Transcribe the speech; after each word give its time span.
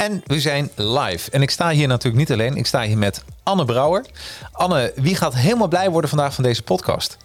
En 0.00 0.22
we 0.26 0.40
zijn 0.40 0.70
live. 0.76 1.30
En 1.30 1.42
ik 1.42 1.50
sta 1.50 1.70
hier 1.70 1.88
natuurlijk 1.88 2.16
niet 2.16 2.32
alleen. 2.32 2.56
Ik 2.56 2.66
sta 2.66 2.82
hier 2.82 2.98
met 2.98 3.24
Anne 3.42 3.64
Brouwer. 3.64 4.04
Anne, 4.52 4.92
wie 4.96 5.16
gaat 5.16 5.34
helemaal 5.34 5.68
blij 5.68 5.90
worden 5.90 6.10
vandaag 6.10 6.34
van 6.34 6.44
deze 6.44 6.62
podcast? 6.62 7.16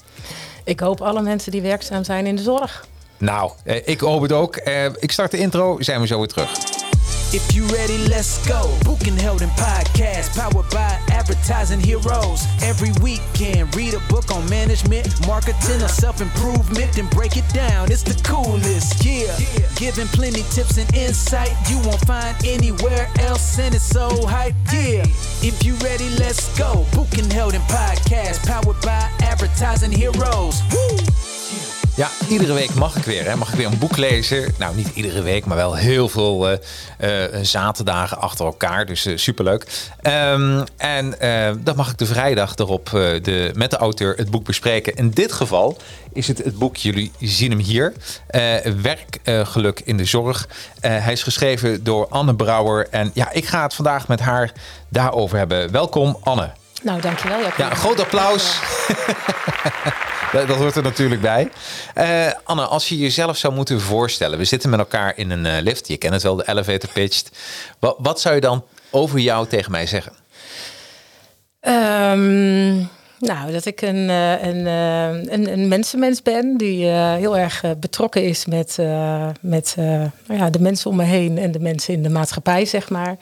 Ik 0.63 0.79
hoop 0.79 1.01
alle 1.01 1.21
mensen 1.21 1.51
die 1.51 1.61
werkzaam 1.61 2.03
zijn 2.03 2.25
in 2.25 2.35
de 2.35 2.41
zorg. 2.41 2.85
Nou, 3.17 3.51
eh, 3.63 3.87
ik 3.87 3.99
hoop 3.99 4.21
het 4.21 4.31
ook. 4.31 4.55
Eh, 4.55 4.85
ik 4.85 5.11
start 5.11 5.31
de 5.31 5.37
intro, 5.37 5.81
zijn 5.81 6.01
we 6.01 6.07
zo 6.07 6.17
weer 6.17 6.27
terug. 6.27 6.51
If 7.31 7.51
you 7.51 7.67
ready, 7.67 8.07
let's 8.07 8.37
go. 8.47 8.69
Book 8.83 9.07
and 9.07 9.21
Held 9.21 9.41
in 9.41 9.51
podcast, 9.53 10.31
powered 10.31 10.69
by 10.69 11.04
advertising 11.25 11.79
heroes. 11.79 12.45
Every 12.61 12.91
weekend, 13.01 13.75
read 13.75 13.93
a 13.95 13.99
book 14.07 14.31
on 14.31 14.47
management, 14.49 15.07
marketing, 15.25 15.81
or 15.81 15.87
self 15.87 16.21
improvement, 16.21 16.93
then 16.93 17.07
break 17.07 17.35
it 17.35 17.47
down. 17.53 17.91
It's 17.91 18.03
the 18.03 18.13
coolest, 18.23 19.03
yeah. 19.03 19.35
Giving 19.75 20.07
plenty 20.07 20.43
tips 20.53 20.77
and 20.77 20.93
insight 20.95 21.51
you 21.69 21.77
won't 21.79 22.01
find 22.05 22.35
anywhere 22.45 23.09
else, 23.19 23.57
and 23.57 23.73
it's 23.73 23.83
so 23.83 24.09
hype, 24.27 24.53
yeah. 24.71 25.03
If 25.41 25.63
you 25.65 25.73
ready, 25.75 26.09
let's 26.19 26.55
go. 26.57 26.85
Book 26.93 27.17
and 27.17 27.31
Held 27.31 27.55
in 27.55 27.61
podcast, 27.61 28.45
powered 28.45 28.79
by 28.81 29.09
advertising 29.21 29.91
heroes. 29.91 30.61
Woo! 30.71 31.24
Ja, 31.95 32.09
iedere 32.29 32.53
week 32.53 32.73
mag 32.73 32.95
ik 32.95 33.03
weer. 33.03 33.25
Hè? 33.25 33.35
Mag 33.35 33.49
ik 33.49 33.55
weer 33.55 33.65
een 33.65 33.77
boek 33.77 33.97
lezen. 33.97 34.53
Nou, 34.57 34.75
niet 34.75 34.89
iedere 34.93 35.21
week, 35.21 35.45
maar 35.45 35.57
wel 35.57 35.75
heel 35.75 36.09
veel 36.09 36.51
uh, 36.51 36.57
uh, 37.01 37.39
zaterdagen 37.41 38.17
achter 38.17 38.45
elkaar. 38.45 38.85
Dus 38.85 39.05
uh, 39.05 39.17
superleuk. 39.17 39.89
Um, 40.03 40.63
en 40.77 41.15
dan 41.63 41.75
mag 41.75 41.91
ik 41.91 41.97
de 41.97 42.05
vrijdag 42.05 42.55
erop 42.55 42.89
de, 43.21 43.51
met 43.53 43.71
de 43.71 43.77
auteur 43.77 44.15
het 44.15 44.31
boek 44.31 44.45
bespreken. 44.45 44.95
In 44.95 45.09
dit 45.09 45.31
geval 45.31 45.77
is 46.13 46.27
het 46.27 46.37
het 46.37 46.57
boek, 46.57 46.75
jullie 46.75 47.11
zien 47.19 47.49
hem 47.49 47.59
hier. 47.59 47.93
Werkgeluk 48.81 49.81
in 49.85 49.97
de 49.97 50.05
zorg. 50.05 50.47
hij 50.79 51.11
is 51.11 51.23
geschreven 51.23 51.83
door 51.83 52.07
Anne 52.07 52.35
Brouwer. 52.35 52.87
En 52.89 53.11
ja, 53.13 53.31
ik 53.31 53.45
ga 53.45 53.63
het 53.63 53.73
vandaag 53.73 54.07
met 54.07 54.19
haar 54.19 54.51
daarover 54.89 55.37
hebben. 55.37 55.71
Welkom, 55.71 56.17
Anne. 56.21 56.64
Nou, 56.85 57.01
dankjewel. 57.01 57.39
Ja, 57.57 57.69
een 57.69 57.75
groot 57.75 57.99
applaus. 57.99 58.59
dat, 60.31 60.47
dat, 60.47 60.57
hoort 60.57 60.75
er 60.75 60.83
natuurlijk 60.83 61.21
bij. 61.21 61.49
Uh, 61.97 62.31
Anne, 62.43 62.65
als 62.65 62.89
je 62.89 62.97
jezelf 62.97 63.37
zou 63.37 63.53
moeten 63.53 63.81
voorstellen. 63.81 64.37
We 64.37 64.45
zitten 64.45 64.69
met 64.69 64.79
elkaar 64.79 65.17
in 65.17 65.29
een 65.29 65.45
uh, 65.45 65.61
lift. 65.61 65.87
Je 65.87 65.97
kent 65.97 66.13
het 66.13 66.23
wel, 66.23 66.35
de 66.35 66.47
elevator 66.47 66.89
pitched. 66.89 67.31
Wat, 67.79 67.95
wat 67.99 68.21
zou 68.21 68.35
je 68.35 68.41
dan 68.41 68.65
over 68.89 69.19
jou 69.19 69.47
tegen 69.47 69.71
mij 69.71 69.85
zeggen? 69.87 70.13
Um, 71.61 72.89
nou, 73.19 73.51
dat 73.51 73.65
ik 73.65 73.81
een, 73.81 74.09
uh, 74.09 74.43
een, 74.43 74.65
een, 74.65 75.51
een, 75.51 75.67
mensenmens 75.67 76.21
ben 76.21 76.57
die 76.57 76.85
heel 76.87 77.37
erg 77.37 77.63
betrokken 77.79 78.23
is 78.23 78.45
met, 78.45 78.77
met 79.41 79.73
nou 79.77 80.39
ja, 80.39 80.49
de 80.49 80.61
mensen 80.61 80.89
om 80.89 80.95
me 80.95 81.03
heen 81.03 81.37
en 81.37 81.51
de 81.51 81.59
mensen 81.59 81.93
in 81.93 82.03
de 82.03 82.09
maatschappij, 82.09 82.65
zeg 82.65 82.89
maar. 82.89 83.17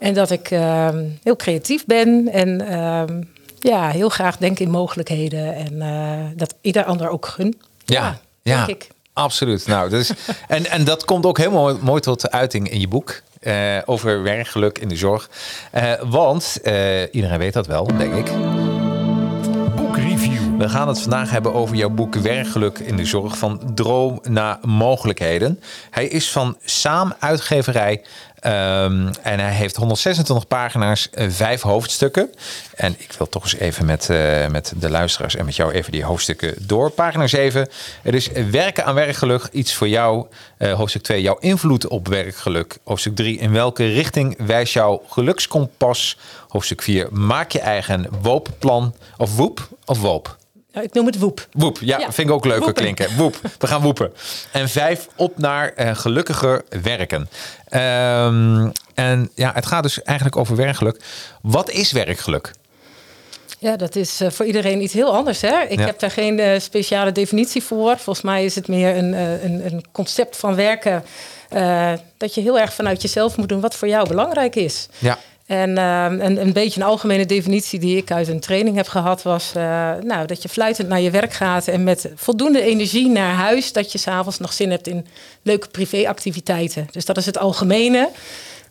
En 0.00 0.14
dat 0.14 0.30
ik 0.30 0.50
ehm, 0.50 1.04
heel 1.22 1.36
creatief 1.36 1.86
ben 1.86 2.28
en 2.32 2.68
ehm, 2.68 3.22
ja, 3.58 3.88
heel 3.88 4.08
graag 4.08 4.36
denk 4.36 4.58
in 4.58 4.70
mogelijkheden. 4.70 5.54
En 5.54 5.72
uh, 5.72 6.26
dat 6.36 6.54
ieder 6.60 6.84
ander 6.84 7.08
ook 7.08 7.26
gun. 7.26 7.60
Ja, 7.84 8.20
ja, 8.42 8.66
ik. 8.66 8.88
absoluut. 9.12 9.66
Nou, 9.66 9.90
dus, 9.90 10.12
en, 10.48 10.66
en 10.66 10.84
dat 10.84 11.04
komt 11.04 11.26
ook 11.26 11.38
helemaal 11.38 11.76
mooi 11.78 12.00
tot 12.00 12.30
uiting 12.30 12.70
in 12.70 12.80
je 12.80 12.88
boek. 12.88 13.22
Uh, 13.40 13.78
over 13.84 14.22
werkgeluk 14.22 14.78
in 14.78 14.88
de 14.88 14.96
zorg. 14.96 15.30
Uh, 15.74 15.92
want 16.04 16.60
iedereen 17.10 17.38
weet 17.38 17.52
dat 17.52 17.66
wel, 17.66 17.84
denk 17.84 18.14
ik. 18.14 18.32
Boekreview. 19.76 20.56
We 20.58 20.68
gaan 20.68 20.88
het 20.88 21.00
vandaag 21.00 21.30
hebben 21.30 21.54
over 21.54 21.76
jouw 21.76 21.88
boek 21.88 22.14
Werkgeluk 22.14 22.78
in 22.78 22.96
de 22.96 23.04
zorg 23.04 23.38
van 23.38 23.72
droom 23.74 24.20
naar 24.22 24.58
mogelijkheden. 24.62 25.60
Hij 25.90 26.06
is 26.06 26.30
van 26.30 26.56
Saam 26.64 27.14
Uitgeverij 27.18 28.02
Um, 28.46 29.10
en 29.22 29.40
hij 29.40 29.52
heeft 29.52 29.76
126 29.76 30.46
pagina's, 30.46 31.08
uh, 31.14 31.30
vijf 31.30 31.62
hoofdstukken. 31.62 32.30
En 32.74 32.94
ik 32.98 33.12
wil 33.18 33.28
toch 33.28 33.42
eens 33.42 33.54
even 33.54 33.86
met, 33.86 34.08
uh, 34.10 34.46
met 34.46 34.72
de 34.76 34.90
luisteraars 34.90 35.36
en 35.36 35.44
met 35.44 35.56
jou 35.56 35.72
even 35.72 35.92
die 35.92 36.04
hoofdstukken 36.04 36.54
door. 36.58 36.90
Pagina 36.90 37.26
7. 37.26 37.68
Het 38.02 38.14
is 38.14 38.28
werken 38.50 38.84
aan 38.84 38.94
werkgeluk. 38.94 39.48
Iets 39.52 39.74
voor 39.74 39.88
jou. 39.88 40.26
Uh, 40.58 40.72
hoofdstuk 40.72 41.02
2. 41.02 41.22
Jouw 41.22 41.38
invloed 41.38 41.86
op 41.88 42.08
werkgeluk. 42.08 42.78
Hoofdstuk 42.84 43.16
3. 43.16 43.38
In 43.38 43.52
welke 43.52 43.86
richting 43.86 44.36
wijst 44.46 44.72
jouw 44.72 45.02
gelukskompas? 45.08 46.16
Hoofdstuk 46.48 46.82
4. 46.82 47.08
Maak 47.10 47.50
je 47.50 47.60
eigen 47.60 48.06
woopplan. 48.22 48.94
Of 49.16 49.36
woep 49.36 49.68
of 49.84 50.00
woop? 50.00 50.36
Ik 50.72 50.92
noem 50.92 51.06
het 51.06 51.18
woep. 51.18 51.46
Woep, 51.52 51.78
ja, 51.80 51.98
vind 51.98 52.28
ik 52.28 52.30
ook 52.30 52.44
leuker 52.44 52.72
klinken. 52.72 53.16
Woep, 53.16 53.40
we 53.58 53.66
gaan 53.66 53.82
woepen. 53.82 54.12
En 54.52 54.68
vijf, 54.68 55.08
op 55.16 55.38
naar 55.38 55.72
uh, 55.76 55.94
gelukkiger 55.94 56.64
werken. 56.82 57.28
Um, 57.70 58.72
en 58.94 59.30
ja, 59.34 59.52
het 59.54 59.66
gaat 59.66 59.82
dus 59.82 60.02
eigenlijk 60.02 60.36
over 60.36 60.56
werkgeluk. 60.56 61.02
Wat 61.42 61.70
is 61.70 61.92
werkgeluk? 61.92 62.52
Ja, 63.58 63.76
dat 63.76 63.96
is 63.96 64.20
uh, 64.20 64.30
voor 64.30 64.46
iedereen 64.46 64.82
iets 64.82 64.92
heel 64.92 65.14
anders. 65.14 65.40
Hè? 65.40 65.62
Ik 65.68 65.78
ja. 65.78 65.86
heb 65.86 65.98
daar 65.98 66.10
geen 66.10 66.38
uh, 66.38 66.58
speciale 66.58 67.12
definitie 67.12 67.62
voor. 67.62 67.98
Volgens 67.98 68.24
mij 68.24 68.44
is 68.44 68.54
het 68.54 68.68
meer 68.68 68.96
een, 68.96 69.12
een, 69.12 69.66
een 69.66 69.84
concept 69.92 70.36
van 70.36 70.54
werken. 70.54 71.04
dat 72.16 72.34
je 72.34 72.40
heel 72.40 72.58
erg 72.58 72.72
vanuit 72.72 73.02
jezelf 73.02 73.36
moet 73.36 73.48
doen 73.48 73.60
wat 73.60 73.76
voor 73.76 73.88
jou 73.88 74.08
belangrijk 74.08 74.56
is. 74.56 74.88
Ja. 74.98 75.18
En 75.50 75.78
een, 75.78 76.20
ehm, 76.20 76.38
een, 76.38 76.52
beetje 76.52 76.80
een 76.80 76.86
algemene 76.86 77.26
definitie 77.26 77.78
die 77.78 77.96
ik 77.96 78.12
uit 78.12 78.28
een 78.28 78.40
training 78.40 78.76
heb 78.76 78.88
gehad 78.88 79.22
was 79.22 79.52
uh, 79.56 79.62
nou, 80.02 80.26
dat 80.26 80.42
je 80.42 80.48
fluitend 80.48 80.88
naar 80.88 81.00
je 81.00 81.10
werk 81.10 81.32
gaat 81.32 81.68
en 81.68 81.84
met 81.84 82.10
voldoende 82.14 82.62
energie 82.62 83.08
naar 83.08 83.34
huis, 83.34 83.72
dat 83.72 83.92
je 83.92 83.98
s'avonds 83.98 84.38
nog 84.38 84.52
zin 84.52 84.70
hebt 84.70 84.86
in 84.86 85.06
leuke 85.42 85.68
privéactiviteiten. 85.68 86.88
Dus 86.90 87.04
dat 87.04 87.16
is 87.16 87.26
het 87.26 87.38
algemene. 87.38 88.10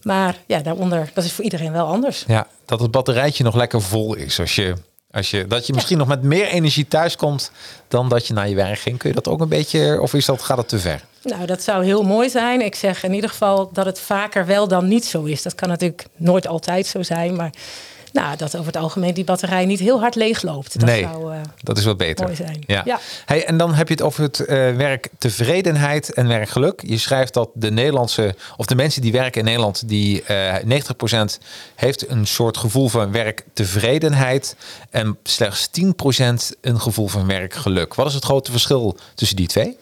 Maar 0.01 0.37
ja, 0.45 0.59
daaronder, 0.59 1.11
dat 1.13 1.23
is 1.23 1.31
voor 1.31 1.43
iedereen 1.43 1.71
wel 1.71 1.85
anders. 1.85 2.23
Ja, 2.27 2.47
dat 2.65 2.79
het 2.79 2.91
batterijtje 2.91 3.43
nog 3.43 3.55
lekker 3.55 3.81
vol 3.81 4.15
is. 4.15 4.39
Als 4.39 4.55
je, 4.55 4.73
als 5.11 5.31
je, 5.31 5.47
dat 5.47 5.67
je 5.67 5.73
misschien 5.73 5.97
nog 5.97 6.07
met 6.07 6.23
meer 6.23 6.47
energie 6.47 6.87
thuis 6.87 7.15
komt 7.15 7.51
dan 7.87 8.09
dat 8.09 8.27
je 8.27 8.33
naar 8.33 8.49
je 8.49 8.55
werk 8.55 8.79
ging. 8.79 8.97
Kun 8.97 9.09
je 9.09 9.15
dat 9.15 9.27
ook 9.27 9.41
een 9.41 9.47
beetje, 9.47 10.01
of 10.01 10.13
is 10.13 10.25
dat, 10.25 10.41
gaat 10.41 10.57
het 10.57 10.67
te 10.67 10.79
ver? 10.79 11.01
Nou, 11.23 11.45
dat 11.45 11.61
zou 11.61 11.85
heel 11.85 12.03
mooi 12.03 12.29
zijn. 12.29 12.61
Ik 12.61 12.75
zeg 12.75 13.03
in 13.03 13.13
ieder 13.13 13.29
geval 13.29 13.69
dat 13.73 13.85
het 13.85 13.99
vaker 13.99 14.45
wel 14.45 14.67
dan 14.67 14.87
niet 14.87 15.05
zo 15.05 15.23
is. 15.23 15.41
Dat 15.41 15.55
kan 15.55 15.69
natuurlijk 15.69 16.05
nooit 16.15 16.47
altijd 16.47 16.87
zo 16.87 17.03
zijn, 17.03 17.35
maar 17.35 17.51
nou, 18.11 18.37
dat 18.37 18.55
over 18.55 18.67
het 18.67 18.81
algemeen 18.81 19.13
die 19.13 19.23
batterij 19.23 19.65
niet 19.65 19.79
heel 19.79 19.99
hard 19.99 20.15
leegloopt. 20.15 20.79
Dat 20.79 20.89
nee, 20.89 21.01
zou, 21.03 21.33
uh, 21.33 21.41
dat 21.61 21.77
is 21.77 21.85
wat 21.85 21.97
beter. 21.97 22.25
Mooi 22.25 22.35
zijn. 22.35 22.63
Ja. 22.67 22.81
ja. 22.85 22.99
Hey, 23.25 23.45
en 23.45 23.57
dan 23.57 23.73
heb 23.73 23.87
je 23.87 23.93
het 23.93 24.03
over 24.03 24.23
het 24.23 24.39
uh, 24.39 24.47
werktevredenheid 24.75 26.13
en 26.13 26.27
werkgeluk. 26.27 26.83
Je 26.85 26.97
schrijft 26.97 27.33
dat 27.33 27.49
de 27.53 27.71
Nederlandse, 27.71 28.35
of 28.57 28.65
de 28.65 28.75
mensen 28.75 29.01
die 29.01 29.11
werken 29.11 29.39
in 29.39 29.45
Nederland, 29.45 29.89
die 29.89 30.23
uh, 30.27 30.75
eh, 30.75 30.83
90% 31.39 31.43
heeft 31.75 32.09
een 32.09 32.27
soort 32.27 32.57
gevoel 32.57 32.87
van 32.87 33.11
werktevredenheid 33.11 34.55
en 34.89 35.17
slechts 35.23 35.69
10% 35.81 35.83
een 36.61 36.79
gevoel 36.81 37.07
van 37.07 37.27
werkgeluk. 37.27 37.93
Wat 37.93 38.07
is 38.07 38.13
het 38.13 38.23
grote 38.23 38.51
verschil 38.51 38.97
tussen 39.15 39.37
die 39.37 39.47
twee? 39.47 39.77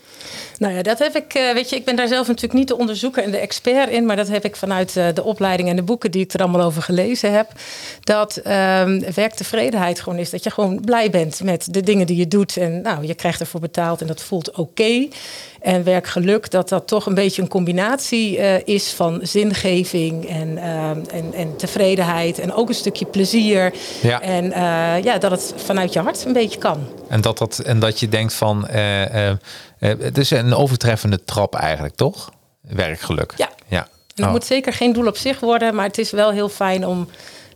Nou 0.57 0.73
ja, 0.73 0.81
dat 0.81 1.00
heb 1.00 1.16
ik, 1.16 1.34
eh, 1.34 1.53
weet 1.53 1.69
je, 1.69 1.75
ik 1.75 1.85
ben 1.85 1.95
daar 1.95 2.07
zelf 2.07 2.28
natuurlijk 2.28 2.53
niet 2.53 2.68
de 2.68 2.78
onderzoeker 2.78 3.23
en 3.23 3.31
de 3.31 3.38
expert 3.38 3.90
in, 3.90 4.06
maar 4.06 4.16
dat 4.16 4.28
heb 4.28 4.45
ik 4.45 4.56
vanuit 4.56 4.97
eh, 4.97 5.06
de 5.13 5.23
opleiding 5.23 5.69
en 5.69 5.75
de 5.75 5.84
boeken 5.84 6.12
die 6.12 6.23
ik 6.23 6.34
er 6.34 6.40
allemaal 6.40 6.66
over 6.66 6.81
gelezen 6.81 7.34
heb. 7.34 7.51
Dat 8.03 8.38
um, 8.38 9.13
werktevredenheid 9.13 10.00
gewoon 10.00 10.19
is 10.19 10.29
dat 10.29 10.44
je 10.44 10.51
gewoon 10.51 10.81
blij 10.81 11.09
bent 11.09 11.44
met 11.44 11.73
de 11.73 11.81
dingen 11.81 12.07
die 12.07 12.18
je 12.18 12.28
doet 12.28 12.57
en 12.57 12.81
nou, 12.81 13.06
je 13.06 13.16
krijgt 13.16 13.40
ervoor 13.40 13.59
betaald 13.59 14.01
en 14.01 14.07
dat 14.07 14.22
voelt 14.22 14.51
oké. 14.51 15.07
En 15.62 15.84
werkgeluk, 15.84 16.51
dat 16.51 16.69
dat 16.69 16.88
toch 16.88 17.06
een 17.06 17.13
beetje 17.13 17.41
een 17.41 17.47
combinatie 17.47 18.38
uh, 18.38 18.68
is 18.68 18.91
van 18.91 19.19
zingeving 19.22 20.29
en, 20.29 20.47
uh, 20.47 20.89
en, 20.89 21.34
en, 21.34 21.56
tevredenheid. 21.56 22.39
En 22.39 22.53
ook 22.53 22.69
een 22.69 22.75
stukje 22.75 23.06
plezier. 23.06 23.74
Ja. 24.01 24.22
En 24.22 24.45
uh, 24.45 25.03
ja, 25.03 25.18
dat 25.18 25.31
het 25.31 25.53
vanuit 25.56 25.94
je 25.94 26.00
hart 26.00 26.25
een 26.25 26.34
beetje 26.34 26.59
kan. 26.59 26.88
En 27.07 27.22
dat, 27.22 27.38
dat, 27.38 27.59
en 27.59 27.79
dat 27.79 28.00
je 28.00 28.09
denkt 28.09 28.34
van, 28.34 28.68
het 29.79 30.17
is 30.17 30.29
een 30.29 30.53
overtreffende 30.53 31.23
trap 31.23 31.55
eigenlijk, 31.55 31.95
toch? 31.95 32.31
Werkgeluk. 32.61 33.33
Ja. 33.38 33.49
ja. 33.67 33.81
En 33.81 33.88
het 34.15 34.25
oh. 34.25 34.31
moet 34.31 34.45
zeker 34.45 34.73
geen 34.73 34.93
doel 34.93 35.07
op 35.07 35.17
zich 35.17 35.39
worden, 35.39 35.75
maar 35.75 35.85
het 35.85 35.97
is 35.97 36.12
wel 36.12 36.31
heel 36.31 36.50
fijn 36.50 36.85
om 36.85 37.07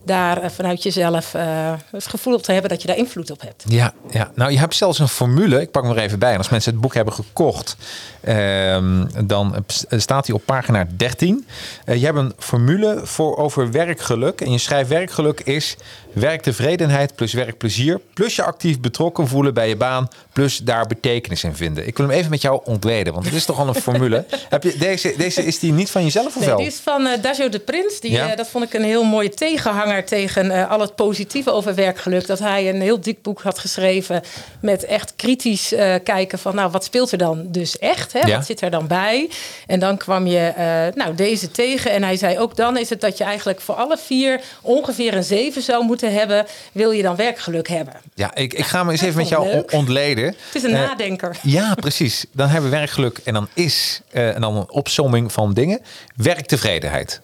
daar 0.04 0.42
eh, 0.42 0.50
vanuit 0.50 0.82
jezelf 0.82 1.34
uh, 1.34 1.72
het 1.90 2.06
gevoel 2.06 2.40
te 2.40 2.52
hebben 2.52 2.70
dat 2.70 2.80
je 2.80 2.88
daar 2.88 2.96
invloed 2.96 3.30
op 3.30 3.40
hebt. 3.40 3.64
Ja, 3.68 3.92
ja, 4.10 4.30
nou 4.34 4.52
je 4.52 4.58
hebt 4.58 4.74
zelfs 4.74 4.98
een 4.98 5.08
formule. 5.08 5.60
Ik 5.60 5.70
pak 5.70 5.82
hem 5.82 5.92
er 5.92 5.98
even 5.98 6.18
bij. 6.18 6.32
En 6.32 6.38
als 6.38 6.48
mensen 6.48 6.72
het 6.72 6.80
boek 6.80 6.94
hebben 6.94 7.14
gekocht, 7.14 7.76
uh, 8.24 9.04
dan 9.24 9.64
staat 9.88 10.26
hij 10.26 10.34
op 10.34 10.44
pagina 10.44 10.86
13. 10.96 11.46
Uh, 11.86 11.96
je 11.96 12.04
hebt 12.04 12.18
een 12.18 12.32
formule 12.38 13.00
voor 13.02 13.36
over 13.36 13.70
werkgeluk. 13.70 14.40
En 14.40 14.52
je 14.52 14.58
schrijft 14.58 14.88
werkgeluk 14.88 15.40
is 15.40 15.76
werktevredenheid 16.12 17.14
plus 17.14 17.32
werkplezier. 17.32 18.00
Plus 18.14 18.36
je 18.36 18.42
actief 18.42 18.80
betrokken 18.80 19.28
voelen 19.28 19.54
bij 19.54 19.68
je 19.68 19.76
baan. 19.76 20.08
Plus 20.32 20.58
daar 20.58 20.86
betekenis 20.86 21.44
in 21.44 21.54
vinden. 21.54 21.86
Ik 21.86 21.96
wil 21.96 22.06
hem 22.06 22.16
even 22.16 22.30
met 22.30 22.42
jou 22.42 22.60
ontleden, 22.64 23.12
want 23.12 23.24
het 23.24 23.34
is 23.34 23.44
toch 23.44 23.58
al 23.58 23.68
een 23.68 23.74
formule. 23.88 24.24
Heb 24.48 24.62
je, 24.62 24.76
deze, 24.78 25.14
deze 25.16 25.44
is 25.44 25.58
die 25.58 25.72
niet 25.72 25.90
van 25.90 26.02
jezelf 26.02 26.26
of 26.26 26.38
nee, 26.38 26.48
wel? 26.48 26.56
Die 26.56 26.66
is 26.66 26.80
van 26.82 27.06
uh, 27.06 27.12
Dajo 27.22 27.48
de 27.48 27.58
Prins. 27.58 28.00
Die, 28.00 28.10
ja? 28.10 28.36
dat 28.36 28.48
vond 28.48 28.64
ik 28.64 28.72
een 28.72 28.84
heel 28.84 29.04
mooie 29.04 29.28
tegenhanger 29.28 30.04
tegen 30.04 30.46
uh, 30.46 30.70
al 30.70 30.80
het 30.80 30.94
positieve 30.94 31.50
over 31.50 31.74
werkgeluk. 31.74 32.26
Dat 32.26 32.38
hij 32.38 32.68
een 32.68 32.80
heel 32.80 33.00
dik 33.00 33.22
boek 33.22 33.42
had 33.42 33.58
geschreven 33.58 34.22
met 34.60 34.84
echt 34.84 35.12
kritisch 35.16 35.74
kijken 36.04 36.38
van 36.38 36.54
nou 36.54 36.70
wat 36.70 36.84
speelt 36.84 37.12
er 37.12 37.18
dan 37.18 37.46
dus 37.48 37.78
echt? 37.78 38.12
Hè? 38.12 38.18
Ja. 38.18 38.36
Wat 38.36 38.46
zit 38.46 38.60
er 38.60 38.70
dan 38.70 38.86
bij? 38.86 39.30
En 39.66 39.80
dan 39.80 39.96
kwam 39.96 40.26
je 40.26 40.52
nou, 40.94 41.14
deze 41.14 41.50
tegen 41.50 41.90
en 41.90 42.02
hij 42.02 42.16
zei 42.16 42.38
ook 42.38 42.56
dan 42.56 42.76
is 42.76 42.90
het 42.90 43.00
dat 43.00 43.18
je 43.18 43.24
eigenlijk 43.24 43.60
voor 43.60 43.74
alle 43.74 43.98
vier 43.98 44.40
ongeveer 44.60 45.14
een 45.14 45.24
zeven 45.24 45.62
zou 45.62 45.84
moeten 45.84 46.01
hebben. 46.06 46.46
Wil 46.72 46.90
je 46.90 47.02
dan 47.02 47.16
werkgeluk 47.16 47.68
hebben? 47.68 47.94
Ja, 48.14 48.34
ik, 48.34 48.54
ik 48.54 48.64
ga 48.64 48.84
me 48.84 48.90
eens 48.90 49.00
even 49.00 49.16
met 49.16 49.28
jou 49.28 49.46
leuk. 49.46 49.72
ontleden. 49.72 50.24
Het 50.24 50.54
is 50.54 50.62
een 50.62 50.72
nadenker. 50.72 51.36
Ja, 51.42 51.74
precies. 51.74 52.24
Dan 52.32 52.48
hebben 52.48 52.70
we 52.70 52.76
werkgeluk 52.76 53.18
en 53.24 53.34
dan 53.34 53.48
is 53.54 54.00
en 54.10 54.40
dan 54.40 54.56
een 54.56 54.70
opsomming 54.70 55.32
van 55.32 55.54
dingen. 55.54 55.80
Werktevredenheid. 56.16 57.20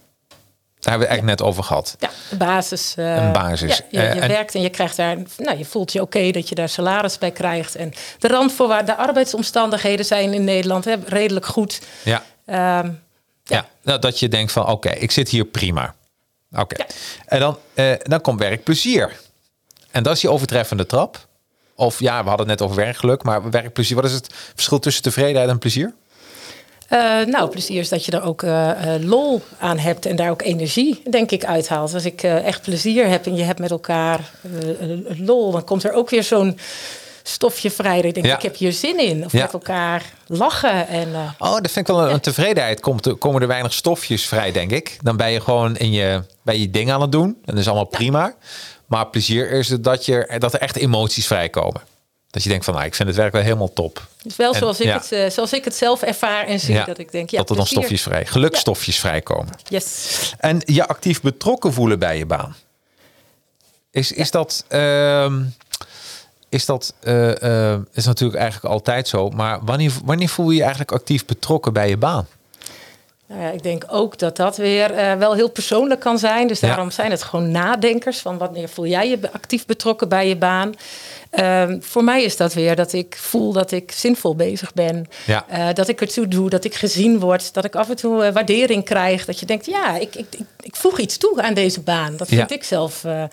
Daar 0.80 0.90
hebben 0.90 1.08
we 1.08 1.14
het 1.14 1.24
eigenlijk 1.24 1.38
net 1.38 1.48
over 1.48 1.64
gehad. 1.64 1.96
Ja, 1.98 2.36
basis. 2.36 2.94
Uh, 2.98 3.16
een 3.16 3.32
basis. 3.32 3.82
Ja, 3.90 4.02
je, 4.02 4.14
je 4.14 4.26
werkt 4.26 4.54
en 4.54 4.62
je 4.62 4.70
krijgt 4.70 4.96
daar, 4.96 5.16
nou, 5.36 5.58
je 5.58 5.64
voelt 5.64 5.92
je 5.92 6.00
oké 6.00 6.16
okay 6.18 6.32
dat 6.32 6.48
je 6.48 6.54
daar 6.54 6.68
salaris 6.68 7.18
bij 7.18 7.30
krijgt. 7.30 7.76
En 7.76 7.92
de 8.18 8.28
randvoorwaarden, 8.28 8.96
de 8.96 9.02
arbeidsomstandigheden 9.02 10.04
zijn 10.04 10.32
in 10.32 10.44
Nederland 10.44 10.84
hè, 10.84 10.94
redelijk 11.06 11.46
goed. 11.46 11.80
Ja. 12.02 12.22
Um, 12.46 12.54
ja. 12.54 13.56
ja, 13.56 13.66
nou, 13.82 13.98
dat 13.98 14.18
je 14.18 14.28
denkt 14.28 14.52
van 14.52 14.62
oké, 14.62 14.72
okay, 14.72 14.94
ik 14.94 15.10
zit 15.10 15.28
hier 15.28 15.44
prima. 15.44 15.94
Oké. 16.52 16.60
Okay. 16.60 16.86
Ja. 16.88 16.94
En 17.26 17.40
dan, 17.40 17.58
uh, 17.74 17.92
dan 18.02 18.20
komt 18.20 18.40
werkplezier. 18.40 19.16
En 19.90 20.02
dat 20.02 20.14
is 20.14 20.20
die 20.20 20.30
overtreffende 20.30 20.86
trap. 20.86 21.26
Of 21.74 22.00
ja, 22.00 22.22
we 22.22 22.28
hadden 22.28 22.48
het 22.48 22.58
net 22.58 22.68
over 22.68 22.82
werkgeluk, 22.82 23.22
maar 23.22 23.50
werkplezier. 23.50 23.96
Wat 23.96 24.04
is 24.04 24.12
het 24.12 24.34
verschil 24.54 24.78
tussen 24.78 25.02
tevredenheid 25.02 25.48
en 25.48 25.58
plezier? 25.58 25.94
Uh, 26.92 27.24
nou, 27.24 27.50
plezier 27.50 27.80
is 27.80 27.88
dat 27.88 28.04
je 28.04 28.12
er 28.12 28.22
ook 28.22 28.42
uh, 28.42 28.94
lol 29.00 29.42
aan 29.58 29.78
hebt 29.78 30.06
en 30.06 30.16
daar 30.16 30.30
ook 30.30 30.42
energie, 30.42 31.02
denk 31.10 31.30
ik, 31.30 31.44
uithaalt. 31.44 31.94
Als 31.94 32.04
ik 32.04 32.22
uh, 32.22 32.44
echt 32.44 32.62
plezier 32.62 33.08
heb 33.08 33.26
en 33.26 33.36
je 33.36 33.42
hebt 33.42 33.58
met 33.58 33.70
elkaar 33.70 34.30
lol, 35.06 35.50
dan 35.50 35.64
komt 35.64 35.84
er 35.84 35.92
ook 35.92 36.10
weer 36.10 36.22
zo'n 36.22 36.58
stofje 37.28 37.70
vrij. 37.70 38.00
Ik 38.00 38.14
denk, 38.14 38.26
ja. 38.26 38.36
ik 38.36 38.42
heb 38.42 38.56
hier 38.56 38.72
zin 38.72 38.98
in. 38.98 39.24
Of 39.24 39.32
ja. 39.32 39.42
met 39.42 39.52
elkaar 39.52 40.02
lachen. 40.26 40.88
En, 40.88 41.08
oh, 41.38 41.52
dat 41.52 41.70
vind 41.70 41.88
ik 41.88 41.94
wel 41.94 42.04
een, 42.04 42.12
een 42.12 42.20
tevredenheid. 42.20 42.80
Komt, 42.80 43.18
komen 43.18 43.42
er 43.42 43.48
weinig 43.48 43.72
stofjes 43.72 44.26
vrij, 44.26 44.52
denk 44.52 44.70
ik. 44.70 44.98
Dan 45.00 45.16
ben 45.16 45.30
je 45.30 45.40
gewoon 45.40 45.76
in 45.76 45.92
je, 45.92 46.22
bij 46.42 46.58
je 46.58 46.70
ding 46.70 46.90
aan 46.90 47.00
het 47.00 47.12
doen. 47.12 47.28
En 47.28 47.40
dat 47.44 47.58
is 47.58 47.66
allemaal 47.66 47.84
prima. 47.84 48.34
Maar 48.86 49.06
plezier 49.06 49.50
is 49.50 49.68
het 49.68 49.84
dat, 49.84 50.04
je, 50.04 50.36
dat 50.38 50.54
er 50.54 50.60
echt 50.60 50.76
emoties 50.76 51.26
vrijkomen. 51.26 51.80
Dat 52.30 52.42
je 52.42 52.48
denkt 52.48 52.64
van, 52.64 52.74
nou, 52.74 52.86
ik 52.86 52.94
vind 52.94 53.08
het 53.08 53.16
werk 53.16 53.32
wel 53.32 53.42
helemaal 53.42 53.72
top. 53.72 54.06
Het 54.16 54.26
is 54.26 54.36
wel 54.36 54.52
en, 54.52 54.58
zoals, 54.58 54.80
ik 54.80 54.86
ja. 54.86 54.96
het, 54.96 55.12
uh, 55.12 55.30
zoals 55.30 55.52
ik 55.52 55.64
het 55.64 55.74
zelf 55.74 56.02
ervaar 56.02 56.46
en 56.46 56.60
zie. 56.60 56.74
Ja, 56.74 56.84
dat 56.84 56.98
ik 56.98 57.12
denk, 57.12 57.30
ja, 57.30 57.38
dat 57.38 57.50
er 57.50 57.56
dan 57.56 57.66
stofjes 57.66 58.02
vrij, 58.02 58.26
gelukstofjes 58.26 58.94
ja. 58.94 59.00
vrijkomen. 59.00 59.54
Yes. 59.68 60.34
En 60.38 60.62
je 60.64 60.86
actief 60.86 61.20
betrokken 61.20 61.72
voelen 61.72 61.98
bij 61.98 62.18
je 62.18 62.26
baan. 62.26 62.56
Is, 63.90 64.12
is 64.12 64.30
dat... 64.30 64.64
Uh, 64.68 65.32
is 66.48 66.66
dat 66.66 66.94
uh, 67.02 67.34
uh, 67.42 67.74
is 67.92 68.04
natuurlijk 68.04 68.38
eigenlijk 68.38 68.72
altijd 68.74 69.08
zo. 69.08 69.28
Maar 69.28 69.58
wanneer, 69.62 69.92
wanneer 70.04 70.28
voel 70.28 70.50
je 70.50 70.56
je 70.56 70.60
eigenlijk 70.60 70.92
actief 70.92 71.26
betrokken 71.26 71.72
bij 71.72 71.88
je 71.88 71.96
baan? 71.96 72.26
Nou 73.26 73.40
ja, 73.40 73.50
ik 73.50 73.62
denk 73.62 73.84
ook 73.88 74.18
dat 74.18 74.36
dat 74.36 74.56
weer 74.56 74.90
uh, 74.90 75.14
wel 75.14 75.34
heel 75.34 75.50
persoonlijk 75.50 76.00
kan 76.00 76.18
zijn. 76.18 76.46
Dus 76.46 76.60
daarom 76.60 76.84
ja. 76.84 76.90
zijn 76.90 77.10
het 77.10 77.22
gewoon 77.22 77.50
nadenkers 77.50 78.18
van 78.18 78.38
wanneer 78.38 78.68
voel 78.68 78.86
jij 78.86 79.08
je 79.08 79.32
actief 79.32 79.66
betrokken 79.66 80.08
bij 80.08 80.28
je 80.28 80.36
baan. 80.36 80.74
Um, 81.30 81.82
voor 81.82 82.04
mij 82.04 82.22
is 82.22 82.36
dat 82.36 82.54
weer 82.54 82.76
dat 82.76 82.92
ik 82.92 83.16
voel 83.20 83.52
dat 83.52 83.70
ik 83.70 83.92
zinvol 83.92 84.36
bezig 84.36 84.74
ben. 84.74 85.06
Ja. 85.26 85.46
Uh, 85.52 85.74
dat 85.74 85.88
ik 85.88 86.00
ertoe 86.00 86.28
doe, 86.28 86.50
dat 86.50 86.64
ik 86.64 86.74
gezien 86.74 87.18
word, 87.18 87.54
dat 87.54 87.64
ik 87.64 87.74
af 87.74 87.88
en 87.88 87.96
toe 87.96 88.26
uh, 88.26 88.32
waardering 88.32 88.84
krijg. 88.84 89.24
Dat 89.24 89.40
je 89.40 89.46
denkt, 89.46 89.66
ja, 89.66 89.96
ik, 89.96 90.14
ik, 90.14 90.26
ik, 90.30 90.46
ik, 90.60 90.76
voeg 90.76 90.98
iets 90.98 91.16
toe 91.16 91.42
aan 91.42 91.54
deze 91.54 91.80
baan. 91.80 92.16
Dat 92.16 92.28
vind 92.28 92.50
ja. 92.50 92.56
ik 92.56 92.64
zelf 92.64 93.04
uh, 93.04 93.24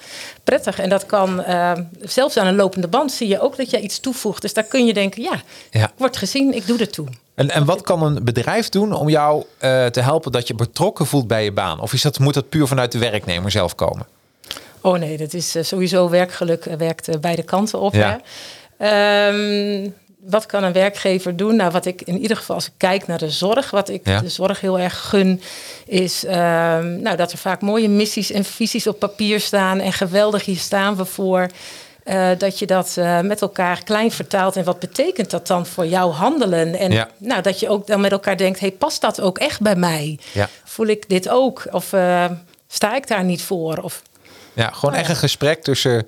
prettig. 0.44 0.80
En 0.80 0.89
dat 0.89 1.06
kan 1.06 1.44
ehm, 1.44 1.83
zelfs 2.01 2.38
aan 2.38 2.47
een 2.47 2.56
lopende 2.56 2.88
band 2.88 3.12
zie 3.12 3.27
je 3.27 3.42
ook 3.42 3.57
dat 3.57 3.69
je 3.69 3.80
iets 3.80 4.00
toevoegt. 4.00 4.42
Dus 4.42 4.53
daar 4.53 4.63
kun 4.63 4.86
je 4.86 4.94
denken, 4.94 5.21
ja, 5.21 5.42
ja. 5.71 5.83
ik 5.83 5.94
word 5.97 6.18
gezien, 6.18 6.53
ik 6.53 6.68
doe 6.68 6.80
er 6.80 6.89
toe. 6.89 7.07
En, 7.36 7.50
en 7.50 7.65
wat 7.65 7.81
kan 7.81 8.03
een 8.03 8.24
bedrijf 8.24 8.69
doen 8.69 8.94
om 8.94 9.09
jou 9.09 9.44
te 9.92 10.01
helpen 10.01 10.31
dat 10.31 10.47
je 10.47 10.53
betrokken 10.53 11.06
voelt 11.06 11.27
bij 11.27 11.44
je 11.44 11.51
baan? 11.51 11.80
Of 11.80 11.94
is 11.94 12.01
dat, 12.01 12.19
moet 12.19 12.33
dat 12.33 12.50
puur 12.50 12.68
vanuit 12.68 12.92
de 12.92 12.97
werknemer 12.97 13.51
zelf 13.51 13.75
komen? 13.75 14.07
Oh 14.85 14.97
nee, 14.97 15.17
dat 15.17 15.33
is 15.33 15.55
uh, 15.55 15.63
sowieso 15.63 16.09
werkgeluk 16.09 16.65
uh, 16.65 16.73
werkt 16.73 17.21
beide 17.21 17.43
kanten 17.43 17.79
op. 17.79 17.93
Ja. 17.93 18.21
Um, 19.27 19.93
wat 20.19 20.45
kan 20.45 20.63
een 20.63 20.73
werkgever 20.73 21.35
doen? 21.35 21.55
Nou, 21.55 21.71
wat 21.71 21.85
ik 21.85 22.01
in 22.01 22.19
ieder 22.19 22.37
geval 22.37 22.55
als 22.55 22.65
ik 22.65 22.73
kijk 22.77 23.07
naar 23.07 23.17
de 23.17 23.29
zorg, 23.29 23.71
wat 23.71 23.89
ik 23.89 24.07
ja. 24.07 24.19
de 24.19 24.29
zorg 24.29 24.61
heel 24.61 24.79
erg 24.79 25.09
gun, 25.09 25.41
is 25.85 26.23
um, 26.23 26.31
nou, 27.01 27.15
dat 27.15 27.31
er 27.31 27.37
vaak 27.37 27.61
mooie 27.61 27.89
missies 27.89 28.31
en 28.31 28.45
visies 28.45 28.87
op 28.87 28.99
papier 28.99 29.39
staan 29.39 29.79
en 29.79 29.93
geweldig 29.93 30.45
hier 30.45 30.57
staan 30.57 30.95
we 30.95 31.05
voor. 31.05 31.49
Uh, 32.05 32.29
dat 32.37 32.59
je 32.59 32.65
dat 32.65 32.95
uh, 32.99 33.19
met 33.19 33.41
elkaar 33.41 33.83
klein 33.83 34.11
vertaalt. 34.11 34.55
En 34.55 34.63
wat 34.63 34.79
betekent 34.79 35.29
dat 35.29 35.47
dan 35.47 35.65
voor 35.65 35.85
jouw 35.85 36.11
handelen? 36.11 36.75
En 36.75 36.91
ja. 36.91 37.09
nou, 37.17 37.41
dat 37.41 37.59
je 37.59 37.69
ook 37.69 37.87
dan 37.87 38.01
met 38.01 38.11
elkaar 38.11 38.37
denkt: 38.37 38.59
hey, 38.59 38.71
past 38.71 39.01
dat 39.01 39.21
ook 39.21 39.37
echt 39.37 39.61
bij 39.61 39.75
mij? 39.75 40.19
Ja. 40.31 40.49
Voel 40.63 40.87
ik 40.87 41.09
dit 41.09 41.29
ook? 41.29 41.67
Of 41.71 41.93
uh, 41.93 42.25
sta 42.67 42.95
ik 42.95 43.07
daar 43.07 43.23
niet 43.23 43.41
voor? 43.41 43.77
Of, 43.77 44.01
ja, 44.56 44.69
gewoon 44.74 44.94
Oh, 44.94 45.00
echt 45.00 45.10
een 45.10 45.16
gesprek 45.16 45.63
tussen, 45.63 46.07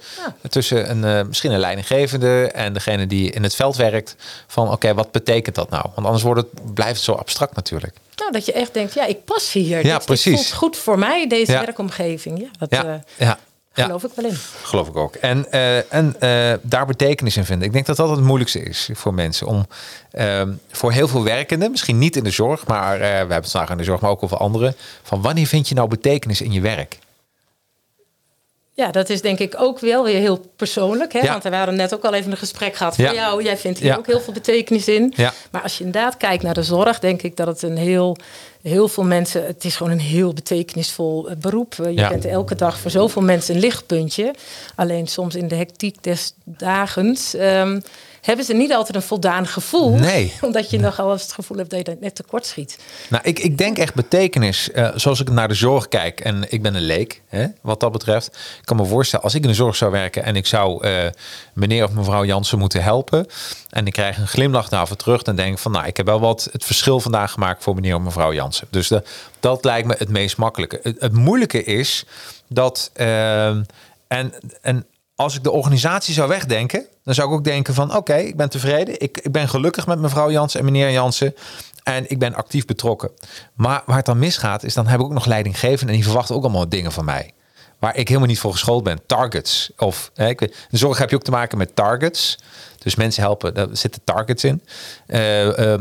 tussen 0.50 0.90
een, 0.90 1.04
uh, 1.20 1.28
misschien 1.28 1.52
een 1.52 1.60
leidinggevende 1.60 2.52
en 2.54 2.74
degene 2.74 3.08
die 3.08 3.32
in 3.32 3.44
het 3.44 3.56
veld 3.56 3.76
werkt. 3.76 4.16
Van 4.48 4.72
oké, 4.72 4.94
wat 4.94 5.12
betekent 5.12 5.56
dat 5.56 5.70
nou? 5.70 5.86
Want 5.96 6.06
anders 6.06 6.24
wordt 6.24 6.42
het, 6.42 6.74
blijft 6.74 6.96
het 6.96 7.04
zo 7.04 7.12
abstract 7.12 7.56
natuurlijk. 7.56 7.96
Nou, 8.16 8.32
dat 8.32 8.46
je 8.46 8.54
echt 8.54 8.74
denkt: 8.74 8.94
ja, 8.94 9.06
ik 9.06 9.26
pas 9.26 9.52
hier. 9.52 9.86
Ja, 9.86 9.98
dit, 9.98 10.06
precies. 10.06 10.36
Dit 10.36 10.46
voelt 10.46 10.58
goed 10.58 10.78
voor 10.78 11.00
mij, 11.00 11.28
deze 11.28 11.52
Ja. 11.52 11.60
werkomgeving. 11.66 12.40
Ja, 12.40 12.48
dat 12.60 12.70
Ja, 12.70 12.86
uh, 12.86 12.94
ja. 13.16 13.38
Geloof 13.84 14.04
ik 14.04 14.12
wel 14.16 14.26
in. 14.26 14.38
Geloof 14.64 14.88
ik 14.88 14.96
ook. 14.96 15.16
En, 15.16 15.46
uh, 15.52 15.94
en 15.94 16.16
uh, 16.20 16.54
daar 16.62 16.86
betekenis 16.86 17.38
in 17.38 17.46
vinden. 17.46 17.68
Ik 17.68 17.74
denk 17.74 17.86
dat 17.86 17.98
dat 17.98 18.10
het 18.10 18.20
moeilijkste 18.20 18.60
is 18.60 18.90
voor 18.94 19.14
mensen. 19.14 19.48
Om 19.48 19.68
uh, 20.14 20.42
voor 20.72 20.92
heel 20.92 21.08
veel 21.08 21.24
werkenden, 21.24 21.72
misschien 21.72 21.98
niet 21.98 22.16
in 22.16 22.24
de 22.24 22.32
zorg, 22.32 22.68
maar 22.68 23.00
we 23.00 23.06
hebben 23.06 23.36
het 23.36 23.52
vandaag 23.52 23.70
in 23.70 23.78
de 23.78 23.84
zorg, 23.84 24.02
maar 24.02 24.10
ook 24.12 24.24
over 24.24 24.38
anderen. 24.38 24.76
Van 25.04 25.22
wanneer 25.22 25.48
vind 25.48 25.70
je 25.70 25.76
nou 25.76 25.88
betekenis 25.88 26.42
in 26.42 26.52
je 26.52 26.62
werk? 26.62 26.98
Ja, 28.78 28.92
dat 28.92 29.10
is 29.10 29.22
denk 29.22 29.40
ik 29.40 29.54
ook 29.58 29.80
wel 29.80 30.04
weer 30.04 30.20
heel 30.20 30.46
persoonlijk. 30.56 31.14
Hè? 31.14 31.20
Ja. 31.20 31.32
Want 31.32 31.44
we 31.44 31.56
hadden 31.56 31.76
net 31.76 31.94
ook 31.94 32.04
al 32.06 32.14
even 32.14 32.32
een 32.32 32.38
gesprek 32.38 32.76
gehad 32.76 32.96
van 32.96 33.06
Ja. 33.06 33.14
jou. 33.14 33.44
Jij 33.44 33.58
vindt 33.58 33.80
hier 33.80 33.88
Ja. 33.88 33.96
ook 33.98 34.06
heel 34.06 34.20
veel 34.20 34.34
betekenis 34.34 34.88
in. 34.88 35.14
Maar 35.52 35.62
als 35.64 35.78
je 35.78 35.84
inderdaad 35.84 36.18
kijkt 36.18 36.44
naar 36.44 36.54
de 36.54 36.64
zorg, 36.64 37.00
denk 37.00 37.22
ik 37.22 37.36
dat 37.38 37.48
het 37.48 37.62
een 37.62 37.78
heel, 37.78 38.18
heel 38.62 38.88
veel 38.88 39.04
mensen. 39.04 39.46
Het 39.46 39.64
is 39.66 39.76
gewoon 39.76 39.92
een 39.92 40.00
heel 40.00 40.34
betekenisvol 40.34 41.30
eh, 41.30 41.36
beroep. 41.36 41.76
Eh, 41.80 41.96
Je 41.96 42.08
bent 42.10 42.26
elke 42.26 42.56
dag 42.56 42.80
voor 42.80 42.92
zoveel 42.92 43.22
mensen 43.22 43.56
een 43.56 43.62
lichtpuntje. 43.62 44.34
Alleen 44.76 45.08
soms 45.08 45.36
in 45.36 45.48
de 45.48 45.56
hectiek 45.56 46.04
des 46.04 46.34
dagens. 46.44 47.34
ehm, 47.34 47.80
hebben 48.28 48.46
ze 48.46 48.54
niet 48.54 48.74
altijd 48.74 48.96
een 48.96 49.02
voldaan 49.02 49.48
gevoel. 49.48 49.96
Nee. 49.96 50.34
Omdat 50.42 50.70
je 50.70 50.80
nogal 50.80 51.12
eens 51.12 51.22
het 51.22 51.32
gevoel 51.32 51.58
hebt 51.58 51.70
dat 51.70 51.86
je 51.86 51.98
net 52.00 52.16
tekort 52.16 52.46
schiet. 52.46 52.80
Nou, 53.10 53.24
ik, 53.24 53.40
ik 53.40 53.58
denk 53.58 53.78
echt 53.78 53.94
betekenis, 53.94 54.70
uh, 54.76 54.90
zoals 54.96 55.20
ik 55.20 55.30
naar 55.30 55.48
de 55.48 55.54
zorg 55.54 55.88
kijk. 55.88 56.20
En 56.20 56.46
ik 56.50 56.62
ben 56.62 56.76
een 56.76 56.82
leek, 56.82 57.22
hè, 57.28 57.46
wat 57.62 57.80
dat 57.80 57.92
betreft. 57.92 58.28
Ik 58.60 58.66
kan 58.66 58.78
me 58.78 58.86
voorstellen, 58.86 59.26
als 59.26 59.36
ik 59.36 59.42
in 59.42 59.48
de 59.48 59.54
zorg 59.54 59.76
zou 59.76 59.92
werken... 59.92 60.24
en 60.24 60.36
ik 60.36 60.46
zou 60.46 60.88
uh, 60.88 61.06
meneer 61.54 61.84
of 61.84 61.92
mevrouw 61.92 62.26
Jansen 62.26 62.60
moeten 62.60 62.84
helpen... 62.84 63.26
en 63.70 63.88
ik 63.88 63.94
krijg 63.94 64.18
een 64.18 64.28
glimlach 64.28 64.70
daarvoor 64.70 64.98
terug... 64.98 65.24
dan 65.24 65.36
denk 65.36 65.52
ik 65.52 65.60
van, 65.60 65.72
nou, 65.72 65.86
ik 65.88 65.98
heb 65.98 66.06
wel 66.06 66.20
wat 66.20 66.50
het 66.52 66.66
verschil 66.66 67.00
vandaag 67.00 67.32
gemaakt... 67.32 67.64
voor 67.64 67.76
meneer 67.76 67.96
of 67.96 68.02
mevrouw 68.02 68.34
Jansen. 68.34 68.68
Dus 68.70 68.88
de, 68.88 69.04
dat 69.40 69.66
lijkt 69.66 69.88
me 69.88 69.96
het 69.98 70.10
meest 70.10 70.38
makkelijke. 70.38 70.80
Het, 70.84 70.96
het 71.00 71.14
moeilijke 71.14 71.64
is 71.64 72.06
dat... 72.48 72.92
Uh, 72.96 73.48
en, 74.08 74.34
en 74.62 74.86
als 75.18 75.36
ik 75.36 75.44
de 75.44 75.52
organisatie 75.52 76.14
zou 76.14 76.28
wegdenken, 76.28 76.86
dan 77.04 77.14
zou 77.14 77.28
ik 77.28 77.34
ook 77.34 77.44
denken 77.44 77.74
van 77.74 77.96
oké, 77.96 78.16
ik 78.16 78.36
ben 78.36 78.50
tevreden. 78.50 79.02
Ik, 79.02 79.18
ik 79.18 79.32
ben 79.32 79.50
gelukkig 79.50 79.88
met 79.88 80.00
mevrouw 80.00 80.32
Jansen 80.32 80.60
en 80.60 80.66
meneer 80.66 80.92
Jansen. 80.92 81.36
En 81.84 82.10
ik 82.10 82.20
ben 82.20 82.34
actief 82.34 82.66
betrokken. 82.66 83.12
Maar 83.54 83.84
waar 83.86 83.96
het 83.96 84.06
dan 84.06 84.20
misgaat, 84.20 84.64
is 84.64 84.74
dan 84.74 84.88
heb 84.88 85.00
ik 85.00 85.06
ook 85.06 85.14
nog 85.14 85.26
leidinggevenden 85.26 85.88
en 85.88 85.94
die 85.94 86.04
verwachten 86.04 86.36
ook 86.36 86.44
allemaal 86.44 86.70
dingen 86.70 86.92
van 86.92 87.06
mij. 87.06 87.34
Waar 87.80 87.96
ik 87.96 88.08
helemaal 88.08 88.28
niet 88.28 88.40
voor 88.40 88.52
geschoold 88.52 88.84
ben. 88.84 89.00
Targets. 89.06 89.72
Of 89.78 90.12
hè, 90.14 90.28
in 90.40 90.52
zorg 90.70 90.98
heb 90.98 91.10
je 91.10 91.16
ook 91.16 91.24
te 91.24 91.32
maken 91.32 91.58
met 91.58 91.76
targets. 91.76 92.38
Dus 92.78 92.96
mensen 92.96 93.24
helpen, 93.24 93.54
daar 93.54 93.68
zitten 93.72 94.02
targets 94.04 94.44
in. 94.44 94.64
Uh, 95.08 95.76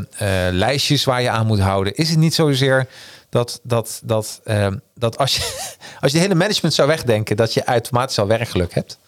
lijstjes 0.51 1.05
waar 1.05 1.23
je 1.23 1.31
aan 1.31 1.47
moet 1.47 1.61
houden. 1.61 1.95
Is 1.95 2.09
het 2.09 2.19
niet 2.19 2.35
zozeer 2.35 2.87
dat, 3.29 3.61
dat, 3.63 4.01
dat, 4.05 4.41
dat 4.95 5.19
als, 5.19 5.37
je, 5.37 5.43
als 6.01 6.13
je 6.13 6.19
de 6.19 6.23
hele 6.23 6.35
management 6.35 6.75
zou 6.75 6.89
wegdenken, 6.89 7.37
dat 7.37 7.55
je 7.55 7.65
automatisch 7.65 8.19
al 8.19 8.27
werkgeluk 8.27 8.75
hebt? 8.75 8.99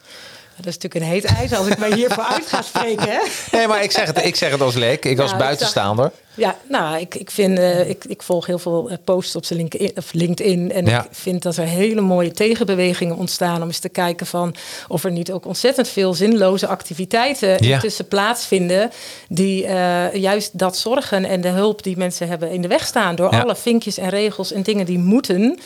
Dat 0.58 0.66
is 0.66 0.78
natuurlijk 0.78 0.94
een 0.94 1.10
heet 1.10 1.24
ijs 1.24 1.52
als 1.52 1.66
ik 1.66 1.78
mij 1.78 1.92
hiervoor 1.92 2.24
uit 2.24 2.46
ga 2.46 2.62
spreken. 2.62 3.08
Hè? 3.08 3.18
Nee, 3.50 3.66
maar 3.66 3.82
ik 3.82 3.90
zeg 3.90 4.06
het, 4.06 4.24
ik 4.24 4.36
zeg 4.36 4.50
het 4.50 4.60
als 4.60 4.74
leek. 4.74 5.04
Ik 5.04 5.18
Ja, 5.18 5.36
buitenstaander. 5.36 6.06
Ik 6.06 6.12
Ja, 6.38 6.56
nou, 6.68 7.00
ik, 7.00 7.14
ik 7.14 7.30
vind, 7.30 7.58
uh, 7.58 7.88
ik, 7.88 8.04
ik 8.04 8.22
volg 8.22 8.46
heel 8.46 8.58
veel 8.58 8.90
posts 9.04 9.36
op 9.36 9.44
zijn 9.44 9.58
LinkedIn, 9.58 9.92
of 9.96 10.12
LinkedIn. 10.12 10.72
En 10.72 10.86
ik 10.86 11.06
vind 11.10 11.42
dat 11.42 11.56
er 11.56 11.64
hele 11.64 12.00
mooie 12.00 12.30
tegenbewegingen 12.30 13.16
ontstaan 13.16 13.62
om 13.62 13.66
eens 13.66 13.78
te 13.78 13.88
kijken 13.88 14.26
van 14.26 14.54
of 14.88 15.04
er 15.04 15.10
niet 15.10 15.32
ook 15.32 15.46
ontzettend 15.46 15.88
veel 15.88 16.14
zinloze 16.14 16.66
activiteiten 16.66 17.64
ja. 17.64 17.74
intussen 17.74 18.08
plaatsvinden. 18.08 18.90
Die 19.28 19.64
uh, 19.64 20.14
juist 20.14 20.58
dat 20.58 20.76
zorgen 20.76 21.24
en 21.24 21.40
de 21.40 21.48
hulp 21.48 21.82
die 21.82 21.96
mensen 21.96 22.28
hebben 22.28 22.50
in 22.50 22.62
de 22.62 22.68
weg 22.68 22.86
staan. 22.86 23.14
Door 23.14 23.28
alle 23.28 23.56
vinkjes 23.56 23.98
en 23.98 24.08
regels 24.08 24.52
en 24.52 24.62
dingen 24.62 24.86
die 24.86 24.98
moeten. 24.98 25.58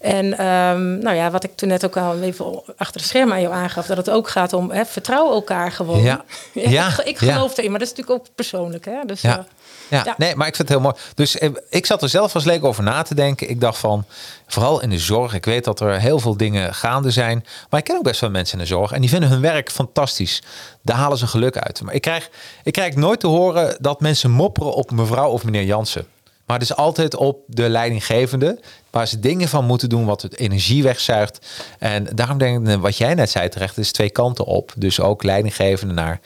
En 0.00 0.46
um, 0.46 0.98
nou 0.98 1.16
ja, 1.16 1.30
wat 1.30 1.44
ik 1.44 1.50
toen 1.54 1.68
net 1.68 1.84
ook 1.84 1.96
al 1.96 2.20
even 2.20 2.62
achter 2.76 3.00
de 3.00 3.06
schermen 3.06 3.34
aan 3.34 3.40
jou 3.40 3.54
aangaf, 3.54 3.86
dat 3.86 3.96
het 3.96 4.10
ook 4.10 4.28
gaat 4.28 4.52
om 4.52 4.70
hè, 4.70 4.84
vertrouw 4.84 5.32
elkaar 5.32 5.72
gewoon. 5.72 6.02
Ja. 6.02 6.24
ja. 6.52 7.04
ik 7.04 7.18
geloof 7.18 7.56
erin, 7.56 7.70
maar 7.70 7.78
dat 7.78 7.88
is 7.88 7.94
natuurlijk 7.94 8.20
ook 8.20 8.34
persoonlijk. 8.34 8.84
Hè? 8.84 8.98
Dus, 9.06 9.20
ja. 9.20 9.38
Uh, 9.38 10.04
ja, 10.04 10.07
nee, 10.16 10.36
maar 10.36 10.46
ik 10.46 10.56
vind 10.56 10.68
het 10.68 10.78
heel 10.78 10.86
mooi. 10.86 10.94
Dus 11.14 11.38
eh, 11.38 11.50
ik 11.70 11.86
zat 11.86 12.02
er 12.02 12.08
zelf 12.08 12.34
als 12.34 12.44
leek 12.44 12.64
over 12.64 12.82
na 12.82 13.02
te 13.02 13.14
denken. 13.14 13.50
Ik 13.50 13.60
dacht 13.60 13.78
van, 13.78 14.04
vooral 14.46 14.82
in 14.82 14.90
de 14.90 14.98
zorg. 14.98 15.34
Ik 15.34 15.44
weet 15.44 15.64
dat 15.64 15.80
er 15.80 16.00
heel 16.00 16.18
veel 16.18 16.36
dingen 16.36 16.74
gaande 16.74 17.10
zijn. 17.10 17.44
Maar 17.70 17.80
ik 17.80 17.86
ken 17.86 17.96
ook 17.96 18.02
best 18.02 18.20
wel 18.20 18.30
mensen 18.30 18.58
in 18.58 18.64
de 18.64 18.70
zorg. 18.70 18.92
En 18.92 19.00
die 19.00 19.10
vinden 19.10 19.28
hun 19.28 19.40
werk 19.40 19.70
fantastisch. 19.70 20.42
Daar 20.82 20.96
halen 20.96 21.18
ze 21.18 21.26
geluk 21.26 21.58
uit. 21.58 21.82
Maar 21.82 21.94
ik 21.94 22.02
krijg, 22.02 22.30
ik 22.62 22.72
krijg 22.72 22.94
nooit 22.94 23.20
te 23.20 23.26
horen 23.26 23.76
dat 23.80 24.00
mensen 24.00 24.30
mopperen 24.30 24.72
op 24.72 24.90
mevrouw 24.90 25.30
of 25.30 25.44
meneer 25.44 25.64
Jansen. 25.64 26.06
Maar 26.48 26.58
het 26.58 26.70
is 26.70 26.76
altijd 26.76 27.16
op 27.16 27.38
de 27.46 27.68
leidinggevende, 27.68 28.60
waar 28.90 29.08
ze 29.08 29.20
dingen 29.20 29.48
van 29.48 29.64
moeten 29.64 29.88
doen 29.88 30.04
wat 30.04 30.22
het 30.22 30.38
energie 30.38 30.82
wegzuigt. 30.82 31.46
En 31.78 32.04
daarom 32.14 32.38
denk 32.38 32.68
ik, 32.68 32.78
wat 32.80 32.96
jij 32.96 33.14
net 33.14 33.30
zei 33.30 33.48
terecht, 33.48 33.78
is 33.78 33.92
twee 33.92 34.10
kanten 34.10 34.44
op. 34.44 34.72
Dus 34.76 35.00
ook 35.00 35.22
leidinggevende 35.22 35.94
naar, 35.94 36.20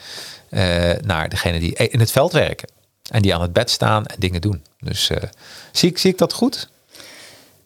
uh, 0.51 0.91
naar 1.01 1.29
degene 1.29 1.59
die 1.59 1.75
in 1.75 2.01
het 2.01 2.11
veld 2.11 2.33
werken. 2.33 2.69
En 3.11 3.23
die 3.23 3.35
aan 3.35 3.41
het 3.41 3.53
bed 3.53 3.71
staan 3.71 4.07
en 4.07 4.17
dingen 4.19 4.41
doen. 4.41 4.65
Dus 4.79 5.11
uh, 5.11 5.17
zie, 5.73 5.91
ik, 5.91 5.99
zie 5.99 6.11
ik 6.11 6.19
dat 6.19 6.33
goed? 6.33 6.71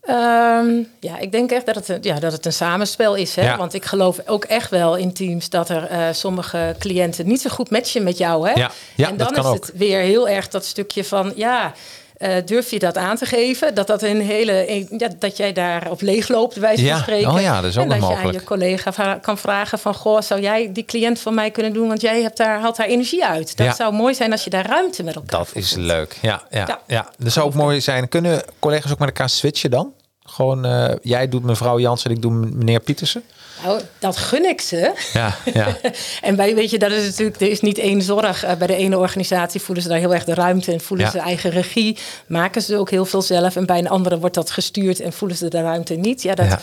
Um, 0.09 0.89
ja, 1.01 1.19
ik 1.19 1.33
denk 1.33 1.51
echt 1.51 1.67
dat 1.67 1.87
het, 1.87 2.05
ja, 2.05 2.19
dat 2.19 2.33
het 2.33 2.47
een 2.47 2.53
samenspel 2.53 3.15
is. 3.15 3.35
Hè? 3.35 3.43
Ja. 3.43 3.57
Want 3.57 3.75
ik 3.75 3.85
geloof 3.85 4.21
ook 4.27 4.45
echt 4.45 4.71
wel 4.71 4.97
in 4.97 5.13
teams 5.13 5.51
dat 5.51 5.69
er 5.69 5.93
uh, 5.93 6.09
sommige 6.13 6.77
cliënten 6.79 7.27
niet 7.27 7.41
zo 7.41 7.51
goed 7.51 7.71
matchen 7.71 8.03
met 8.03 8.19
jou. 8.19 8.49
Hè? 8.49 8.55
Ja, 8.55 8.71
ja 8.95 9.09
en 9.09 9.17
dan 9.17 9.37
is 9.37 9.45
het 9.45 9.73
weer 9.75 10.01
heel 10.01 10.29
erg 10.29 10.49
dat 10.49 10.65
stukje 10.65 11.05
van 11.05 11.33
ja. 11.37 11.75
Uh, 12.19 12.35
durf 12.45 12.71
je 12.71 12.79
dat 12.79 12.97
aan 12.97 13.17
te 13.17 13.27
geven? 13.27 13.75
Dat, 13.75 13.87
dat, 13.87 14.03
een 14.03 14.21
hele, 14.21 14.87
ja, 14.99 15.09
dat 15.19 15.37
jij 15.37 15.53
daar 15.53 15.91
op 15.91 16.01
leeg 16.01 16.29
loopt, 16.29 16.57
wijze 16.57 16.87
van 16.89 16.99
spreken. 16.99 17.31
Oh 17.31 17.41
ja, 17.41 17.61
dat 17.61 17.71
is 17.71 17.77
ook 17.77 17.83
en 17.83 17.89
dat 17.89 17.99
mogelijk. 17.99 18.23
je 18.23 18.29
aan 18.29 18.33
je 18.35 18.45
collega 18.45 19.19
kan 19.23 19.39
vragen 19.39 19.79
van... 19.79 19.95
goh, 19.95 20.21
zou 20.21 20.41
jij 20.41 20.71
die 20.73 20.85
cliënt 20.85 21.21
van 21.21 21.35
mij 21.35 21.51
kunnen 21.51 21.73
doen? 21.73 21.89
Want 21.89 22.01
jij 22.01 22.23
hebt 22.23 22.37
daar, 22.37 22.61
haalt 22.61 22.77
daar 22.77 22.87
energie 22.87 23.25
uit. 23.25 23.57
Dat 23.57 23.67
Ja. 23.67 23.75
zou 23.75 23.93
mooi 23.93 24.15
zijn 24.15 24.33
als 24.33 24.45
je 24.45 24.51
daar 24.51 24.67
ruimte 24.67 25.03
met 25.03 25.15
elkaar 25.15 25.39
Dat 25.39 25.51
is 25.53 25.75
leuk. 25.75 26.19
Ja, 26.23 26.43
ja, 26.51 26.65
ja. 26.67 26.81
Ja. 26.87 27.09
Dat 27.19 27.33
zou 27.33 27.47
ook 27.47 27.55
mooi 27.55 27.81
zijn. 27.81 28.09
Kunnen 28.09 28.43
collega's 28.59 28.93
ook 28.93 28.99
met 28.99 29.09
elkaar 29.09 29.29
switchen 29.29 29.71
dan? 29.71 29.93
Gewoon, 30.37 30.65
eh, 30.65 30.95
jij 31.03 31.29
doet 31.29 31.43
mevrouw 31.45 31.79
Jansen 31.79 32.11
en 32.11 32.17
ik 32.17 32.23
doe 32.23 32.33
meneer 32.33 32.81
Pietersen? 32.81 33.23
Nou, 33.65 33.81
dat 33.99 34.17
gun 34.17 34.45
ik 34.45 34.61
ze. 34.61 34.93
Ja, 35.13 35.35
ja. 35.55 35.77
En 36.23 36.37
bij, 36.37 36.55
weet 36.55 36.71
je, 36.71 36.79
dat 36.79 36.91
is 36.91 37.05
natuurlijk, 37.07 37.41
er 37.41 37.51
is 37.51 37.61
niet 37.61 37.79
één 37.79 38.03
zorg. 38.03 38.45
Eh, 38.45 38.55
bij 38.57 38.67
de 38.67 38.77
ene 38.77 38.99
organisatie 38.99 39.61
voelen 39.61 39.83
ze 39.85 39.89
daar 39.91 39.99
heel 39.99 40.15
erg 40.15 40.25
de 40.25 40.35
ruimte 40.35 40.73
en 40.73 40.81
voelen 40.81 41.07
Ja. 41.07 41.13
ze 41.13 41.19
eigen 41.19 41.51
regie. 41.51 41.99
Maken 42.27 42.63
ze 42.63 42.77
ook 42.77 42.91
heel 42.91 43.05
veel 43.05 43.23
zelf. 43.23 43.57
En 43.57 43.67
bij 43.67 43.79
een 43.79 43.89
andere 43.89 44.19
wordt 44.19 44.35
dat 44.35 44.51
gestuurd 44.51 45.01
en 45.01 45.13
voelen 45.13 45.37
ze 45.37 45.49
de 45.49 45.61
ruimte 45.63 45.95
niet. 45.95 46.23
Ja, 46.23 46.35
dat, 46.35 46.47
Ja. 46.47 46.59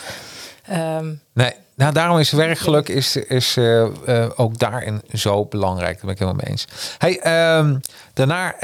ehm, 0.67 1.13
Nee, 1.33 1.51
nou 1.75 1.93
daarom 1.93 2.19
is 2.19 2.31
werkgeluk 2.31 2.89
is, 2.89 3.15
is 3.15 3.57
eh, 3.57 3.85
ook 4.35 4.59
daarin 4.59 5.01
zo 5.13 5.45
belangrijk. 5.45 5.93
Daar 5.95 6.01
ben 6.05 6.11
ik 6.13 6.19
helemaal 6.19 6.41
mee 6.43 6.51
eens. 6.51 6.65
Hey, 6.97 7.19
ehm, 7.19 7.75
daarna 8.13 8.55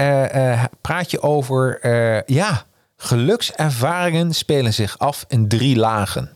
praat 0.82 1.12
je 1.12 1.22
over, 1.22 1.80
ja, 2.26 2.64
gelukservaringen 3.02 4.34
spelen 4.34 4.74
zich 4.74 4.98
af 5.00 5.26
in 5.28 5.48
drie 5.48 5.76
lagen. 5.76 6.34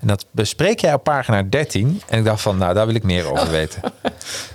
En 0.00 0.06
dat 0.06 0.24
bespreek 0.30 0.80
jij 0.80 0.94
op 0.94 1.02
pagina 1.04 1.42
13. 1.42 2.02
En 2.08 2.18
ik 2.18 2.24
dacht 2.24 2.40
van, 2.42 2.58
nou, 2.58 2.74
daar 2.74 2.86
wil 2.86 2.94
ik 2.94 3.02
meer 3.02 3.30
over 3.32 3.50
weten. 3.50 3.82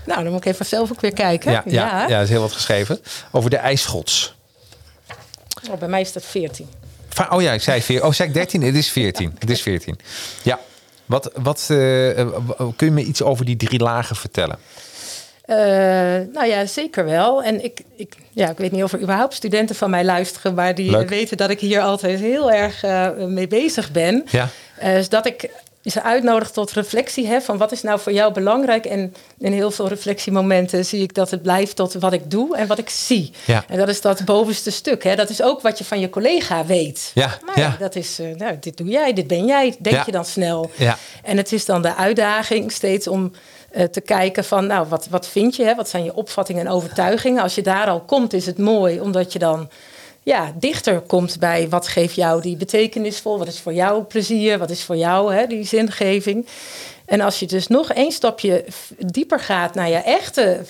nou, 0.06 0.24
dan 0.24 0.32
moet 0.32 0.46
ik 0.46 0.54
even 0.54 0.66
zelf 0.66 0.92
ook 0.92 1.02
weer 1.02 1.14
kijken. 1.14 1.52
Ja, 1.52 1.64
ja, 1.66 2.08
ja, 2.08 2.20
is 2.22 2.30
heel 2.30 2.42
wat 2.42 2.52
geschreven. 2.52 3.00
Over 3.32 3.50
de 3.50 3.58
ijsschots. 3.58 4.36
Oh, 5.72 5.78
bij 5.80 5.88
mij 5.88 6.02
is 6.02 6.14
dat 6.14 6.26
14. 6.26 6.68
Va- 7.10 7.28
Oh 7.32 7.42
ja, 7.42 7.52
ik 7.52 7.62
zei 7.62 7.82
14. 7.82 8.08
Oh, 8.08 8.14
zei 8.14 8.28
ik 8.28 8.34
13? 8.34 8.62
Het 8.62 8.76
is 8.76 8.90
14. 8.90 9.36
Het 9.40 9.50
is 9.50 9.62
14. 9.62 10.00
Ja. 10.44 10.60
Wat, 11.06 11.32
wat 11.36 11.66
eh, 11.70 12.20
eh, 12.20 12.28
kun 12.76 12.88
je 12.88 12.92
me 12.92 13.04
iets 13.04 13.22
over 13.22 13.46
die 13.46 13.58
drie 13.58 13.80
lagen 13.80 14.16
vertellen? 14.16 14.58
Eh, 15.48 15.58
nou 16.34 16.46
ja, 16.46 16.66
zeker 16.66 17.06
wel. 17.06 17.44
En 17.44 17.64
ik, 17.64 17.80
ik, 17.96 18.16
ja, 18.32 18.50
ik 18.50 18.58
weet 18.58 18.72
niet 18.72 18.84
of 18.84 18.94
er 18.94 19.02
überhaupt 19.02 19.34
studenten 19.34 19.76
van 19.76 19.90
mij 19.90 20.04
luisteren, 20.06 20.54
maar 20.54 20.76
die 20.76 20.92
Leuk. 20.92 21.10
weten 21.10 21.38
dat 21.38 21.50
ik 21.50 21.60
hier 21.60 21.82
altijd 21.82 22.20
heel 22.20 22.52
erg 22.52 22.84
eh, 22.84 23.10
mee 23.16 23.48
bezig 23.48 23.92
ben. 23.92 24.24
Ja. 24.30 24.50
Eh, 24.78 24.94
dus 24.94 25.10
dat 25.10 25.26
ik 25.26 25.50
ze 25.84 26.04
uitnodig 26.04 26.52
tot 26.52 26.72
reflectie 26.72 27.28
hè, 27.28 27.42
van 27.42 27.58
wat 27.58 27.72
is 27.72 27.82
nou 27.82 28.00
voor 28.00 28.12
jou 28.12 28.34
belangrijk. 28.34 28.86
En 28.86 29.14
in 29.40 29.52
heel 29.52 29.72
veel 29.72 29.88
reflectiemomenten 29.88 30.86
zie 30.86 31.02
ik 31.02 31.14
dat 31.14 31.32
het 31.32 31.42
blijft 31.42 31.76
tot 31.76 31.94
wat 31.94 32.14
ik 32.14 32.32
doe 32.32 32.58
en 32.58 32.68
wat 32.68 32.78
ik 32.78 32.90
zie. 32.90 33.32
Ja. 33.46 33.64
En 33.68 33.78
dat 33.78 33.88
is 33.88 34.02
dat 34.02 34.26
bovenste 34.26 34.72
stuk. 34.72 35.04
Hè. 35.04 35.16
Dat 35.16 35.30
is 35.30 35.42
ook 35.42 35.62
wat 35.62 35.78
je 35.78 35.84
van 35.84 36.00
je 36.00 36.10
collega 36.10 36.66
weet. 36.66 37.12
Ja, 37.14 37.38
ja, 37.56 37.62
ja. 37.62 37.76
dat 37.80 37.96
is, 37.96 38.20
nou, 38.38 38.58
dit 38.60 38.78
doe 38.78 38.88
jij, 38.88 39.14
dit 39.14 39.28
ben 39.28 39.46
jij, 39.46 39.76
denk 39.80 39.96
Ja. 39.96 40.04
je 40.06 40.12
dan 40.12 40.26
snel. 40.26 40.72
Ja. 40.76 40.98
En 41.24 41.38
het 41.38 41.52
is 41.52 41.66
dan 41.66 41.82
de 41.82 41.96
uitdaging 41.96 42.72
steeds 42.72 43.08
om 43.08 43.32
te 43.84 44.02
kijken 44.02 44.44
van, 44.44 44.68
nou, 44.68 44.88
wat, 44.88 45.08
wat 45.10 45.28
vind 45.28 45.56
je? 45.56 45.64
Hè? 45.64 45.76
Wat 45.76 45.90
zijn 45.90 46.04
je 46.04 46.16
opvattingen 46.16 46.66
en 46.66 46.72
overtuigingen? 46.72 47.44
Als 47.44 47.56
je 47.56 47.62
daar 47.62 47.88
al 47.88 48.02
komt, 48.02 48.34
is 48.34 48.46
het 48.46 48.58
mooi, 48.58 49.00
omdat 49.02 49.34
je 49.34 49.40
dan 49.40 49.70
ja, 50.24 50.54
dichter 50.56 51.00
komt 51.02 51.40
bij 51.40 51.70
wat 51.70 51.88
geeft 51.88 52.16
jou 52.16 52.42
die 52.42 52.58
betekenisvol, 52.58 53.38
wat 53.38 53.48
is 53.48 53.60
voor 53.60 53.74
jou 53.74 54.04
plezier, 54.04 54.58
wat 54.58 54.70
is 54.70 54.84
voor 54.84 54.98
jou 54.98 55.34
hè, 55.34 55.48
die 55.48 55.64
zingeving. 55.64 56.48
En 57.06 57.22
als 57.22 57.40
je 57.40 57.46
dus 57.46 57.68
nog 57.68 57.92
één 57.92 58.12
stapje 58.12 58.66
dieper 59.00 59.40
gaat 59.40 59.76
naar 59.76 59.90
je 59.90 59.98
echte, 59.98 60.62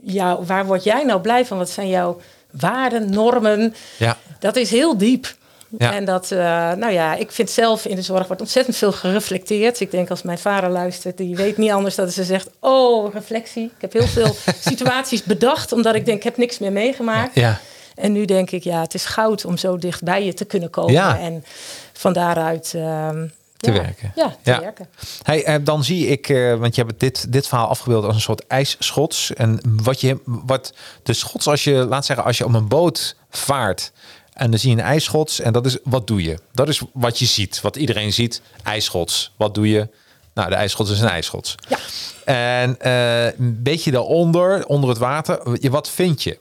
jou, 0.00 0.44
waar 0.46 0.66
word 0.66 0.84
jij 0.84 1.04
nou 1.04 1.20
blij 1.20 1.46
van? 1.46 1.58
Wat 1.58 1.70
zijn 1.70 1.88
jouw 1.88 2.20
waarden, 2.50 3.10
normen? 3.10 3.74
Ja. 3.98 4.18
Dat 4.38 4.56
is 4.56 4.70
heel 4.70 4.98
diep. 4.98 5.34
Ja. 5.78 5.92
En 5.94 6.04
dat, 6.04 6.30
eh, 6.30 6.38
nou 6.72 6.90
ja, 6.90 7.14
ik 7.14 7.30
vind 7.32 7.50
zelf 7.50 7.84
in 7.84 7.96
de 7.96 8.02
zorg 8.02 8.26
wordt 8.26 8.42
ontzettend 8.42 8.76
veel 8.76 8.92
gereflecteerd. 8.92 9.80
Ik 9.80 9.90
denk 9.90 10.10
als 10.10 10.22
mijn 10.22 10.38
vader 10.38 10.70
luistert, 10.70 11.16
die 11.16 11.36
weet 11.36 11.56
niet 11.56 11.70
anders 11.70 11.94
dat 11.94 12.12
ze 12.12 12.24
zegt: 12.24 12.50
Oh, 12.60 13.12
reflectie. 13.14 13.64
Ik 13.64 13.80
heb 13.80 13.92
heel 13.92 14.06
veel 14.06 14.36
situaties 14.70 15.22
bedacht, 15.22 15.72
omdat 15.72 15.94
ik 15.94 16.04
denk: 16.04 16.18
Ik 16.18 16.24
heb 16.24 16.36
niks 16.36 16.58
meer 16.58 16.72
meegemaakt. 16.72 17.34
Ja. 17.34 17.60
En 17.94 18.12
nu 18.12 18.24
denk 18.24 18.50
ik: 18.50 18.62
Ja, 18.62 18.80
het 18.80 18.94
is 18.94 19.04
goud 19.04 19.44
om 19.44 19.56
zo 19.56 19.76
dicht 19.78 20.02
bij 20.02 20.24
je 20.24 20.34
te 20.34 20.44
kunnen 20.44 20.70
komen. 20.70 20.92
Ja. 20.92 21.18
En 21.18 21.44
van 21.92 22.12
daaruit 22.12 22.72
ehm, 22.74 23.26
Te 23.56 23.72
ja, 23.72 23.82
werken. 23.82 24.12
Ja, 24.14 24.36
te 24.42 24.50
Ja. 24.50 24.60
werken. 24.60 24.88
Hey, 25.22 25.44
eh, 25.44 25.54
dan 25.62 25.84
zie 25.84 26.06
ik, 26.06 26.28
eh, 26.28 26.54
want 26.54 26.74
je 26.74 26.82
hebt 26.82 27.00
dit, 27.00 27.32
dit 27.32 27.48
verhaal 27.48 27.68
afgebeeld 27.68 28.04
als 28.04 28.14
een 28.14 28.20
soort 28.20 28.46
ijsschots. 28.46 29.34
En 29.34 29.60
wat 29.82 30.00
je, 30.00 30.20
wat 30.24 30.74
de 31.02 31.12
schots, 31.12 31.46
als 31.46 31.64
je, 31.64 31.72
laat 31.72 32.04
zeggen, 32.04 32.24
als 32.26 32.38
je 32.38 32.44
op 32.44 32.54
een 32.54 32.68
boot 32.68 33.16
vaart 33.30 33.92
en 34.34 34.50
dan 34.50 34.58
zie 34.60 34.70
je 34.70 34.76
een 34.76 34.82
ijsschots 34.82 35.40
en 35.40 35.52
dat 35.52 35.66
is, 35.66 35.76
wat 35.84 36.06
doe 36.06 36.22
je? 36.22 36.38
Dat 36.52 36.68
is 36.68 36.82
wat 36.92 37.18
je 37.18 37.24
ziet, 37.26 37.60
wat 37.60 37.76
iedereen 37.76 38.12
ziet, 38.12 38.42
ijsschots. 38.62 39.32
Wat 39.36 39.54
doe 39.54 39.68
je? 39.68 39.88
Nou, 40.34 40.48
de 40.48 40.54
ijsschots 40.54 40.90
is 40.90 41.00
een 41.00 41.08
ijsschots. 41.08 41.54
Ja. 41.68 41.78
En 42.24 42.80
eh, 42.80 43.24
een 43.38 43.62
beetje 43.62 43.90
daaronder, 43.90 44.66
onder 44.66 44.88
het 44.88 44.98
water, 44.98 45.56
je- 45.60 45.70
wat 45.70 45.90
vind 45.90 46.22
je? 46.22 46.38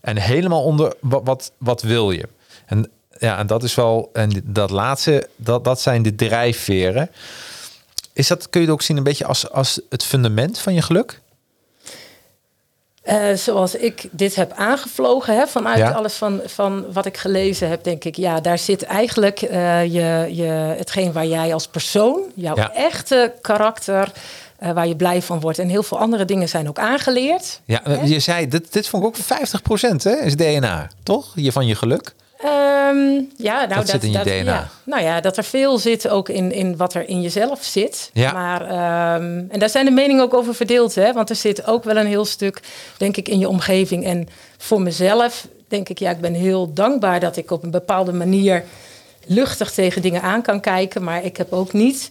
En 0.00 0.16
helemaal 0.16 0.62
onder, 0.62 0.94
wat, 1.00 1.20
wat, 1.24 1.52
wat 1.58 1.82
wil 1.82 2.10
je? 2.10 2.28
En 2.66 2.90
ja, 3.18 3.38
en 3.38 3.46
dat 3.46 3.62
is 3.62 3.74
wel, 3.74 4.10
en 4.12 4.42
dat 4.44 4.70
laatste, 4.70 5.28
dat, 5.36 5.64
dat 5.64 5.80
zijn 5.80 6.02
de 6.02 6.14
drijfveren. 6.14 7.10
Is 8.12 8.26
dat, 8.26 8.50
kun 8.50 8.60
je 8.60 8.66
het 8.66 8.74
ook 8.76 8.82
zien 8.82 8.96
een 8.96 9.02
beetje 9.02 9.26
als, 9.26 9.50
als 9.50 9.80
het 9.88 10.04
fundament 10.04 10.58
van 10.58 10.74
je 10.74 10.82
geluk? 10.82 11.20
Eh, 13.06 13.34
zoals 13.34 13.74
ik 13.74 14.08
dit 14.10 14.34
heb 14.34 14.52
aangevlogen, 14.52 15.34
hè, 15.36 15.46
vanuit 15.46 15.78
Ja. 15.78 15.90
alles 15.90 16.14
van, 16.14 16.40
van 16.46 16.84
wat 16.92 17.06
ik 17.06 17.16
gelezen 17.16 17.68
heb, 17.68 17.84
denk 17.84 18.04
ik, 18.04 18.16
ja, 18.16 18.40
daar 18.40 18.58
zit 18.58 18.82
eigenlijk 18.82 19.42
eh, 19.42 19.82
je, 19.84 20.28
je, 20.34 20.74
hetgeen 20.78 21.12
waar 21.12 21.26
jij 21.26 21.52
als 21.54 21.66
persoon, 21.66 22.20
jouw 22.34 22.56
Ja. 22.56 22.72
echte 22.72 23.32
karakter, 23.40 24.12
eh, 24.58 24.70
waar 24.72 24.86
je 24.86 24.96
blij 24.96 25.22
van 25.22 25.40
wordt. 25.40 25.58
En 25.58 25.68
heel 25.68 25.82
veel 25.82 25.98
andere 25.98 26.24
dingen 26.24 26.48
zijn 26.48 26.68
ook 26.68 26.78
aangeleerd. 26.78 27.60
Ja, 27.64 27.82
je 28.04 28.20
zei, 28.20 28.48
dit, 28.48 28.72
dit 28.72 28.88
vond 28.88 29.02
ik 29.02 29.08
ook 29.08 29.16
50% 29.16 30.04
hè, 30.04 30.16
is 30.16 30.36
DNA, 30.36 30.90
toch? 31.02 31.32
Je 31.34 31.52
van 31.52 31.66
je 31.66 31.74
geluk. 31.74 32.14
Ehm, 32.38 33.22
ja, 33.36 33.54
nou, 33.64 33.68
Dat 33.74 33.88
zit 33.88 34.04
in 34.04 34.12
je 34.12 34.18
DNA. 34.22 34.42
Ja, 34.52 34.68
nou 34.84 35.02
ja, 35.02 35.20
dat 35.20 35.36
er 35.36 35.44
veel 35.44 35.78
zit 35.78 36.08
ook 36.08 36.28
in, 36.28 36.52
in 36.52 36.76
wat 36.76 36.94
er 36.94 37.08
in 37.08 37.22
jezelf 37.22 37.62
zit. 37.64 38.10
Ja. 38.12 38.32
Maar, 38.32 38.60
ehm, 38.62 39.44
en 39.48 39.58
daar 39.58 39.68
zijn 39.70 39.84
de 39.84 39.90
meningen 39.90 40.22
ook 40.22 40.34
over 40.34 40.54
verdeeld. 40.54 40.94
Hè? 40.94 41.12
Want 41.12 41.30
er 41.30 41.36
zit 41.36 41.66
ook 41.66 41.84
wel 41.84 41.96
een 41.96 42.06
heel 42.06 42.24
stuk, 42.24 42.60
denk 42.96 43.16
ik, 43.16 43.28
in 43.28 43.38
je 43.38 43.48
omgeving. 43.48 44.04
En 44.04 44.28
voor 44.58 44.80
mezelf 44.82 45.46
denk 45.68 45.88
ik, 45.88 45.98
ja, 45.98 46.10
ik 46.10 46.20
ben 46.20 46.34
heel 46.34 46.72
dankbaar 46.72 47.20
dat 47.20 47.36
ik 47.36 47.50
op 47.50 47.62
een 47.62 47.70
bepaalde 47.70 48.12
manier 48.12 48.64
luchtig 49.26 49.70
tegen 49.72 50.02
dingen 50.02 50.22
aan 50.22 50.42
kan 50.42 50.60
kijken. 50.60 51.04
Maar 51.04 51.24
ik 51.24 51.36
heb 51.36 51.52
ook 51.52 51.72
niet. 51.72 52.10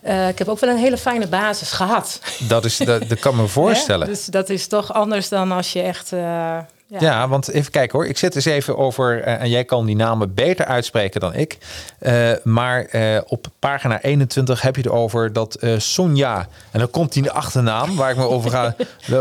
eh, 0.00 0.28
ik 0.28 0.38
heb 0.38 0.48
ook 0.48 0.58
wel 0.60 0.70
een 0.70 0.76
hele 0.76 0.98
fijne 0.98 1.26
basis 1.26 1.70
gehad. 1.72 2.20
Dat, 2.48 2.64
is, 2.64 2.76
dat, 2.76 3.08
dat 3.08 3.18
kan 3.18 3.36
me 3.36 3.46
voorstellen. 3.58 4.06
Dus 4.06 4.24
dat 4.24 4.48
is 4.50 4.66
toch 4.66 4.92
anders 4.92 5.28
dan 5.28 5.52
als 5.52 5.72
je 5.72 5.80
echt 5.82 6.12
eh, 6.12 6.58
Ja. 6.88 7.28
want 7.28 7.48
even 7.48 7.70
kijken 7.70 7.98
hoor. 7.98 8.08
Ik 8.08 8.18
zit 8.18 8.34
eens 8.34 8.44
even 8.44 8.76
over, 8.76 9.18
uh, 9.18 9.40
en 9.40 9.50
jij 9.50 9.64
kan 9.64 9.86
die 9.86 9.96
namen 9.96 10.34
beter 10.34 10.66
uitspreken 10.66 11.20
dan 11.20 11.34
ik. 11.34 11.58
Uh, 12.00 12.30
maar 12.44 12.86
uh, 12.92 13.20
op 13.26 13.46
pagina 13.58 14.02
21 14.02 14.62
heb 14.62 14.76
je 14.76 14.82
het 14.82 14.90
over 14.90 15.32
dat 15.32 15.58
Sonja, 15.76 16.48
en 16.70 16.78
dan 16.78 16.90
komt 16.90 17.12
die 17.12 17.30
achternaam 17.30 17.96
waar 17.96 18.10
ik 18.10 18.16
me 18.16 18.28
over 18.28 18.50
ga. 18.50 18.74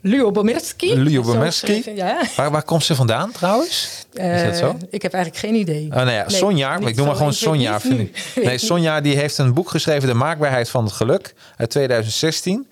Luobomirski. 0.00 0.98
Luobomirski. 0.98 1.82
Ja. 1.94 2.22
Waar, 2.36 2.50
waar 2.50 2.62
komt 2.62 2.84
ze 2.84 2.94
vandaan 2.94 3.32
trouwens? 3.32 4.04
Is 4.12 4.42
dat 4.42 4.56
zo? 4.56 4.76
Ik 4.90 5.02
heb 5.02 5.12
eigenlijk 5.12 5.44
geen 5.44 5.54
idee. 5.54 5.86
Oh, 5.86 5.94
nou 5.94 6.10
ja, 6.10 6.24
nee, 6.26 6.36
Sonja, 6.36 6.76
ik 6.76 6.96
noem 6.96 7.06
maar 7.06 7.16
gewoon 7.16 7.34
Sonja. 7.34 7.80
Vind 7.80 8.00
ik. 8.00 8.22
Nee, 8.44 8.58
Sonja 8.58 9.00
die 9.00 9.16
heeft 9.16 9.38
een 9.38 9.54
boek 9.54 9.70
geschreven, 9.70 10.08
De 10.08 10.14
Maakbaarheid 10.14 10.68
van 10.68 10.84
het 10.84 10.92
Geluk, 10.92 11.34
uit 11.56 11.70
2016. 11.70 12.66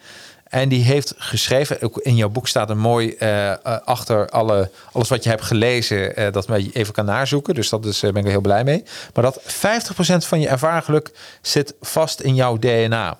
En 0.52 0.68
die 0.68 0.84
heeft 0.84 1.14
geschreven, 1.16 1.82
ook 1.82 1.98
in 1.98 2.16
jouw 2.16 2.28
boek 2.28 2.48
staat 2.48 2.70
een 2.70 2.78
mooi 2.78 3.16
uh, 3.18 3.52
achter 3.84 4.28
alle, 4.28 4.70
alles 4.92 5.08
wat 5.08 5.24
je 5.24 5.30
hebt 5.30 5.42
gelezen, 5.42 6.20
uh, 6.20 6.32
dat 6.32 6.46
je 6.46 6.70
even 6.72 6.94
kan 6.94 7.04
nazoeken. 7.04 7.54
Dus 7.54 7.68
dat 7.68 7.80
ben 8.00 8.16
ik 8.16 8.26
heel 8.26 8.40
blij 8.40 8.64
mee. 8.64 8.84
Maar 9.14 9.24
dat 9.24 9.40
50% 9.42 9.46
van 10.16 10.40
je 10.40 10.48
ervaren 10.48 10.82
geluk 10.82 11.10
zit 11.42 11.74
vast 11.80 12.20
in 12.20 12.34
jouw 12.34 12.56
DNA. 12.56 13.18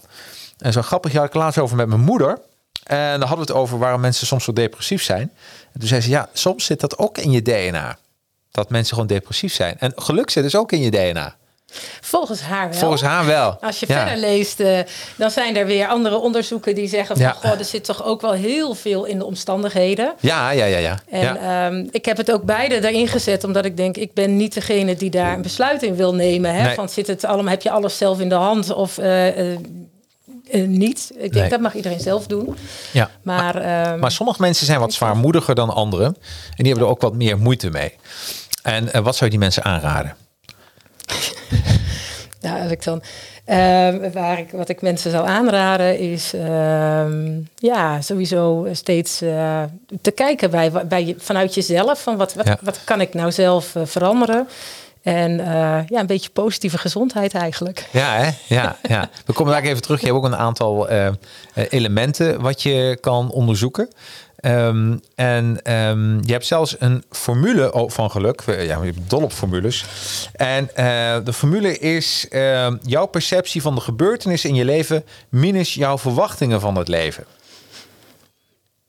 En 0.59 0.73
zo 0.73 0.83
grappig, 0.83 1.13
had 1.13 1.25
ik 1.25 1.35
laatst 1.35 1.59
over 1.59 1.77
met 1.77 1.89
mijn 1.89 2.01
moeder. 2.01 2.39
En 2.83 3.19
dan 3.19 3.29
hadden 3.29 3.47
we 3.47 3.53
het 3.53 3.63
over 3.63 3.79
waarom 3.79 4.01
mensen 4.01 4.27
soms 4.27 4.45
zo 4.45 4.53
depressief 4.53 5.03
zijn. 5.03 5.33
En 5.73 5.81
toen 5.81 5.89
zei 5.89 6.01
ze, 6.01 6.09
ja, 6.09 6.29
soms 6.33 6.65
zit 6.65 6.81
dat 6.81 6.99
ook 6.99 7.19
in 7.19 7.31
je 7.31 7.43
DNA. 7.43 7.99
Dat 8.51 8.71
mensen 8.71 8.93
gewoon 8.95 9.09
depressief 9.09 9.55
zijn. 9.55 9.79
En 9.79 9.93
geluk 9.97 10.31
zit 10.31 10.43
dus 10.43 10.57
ook 10.57 10.73
in 10.73 10.81
je 10.81 10.91
DNA. 10.91 11.37
Volgens 12.01 12.41
haar 12.41 12.71
wel. 12.71 12.79
Volgens 12.79 13.03
haar 13.03 13.27
wel. 13.27 13.59
Als 13.61 13.81
je 13.81 13.87
verder 13.87 14.17
leest, 14.17 14.61
uh, 14.61 14.79
dan 15.17 15.31
zijn 15.31 15.57
er 15.57 15.67
weer 15.67 15.87
andere 15.87 16.19
onderzoeken 16.19 16.75
die 16.75 16.89
zeggen 16.89 17.17
van, 17.17 17.27
ja. 17.27 17.33
goh, 17.33 17.59
er 17.59 17.65
zit 17.65 17.85
toch 17.85 18.05
ook 18.05 18.21
wel 18.21 18.33
heel 18.33 18.75
veel 18.75 19.05
in 19.05 19.19
de 19.19 19.25
omstandigheden. 19.25 20.13
Ja, 20.21 20.51
ja, 20.51 20.65
ja, 20.65 20.79
ja. 20.79 20.99
En 21.11 21.21
ja. 21.21 21.67
Um, 21.67 21.89
ik 21.91 22.05
heb 22.05 22.17
het 22.17 22.33
ook 22.33 22.43
beide 22.43 22.79
daarin 22.79 23.09
gezet, 23.09 23.45
omdat 23.45 23.65
ik 23.65 23.77
denk, 23.77 23.97
ik 23.97 24.15
ben 24.15 24.37
niet 24.37 24.55
degene 24.55 24.95
die 24.95 25.11
daar 25.11 25.35
een 25.35 25.43
besluit 25.43 25.83
in 25.83 25.97
wil 25.97 26.15
nemen. 26.15 26.55
Hè? 26.55 26.63
Nee. 26.63 26.75
Van 26.75 26.89
zit 26.89 27.07
het 27.07 27.25
allemaal, 27.25 27.51
heb 27.51 27.63
je 27.63 27.71
alles 27.71 27.97
zelf 27.97 28.21
in 28.21 28.29
de 28.29 28.35
hand 28.35 28.73
of 28.73 28.99
uh, 28.99 29.47
uh, 29.47 29.59
niet? 30.67 31.11
Ik 31.15 31.21
denk 31.21 31.35
nee. 31.35 31.49
dat 31.49 31.61
mag 31.61 31.75
iedereen 31.75 32.01
zelf 32.01 32.27
doen. 32.27 32.57
Ja. 32.93 33.11
Maar, 33.23 33.55
maar, 33.55 33.99
maar 33.99 34.13
sommige 34.13 34.41
mensen 34.41 34.67
zijn 34.67 34.81
wat 34.81 34.93
zwaarmoediger 34.93 35.55
dan 35.55 35.71
anderen 35.71 36.07
en 36.07 36.15
die 36.57 36.67
hebben 36.67 36.85
er 36.85 36.91
ook 36.91 37.01
wat 37.01 37.15
meer 37.15 37.39
moeite 37.39 37.71
mee. 37.71 37.95
En 38.63 39.03
wat 39.03 39.17
zou 39.17 39.25
je 39.25 39.31
die 39.31 39.39
mensen 39.39 39.65
aanraden? 39.65 40.17
Nou, 42.43 42.63
als 42.63 42.71
ik 42.71 42.85
dan, 42.85 43.03
uh, 43.47 44.13
waar 44.13 44.39
ik, 44.39 44.51
wat 44.51 44.69
ik 44.69 44.83
mensen 44.83 45.11
zou 45.11 45.27
aanraden 45.29 45.99
is 45.99 46.35
uh, 46.35 47.05
ja, 47.55 48.01
sowieso 48.01 48.69
steeds 48.73 49.23
uh, 49.23 49.63
te 50.01 50.11
kijken 50.11 50.51
bij, 50.51 50.71
bij, 50.71 51.15
vanuit 51.19 51.55
jezelf. 51.55 52.03
Van 52.03 52.17
wat, 52.17 52.35
wat, 52.35 52.47
ja. 52.47 52.59
wat 52.63 52.85
kan 52.85 53.01
ik 53.01 53.15
nou 53.15 53.33
zelf 53.33 53.75
eh, 53.75 53.83
veranderen? 53.85 54.49
En 55.03 55.37
ja, 55.89 56.01
een 56.01 56.07
beetje 56.07 56.31
positieve 56.31 56.79
gezondheid 56.79 57.35
eigenlijk. 57.35 57.89
Ja, 57.91 58.17
hè? 58.17 58.31
ja, 58.55 58.77
ja. 58.89 59.09
We 59.27 59.33
komen 59.33 59.53
daar 59.53 59.63
even 59.63 59.83
terug. 59.83 60.01
Je 60.01 60.07
hebt 60.07 60.19
ook 60.19 60.25
een 60.25 60.37
aantal 60.37 60.89
elementen 61.55 62.41
wat 62.41 62.63
je 62.63 62.99
kan 63.01 63.31
onderzoeken. 63.31 63.89
Um, 64.45 65.01
en 65.15 65.73
um, 65.73 66.21
je 66.25 66.33
hebt 66.33 66.47
zelfs 66.47 66.77
een 66.79 67.05
formule 67.11 67.87
van 67.87 68.11
geluk. 68.11 68.43
Ja, 68.47 68.55
je 68.63 68.73
hebt 68.73 69.11
dol 69.11 69.23
op 69.23 69.33
formules. 69.33 69.85
En 70.33 70.63
uh, 70.77 71.17
de 71.25 71.33
formule 71.33 71.79
is 71.79 72.27
uh, 72.31 72.67
jouw 72.83 73.07
perceptie 73.07 73.63
van 73.63 73.75
de 73.75 73.81
gebeurtenissen 73.81 74.49
in 74.49 74.55
je 74.55 74.65
leven 74.65 75.05
minus 75.29 75.75
jouw 75.75 75.99
verwachtingen 75.99 76.61
van 76.61 76.77
het 76.77 76.89
leven. 76.89 77.25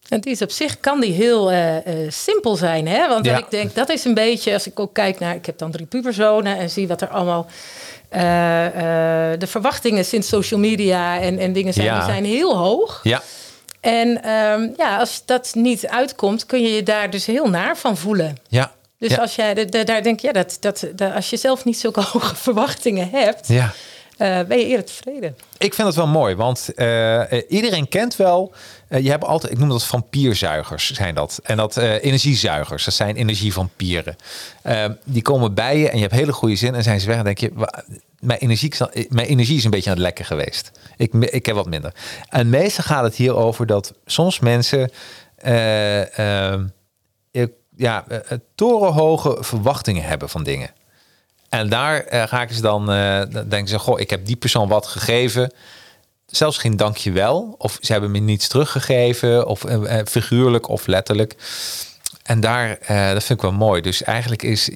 En 0.10 0.22
die 0.22 0.31
is 0.31 0.41
op 0.41 0.51
zich 0.51 0.79
kan 0.79 1.01
die 1.01 1.13
heel 1.13 1.51
uh, 1.51 1.75
simpel 2.10 2.55
zijn, 2.55 2.88
hè? 2.88 3.07
Want 3.07 3.25
ja. 3.25 3.38
ik 3.38 3.45
denk 3.50 3.75
dat 3.75 3.89
is 3.89 4.05
een 4.05 4.13
beetje 4.13 4.53
als 4.53 4.67
ik 4.67 4.79
ook 4.79 4.93
kijk 4.93 5.19
naar, 5.19 5.36
ik 5.36 5.45
heb 5.45 5.57
dan 5.57 5.72
drie 5.72 5.86
puberzonen 5.86 6.57
en 6.57 6.69
zie 6.69 6.88
wat 6.88 7.01
er 7.01 7.07
allemaal 7.07 7.48
de 9.38 9.48
verwachtingen 9.48 10.05
sinds 10.05 10.27
social 10.27 10.60
media 10.60 11.19
en, 11.19 11.39
en 11.39 11.53
dingen 11.53 11.74
zijn, 11.74 11.86
ja. 11.86 11.95
die 11.95 12.10
zijn 12.10 12.25
heel 12.25 12.57
hoog. 12.57 13.00
Ja. 13.03 13.22
En 13.84 14.30
um, 14.30 14.74
ja, 14.78 14.98
als 14.98 15.22
dat 15.25 15.52
niet 15.56 15.88
uitkomt, 15.88 16.46
kun 16.46 16.62
je 16.62 16.70
je 16.70 16.84
daar 16.84 17.10
dus 17.10 17.25
heel 17.25 17.50
naar 17.50 17.78
van 17.78 17.98
voelen. 17.98 18.38
Ja. 18.48 18.72
Dus 18.98 19.12
ja. 19.12 19.18
als 19.18 19.36
jij 19.36 19.66
daar 19.66 20.04
denk 20.04 20.20
je, 20.20 20.28
ja, 20.28 20.34
dat, 20.34 20.58
dat, 20.60 20.88
dat, 20.96 21.13
als 21.13 21.30
je 21.30 21.38
zelf 21.38 21.66
niet 21.66 21.78
zulke 21.78 22.02
hoge 22.12 22.36
verwachtingen 22.36 23.10
hebt, 23.10 23.48
ja. 23.48 23.74
uh, 24.18 24.48
ben 24.48 24.58
je 24.58 24.66
eerder 24.66 24.86
tevreden. 24.86 25.38
Ik 25.58 25.74
vind 25.74 25.88
het 25.88 25.96
wel 25.98 26.08
mooi, 26.08 26.36
want 26.36 26.70
uh, 26.75 27.22
iedereen 27.48 27.88
kent 27.90 28.16
wel. 28.16 28.54
Uh, 28.90 29.04
je 29.04 29.10
hebt 29.10 29.24
altijd, 29.24 29.52
ik 29.52 29.60
noem 29.60 29.70
dat 29.70 29.86
vampierzuigers, 29.86 30.92
zijn 30.92 31.16
dat. 31.16 31.40
En 31.44 31.58
dat 31.58 31.78
energiezuigers, 31.78 32.86
dat 32.86 32.94
zijn 32.94 33.16
energievampieren. 33.16 34.16
die 35.04 35.22
komen 35.22 35.54
bij 35.54 35.78
je 35.78 35.90
en 35.90 35.96
je 35.96 36.02
hebt 36.02 36.16
hele 36.16 36.34
goede 36.34 36.56
zin 36.56 36.75
en 36.75 36.84
zijn 36.84 37.00
ze 37.00 37.08
weg. 37.08 37.18
En 37.18 37.24
denk 37.24 37.38
je, 37.38 37.52
mijn 38.24 38.39
energie, 38.39 38.74
mijn 39.10 39.27
energie 39.27 39.58
is 39.58 39.63
een 39.63 39.72
beetje 39.72 39.89
aan 39.89 39.96
het 39.96 40.06
lekken 40.06 40.25
geweest. 40.25 40.72
Ik, 40.98 41.13
ik 41.13 41.46
heb 41.46 41.56
wat 41.56 41.70
minder. 41.70 41.94
En 42.29 42.50
meestal 42.50 42.83
gaat 42.83 43.03
het 43.03 43.16
hier 43.16 43.36
over 43.36 43.66
dat 43.66 43.94
soms 44.05 44.40
mensen 44.40 44.92
uh, 45.46 46.00
uh, 46.00 46.59
ja, 47.75 48.05
uh, 48.09 48.20
torenhoge 48.55 49.38
verwachtingen 49.40 50.03
hebben 50.03 50.29
van 50.29 50.44
dingen. 50.44 50.70
En 51.50 51.70
daar 51.70 52.07
raken 52.09 52.55
ze 52.55 52.62
dan, 52.62 52.86
dan 52.86 53.50
denken 53.50 53.68
ze, 53.68 53.79
goh, 53.79 54.00
ik 54.00 54.09
heb 54.09 54.25
die 54.25 54.36
persoon 54.36 54.68
wat 54.68 54.88
gegeven. 54.88 55.53
Zelfs 56.25 56.57
geen 56.57 56.77
dankjewel. 56.77 57.55
Of 57.57 57.77
ze 57.81 57.92
hebben 57.92 58.12
me 58.12 58.20
niets 58.20 58.48
teruggegeven. 58.48 59.48
Of 59.48 59.66
figuurlijk 60.05 60.68
of 60.68 60.88
letterlijk. 60.88 61.36
En 62.24 62.40
daar, 62.40 62.70
dat 62.88 63.24
vind 63.24 63.29
ik 63.29 63.42
wel 63.42 63.51
mooi. 63.51 63.81
Dus 63.81 64.03
eigenlijk 64.03 64.44
is 64.44 64.70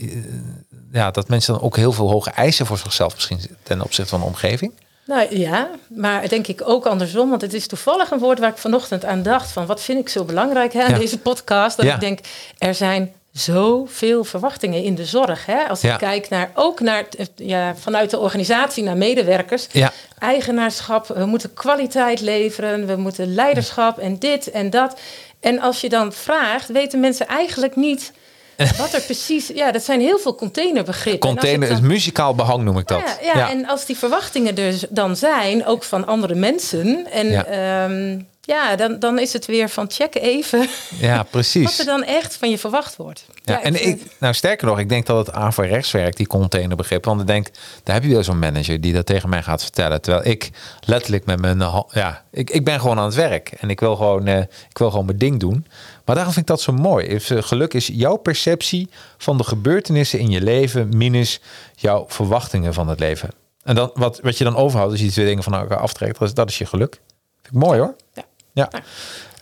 ja, 0.91 1.11
dat 1.11 1.27
mensen 1.27 1.53
dan 1.53 1.63
ook 1.63 1.75
heel 1.75 1.91
veel 1.91 2.09
hoge 2.09 2.29
eisen 2.29 2.65
voor 2.65 2.77
zichzelf 2.77 3.13
misschien 3.13 3.39
ten 3.63 3.81
opzichte 3.81 4.09
van 4.09 4.19
de 4.19 4.25
omgeving? 4.25 4.73
Nou 5.05 5.37
ja, 5.37 5.69
maar 5.87 6.27
denk 6.27 6.47
ik 6.47 6.61
ook 6.65 6.85
andersom. 6.85 7.29
Want 7.29 7.41
het 7.41 7.53
is 7.53 7.67
toevallig 7.67 8.11
een 8.11 8.19
woord 8.19 8.39
waar 8.39 8.49
ik 8.49 8.57
vanochtend 8.57 9.05
aan 9.05 9.23
dacht. 9.23 9.51
Van 9.51 9.65
wat 9.65 9.81
vind 9.81 9.99
ik 9.99 10.09
zo 10.09 10.23
belangrijk 10.23 10.73
hè, 10.73 10.85
ja. 10.85 10.97
deze 10.97 11.19
podcast? 11.19 11.77
Dat 11.77 11.85
ja. 11.85 11.93
ik 11.93 11.99
denk, 11.99 12.19
er 12.57 12.75
zijn 12.75 13.13
zoveel 13.31 14.23
verwachtingen 14.23 14.83
in 14.83 14.95
de 14.95 15.05
zorg. 15.05 15.45
Hè? 15.45 15.63
Als 15.63 15.81
ja. 15.81 15.93
ik 15.93 15.99
kijk 15.99 16.29
naar 16.29 16.51
ook 16.53 16.79
naar 16.79 17.05
ja, 17.35 17.75
vanuit 17.75 18.09
de 18.09 18.19
organisatie 18.19 18.83
naar 18.83 18.97
medewerkers. 18.97 19.67
Ja. 19.71 19.91
Eigenaarschap, 20.19 21.07
we 21.07 21.25
moeten 21.25 21.53
kwaliteit 21.53 22.21
leveren, 22.21 22.87
we 22.87 22.95
moeten 22.95 23.33
leiderschap 23.33 23.97
en 23.97 24.19
dit 24.19 24.51
en 24.51 24.69
dat. 24.69 24.99
En 25.39 25.59
als 25.59 25.81
je 25.81 25.89
dan 25.89 26.13
vraagt, 26.13 26.67
weten 26.67 26.99
mensen 26.99 27.27
eigenlijk 27.27 27.75
niet 27.75 28.11
wat 28.77 28.93
er 28.93 29.01
precies, 29.01 29.47
ja, 29.47 29.71
dat 29.71 29.83
zijn 29.83 29.99
heel 29.99 30.19
veel 30.19 30.35
containerbegrippen. 30.35 31.29
Container, 31.29 31.69
dan, 31.69 31.87
muzikaal 31.87 32.35
behang 32.35 32.63
noem 32.63 32.77
ik 32.77 32.87
dat. 32.87 32.99
Ja, 32.99 33.17
ja, 33.21 33.37
ja, 33.37 33.49
en 33.49 33.67
als 33.67 33.85
die 33.85 33.97
verwachtingen 33.97 34.57
er 34.57 34.79
dan 34.89 35.15
zijn, 35.15 35.65
ook 35.65 35.83
van 35.83 36.05
andere 36.07 36.35
mensen. 36.35 37.11
En 37.11 37.29
ja, 37.29 37.83
um, 37.83 38.27
ja 38.47 38.75
dan, 38.75 38.99
dan 38.99 39.19
is 39.19 39.33
het 39.33 39.45
weer 39.45 39.69
van 39.69 39.91
check 39.91 40.15
even. 40.15 40.67
Ja, 40.99 41.23
precies. 41.23 41.63
wat 41.63 41.79
er 41.79 41.85
dan 41.85 42.03
echt 42.03 42.37
van 42.37 42.49
je 42.49 42.57
verwacht 42.57 42.95
wordt. 42.95 43.25
Ja, 43.43 43.53
ja 43.53 43.61
en 43.61 43.87
ik, 43.87 44.01
nou 44.19 44.33
sterker 44.33 44.67
nog, 44.67 44.79
ik 44.79 44.89
denk 44.89 45.05
dat 45.05 45.25
het 45.25 45.35
averechts 45.35 45.91
werkt, 45.91 46.17
die 46.17 46.27
containerbegrip. 46.27 47.05
Want 47.05 47.21
ik 47.21 47.27
denk, 47.27 47.47
daar 47.83 47.95
heb 47.95 48.03
je 48.03 48.09
wel 48.09 48.23
zo'n 48.23 48.39
manager 48.39 48.81
die 48.81 48.93
dat 48.93 49.05
tegen 49.05 49.29
mij 49.29 49.43
gaat 49.43 49.61
vertellen. 49.61 50.01
Terwijl 50.01 50.25
ik 50.25 50.49
letterlijk 50.85 51.25
met 51.25 51.39
mijn, 51.39 51.59
ja, 51.91 52.23
ik, 52.31 52.49
ik 52.49 52.65
ben 52.65 52.79
gewoon 52.79 52.97
aan 52.99 53.05
het 53.05 53.15
werk. 53.15 53.51
En 53.59 53.69
ik 53.69 53.79
wil 53.79 53.95
gewoon, 53.95 54.27
uh, 54.27 54.37
ik 54.69 54.77
wil 54.77 54.89
gewoon 54.89 55.05
mijn 55.05 55.17
ding 55.17 55.39
doen. 55.39 55.65
Maar 56.07 56.15
daarom 56.15 56.33
vind 56.33 56.49
ik 56.49 56.55
dat 56.55 56.61
zo 56.61 56.73
mooi. 56.73 57.19
Geluk 57.19 57.73
is 57.73 57.87
jouw 57.87 58.15
perceptie 58.15 58.89
van 59.17 59.37
de 59.37 59.43
gebeurtenissen 59.43 60.19
in 60.19 60.29
je 60.29 60.41
leven 60.41 60.97
minus 60.97 61.39
jouw 61.75 62.05
verwachtingen 62.07 62.73
van 62.73 62.87
het 62.87 62.99
leven. 62.99 63.29
En 63.63 63.75
dan, 63.75 63.91
wat, 63.93 64.19
wat 64.19 64.37
je 64.37 64.43
dan 64.43 64.55
overhoudt, 64.55 64.91
als 64.91 64.99
je 64.99 65.05
die 65.05 65.15
twee 65.15 65.25
dingen 65.25 65.43
van 65.43 65.53
elkaar 65.53 65.77
aftrekt, 65.77 66.19
dat 66.19 66.27
is, 66.27 66.33
dat 66.33 66.49
is 66.49 66.57
je 66.57 66.65
geluk. 66.65 67.01
Vind 67.41 67.55
ik 67.55 67.61
mooi 67.61 67.79
hoor. 67.79 67.95
Ja. 68.13 68.23
ja. 68.51 68.69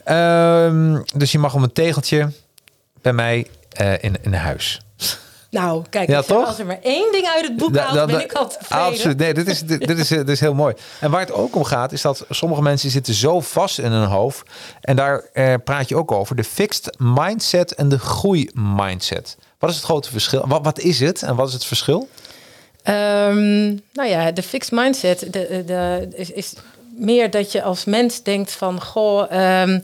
ja. 0.04 0.64
Um, 0.66 1.04
dus 1.16 1.32
je 1.32 1.38
mag 1.38 1.54
om 1.54 1.62
een 1.62 1.72
tegeltje 1.72 2.32
bij 3.02 3.12
mij 3.12 3.46
uh, 3.80 3.92
in, 4.00 4.16
in 4.22 4.32
huis. 4.32 4.80
Nou, 5.56 5.84
kijk, 5.90 6.08
ja, 6.08 6.22
toch? 6.22 6.46
als 6.46 6.58
er 6.58 6.66
maar 6.66 6.78
één 6.82 7.12
ding 7.12 7.26
uit 7.26 7.44
het 7.44 7.56
boek 7.56 7.74
da, 7.74 7.82
haalt, 7.82 8.10
ben 8.10 8.20
ik 8.20 8.32
al 8.32 8.48
tevreden. 8.48 8.84
Absoluut. 8.84 9.18
Nee, 9.18 9.34
dit 9.34 9.48
is, 9.48 9.60
dit, 9.60 9.86
dit, 9.86 9.98
is, 9.98 10.08
dit 10.08 10.28
is 10.28 10.40
heel 10.40 10.54
mooi. 10.54 10.74
En 11.00 11.10
waar 11.10 11.20
het 11.20 11.32
ook 11.32 11.56
om 11.56 11.64
gaat, 11.64 11.92
is 11.92 12.02
dat 12.02 12.24
sommige 12.30 12.62
mensen 12.62 12.90
zitten 12.90 13.14
zo 13.14 13.40
vast 13.40 13.78
in 13.78 13.92
hun 13.92 14.08
hoofd. 14.08 14.50
En 14.80 14.96
daar 14.96 15.22
eh, 15.32 15.54
praat 15.64 15.88
je 15.88 15.96
ook 15.96 16.12
over. 16.12 16.36
De 16.36 16.44
fixed 16.44 16.94
mindset 16.98 17.74
en 17.74 17.88
de 17.88 17.98
groeimindset. 17.98 19.36
Wat 19.58 19.70
is 19.70 19.76
het 19.76 19.84
grote 19.84 20.10
verschil? 20.10 20.44
Wat, 20.46 20.64
wat 20.64 20.78
is 20.78 21.00
het 21.00 21.22
en 21.22 21.36
wat 21.36 21.48
is 21.48 21.54
het 21.54 21.64
verschil? 21.64 22.08
Um, 22.84 23.80
nou 23.92 24.08
ja, 24.08 24.30
de 24.30 24.42
fixed 24.42 24.72
mindset 24.72 25.32
de, 25.32 25.62
de, 25.66 26.08
is, 26.14 26.30
is 26.30 26.54
meer 26.96 27.30
dat 27.30 27.52
je 27.52 27.62
als 27.62 27.84
mens 27.84 28.22
denkt 28.22 28.52
van... 28.52 28.82
Goh, 28.82 29.60
um, 29.62 29.82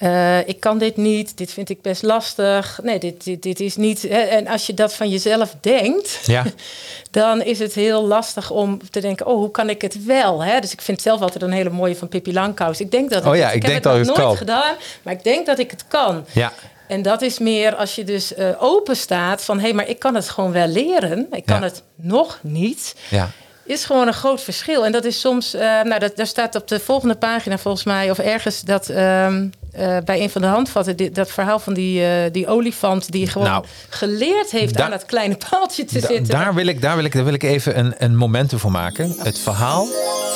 uh, 0.00 0.48
ik 0.48 0.60
kan 0.60 0.78
dit 0.78 0.96
niet, 0.96 1.36
dit 1.36 1.52
vind 1.52 1.68
ik 1.68 1.82
best 1.82 2.02
lastig. 2.02 2.80
Nee, 2.82 2.98
dit, 2.98 3.24
dit, 3.24 3.42
dit 3.42 3.60
is 3.60 3.76
niet. 3.76 4.02
Hè, 4.02 4.18
en 4.18 4.46
als 4.46 4.66
je 4.66 4.74
dat 4.74 4.94
van 4.94 5.08
jezelf 5.08 5.54
denkt, 5.60 6.20
ja. 6.26 6.44
dan 7.10 7.42
is 7.42 7.58
het 7.58 7.74
heel 7.74 8.06
lastig 8.06 8.50
om 8.50 8.80
te 8.90 9.00
denken: 9.00 9.26
oh, 9.26 9.34
hoe 9.36 9.50
kan 9.50 9.68
ik 9.70 9.82
het 9.82 10.04
wel? 10.04 10.42
Hè? 10.44 10.60
Dus 10.60 10.72
ik 10.72 10.80
vind 10.80 11.02
zelf 11.02 11.20
altijd 11.20 11.42
een 11.42 11.52
hele 11.52 11.70
mooie 11.70 11.96
van 11.96 12.08
Pippi 12.08 12.32
Langkous. 12.32 12.80
Ik 12.80 12.90
denk 12.90 13.10
dat 13.10 13.26
oh, 13.26 13.36
ja, 13.36 13.48
ik, 13.48 13.54
ik 13.54 13.62
heb 13.62 13.70
denk 13.70 13.74
het 13.74 13.82
dat 13.82 13.92
nog 13.92 14.06
het 14.06 14.16
nooit 14.16 14.28
kan. 14.28 14.36
gedaan, 14.36 14.74
maar 15.02 15.14
ik 15.14 15.24
denk 15.24 15.46
dat 15.46 15.58
ik 15.58 15.70
het 15.70 15.84
kan. 15.88 16.24
Ja. 16.32 16.52
En 16.88 17.02
dat 17.02 17.22
is 17.22 17.38
meer 17.38 17.74
als 17.74 17.94
je 17.94 18.04
dus 18.04 18.36
uh, 18.36 18.62
open 18.62 18.96
staat 18.96 19.44
van... 19.44 19.56
hé, 19.56 19.62
hey, 19.62 19.72
maar 19.72 19.88
ik 19.88 19.98
kan 19.98 20.14
het 20.14 20.28
gewoon 20.28 20.52
wel 20.52 20.66
leren. 20.66 21.26
Ik 21.30 21.46
kan 21.46 21.62
het 21.62 21.82
nog 21.94 22.38
niet. 22.42 22.94
Ja 23.08 23.30
is 23.70 23.84
gewoon 23.84 24.06
een 24.06 24.12
groot 24.12 24.40
verschil. 24.40 24.84
En 24.84 24.92
dat 24.92 25.04
is 25.04 25.20
soms, 25.20 25.54
uh, 25.54 25.60
nou, 25.60 25.98
dat, 25.98 26.16
daar 26.16 26.26
staat 26.26 26.54
op 26.54 26.68
de 26.68 26.80
volgende 26.80 27.14
pagina 27.14 27.58
volgens 27.58 27.84
mij, 27.84 28.10
of 28.10 28.18
ergens 28.18 28.60
dat 28.60 28.90
uh, 28.90 28.96
uh, 28.96 29.48
bij 30.04 30.20
een 30.20 30.30
van 30.30 30.40
de 30.40 30.46
handvatten, 30.46 30.96
dit, 30.96 31.14
dat 31.14 31.30
verhaal 31.30 31.58
van 31.58 31.74
die, 31.74 32.30
die 32.30 32.46
olifant 32.46 33.12
die 33.12 33.26
gewoon 33.26 33.48
nou, 33.48 33.64
geleerd 33.88 34.50
heeft 34.50 34.80
aan 34.80 34.90
dat 34.90 35.06
kleine 35.06 35.36
paaltje 35.50 35.84
te 35.84 36.00
zitten. 36.00 36.24
Daar 36.24 36.54
wil 36.54 36.66
ik, 36.66 36.80
daar 36.80 36.96
wil 36.96 37.04
ik, 37.04 37.12
daar 37.12 37.24
wil 37.24 37.34
ik 37.34 37.42
even 37.42 37.78
een, 37.78 37.94
een 37.98 38.16
momentum 38.16 38.58
voor 38.58 38.70
maken. 38.70 39.14
Het 39.18 39.38
verhaal 39.38 39.86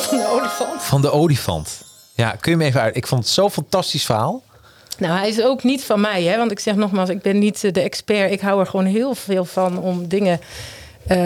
van 0.00 0.18
de 0.18 0.26
olifant. 0.26 0.82
Van 0.82 1.00
de 1.02 1.10
olifant. 1.10 1.82
Ja, 2.14 2.30
kun 2.40 2.50
je 2.50 2.56
me 2.56 2.64
even 2.64 2.80
uit? 2.80 2.96
Ik 2.96 3.06
vond 3.06 3.24
het 3.24 3.32
zo'n 3.32 3.50
fantastisch 3.50 4.04
verhaal. 4.04 4.42
Nou, 4.98 5.18
hij 5.18 5.28
is 5.28 5.42
ook 5.42 5.62
niet 5.62 5.84
van 5.84 6.00
mij, 6.00 6.22
hè? 6.22 6.36
want 6.36 6.50
ik 6.50 6.60
zeg 6.60 6.74
nogmaals, 6.74 7.08
ik 7.08 7.22
ben 7.22 7.38
niet 7.38 7.74
de 7.74 7.80
expert. 7.80 8.32
Ik 8.32 8.40
hou 8.40 8.60
er 8.60 8.66
gewoon 8.66 8.84
heel 8.84 9.14
veel 9.14 9.44
van 9.44 9.78
om 9.78 10.08
dingen 10.08 10.40
uh, 11.10 11.16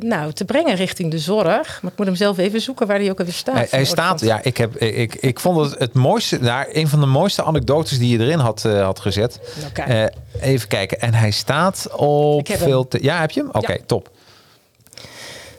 nou, 0.00 0.32
te 0.32 0.44
brengen 0.44 0.74
richting 0.74 1.10
de 1.10 1.18
zorg. 1.18 1.82
Maar 1.82 1.90
ik 1.92 1.98
moet 1.98 2.06
hem 2.06 2.14
zelf 2.14 2.38
even 2.38 2.60
zoeken 2.60 2.86
waar 2.86 2.98
hij 2.98 3.10
ook 3.10 3.18
alweer 3.18 3.34
staat. 3.34 3.54
Hij, 3.54 3.66
hij 3.70 3.84
staat, 3.84 4.20
ja, 4.20 4.40
ik, 4.42 4.56
heb, 4.56 4.76
ik, 4.76 5.14
ik 5.14 5.40
vond 5.40 5.70
het 5.70 5.78
het 5.78 5.94
mooiste, 5.94 6.38
nou, 6.38 6.66
een 6.72 6.88
van 6.88 7.00
de 7.00 7.06
mooiste 7.06 7.42
anekdotes 7.42 7.98
die 7.98 8.18
je 8.18 8.24
erin 8.24 8.38
had, 8.38 8.64
uh, 8.66 8.82
had 8.82 9.00
gezet. 9.00 9.40
Okay. 9.68 10.02
Uh, 10.02 10.50
even 10.50 10.68
kijken. 10.68 11.00
En 11.00 11.14
hij 11.14 11.30
staat 11.30 11.88
op 11.96 12.48
veel. 12.48 12.88
Te, 12.88 12.98
ja, 13.02 13.20
heb 13.20 13.30
je 13.30 13.40
hem? 13.40 13.50
Oké, 13.52 13.72
ja. 13.72 13.78
top. 13.86 14.10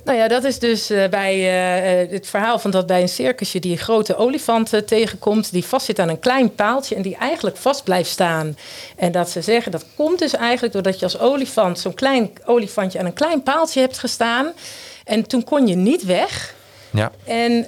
Nou 0.04 0.18
ja, 0.18 0.28
dat 0.28 0.44
is 0.44 0.60
dus 0.60 0.92
uh, 0.92 1.08
bij 1.08 1.38
uh, 2.06 2.12
het 2.12 2.28
verhaal 2.28 2.60
van 2.60 2.72
dat 2.72 2.88
bij 2.88 3.02
een 3.02 3.10
circusje 3.10 3.60
die 3.60 3.78
grote 3.78 4.16
olifant 4.16 4.74
uh, 4.74 4.80
tegenkomt, 4.80 5.52
die 5.52 5.66
vastzit 5.66 6.00
aan 6.00 6.10
een 6.10 6.20
klein 6.20 6.56
paaltje 6.56 6.96
en 6.96 7.02
die 7.02 7.16
eigenlijk 7.16 7.58
vast 7.58 7.84
blijft 7.84 8.10
staan. 8.10 8.58
En 8.96 9.12
dat 9.12 9.30
ze 9.30 9.42
zeggen 9.42 9.72
dat 9.72 9.86
komt 9.96 10.20
dus 10.20 10.36
eigenlijk 10.36 10.74
doordat 10.74 11.00
je 11.00 11.06
als 11.06 11.20
olifant 11.20 11.80
zo'n 11.80 11.94
klein 11.94 12.32
olifantje 12.46 13.00
aan 13.00 13.06
een 13.06 13.14
klein 13.14 13.44
paaltje 13.44 13.80
hebt 13.80 13.98
gestaan. 13.98 14.52
En 15.04 15.28
toen 15.28 15.44
kon 15.44 15.68
je 15.68 15.76
niet 15.76 16.06
weg. 16.06 16.56
Ja. 16.92 17.12
En 17.24 17.68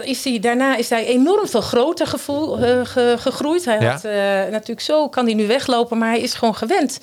is 0.00 0.24
hij, 0.24 0.38
daarna 0.38 0.76
is 0.76 0.90
hij 0.90 1.06
enorm 1.06 1.48
veel 1.48 1.60
groter 1.60 2.06
gevoel, 2.06 2.56
ge, 2.84 3.16
gegroeid. 3.18 3.64
Hij 3.64 3.80
ja. 3.80 3.90
had 3.90 4.02
natuurlijk 4.50 4.80
zo 4.80 5.08
kan 5.08 5.24
hij 5.24 5.34
nu 5.34 5.46
weglopen, 5.46 5.98
maar 5.98 6.08
hij 6.08 6.20
is 6.20 6.34
gewoon 6.34 6.54
gewend 6.54 7.00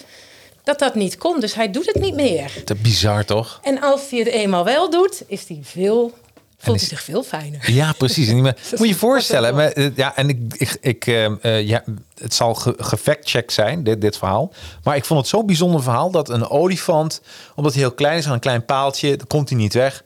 dat 0.63 0.80
dat 0.80 0.95
niet 0.95 1.17
kon. 1.17 1.39
Dus 1.39 1.54
hij 1.54 1.71
doet 1.71 1.86
het 1.86 2.00
niet 2.00 2.15
meer. 2.15 2.63
Te 2.63 2.76
bizar 2.76 3.26
toch? 3.26 3.60
En 3.63 3.82
als 3.82 4.10
hij 4.10 4.19
het 4.19 4.28
eenmaal 4.28 4.63
wel 4.63 4.89
doet, 4.89 5.24
is 5.28 5.47
hij 5.47 5.60
veel 5.63 6.13
voelt 6.62 6.80
hij 6.80 6.88
zich 6.88 7.02
veel 7.02 7.24
fijner. 7.24 7.71
Ja, 7.71 7.93
precies. 7.97 8.28
En 8.28 8.36
moet 8.41 8.56
je 8.78 8.88
je 8.88 8.95
voorstellen. 8.95 9.56
Maar, 9.56 9.71
eh, 9.71 9.95
ja, 9.95 10.15
en 10.15 10.30
ik, 10.30 10.39
ik, 10.58 10.78
ik 10.82 11.06
uh, 11.06 11.62
ja, 11.62 11.84
het 12.17 12.34
zal 12.34 12.54
gefactcheck 12.78 13.52
zijn, 13.52 13.84
dit, 13.84 14.02
dit 14.02 14.17
verhaal. 14.17 14.54
Maar 14.84 14.95
ik 14.95 15.06
vond 15.06 15.19
het 15.19 15.30
zo'n 15.30 15.45
bijzonder 15.45 15.84
verhaal 15.84 16.12
dat 16.12 16.30
een 16.30 16.50
olifant, 16.50 17.21
omdat 17.56 17.74
hij 17.74 17.82
heel 17.82 17.91
klein 17.91 18.17
is 18.17 18.26
aan 18.26 18.34
een 18.34 18.39
klein 18.39 18.65
paaltje, 18.65 19.17
dan 19.17 19.28
komt 19.28 19.50
hij 19.50 19.58
niet 19.58 19.74
weg. 19.74 20.04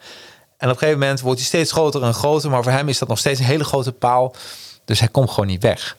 En 0.58 0.68
op 0.68 0.74
een 0.74 0.80
gegeven 0.80 1.00
moment 1.00 1.22
wordt 1.22 1.40
hij 1.40 1.48
steeds 1.48 1.72
groter 1.72 2.04
en 2.04 2.14
groter. 2.14 2.50
Maar 2.50 2.64
voor 2.64 2.72
hem 2.72 2.90
is 2.90 2.98
dat 2.98 3.08
nog 3.08 3.20
steeds 3.20 3.40
een 3.40 3.46
hele 3.46 3.64
grote 3.64 3.92
paal. 3.92 4.36
Dus 4.86 5.00
hij 5.00 5.10
komt 5.10 5.30
gewoon 5.30 5.48
niet 5.48 5.62
weg. 5.62 5.98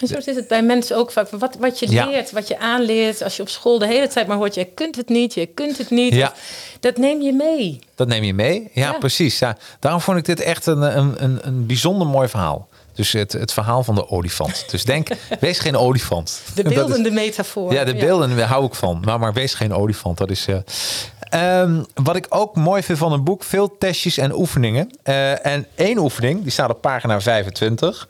En 0.00 0.06
zo 0.06 0.14
is 0.16 0.26
het 0.26 0.48
bij 0.48 0.62
mensen 0.62 0.96
ook 0.96 1.10
vaak. 1.10 1.28
Wat, 1.30 1.56
wat 1.58 1.78
je 1.78 1.88
leert, 1.88 2.30
wat 2.30 2.48
je 2.48 2.58
aanleert. 2.58 3.22
Als 3.22 3.36
je 3.36 3.42
op 3.42 3.48
school 3.48 3.78
de 3.78 3.86
hele 3.86 4.08
tijd 4.08 4.26
maar 4.26 4.36
hoort, 4.36 4.54
je 4.54 4.64
kunt 4.64 4.96
het 4.96 5.08
niet, 5.08 5.34
je 5.34 5.46
kunt 5.46 5.78
het 5.78 5.90
niet. 5.90 6.14
Ja. 6.14 6.32
Dat 6.80 6.96
neem 6.96 7.22
je 7.22 7.32
mee. 7.32 7.78
Dat 7.94 8.08
neem 8.08 8.24
je 8.24 8.34
mee, 8.34 8.70
ja, 8.72 8.92
precies. 8.92 9.38
Ja. 9.38 9.56
Daarom 9.80 10.00
vond 10.00 10.18
ik 10.18 10.24
dit 10.24 10.40
echt 10.40 10.66
een, 10.66 10.98
een, 10.98 11.14
een, 11.24 11.38
een 11.42 11.66
bijzonder 11.66 12.06
mooi 12.06 12.28
verhaal. 12.28 12.68
Dus 12.94 13.12
het, 13.12 13.32
het 13.32 13.52
verhaal 13.52 13.84
van 13.84 13.94
de 13.94 14.10
olifant. 14.10 14.64
Dus 14.70 14.84
denk, 14.84 15.08
wees 15.40 15.58
geen 15.58 15.76
olifant. 15.76 16.42
De 16.54 16.62
beeldende 16.62 17.10
metafoor. 17.10 17.72
Ja, 17.72 17.84
de 17.84 17.94
beelden 17.94 18.36
daar 18.36 18.48
hou 18.48 18.64
ik 18.64 18.74
van. 18.74 19.02
Maar, 19.04 19.18
maar 19.18 19.32
wees 19.32 19.54
geen 19.54 19.74
olifant. 19.74 20.18
Dat 20.18 20.30
is. 20.30 20.46
Uh, 20.48 21.60
um, 21.60 21.86
wat 21.94 22.16
ik 22.16 22.26
ook 22.28 22.56
mooi 22.56 22.82
vind 22.82 22.98
van 22.98 23.12
een 23.12 23.24
boek, 23.24 23.44
veel 23.44 23.78
testjes 23.78 24.18
en 24.18 24.34
oefeningen. 24.34 24.90
Uh, 25.04 25.46
en 25.46 25.66
één 25.74 25.98
oefening, 25.98 26.42
die 26.42 26.52
staat 26.52 26.70
op 26.70 26.80
pagina 26.80 27.20
25. 27.20 28.08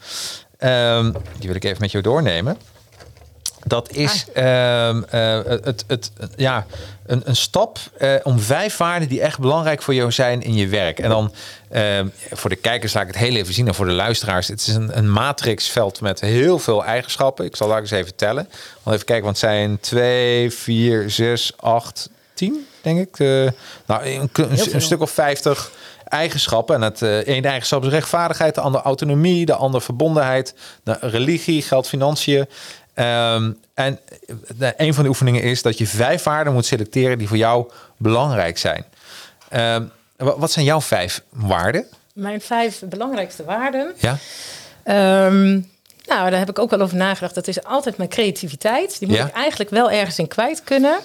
Um, 0.59 1.13
die 1.13 1.47
wil 1.47 1.55
ik 1.55 1.65
even 1.65 1.81
met 1.81 1.91
jou 1.91 2.03
doornemen. 2.03 2.57
Dat 3.67 3.91
is 3.91 4.27
ah. 4.35 4.89
um, 4.89 5.05
uh, 5.15 5.41
het, 5.45 5.85
het, 5.87 6.11
ja, 6.37 6.67
een, 7.07 7.23
een 7.25 7.37
stap 7.37 7.79
uh, 7.99 8.15
om 8.23 8.41
vijf 8.41 8.77
waarden 8.77 9.09
die 9.09 9.21
echt 9.21 9.39
belangrijk 9.39 9.83
voor 9.83 9.95
jou 9.95 10.13
zijn 10.13 10.43
in 10.43 10.55
je 10.55 10.69
werk. 10.69 10.99
En 10.99 11.09
dan 11.09 11.33
uh, 11.73 12.01
voor 12.33 12.51
de 12.51 12.57
kijkers 12.57 12.93
laat 12.93 13.03
ik 13.03 13.09
het 13.09 13.19
heel 13.19 13.35
even 13.35 13.55
zien. 13.55 13.67
En 13.67 13.75
voor 13.75 13.87
de 13.87 13.93
luisteraars, 13.93 14.49
het 14.49 14.61
is 14.61 14.75
een, 14.75 14.99
een 14.99 15.11
matrixveld 15.11 16.01
met 16.01 16.21
heel 16.21 16.59
veel 16.59 16.85
eigenschappen. 16.85 17.45
Ik 17.45 17.57
zal 17.57 17.69
daar 17.69 17.81
eens 17.81 17.91
even 17.91 18.15
tellen. 18.15 18.49
even 18.87 19.05
kijken, 19.05 19.25
want 19.25 19.41
het 19.41 19.51
zijn 19.51 19.81
2, 19.81 20.51
4, 20.51 21.11
6, 21.11 21.53
8, 21.57 22.11
10, 22.35 22.67
denk 22.81 22.99
ik. 22.99 23.19
Uh, 23.19 23.51
nou, 23.87 24.07
een, 24.07 24.31
een, 24.33 24.75
een 24.75 24.83
stuk 24.83 25.01
of 25.01 25.11
50 25.11 25.71
eigenschappen. 26.09 26.75
En 26.75 26.83
het 26.83 27.01
uh, 27.01 27.27
ene 27.27 27.49
eigenschap 27.49 27.85
is 27.85 27.91
rechtvaardigheid, 27.91 28.55
de 28.55 28.61
andere 28.61 28.85
autonomie, 28.85 29.47
de 29.47 29.55
andere 29.55 29.85
verbondenheid, 29.85 30.55
de 30.83 30.97
religie, 31.01 31.63
geld, 31.63 31.89
financiën. 31.89 32.49
Um, 32.95 33.59
en 33.75 33.99
de, 34.57 34.75
een 34.77 34.95
van 34.95 35.03
de 35.03 35.09
oefeningen 35.09 35.43
is 35.43 35.63
dat 35.63 35.79
je 35.79 35.87
vijf 35.87 36.23
waarden 36.23 36.53
moet 36.53 36.67
selecteren 36.67 37.19
die 37.19 37.29
voor 37.29 37.37
jou 37.37 37.71
belangrijk 37.97 38.59
zijn. 38.59 38.85
Um, 39.55 39.91
wat 40.17 40.53
zijn 40.53 40.65
jouw 40.65 40.81
vijf 40.81 41.23
waarden? 41.31 41.87
Mijn 42.13 42.41
vijf 42.41 42.83
belangrijkste 42.85 43.45
waarden. 43.45 43.95
Ja. 43.99 44.17
Um, 45.27 45.71
nou, 46.07 46.31
daar 46.31 46.39
heb 46.39 46.49
ik 46.49 46.59
ook 46.59 46.71
wel 46.71 46.81
over 46.81 46.97
nagedacht. 46.97 47.35
Dat 47.35 47.49
is 47.49 47.65
altijd 47.65 47.97
mijn 47.97 48.09
creativiteit. 48.09 48.99
Die 48.99 49.09
moet 49.09 49.17
ja. 49.17 49.27
ik 49.27 49.33
eigenlijk 49.33 49.71
wel 49.71 49.91
ergens 49.91 50.19
in 50.19 50.29
kwijt 50.29 50.65
kunnen. 50.65 50.99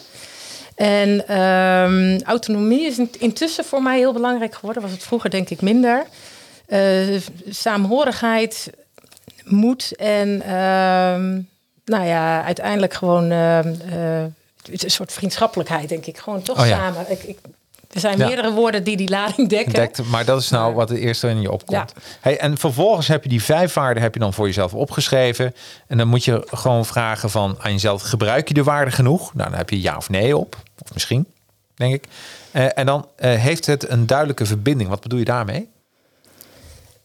En 0.82 1.40
um, 1.42 2.22
autonomie 2.22 2.86
is 2.86 3.00
intussen 3.20 3.66
voor 3.66 3.82
mij 3.82 3.98
heel 3.98 4.14
belangrijk 4.14 4.56
geworden. 4.56 4.82
Was 4.82 4.92
het 4.92 5.04
vroeger 5.04 5.30
denk 5.30 5.50
ik 5.50 5.62
minder. 5.62 6.06
Uh, 6.68 7.20
saamhorigheid, 7.50 8.70
moed 9.44 9.96
en 9.96 10.30
um, 10.30 11.50
nou 11.86 12.06
ja, 12.06 12.44
uiteindelijk 12.44 12.94
gewoon 12.94 13.32
uh, 13.32 13.60
uh, 13.66 14.22
een 14.64 14.90
soort 14.90 15.14
vriendschappelijkheid, 15.14 15.90
denk 15.90 16.06
ik. 16.06 16.18
Gewoon 16.18 16.42
toch 16.42 16.60
oh, 16.60 16.68
ja. 16.68 16.78
samen. 16.78 17.12
Ik, 17.12 17.24
ik, 17.24 17.38
er 17.92 18.00
zijn 18.00 18.18
ja. 18.18 18.26
meerdere 18.26 18.52
woorden 18.52 18.84
die 18.84 18.98
die 18.98 19.10
lading 19.10 19.50
dekken. 19.50 19.74
Dekt, 19.74 20.04
maar 20.04 20.26
dat 20.26 20.42
is 20.42 20.50
nou 20.50 20.74
wat 20.74 20.90
het 20.90 20.98
eerste 20.98 21.28
in 21.28 21.42
je 21.42 21.52
opkomt. 21.52 21.94
Ja. 21.96 22.02
Hey, 22.22 22.38
en 22.38 22.58
vervolgens 22.58 23.08
heb 23.08 23.24
je 23.24 23.30
die 23.30 23.44
vijf 23.44 23.74
waarden 23.74 24.04
heb 24.04 24.14
je 24.14 24.20
dan 24.20 24.34
voor 24.34 24.46
jezelf 24.46 24.74
opgeschreven. 24.74 25.56
En 25.88 25.98
dan 25.98 26.08
moet 26.08 26.26
je 26.26 26.48
gewoon 26.52 26.86
vragen 26.86 27.30
van 27.30 27.58
aan 27.60 27.72
jezelf, 27.72 28.02
gebruik 28.02 28.48
je 28.48 28.54
de 28.54 28.64
waarde 28.64 28.92
genoeg? 28.92 29.34
Nou, 29.34 29.50
dan 29.50 29.58
heb 29.58 29.70
je 29.70 29.82
ja 29.82 29.98
of 29.98 30.10
nee 30.10 30.38
op. 30.38 30.58
Of 30.84 30.94
misschien, 30.94 31.26
denk 31.76 31.94
ik. 31.94 32.04
Uh, 32.54 32.78
en 32.78 32.86
dan 32.86 33.08
uh, 33.20 33.34
heeft 33.34 33.66
het 33.66 33.90
een 33.90 34.08
duidelijke 34.08 34.46
verbinding. 34.46 34.90
Wat 34.90 35.02
bedoel 35.02 35.20
je 35.20 35.26
daarmee? 35.26 35.70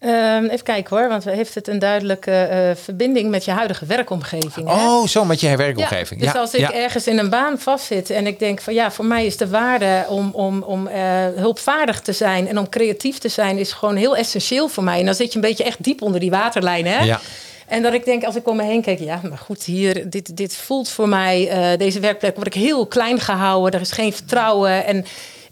Um, 0.00 0.44
even 0.44 0.64
kijken 0.64 0.96
hoor, 0.96 1.08
want 1.08 1.24
heeft 1.24 1.54
het 1.54 1.68
een 1.68 1.78
duidelijke 1.78 2.48
uh, 2.52 2.82
verbinding 2.82 3.30
met 3.30 3.44
je 3.44 3.50
huidige 3.50 3.86
werkomgeving. 3.86 4.68
Oh, 4.68 5.02
hè? 5.02 5.08
zo 5.08 5.24
met 5.24 5.40
je 5.40 5.56
werkomgeving. 5.56 6.20
Ja, 6.20 6.32
dus 6.32 6.40
als 6.40 6.54
ik 6.54 6.60
ja. 6.60 6.72
ergens 6.72 7.06
in 7.06 7.18
een 7.18 7.30
baan 7.30 7.58
vastzit 7.58 8.10
en 8.10 8.26
ik 8.26 8.38
denk 8.38 8.60
van 8.60 8.74
ja, 8.74 8.90
voor 8.90 9.04
mij 9.04 9.26
is 9.26 9.36
de 9.36 9.48
waarde 9.48 10.04
om, 10.08 10.30
om, 10.32 10.62
om 10.62 10.86
uh, 10.86 10.94
hulpvaardig 11.36 12.00
te 12.00 12.12
zijn 12.12 12.48
en 12.48 12.58
om 12.58 12.68
creatief 12.68 13.18
te 13.18 13.28
zijn, 13.28 13.58
is 13.58 13.72
gewoon 13.72 13.96
heel 13.96 14.16
essentieel 14.16 14.68
voor 14.68 14.84
mij. 14.84 14.98
En 14.98 15.04
dan 15.04 15.14
zit 15.14 15.32
je 15.32 15.34
een 15.34 15.48
beetje 15.48 15.64
echt 15.64 15.84
diep 15.84 16.02
onder 16.02 16.20
die 16.20 16.30
waterlijn. 16.30 16.86
Hè? 16.86 17.04
Ja. 17.04 17.20
En 17.66 17.82
dat 17.82 17.92
ik 17.92 18.04
denk, 18.04 18.24
als 18.24 18.36
ik 18.36 18.48
om 18.48 18.56
me 18.56 18.62
heen 18.62 18.82
kijk, 18.82 18.98
ja, 18.98 19.20
maar 19.28 19.38
goed, 19.38 19.62
hier, 19.62 20.10
dit, 20.10 20.36
dit 20.36 20.56
voelt 20.56 20.88
voor 20.88 21.08
mij, 21.08 21.72
uh, 21.72 21.78
deze 21.78 22.00
werkplek 22.00 22.34
word 22.34 22.46
ik 22.46 22.54
heel 22.54 22.86
klein 22.86 23.20
gehouden. 23.20 23.72
Er 23.72 23.80
is 23.80 23.92
geen 23.92 24.12
vertrouwen. 24.12 24.84
En 24.86 25.04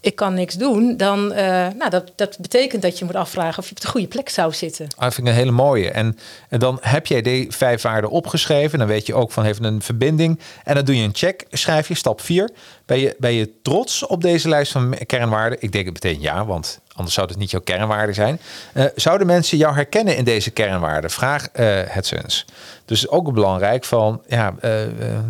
ik 0.04 0.16
kan 0.16 0.34
niks 0.34 0.54
doen, 0.54 0.96
dan 0.96 1.32
uh, 1.32 1.38
nou, 1.78 1.90
dat, 1.90 2.12
dat 2.16 2.38
betekent 2.40 2.82
dat 2.82 2.98
je 2.98 3.04
moet 3.04 3.14
afvragen 3.14 3.58
of 3.58 3.68
je 3.68 3.74
op 3.74 3.80
de 3.80 3.88
goede 3.88 4.06
plek 4.06 4.28
zou 4.28 4.52
zitten. 4.52 4.88
Ah, 4.96 5.10
vind 5.10 5.26
ik 5.26 5.32
een 5.32 5.38
hele 5.38 5.50
mooie. 5.50 5.90
En, 5.90 6.18
en 6.48 6.58
dan 6.58 6.78
heb 6.80 7.06
jij 7.06 7.22
die 7.22 7.52
vijf 7.52 7.82
waarden 7.82 8.10
opgeschreven. 8.10 8.78
Dan 8.78 8.88
weet 8.88 9.06
je 9.06 9.14
ook 9.14 9.32
van 9.32 9.44
heeft 9.44 9.64
een 9.64 9.82
verbinding. 9.82 10.40
En 10.64 10.74
dan 10.74 10.84
doe 10.84 10.96
je 10.96 11.02
een 11.02 11.14
check, 11.14 11.46
schrijf 11.50 11.88
je 11.88 11.94
stap 11.94 12.20
4. 12.20 12.50
Ben 12.86 12.98
je, 12.98 13.14
ben 13.18 13.32
je 13.32 13.52
trots 13.62 14.06
op 14.06 14.22
deze 14.22 14.48
lijst 14.48 14.72
van 14.72 14.94
kernwaarden? 15.06 15.58
Ik 15.60 15.72
denk 15.72 15.84
het 15.84 15.94
meteen 15.94 16.20
ja, 16.20 16.46
want 16.46 16.80
anders 16.94 17.14
zou 17.14 17.28
het 17.28 17.36
niet 17.36 17.50
jouw 17.50 17.60
kernwaarden 17.60 18.14
zijn. 18.14 18.40
Uh, 18.74 18.84
zouden 18.94 19.26
mensen 19.26 19.58
jou 19.58 19.74
herkennen 19.74 20.16
in 20.16 20.24
deze 20.24 20.50
kernwaarden? 20.50 21.10
Vraag 21.10 21.42
uh, 21.42 21.80
het 21.84 22.12
eens. 22.12 22.44
Dus 22.84 23.08
ook 23.08 23.32
belangrijk 23.32 23.84
van 23.84 24.22
ja, 24.26 24.54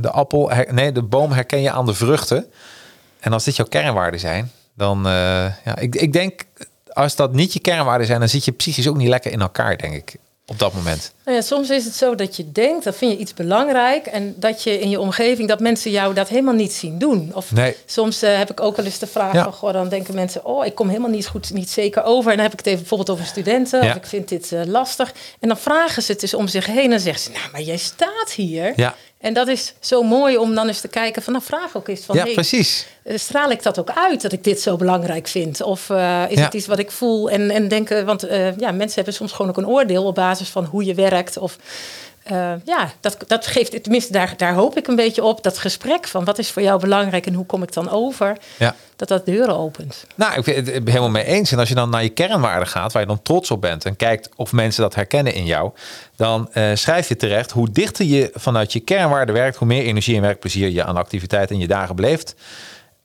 de 0.00 0.10
appel, 0.10 0.50
nee, 0.70 0.92
de 0.92 1.02
boom 1.02 1.32
herken 1.32 1.60
je 1.60 1.70
aan 1.70 1.86
de 1.86 1.94
vruchten. 1.94 2.46
En 3.20 3.32
als 3.32 3.44
dit 3.44 3.56
jouw 3.56 3.66
kernwaarden 3.66 4.20
zijn, 4.20 4.50
dan 4.74 5.02
ja, 5.64 5.76
ik, 5.76 5.94
ik 5.94 6.12
denk 6.12 6.44
als 6.94 7.16
dat 7.16 7.32
niet 7.32 7.52
je 7.52 7.60
kernwaarden 7.60 8.06
zijn, 8.06 8.18
dan 8.18 8.28
zit 8.28 8.44
je 8.44 8.52
psychisch 8.52 8.88
ook 8.88 8.96
niet 8.96 9.08
lekker 9.08 9.32
in 9.32 9.40
elkaar, 9.40 9.76
denk 9.76 9.94
ik. 9.94 10.16
Op 10.46 10.58
dat 10.58 10.74
moment. 10.74 11.12
Nou 11.24 11.36
ja, 11.36 11.42
soms 11.42 11.70
is 11.70 11.84
het 11.84 11.94
zo 11.94 12.14
dat 12.14 12.36
je 12.36 12.52
denkt, 12.52 12.84
dat 12.84 12.96
vind 12.96 13.12
je 13.12 13.18
iets 13.18 13.34
belangrijk. 13.34 14.06
En 14.06 14.34
dat 14.36 14.62
je 14.62 14.80
in 14.80 14.90
je 14.90 15.00
omgeving, 15.00 15.48
dat 15.48 15.60
mensen 15.60 15.90
jou 15.90 16.14
dat 16.14 16.28
helemaal 16.28 16.54
niet 16.54 16.72
zien 16.72 16.98
doen. 16.98 17.30
Of 17.34 17.52
nee. 17.52 17.76
soms 17.86 18.22
uh, 18.22 18.36
heb 18.36 18.50
ik 18.50 18.60
ook 18.60 18.76
wel 18.76 18.84
eens 18.84 18.98
de 18.98 19.06
vraag 19.06 19.32
ja. 19.32 19.42
van, 19.42 19.52
goh, 19.52 19.72
dan 19.72 19.88
denken 19.88 20.14
mensen, 20.14 20.44
oh, 20.44 20.66
ik 20.66 20.74
kom 20.74 20.88
helemaal 20.88 21.10
niet 21.10 21.26
goed, 21.26 21.52
niet 21.52 21.70
zeker 21.70 22.02
over. 22.02 22.30
En 22.30 22.36
dan 22.36 22.44
heb 22.44 22.52
ik 22.52 22.58
het 22.58 22.66
even 22.66 22.78
bijvoorbeeld 22.78 23.10
over 23.10 23.24
studenten. 23.24 23.82
Ja. 23.82 23.90
Of 23.90 23.96
ik 23.96 24.06
vind 24.06 24.28
dit 24.28 24.50
uh, 24.50 24.64
lastig. 24.64 25.12
En 25.40 25.48
dan 25.48 25.58
vragen 25.58 26.02
ze 26.02 26.12
het 26.12 26.20
dus 26.20 26.34
om 26.34 26.48
zich 26.48 26.66
heen 26.66 26.92
en 26.92 27.00
zeggen 27.00 27.22
ze, 27.22 27.30
nou, 27.30 27.50
maar 27.52 27.62
jij 27.62 27.76
staat 27.76 28.32
hier. 28.34 28.72
Ja. 28.76 28.94
En 29.24 29.34
dat 29.34 29.48
is 29.48 29.74
zo 29.80 30.02
mooi 30.02 30.36
om 30.36 30.54
dan 30.54 30.66
eens 30.66 30.80
te 30.80 30.88
kijken 30.88 31.22
van, 31.22 31.32
nou 31.32 31.44
vraag 31.44 31.76
ook 31.76 31.88
eens 31.88 32.04
van, 32.04 32.16
ja, 32.16 32.24
precies. 32.24 32.86
Eh, 33.02 33.18
straal 33.18 33.50
ik 33.50 33.62
dat 33.62 33.78
ook 33.78 33.90
uit 33.90 34.22
dat 34.22 34.32
ik 34.32 34.44
dit 34.44 34.60
zo 34.60 34.76
belangrijk 34.76 35.28
vind? 35.28 35.62
Of 35.62 35.88
uh, 35.88 36.22
is 36.28 36.40
het 36.40 36.54
iets 36.54 36.66
wat 36.66 36.78
ik 36.78 36.90
voel 36.90 37.30
en, 37.30 37.50
en 37.50 37.68
denken, 37.68 38.06
want 38.06 38.24
uh, 38.24 38.56
ja, 38.56 38.72
mensen 38.72 38.94
hebben 38.94 39.14
soms 39.14 39.32
gewoon 39.32 39.50
ook 39.50 39.56
een 39.56 39.66
oordeel 39.66 40.04
op 40.04 40.14
basis 40.14 40.48
van 40.48 40.64
hoe 40.64 40.84
je 40.84 40.94
werkt 40.94 41.36
of 41.36 41.56
uh, 42.32 42.52
ja, 42.64 42.92
dat, 43.00 43.16
dat 43.26 43.46
geeft, 43.46 43.82
tenminste, 43.82 44.12
daar, 44.12 44.34
daar 44.36 44.54
hoop 44.54 44.76
ik 44.76 44.86
een 44.86 44.96
beetje 44.96 45.24
op. 45.24 45.42
Dat 45.42 45.58
gesprek 45.58 46.06
van 46.06 46.24
wat 46.24 46.38
is 46.38 46.50
voor 46.50 46.62
jou 46.62 46.80
belangrijk 46.80 47.26
en 47.26 47.34
hoe 47.34 47.46
kom 47.46 47.62
ik 47.62 47.72
dan 47.72 47.90
over, 47.90 48.36
ja. 48.58 48.74
dat 48.96 49.08
dat 49.08 49.26
deuren 49.26 49.56
opent. 49.56 50.06
Nou, 50.14 50.38
ik 50.38 50.44
ben 50.44 50.74
het 50.74 50.88
helemaal 50.88 51.10
mee 51.10 51.24
eens. 51.24 51.52
En 51.52 51.58
als 51.58 51.68
je 51.68 51.74
dan 51.74 51.90
naar 51.90 52.02
je 52.02 52.08
kernwaarden 52.08 52.68
gaat, 52.68 52.92
waar 52.92 53.02
je 53.02 53.08
dan 53.08 53.22
trots 53.22 53.50
op 53.50 53.60
bent 53.60 53.84
en 53.84 53.96
kijkt 53.96 54.28
of 54.36 54.52
mensen 54.52 54.82
dat 54.82 54.94
herkennen 54.94 55.34
in 55.34 55.44
jou, 55.44 55.70
dan 56.16 56.50
uh, 56.54 56.70
schrijf 56.74 57.08
je 57.08 57.16
terecht 57.16 57.50
hoe 57.50 57.70
dichter 57.70 58.04
je 58.04 58.30
vanuit 58.34 58.72
je 58.72 58.80
kernwaarden 58.80 59.34
werkt, 59.34 59.56
hoe 59.56 59.66
meer 59.66 59.82
energie 59.82 60.16
en 60.16 60.22
werkplezier 60.22 60.68
je 60.68 60.84
aan 60.84 60.96
activiteit 60.96 61.50
in 61.50 61.58
je 61.58 61.66
dagen 61.66 61.96
beleeft. 61.96 62.34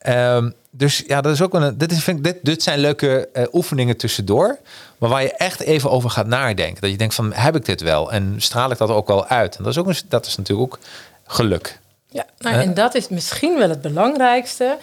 Um, 0.08 0.54
dus 0.72 1.04
ja, 1.08 1.22
dat 1.22 1.34
is 1.34 1.42
ook 1.42 1.54
een. 1.54 1.78
Dit, 1.78 1.92
is, 1.92 2.04
vind 2.04 2.18
ik, 2.18 2.24
dit, 2.24 2.38
dit 2.42 2.64
zijn 2.64 2.80
leuke 2.80 3.30
uh, 3.34 3.44
oefeningen 3.52 3.98
tussendoor. 3.98 4.58
Maar 4.98 5.10
waar 5.10 5.22
je 5.22 5.34
echt 5.34 5.60
even 5.60 5.90
over 5.90 6.10
gaat 6.10 6.28
nadenken. 6.28 6.82
Dat 6.82 6.90
je 6.90 6.98
denkt 6.98 7.16
van 7.16 7.34
heb 7.34 7.56
ik 7.56 7.66
dit 7.66 7.82
wel? 7.82 8.12
En 8.12 8.36
straal 8.38 8.72
ik 8.72 8.78
dat 8.78 8.90
ook 8.90 9.08
wel 9.08 9.28
uit? 9.28 9.56
En 9.56 9.64
dat 9.64 9.72
is, 9.72 9.80
ook 9.80 9.88
een, 9.88 9.96
dat 10.08 10.26
is 10.26 10.36
natuurlijk 10.36 10.74
ook 10.74 10.80
geluk. 11.26 11.80
Ja, 12.08 12.26
nou, 12.38 12.56
en 12.56 12.74
dat 12.74 12.96
is 12.96 13.10
misschien 13.10 13.58
wel 13.58 13.70
het 13.70 13.82
belangrijkste. 13.82 14.78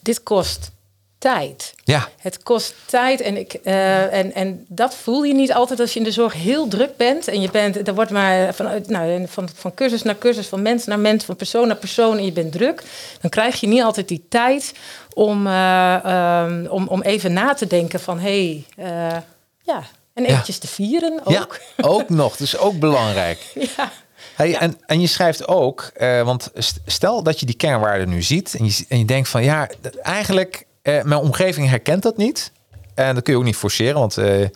Dit 0.00 0.22
kost 0.22 0.70
tijd. 1.18 1.74
Ja. 1.84 2.08
Het 2.18 2.42
kost 2.42 2.74
tijd 2.86 3.20
en, 3.20 3.36
ik, 3.36 3.58
uh, 3.64 4.14
en, 4.14 4.34
en 4.34 4.64
dat 4.68 4.94
voel 4.94 5.22
je 5.22 5.34
niet 5.34 5.52
altijd 5.52 5.80
als 5.80 5.92
je 5.92 5.98
in 5.98 6.04
de 6.04 6.12
zorg 6.12 6.32
heel 6.32 6.68
druk 6.68 6.96
bent. 6.96 7.28
En 7.28 7.40
je 7.40 7.50
bent, 7.50 7.88
er 7.88 7.94
wordt 7.94 8.10
maar 8.10 8.54
van, 8.54 8.82
nou, 8.86 9.26
van, 9.28 9.48
van 9.54 9.74
cursus 9.74 10.02
naar 10.02 10.18
cursus, 10.18 10.46
van 10.46 10.62
mens 10.62 10.84
naar 10.84 10.98
mens, 10.98 11.24
van 11.24 11.36
persoon 11.36 11.66
naar 11.66 11.76
persoon 11.76 12.16
en 12.16 12.24
je 12.24 12.32
bent 12.32 12.52
druk. 12.52 12.82
Dan 13.20 13.30
krijg 13.30 13.60
je 13.60 13.66
niet 13.66 13.82
altijd 13.82 14.08
die 14.08 14.26
tijd 14.28 14.72
om, 15.12 15.46
uh, 15.46 16.44
um, 16.46 16.66
om, 16.66 16.88
om 16.88 17.02
even 17.02 17.32
na 17.32 17.54
te 17.54 17.66
denken 17.66 18.00
van 18.00 18.18
hé, 18.18 18.64
hey, 18.76 18.86
uh, 18.86 19.16
ja, 19.62 19.82
en 20.14 20.24
eventjes 20.24 20.54
ja. 20.54 20.60
te 20.60 20.68
vieren 20.68 21.20
ook. 21.24 21.32
Ja, 21.32 21.46
ook 21.86 22.08
nog, 22.22 22.36
dus 22.36 22.56
ook 22.56 22.78
belangrijk. 22.78 23.38
ja. 23.76 23.92
Hey, 24.34 24.50
ja. 24.50 24.60
en, 24.60 24.80
en 24.86 25.00
je 25.00 25.06
schrijft 25.06 25.48
ook, 25.48 25.90
uh, 25.96 26.22
want 26.22 26.50
stel 26.86 27.22
dat 27.22 27.40
je 27.40 27.46
die 27.46 27.56
kernwaarden 27.56 28.08
nu 28.08 28.22
ziet 28.22 28.54
en 28.58 28.64
je, 28.64 28.84
en 28.88 28.98
je 28.98 29.04
denkt 29.04 29.28
van 29.28 29.42
ja, 29.42 29.68
eigenlijk 30.02 30.66
uh, 30.82 31.02
mijn 31.02 31.20
omgeving 31.20 31.68
herkent 31.68 32.02
dat 32.02 32.16
niet. 32.16 32.52
En 32.94 33.14
dat 33.14 33.22
kun 33.22 33.32
je 33.32 33.38
ook 33.38 33.44
niet 33.44 33.56
forceren, 33.56 33.98
want 33.98 34.18
uh, 34.18 34.46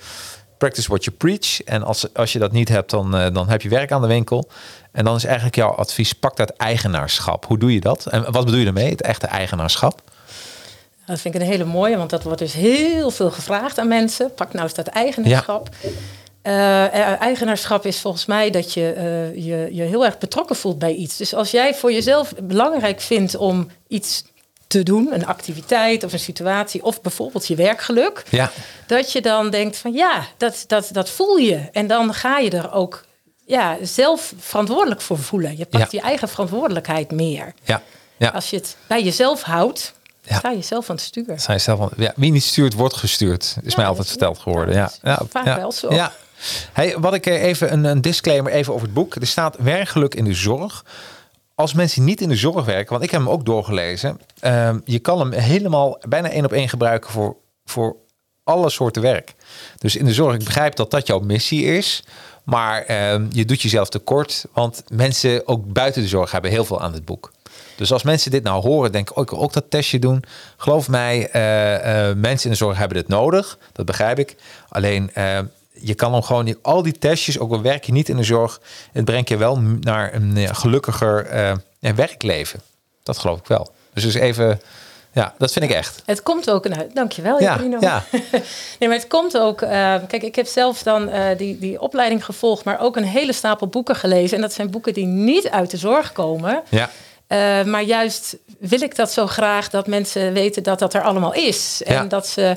practice 0.58 0.88
what 0.88 1.04
you 1.04 1.16
preach. 1.16 1.62
En 1.62 1.82
als, 1.82 2.14
als 2.14 2.32
je 2.32 2.38
dat 2.38 2.52
niet 2.52 2.68
hebt, 2.68 2.90
dan, 2.90 3.16
uh, 3.16 3.26
dan 3.32 3.48
heb 3.48 3.62
je 3.62 3.68
werk 3.68 3.92
aan 3.92 4.00
de 4.00 4.06
winkel. 4.06 4.48
En 4.92 5.04
dan 5.04 5.16
is 5.16 5.24
eigenlijk 5.24 5.56
jouw 5.56 5.70
advies, 5.70 6.12
pak 6.12 6.36
dat 6.36 6.50
eigenaarschap. 6.50 7.46
Hoe 7.46 7.58
doe 7.58 7.72
je 7.72 7.80
dat? 7.80 8.06
En 8.06 8.32
wat 8.32 8.44
bedoel 8.44 8.60
je 8.60 8.66
ermee, 8.66 8.90
het 8.90 9.02
echte 9.02 9.26
eigenaarschap? 9.26 10.02
Dat 11.06 11.20
vind 11.20 11.34
ik 11.34 11.40
een 11.40 11.46
hele 11.46 11.64
mooie, 11.64 11.96
want 11.96 12.10
dat 12.10 12.22
wordt 12.22 12.38
dus 12.38 12.52
heel 12.52 13.10
veel 13.10 13.30
gevraagd 13.30 13.78
aan 13.78 13.88
mensen. 13.88 14.34
Pak 14.34 14.52
nou 14.52 14.64
eens 14.64 14.74
dat 14.74 14.86
eigenaarschap. 14.86 15.68
Ja. 15.80 15.88
Uh, 16.42 17.20
eigenaarschap 17.20 17.86
is 17.86 18.00
volgens 18.00 18.26
mij 18.26 18.50
dat 18.50 18.72
je, 18.72 18.94
uh, 18.96 19.44
je 19.44 19.68
je 19.74 19.82
heel 19.82 20.04
erg 20.04 20.18
betrokken 20.18 20.56
voelt 20.56 20.78
bij 20.78 20.94
iets. 20.94 21.16
Dus 21.16 21.34
als 21.34 21.50
jij 21.50 21.74
voor 21.74 21.92
jezelf 21.92 22.32
belangrijk 22.42 23.00
vindt 23.00 23.36
om 23.36 23.68
iets 23.88 24.24
te 24.72 24.82
doen, 24.82 25.08
een 25.12 25.26
activiteit 25.26 26.04
of 26.04 26.12
een 26.12 26.18
situatie, 26.18 26.84
of 26.84 27.00
bijvoorbeeld 27.00 27.46
je 27.46 27.54
werkgeluk, 27.54 28.24
ja. 28.28 28.50
dat 28.86 29.12
je 29.12 29.20
dan 29.20 29.50
denkt 29.50 29.76
van 29.76 29.92
ja, 29.92 30.26
dat, 30.36 30.64
dat, 30.66 30.88
dat 30.92 31.10
voel 31.10 31.36
je. 31.36 31.68
En 31.72 31.86
dan 31.86 32.14
ga 32.14 32.38
je 32.38 32.50
er 32.50 32.72
ook 32.72 33.04
ja, 33.46 33.76
zelf 33.82 34.32
verantwoordelijk 34.38 35.00
voor 35.00 35.18
voelen. 35.18 35.56
Je 35.56 35.66
pakt 35.66 35.92
ja. 35.92 35.98
je 36.00 36.06
eigen 36.06 36.28
verantwoordelijkheid 36.28 37.10
meer. 37.10 37.54
Ja. 37.64 37.82
Ja. 38.16 38.28
Als 38.28 38.50
je 38.50 38.56
het 38.56 38.76
bij 38.86 39.02
jezelf 39.02 39.42
houdt, 39.42 39.94
ja. 40.22 40.38
sta 40.38 40.50
je 40.50 40.62
zelf 40.62 40.90
aan 40.90 40.96
het 40.96 41.04
stuur. 41.04 41.34
Sta 41.36 41.52
je 41.52 41.58
zelf 41.58 41.80
aan, 41.80 41.90
ja, 41.96 42.12
wie 42.16 42.32
niet 42.32 42.44
stuurt, 42.44 42.74
wordt 42.74 42.96
gestuurd. 42.96 43.56
Is 43.62 43.76
mij 43.76 43.86
altijd 43.86 44.08
verteld 44.08 44.38
geworden. 44.38 44.74
Ja, 44.74 44.92
ja. 45.02 45.22
vaak 45.30 45.44
wel 45.44 45.72
zo. 45.72 45.94
Ja. 45.94 46.12
Hey, 46.72 46.98
wat 46.98 47.14
ik 47.14 47.26
even 47.26 47.72
een, 47.72 47.84
een 47.84 48.00
disclaimer 48.00 48.52
even 48.52 48.72
over 48.72 48.86
het 48.86 48.94
boek. 48.94 49.14
Er 49.14 49.26
staat 49.26 49.56
werkgeluk 49.58 50.14
in 50.14 50.24
de 50.24 50.34
zorg 50.34 50.84
als 51.54 51.72
mensen 51.72 52.04
niet 52.04 52.20
in 52.20 52.28
de 52.28 52.36
zorg 52.36 52.64
werken, 52.64 52.92
want 52.92 53.04
ik 53.04 53.10
heb 53.10 53.20
hem 53.20 53.30
ook 53.30 53.44
doorgelezen, 53.44 54.20
uh, 54.44 54.74
je 54.84 54.98
kan 54.98 55.18
hem 55.18 55.32
helemaal 55.32 55.98
bijna 56.08 56.30
één 56.30 56.44
op 56.44 56.52
één 56.52 56.68
gebruiken 56.68 57.10
voor, 57.10 57.36
voor 57.64 57.96
alle 58.44 58.70
soorten 58.70 59.02
werk. 59.02 59.34
Dus 59.78 59.96
in 59.96 60.04
de 60.04 60.12
zorg, 60.12 60.34
ik 60.34 60.44
begrijp 60.44 60.76
dat 60.76 60.90
dat 60.90 61.06
jouw 61.06 61.18
missie 61.18 61.64
is, 61.64 62.04
maar 62.44 62.90
uh, 62.90 63.14
je 63.30 63.44
doet 63.44 63.62
jezelf 63.62 63.88
tekort, 63.88 64.44
want 64.52 64.84
mensen 64.88 65.48
ook 65.48 65.72
buiten 65.72 66.02
de 66.02 66.08
zorg 66.08 66.30
hebben 66.30 66.50
heel 66.50 66.64
veel 66.64 66.80
aan 66.80 66.92
het 66.92 67.04
boek. 67.04 67.32
Dus 67.76 67.92
als 67.92 68.02
mensen 68.02 68.30
dit 68.30 68.42
nou 68.42 68.62
horen, 68.62 68.92
denken, 68.92 69.16
oh, 69.16 69.22
ik 69.22 69.32
ook 69.32 69.52
dat 69.52 69.70
testje 69.70 69.98
doen. 69.98 70.24
Geloof 70.56 70.88
mij, 70.88 71.28
uh, 71.36 72.08
uh, 72.08 72.14
mensen 72.16 72.44
in 72.44 72.50
de 72.50 72.56
zorg 72.64 72.78
hebben 72.78 72.96
dit 72.96 73.08
nodig. 73.08 73.58
Dat 73.72 73.86
begrijp 73.86 74.18
ik. 74.18 74.36
Alleen 74.68 75.10
je 75.82 75.94
kan 75.94 76.12
hem 76.12 76.22
gewoon 76.22 76.56
al 76.62 76.82
die 76.82 76.98
testjes, 76.98 77.38
ook 77.38 77.52
al 77.52 77.62
werk 77.62 77.84
je 77.84 77.92
niet 77.92 78.08
in 78.08 78.16
de 78.16 78.22
zorg, 78.22 78.60
het 78.92 79.04
brengt 79.04 79.28
je 79.28 79.36
wel 79.36 79.58
naar 79.80 80.14
een 80.14 80.54
gelukkiger 80.54 81.34
uh, 81.80 81.92
werkleven. 81.94 82.60
Dat 83.02 83.18
geloof 83.18 83.38
ik 83.38 83.46
wel. 83.46 83.72
Dus 83.94 84.02
dus 84.02 84.14
even, 84.14 84.60
ja, 85.12 85.34
dat 85.38 85.52
vind 85.52 85.64
ik 85.64 85.70
echt. 85.70 86.02
Het 86.06 86.22
komt 86.22 86.50
ook, 86.50 86.68
nou, 86.68 86.90
dankjewel 86.94 87.40
ja, 87.40 87.60
ja. 87.80 88.04
nee, 88.78 88.88
maar 88.88 88.98
het 88.98 89.06
komt 89.06 89.38
ook, 89.38 89.62
uh, 89.62 89.68
kijk, 90.08 90.22
ik 90.22 90.34
heb 90.34 90.46
zelf 90.46 90.82
dan 90.82 91.08
uh, 91.08 91.24
die, 91.36 91.58
die 91.58 91.80
opleiding 91.80 92.24
gevolgd, 92.24 92.64
maar 92.64 92.80
ook 92.80 92.96
een 92.96 93.04
hele 93.04 93.32
stapel 93.32 93.66
boeken 93.66 93.96
gelezen. 93.96 94.36
En 94.36 94.42
dat 94.42 94.52
zijn 94.52 94.70
boeken 94.70 94.92
die 94.94 95.06
niet 95.06 95.50
uit 95.50 95.70
de 95.70 95.76
zorg 95.76 96.12
komen. 96.12 96.62
Ja. 96.68 96.90
Uh, 97.28 97.64
maar 97.64 97.82
juist 97.82 98.36
wil 98.58 98.82
ik 98.82 98.96
dat 98.96 99.12
zo 99.12 99.26
graag 99.26 99.70
dat 99.70 99.86
mensen 99.86 100.32
weten 100.32 100.62
dat 100.62 100.78
dat 100.78 100.94
er 100.94 101.02
allemaal 101.02 101.34
is. 101.34 101.82
En 101.84 101.94
Ja. 101.94 102.04
dat 102.04 102.26
ze 102.26 102.56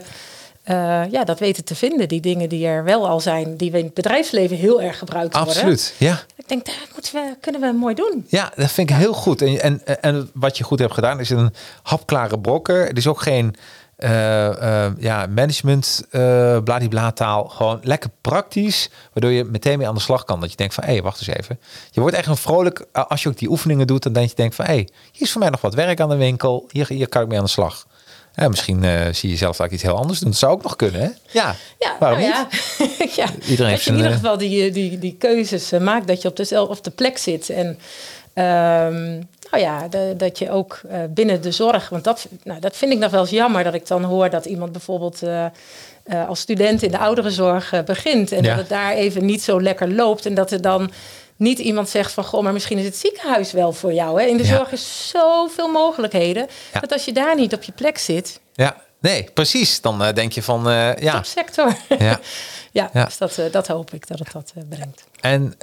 uh, 0.70 1.12
ja, 1.12 1.24
dat 1.24 1.40
weten 1.40 1.64
te 1.64 1.76
vinden. 1.76 2.08
Die 2.08 2.22
dingen 2.22 2.50
die 2.50 2.68
er 2.68 2.84
wel 2.84 3.08
al 3.08 3.20
zijn, 3.20 3.58
die 3.58 3.72
we 3.72 3.78
in 3.78 3.86
het 3.86 3.94
bedrijfsleven 3.94 4.58
heel 4.58 4.82
erg 4.82 4.98
gebruikt 4.98 5.34
worden. 5.34 5.54
Absoluut, 5.54 5.94
ja. 5.98 6.24
Ik 6.36 6.48
denk, 6.48 6.66
dat 6.66 6.76
moeten 6.94 7.14
we, 7.14 7.36
kunnen 7.42 7.62
we 7.62 7.72
mooi 7.72 7.96
doen. 7.96 8.26
Ja, 8.28 8.52
dat 8.56 8.72
vind 8.72 8.90
ik 8.90 8.96
heel 8.96 9.14
goed. 9.14 9.42
En, 9.42 9.60
en, 9.60 10.02
en 10.02 10.30
wat 10.34 10.58
je 10.58 10.64
goed 10.64 10.80
hebt 10.80 10.94
gedaan, 10.94 11.20
is 11.20 11.30
een 11.30 11.54
hapklare 11.84 12.40
brokker. 12.40 12.88
Het 12.88 12.98
is 12.98 13.08
ook 13.08 13.22
geen 13.22 13.56
uh, 13.98 14.10
uh, 14.10 14.86
ja, 14.98 15.26
management, 15.26 16.08
bladibla 16.64 17.12
taal. 17.12 17.46
Gewoon 17.46 17.80
lekker 17.84 18.10
praktisch, 18.22 18.90
waardoor 19.14 19.32
je 19.32 19.44
meteen 19.44 19.78
mee 19.78 19.88
aan 19.88 19.96
de 19.96 20.02
slag 20.02 20.24
kan. 20.24 20.40
Dat 20.40 20.52
je 20.52 20.58
denkt 20.58 20.74
van, 20.74 20.84
hé, 20.84 20.92
hey, 20.92 21.02
wacht 21.02 21.20
eens 21.20 21.38
even. 21.38 21.60
Je 21.92 22.02
wordt 22.02 22.16
echt 22.16 22.28
een 22.28 22.38
vrolijk, 22.38 22.86
als 22.92 23.24
je 23.24 23.30
ook 23.30 23.38
die 23.38 23.50
oefeningen 23.50 23.88
doet, 23.88 24.04
dan 24.04 24.14
denk 24.14 24.30
je 24.30 24.36
denkt 24.36 24.56
van, 24.56 24.66
hé, 24.66 24.74
hey, 24.74 24.90
hier 25.12 25.22
is 25.22 25.32
voor 25.32 25.42
mij 25.42 25.50
nog 25.50 25.62
wat 25.62 25.74
werk 25.74 26.00
aan 26.00 26.10
de 26.10 26.16
winkel. 26.16 26.68
Hier, 26.72 26.88
hier 26.88 27.10
kan 27.10 27.22
ik 27.22 27.28
mee 27.28 27.38
aan 27.38 27.44
de 27.44 27.50
slag. 27.50 27.86
Ja, 28.36 28.48
misschien 28.48 28.84
uh, 28.84 29.02
zie 29.12 29.30
je 29.30 29.36
zelf 29.36 29.60
eigenlijk 29.60 29.72
iets 29.72 29.84
heel 29.84 29.98
anders 29.98 30.20
doen. 30.20 30.30
Dat 30.30 30.40
zou 30.40 30.52
ook 30.54 30.64
nog 30.64 30.76
kunnen, 30.76 31.02
hè? 31.02 31.10
Ja, 31.32 31.56
ja 31.80 31.96
waarom 32.00 32.20
nou 32.20 32.46
niet? 32.78 33.16
ja. 33.16 33.28
Iedereen 33.48 33.48
heeft 33.48 33.60
dat 33.60 33.60
je 33.60 33.72
in 33.72 33.80
zijn, 33.82 33.96
ieder 33.96 34.12
uh, 34.12 34.16
geval 34.16 34.38
die, 34.38 34.72
die, 34.72 35.00
die 35.00 35.16
keuzes 35.20 35.74
uh, 35.74 35.80
maakt. 35.80 36.08
Dat 36.08 36.22
je 36.22 36.28
op 36.28 36.36
dezelfde 36.36 36.78
op 36.78 36.84
de 36.84 36.92
plek 36.92 37.18
zit. 37.18 37.50
En 37.50 37.68
um, 37.68 39.28
nou 39.52 39.64
ja, 39.64 39.88
de, 39.88 40.14
dat 40.18 40.40
je 40.40 40.52
ook 40.52 40.82
uh, 40.92 40.98
binnen 41.10 41.42
de 41.42 41.52
zorg... 41.52 41.90
Want 41.90 42.04
dat, 42.04 42.28
nou, 42.44 42.60
dat 42.60 42.78
vind 42.78 42.92
ik 42.92 43.00
nog 43.00 43.12
wel 43.12 43.22
eens 43.22 43.30
jammer. 43.30 43.64
Dat 43.64 43.74
ik 43.74 43.88
dan 43.88 44.04
hoor 44.04 44.30
dat 44.30 44.46
iemand 44.46 44.72
bijvoorbeeld... 44.72 45.24
Uh, 45.24 45.46
als 46.28 46.40
student 46.40 46.84
in 46.84 46.92
de 46.92 46.98
ouderenzorg 46.98 47.84
begint. 47.86 48.32
En 48.32 48.44
Ja. 48.44 48.50
dat 48.50 48.58
het 48.58 48.70
daar 48.70 48.94
even 48.94 49.26
niet 49.26 49.44
zo 49.44 49.62
lekker 49.62 49.92
loopt. 49.94 50.26
En 50.26 50.34
dat 50.34 50.52
er 50.52 50.62
dan 50.62 50.92
niet 51.38 51.60
iemand 51.60 51.90
zegt 51.90 52.12
van... 52.12 52.24
goh, 52.24 52.44
maar 52.44 52.54
misschien 52.54 52.78
is 52.78 52.86
het 52.86 52.98
ziekenhuis 52.98 53.52
wel 53.52 53.72
voor 53.74 53.94
jou. 53.94 54.22
Hè? 54.22 54.28
In 54.28 54.38
de 54.38 54.44
Ja. 54.46 54.56
zorg 54.56 54.72
is 54.72 55.10
zoveel 55.14 55.68
mogelijkheden. 55.68 56.48
Ja. 56.74 56.80
Dat 56.80 56.92
als 56.92 57.06
je 57.06 57.14
daar 57.14 57.36
niet 57.36 57.54
op 57.54 57.64
je 57.64 57.72
plek 57.72 57.98
zit... 57.98 58.40
Ja, 58.54 58.76
nee, 59.00 59.30
precies. 59.34 59.82
Dan 59.82 60.02
uh, 60.06 60.14
denk 60.14 60.32
je 60.32 60.44
van, 60.44 60.70
uh, 60.70 60.96
ja. 60.96 61.14
Topsector. 61.14 61.76
Ja. 61.90 61.98
ja, 62.72 62.90
Ja. 62.94 63.06
dus 63.06 63.18
dat, 63.18 63.38
uh, 63.38 63.46
dat 63.52 63.68
hoop 63.68 63.94
ik 63.94 64.08
dat 64.08 64.20
het 64.20 64.32
dat 64.32 64.54
brengt. 64.70 65.04
En 65.22 65.54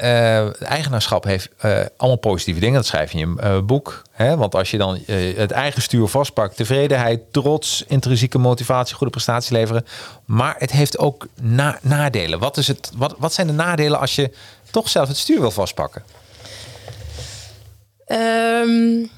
eigenaarschap 0.65 1.25
heeft 1.25 1.49
allemaal 1.97 2.19
positieve 2.19 2.61
dingen. 2.61 2.75
Dat 2.75 2.87
schrijf 2.87 3.13
je 3.13 3.19
in 3.19 3.39
je 3.43 3.63
boek. 3.63 4.03
Hè? 4.11 4.37
Want 4.37 4.55
als 4.55 4.71
je 4.71 4.79
dan 4.79 4.99
het 5.37 5.51
eigen 5.51 5.83
stuur 5.83 6.07
vastpakt, 6.09 6.57
tevredenheid, 6.57 7.21
trots, 7.33 7.85
intrinsieke 7.89 8.39
motivatie, 8.39 8.95
goede 8.95 9.13
prestaties 9.13 9.51
leveren. 9.51 9.87
Maar 10.25 10.55
het 10.59 10.71
heeft 10.71 10.99
ook 10.99 11.27
na 11.41 11.79
nadelen. 11.83 12.39
Wat, 12.39 12.57
is 12.57 12.69
het, 12.69 12.91
wat, 12.97 13.15
wat 13.19 13.33
zijn 13.33 13.47
de 13.47 13.53
nadelen 13.53 13.99
als 14.01 14.15
je 14.15 14.31
toch 14.73 14.89
zelf 14.89 15.09
het 15.09 15.17
stuur 15.17 15.41
wil 15.41 15.51
vastpakken? 15.51 16.03
Um, 18.07 19.11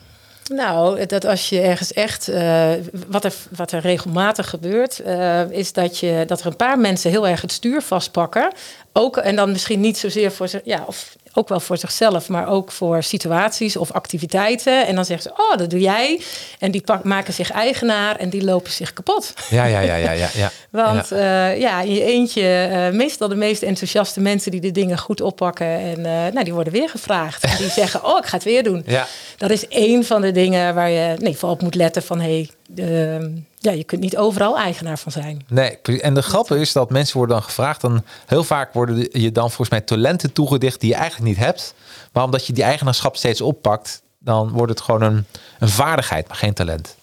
nou, 0.45 1.07
dat 1.07 1.25
als 1.25 1.49
je 1.49 1.61
ergens 1.61 1.93
echt. 1.93 2.29
Uh, 2.29 2.73
wat, 3.09 3.25
er, 3.25 3.35
wat 3.57 3.73
er 3.73 3.81
regelmatig 3.81 4.51
gebeurt, 4.51 5.01
uh, 5.07 5.51
is 5.51 5.73
dat, 5.73 5.99
je, 5.99 6.25
dat 6.27 6.41
er 6.41 6.47
een 6.47 6.57
paar 6.57 6.79
mensen 6.79 7.11
heel 7.11 7.29
erg 7.29 7.41
het 7.41 7.53
stuur 7.53 7.83
vastpakken. 7.83 8.53
Ook, 8.93 9.17
en 9.17 9.37
dan 9.37 9.51
misschien 9.51 9.81
niet 9.81 9.99
zozeer 9.99 10.33
voor 10.33 10.49
ze. 10.49 10.61
Ja, 10.65 10.85
of 10.87 11.17
ook 11.35 11.49
wel 11.49 11.61
voor 11.61 11.77
zichzelf, 11.77 12.29
maar 12.29 12.49
ook 12.49 12.73
voor 12.73 13.03
situaties 13.03 13.77
of 13.77 13.93
activiteiten. 13.93 14.87
En 14.87 14.95
dan 14.95 15.05
zeggen 15.05 15.31
ze, 15.31 15.43
oh, 15.43 15.59
dat 15.59 15.71
doe 15.71 15.81
jij. 15.81 16.21
En 16.59 16.71
die 16.71 16.81
pak, 16.81 17.05
maken 17.05 17.33
zich 17.33 17.51
eigenaar 17.51 18.17
en 18.17 18.29
die 18.29 18.45
lopen 18.45 18.73
zich 18.73 18.93
kapot. 18.93 19.33
Ja, 19.51 19.65
ja, 19.65 19.81
ja, 19.81 19.95
ja. 19.95 20.11
ja, 20.11 20.29
ja. 20.35 20.51
Want 20.71 21.09
ja. 21.09 21.53
Uh, 21.53 21.61
ja, 21.61 21.81
in 21.81 21.93
je 21.93 22.05
eentje, 22.05 22.69
uh, 22.71 22.91
meestal 22.99 23.29
de 23.29 23.35
meest 23.35 23.63
enthousiaste 23.63 24.21
mensen 24.21 24.51
die 24.51 24.61
de 24.61 24.71
dingen 24.71 24.99
goed 24.99 25.21
oppakken. 25.21 25.67
En 25.67 25.99
uh, 25.99 26.05
nou, 26.05 26.45
die 26.45 26.55
worden 26.55 26.73
weer 26.73 26.89
gevraagd. 26.89 27.45
En 27.45 27.57
die 27.57 27.71
zeggen, 27.81 28.05
oh, 28.05 28.19
ik 28.19 28.27
ga 28.27 28.37
het 28.37 28.45
weer 28.45 28.63
doen. 28.63 28.83
Ja. 28.87 29.07
Dat 29.37 29.51
is 29.51 29.69
één 29.69 30.05
van 30.05 30.21
de 30.21 30.33
dingen 30.33 30.75
waar 30.75 30.91
je 30.91 31.15
nee, 31.19 31.37
vooral 31.37 31.55
op 31.55 31.63
moet 31.63 31.75
letten 31.75 32.03
van, 32.03 32.21
hé, 32.21 32.49
hey, 32.75 33.45
ja, 33.65 33.73
je 33.73 33.85
kunt 33.85 34.01
niet 34.01 34.17
overal 34.17 34.59
eigenaar 34.59 34.99
van 34.99 35.13
zijn. 35.13 35.45
Nee, 35.49 35.79
en 36.01 36.15
de 36.15 36.23
grap 36.23 36.51
is 36.51 36.73
dat 36.73 36.91
mensen 36.91 37.17
worden 37.17 37.37
dan 37.37 37.45
gevraagd. 37.45 37.81
Dan 37.81 38.05
heel 38.27 38.45
vaak 38.45 38.73
worden 38.73 39.09
je 39.21 39.33
dan 39.33 39.47
volgens 39.47 39.69
mij 39.69 39.81
talenten 39.81 40.33
toegedicht 40.33 40.81
die 40.81 40.91
je 40.91 40.97
eigenlijk 40.97 41.29
niet 41.29 41.45
hebt. 41.45 41.75
Maar 42.13 42.25
omdat 42.25 42.47
je 42.47 42.53
die 42.53 42.65
eigenaarschap 42.65 43.17
steeds 43.17 43.41
oppakt, 43.41 44.03
dan 44.19 44.51
wordt 44.51 44.71
het 44.71 44.81
gewoon 44.81 45.03
een, 45.03 45.27
een 45.59 45.69
vaardigheid, 45.69 46.29
maar 46.29 46.37
geen 46.37 46.55
talent. 46.55 46.97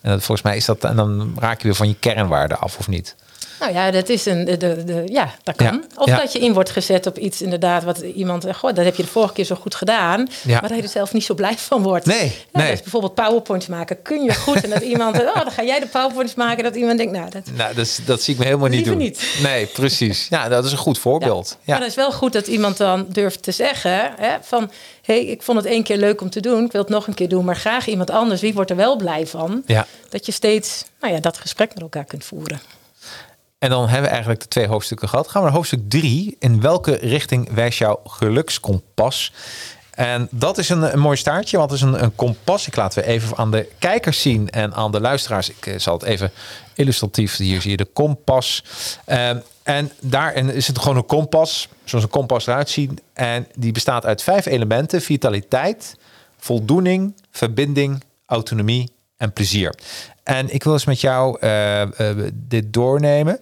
En 0.00 0.10
dat, 0.10 0.22
volgens 0.22 0.46
mij 0.46 0.56
is 0.56 0.64
dat, 0.64 0.84
en 0.84 0.96
dan 0.96 1.36
raak 1.38 1.58
je 1.58 1.64
weer 1.64 1.74
van 1.74 1.88
je 1.88 1.96
kernwaarde 1.98 2.56
af 2.56 2.78
of 2.78 2.88
niet. 2.88 3.16
Nou 3.60 3.72
ja, 3.72 3.90
dat 3.90 4.08
is 4.08 4.26
een. 4.26 4.44
De, 4.44 4.56
de, 4.56 5.02
ja, 5.06 5.34
dat 5.42 5.56
kan. 5.56 5.66
Ja. 5.66 5.80
Of 5.96 6.06
ja. 6.06 6.16
dat 6.16 6.32
je 6.32 6.38
in 6.38 6.52
wordt 6.52 6.70
gezet 6.70 7.06
op 7.06 7.18
iets, 7.18 7.42
inderdaad, 7.42 7.84
wat 7.84 7.98
iemand. 7.98 8.46
Goh, 8.56 8.74
dat 8.74 8.84
heb 8.84 8.94
je 8.94 9.02
de 9.02 9.08
vorige 9.08 9.32
keer 9.32 9.44
zo 9.44 9.54
goed 9.54 9.74
gedaan. 9.74 10.28
Ja. 10.42 10.60
Maar 10.60 10.68
dat 10.68 10.78
je 10.78 10.82
er 10.84 10.88
zelf 10.88 11.12
niet 11.12 11.24
zo 11.24 11.34
blij 11.34 11.54
van 11.56 11.82
wordt. 11.82 12.06
Nee. 12.06 12.34
nee. 12.52 12.70
Dus 12.70 12.82
bijvoorbeeld 12.82 13.14
PowerPoints 13.14 13.66
maken. 13.66 14.02
Kun 14.02 14.22
je 14.22 14.34
goed. 14.34 14.64
en 14.64 14.70
dat 14.70 14.82
iemand. 14.92 15.20
Oh, 15.20 15.34
dan 15.34 15.50
ga 15.50 15.62
jij 15.62 15.80
de 15.80 15.86
PowerPoints 15.86 16.34
maken. 16.34 16.64
Dat 16.64 16.74
iemand 16.74 16.98
denkt, 16.98 17.12
nou, 17.12 17.30
dat. 17.30 17.42
Nou, 17.54 17.74
dat, 17.74 18.00
dat 18.06 18.22
zie 18.22 18.34
ik 18.34 18.40
me 18.40 18.46
helemaal 18.46 18.68
niet 18.68 18.84
doen. 18.84 18.96
Niet. 18.96 19.24
Nee, 19.42 19.66
precies. 19.66 20.26
Ja, 20.30 20.48
dat 20.48 20.64
is 20.64 20.72
een 20.72 20.78
goed 20.78 20.98
voorbeeld. 20.98 21.48
Ja. 21.48 21.72
Maar 21.72 21.78
dat 21.80 21.88
is 21.88 21.94
wel 21.94 22.12
goed 22.12 22.32
dat 22.32 22.46
iemand 22.46 22.76
dan 22.76 23.06
durft 23.08 23.42
te 23.42 23.52
zeggen: 23.52 24.12
hè, 24.16 24.36
van. 24.40 24.70
Hé, 25.02 25.14
hey, 25.14 25.24
ik 25.24 25.42
vond 25.42 25.58
het 25.58 25.66
één 25.66 25.82
keer 25.82 25.96
leuk 25.96 26.20
om 26.20 26.30
te 26.30 26.40
doen. 26.40 26.64
Ik 26.64 26.72
wil 26.72 26.80
het 26.80 26.90
nog 26.90 27.06
een 27.06 27.14
keer 27.14 27.28
doen, 27.28 27.44
maar 27.44 27.56
graag 27.56 27.86
iemand 27.86 28.10
anders. 28.10 28.40
Wie 28.40 28.54
wordt 28.54 28.70
er 28.70 28.76
wel 28.76 28.96
blij 28.96 29.26
van? 29.26 29.62
Ja. 29.66 29.86
Dat 30.08 30.26
je 30.26 30.32
steeds 30.32 30.84
nou 31.00 31.12
ja, 31.12 31.20
dat 31.20 31.38
gesprek 31.38 31.74
met 31.74 31.82
elkaar 31.82 32.04
kunt 32.04 32.24
voeren. 32.24 32.60
En 33.58 33.70
dan 33.70 33.82
hebben 33.82 34.02
we 34.02 34.08
eigenlijk 34.08 34.40
de 34.40 34.48
twee 34.48 34.66
hoofdstukken 34.66 35.08
gehad. 35.08 35.28
Gaan 35.28 35.40
we 35.40 35.46
naar 35.46 35.56
hoofdstuk 35.56 35.90
drie. 35.90 36.36
In 36.38 36.60
welke 36.60 36.94
richting 36.94 37.52
wijst 37.52 37.78
jouw 37.78 38.00
gelukskompas? 38.04 39.32
En 39.90 40.28
dat 40.30 40.58
is 40.58 40.68
een, 40.68 40.92
een 40.92 40.98
mooi 40.98 41.16
staartje, 41.16 41.58
want 41.58 41.70
het 41.70 41.80
is 41.80 41.86
een, 41.86 42.02
een 42.02 42.14
kompas. 42.14 42.66
Ik 42.66 42.76
laat 42.76 42.94
we 42.94 43.06
even 43.06 43.36
aan 43.36 43.50
de 43.50 43.68
kijkers 43.78 44.20
zien 44.20 44.50
en 44.50 44.74
aan 44.74 44.92
de 44.92 45.00
luisteraars. 45.00 45.50
Ik 45.50 45.66
uh, 45.66 45.78
zal 45.78 45.94
het 45.94 46.02
even 46.02 46.30
illustratief. 46.74 47.36
Hier 47.36 47.60
zie 47.60 47.70
je 47.70 47.76
de 47.76 47.84
kompas. 47.84 48.64
Uh, 49.06 49.30
en 49.62 49.92
daarin 50.00 50.50
is 50.50 50.66
het 50.66 50.78
gewoon 50.78 50.96
een 50.96 51.06
kompas, 51.06 51.68
zoals 51.84 52.04
een 52.04 52.10
kompas 52.10 52.46
eruit 52.46 52.68
ziet. 52.68 53.02
En 53.12 53.46
die 53.54 53.72
bestaat 53.72 54.06
uit 54.06 54.22
vijf 54.22 54.46
elementen: 54.46 55.02
vitaliteit, 55.02 55.96
voldoening, 56.38 57.14
verbinding, 57.30 58.02
autonomie 58.26 58.90
en 59.16 59.32
plezier. 59.32 59.74
En 60.26 60.54
ik 60.54 60.64
wil 60.64 60.72
eens 60.72 60.84
met 60.84 61.00
jou 61.00 61.38
uh, 61.40 61.80
uh, 61.80 61.88
dit 62.34 62.72
doornemen. 62.72 63.40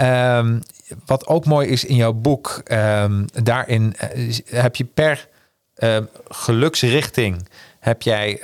Um, 0.00 0.62
wat 1.06 1.26
ook 1.26 1.44
mooi 1.44 1.68
is 1.68 1.84
in 1.84 1.96
jouw 1.96 2.12
boek, 2.12 2.62
um, 2.72 3.24
daarin 3.42 3.96
uh, 4.16 4.36
heb 4.46 4.76
je 4.76 4.84
per 4.84 5.28
geluksrichting 6.28 7.48
heb 7.78 8.02
jij 8.02 8.38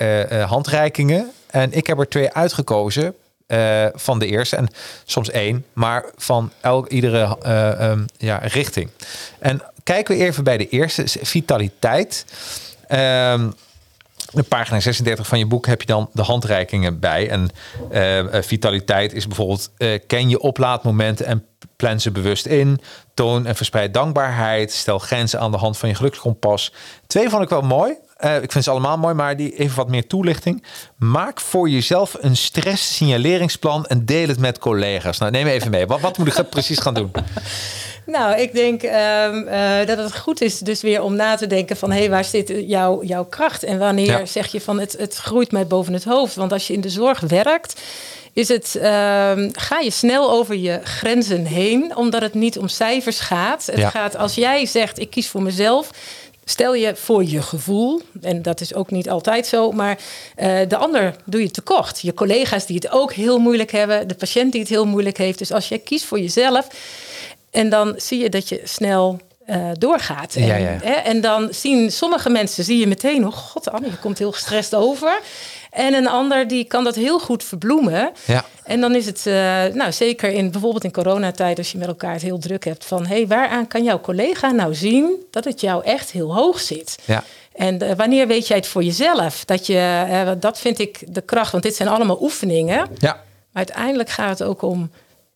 handreikingen. 0.47 1.31
En 1.47 1.71
ik 1.71 1.87
heb 1.87 1.99
er 1.99 2.09
twee 2.09 2.33
uitgekozen 2.33 3.15
van 3.93 4.19
de 4.19 4.25
eerste. 4.25 4.55
En 4.55 4.67
soms 5.03 5.29
één, 5.29 5.65
maar 5.73 6.05
van 6.15 6.51
elk, 6.61 6.87
iedere 6.87 7.37
ja, 8.17 8.37
richting. 8.37 8.89
En 9.39 9.61
kijken 9.83 10.17
we 10.17 10.23
even 10.23 10.43
bij 10.43 10.57
de 10.57 10.69
eerste, 10.69 11.03
vitaliteit. 11.21 12.25
De 14.33 14.43
pagina 14.43 14.79
36 14.79 15.27
van 15.27 15.39
je 15.39 15.45
boek 15.45 15.65
heb 15.65 15.81
je 15.81 15.87
dan 15.87 16.09
de 16.13 16.21
handreikingen 16.21 16.99
bij. 16.99 17.29
En 17.29 17.49
uh, 17.91 18.41
vitaliteit 18.41 19.13
is 19.13 19.27
bijvoorbeeld: 19.27 19.71
uh, 19.77 19.99
ken 20.07 20.29
je 20.29 20.39
oplaadmomenten 20.39 21.25
en 21.25 21.45
plan 21.75 21.99
ze 21.99 22.11
bewust 22.11 22.45
in. 22.45 22.79
Toon 23.13 23.45
en 23.45 23.55
verspreid 23.55 23.93
dankbaarheid. 23.93 24.71
Stel 24.71 24.99
grenzen 24.99 25.39
aan 25.39 25.51
de 25.51 25.57
hand 25.57 25.77
van 25.77 25.89
je 25.89 25.95
gelukskompas. 25.95 26.73
Twee 27.07 27.29
vond 27.29 27.43
ik 27.43 27.49
wel 27.49 27.61
mooi. 27.61 27.93
Ik 28.41 28.51
vind 28.51 28.63
ze 28.63 28.69
allemaal 28.69 28.97
mooi, 28.97 29.13
maar 29.13 29.37
die 29.37 29.57
even 29.57 29.75
wat 29.75 29.89
meer 29.89 30.07
toelichting. 30.07 30.63
Maak 30.97 31.41
voor 31.41 31.69
jezelf 31.69 32.15
een 32.19 32.37
stress-signaleringsplan 32.37 33.85
en 33.85 34.05
deel 34.05 34.27
het 34.27 34.39
met 34.39 34.59
collega's. 34.59 35.17
Nou, 35.17 35.31
neem 35.31 35.47
even 35.47 35.71
mee. 35.71 35.85
Wat, 35.85 35.99
wat 35.99 36.17
moet 36.17 36.37
ik 36.37 36.49
precies 36.49 36.79
gaan 36.79 36.93
doen? 36.93 37.11
Nou, 38.05 38.39
ik 38.39 38.53
denk 38.53 38.83
um, 38.83 38.89
uh, 38.89 39.85
dat 39.85 39.97
het 39.97 40.17
goed 40.17 40.41
is 40.41 40.59
dus 40.59 40.81
weer 40.81 41.01
om 41.01 41.15
na 41.15 41.35
te 41.35 41.47
denken 41.47 41.77
van... 41.77 41.91
hé, 41.91 41.99
hey, 41.99 42.09
waar 42.09 42.25
zit 42.25 42.53
jouw, 42.67 43.03
jouw 43.03 43.25
kracht? 43.25 43.63
En 43.63 43.79
wanneer 43.79 44.19
ja. 44.19 44.25
zeg 44.25 44.51
je 44.51 44.61
van 44.61 44.79
het, 44.79 44.95
het 44.97 45.15
groeit 45.15 45.51
mij 45.51 45.67
boven 45.67 45.93
het 45.93 46.03
hoofd? 46.03 46.35
Want 46.35 46.51
als 46.51 46.67
je 46.67 46.73
in 46.73 46.81
de 46.81 46.89
zorg 46.89 47.19
werkt, 47.19 47.81
is 48.33 48.47
het, 48.47 48.75
um, 48.75 49.49
ga 49.53 49.79
je 49.79 49.91
snel 49.91 50.31
over 50.31 50.55
je 50.55 50.79
grenzen 50.83 51.45
heen... 51.45 51.95
omdat 51.95 52.21
het 52.21 52.33
niet 52.33 52.57
om 52.57 52.67
cijfers 52.67 53.19
gaat. 53.19 53.65
Het 53.65 53.77
ja. 53.77 53.89
gaat 53.89 54.17
als 54.17 54.35
jij 54.35 54.65
zegt, 54.65 54.99
ik 54.99 55.09
kies 55.09 55.29
voor 55.29 55.41
mezelf... 55.41 55.89
Stel 56.45 56.75
je 56.75 56.95
voor 56.95 57.23
je 57.23 57.41
gevoel, 57.41 58.01
en 58.21 58.41
dat 58.41 58.61
is 58.61 58.73
ook 58.73 58.91
niet 58.91 59.09
altijd 59.09 59.47
zo, 59.47 59.71
maar 59.71 59.97
uh, 60.37 60.59
de 60.67 60.77
ander 60.77 61.15
doe 61.25 61.41
je 61.41 61.51
tekort. 61.51 62.01
Je 62.01 62.13
collega's 62.13 62.65
die 62.65 62.75
het 62.75 62.91
ook 62.91 63.13
heel 63.13 63.39
moeilijk 63.39 63.71
hebben, 63.71 64.07
de 64.07 64.15
patiënt 64.15 64.51
die 64.51 64.61
het 64.61 64.69
heel 64.69 64.85
moeilijk 64.85 65.17
heeft. 65.17 65.37
Dus 65.37 65.51
als 65.51 65.69
jij 65.69 65.79
kiest 65.79 66.05
voor 66.05 66.19
jezelf, 66.19 66.67
en 67.53 67.69
dan 67.69 67.93
zie 67.97 68.21
je 68.21 68.29
dat 68.29 68.49
je 68.49 68.61
snel 68.63 69.19
uh, 69.47 69.69
doorgaat. 69.77 70.35
En, 70.35 70.45
ja, 70.45 70.55
ja. 70.55 70.77
Hè, 70.81 70.93
en 70.93 71.21
dan 71.21 71.47
zien 71.51 71.91
sommige 71.91 72.29
mensen, 72.29 72.63
zie 72.63 72.79
je 72.79 72.87
meteen, 72.87 73.25
oh 73.27 73.33
god 73.33 73.71
Anne, 73.71 73.89
je 73.89 73.97
komt 73.97 74.17
heel 74.17 74.31
gestrest 74.31 74.75
over. 74.75 75.19
En 75.71 75.93
een 75.93 76.07
ander 76.07 76.47
die 76.47 76.65
kan 76.65 76.83
dat 76.83 76.95
heel 76.95 77.19
goed 77.19 77.43
verbloemen. 77.43 78.11
Ja. 78.25 78.45
En 78.63 78.81
dan 78.81 78.95
is 78.95 79.05
het, 79.05 79.23
uh, 79.27 79.33
nou 79.73 79.91
zeker 79.91 80.31
in 80.31 80.51
bijvoorbeeld 80.51 80.83
in 80.83 80.91
coronatijd, 80.91 81.57
als 81.57 81.71
je 81.71 81.77
met 81.77 81.87
elkaar 81.87 82.13
het 82.13 82.21
heel 82.21 82.37
druk 82.39 82.65
hebt, 82.65 82.85
van 82.85 83.05
hé, 83.05 83.15
hey, 83.15 83.27
waaraan 83.27 83.67
kan 83.67 83.83
jouw 83.83 83.99
collega 83.99 84.51
nou 84.51 84.75
zien 84.75 85.25
dat 85.31 85.43
het 85.43 85.61
jou 85.61 85.83
echt 85.83 86.11
heel 86.11 86.35
hoog 86.35 86.59
zit? 86.59 86.97
Ja. 87.05 87.23
En 87.53 87.83
uh, 87.83 87.91
wanneer 87.91 88.27
weet 88.27 88.47
jij 88.47 88.57
het 88.57 88.67
voor 88.67 88.83
jezelf? 88.83 89.45
Dat, 89.45 89.67
je, 89.67 90.35
dat 90.39 90.59
vind 90.59 90.79
ik 90.79 91.03
de 91.07 91.21
kracht, 91.21 91.51
want 91.51 91.63
dit 91.63 91.75
zijn 91.75 91.89
allemaal 91.89 92.21
oefeningen. 92.21 92.89
Ja. 92.97 93.13
Maar 93.51 93.65
uiteindelijk 93.65 94.09
gaat 94.09 94.39
het 94.39 94.47
ook 94.47 94.61
om 94.61 94.91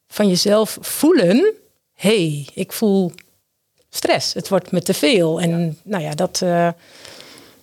van 0.07 0.27
jezelf 0.27 0.77
voelen 0.81 1.53
hey, 1.97 2.47
ik 2.53 2.71
voel 2.71 3.11
stress. 3.89 4.33
Het 4.33 4.49
wordt 4.49 4.71
me 4.71 4.81
te 4.81 4.93
veel. 4.93 5.41
En 5.41 5.65
ja. 5.65 5.71
nou 5.83 6.03
ja, 6.03 6.15
dat 6.15 6.41
uh, 6.43 6.67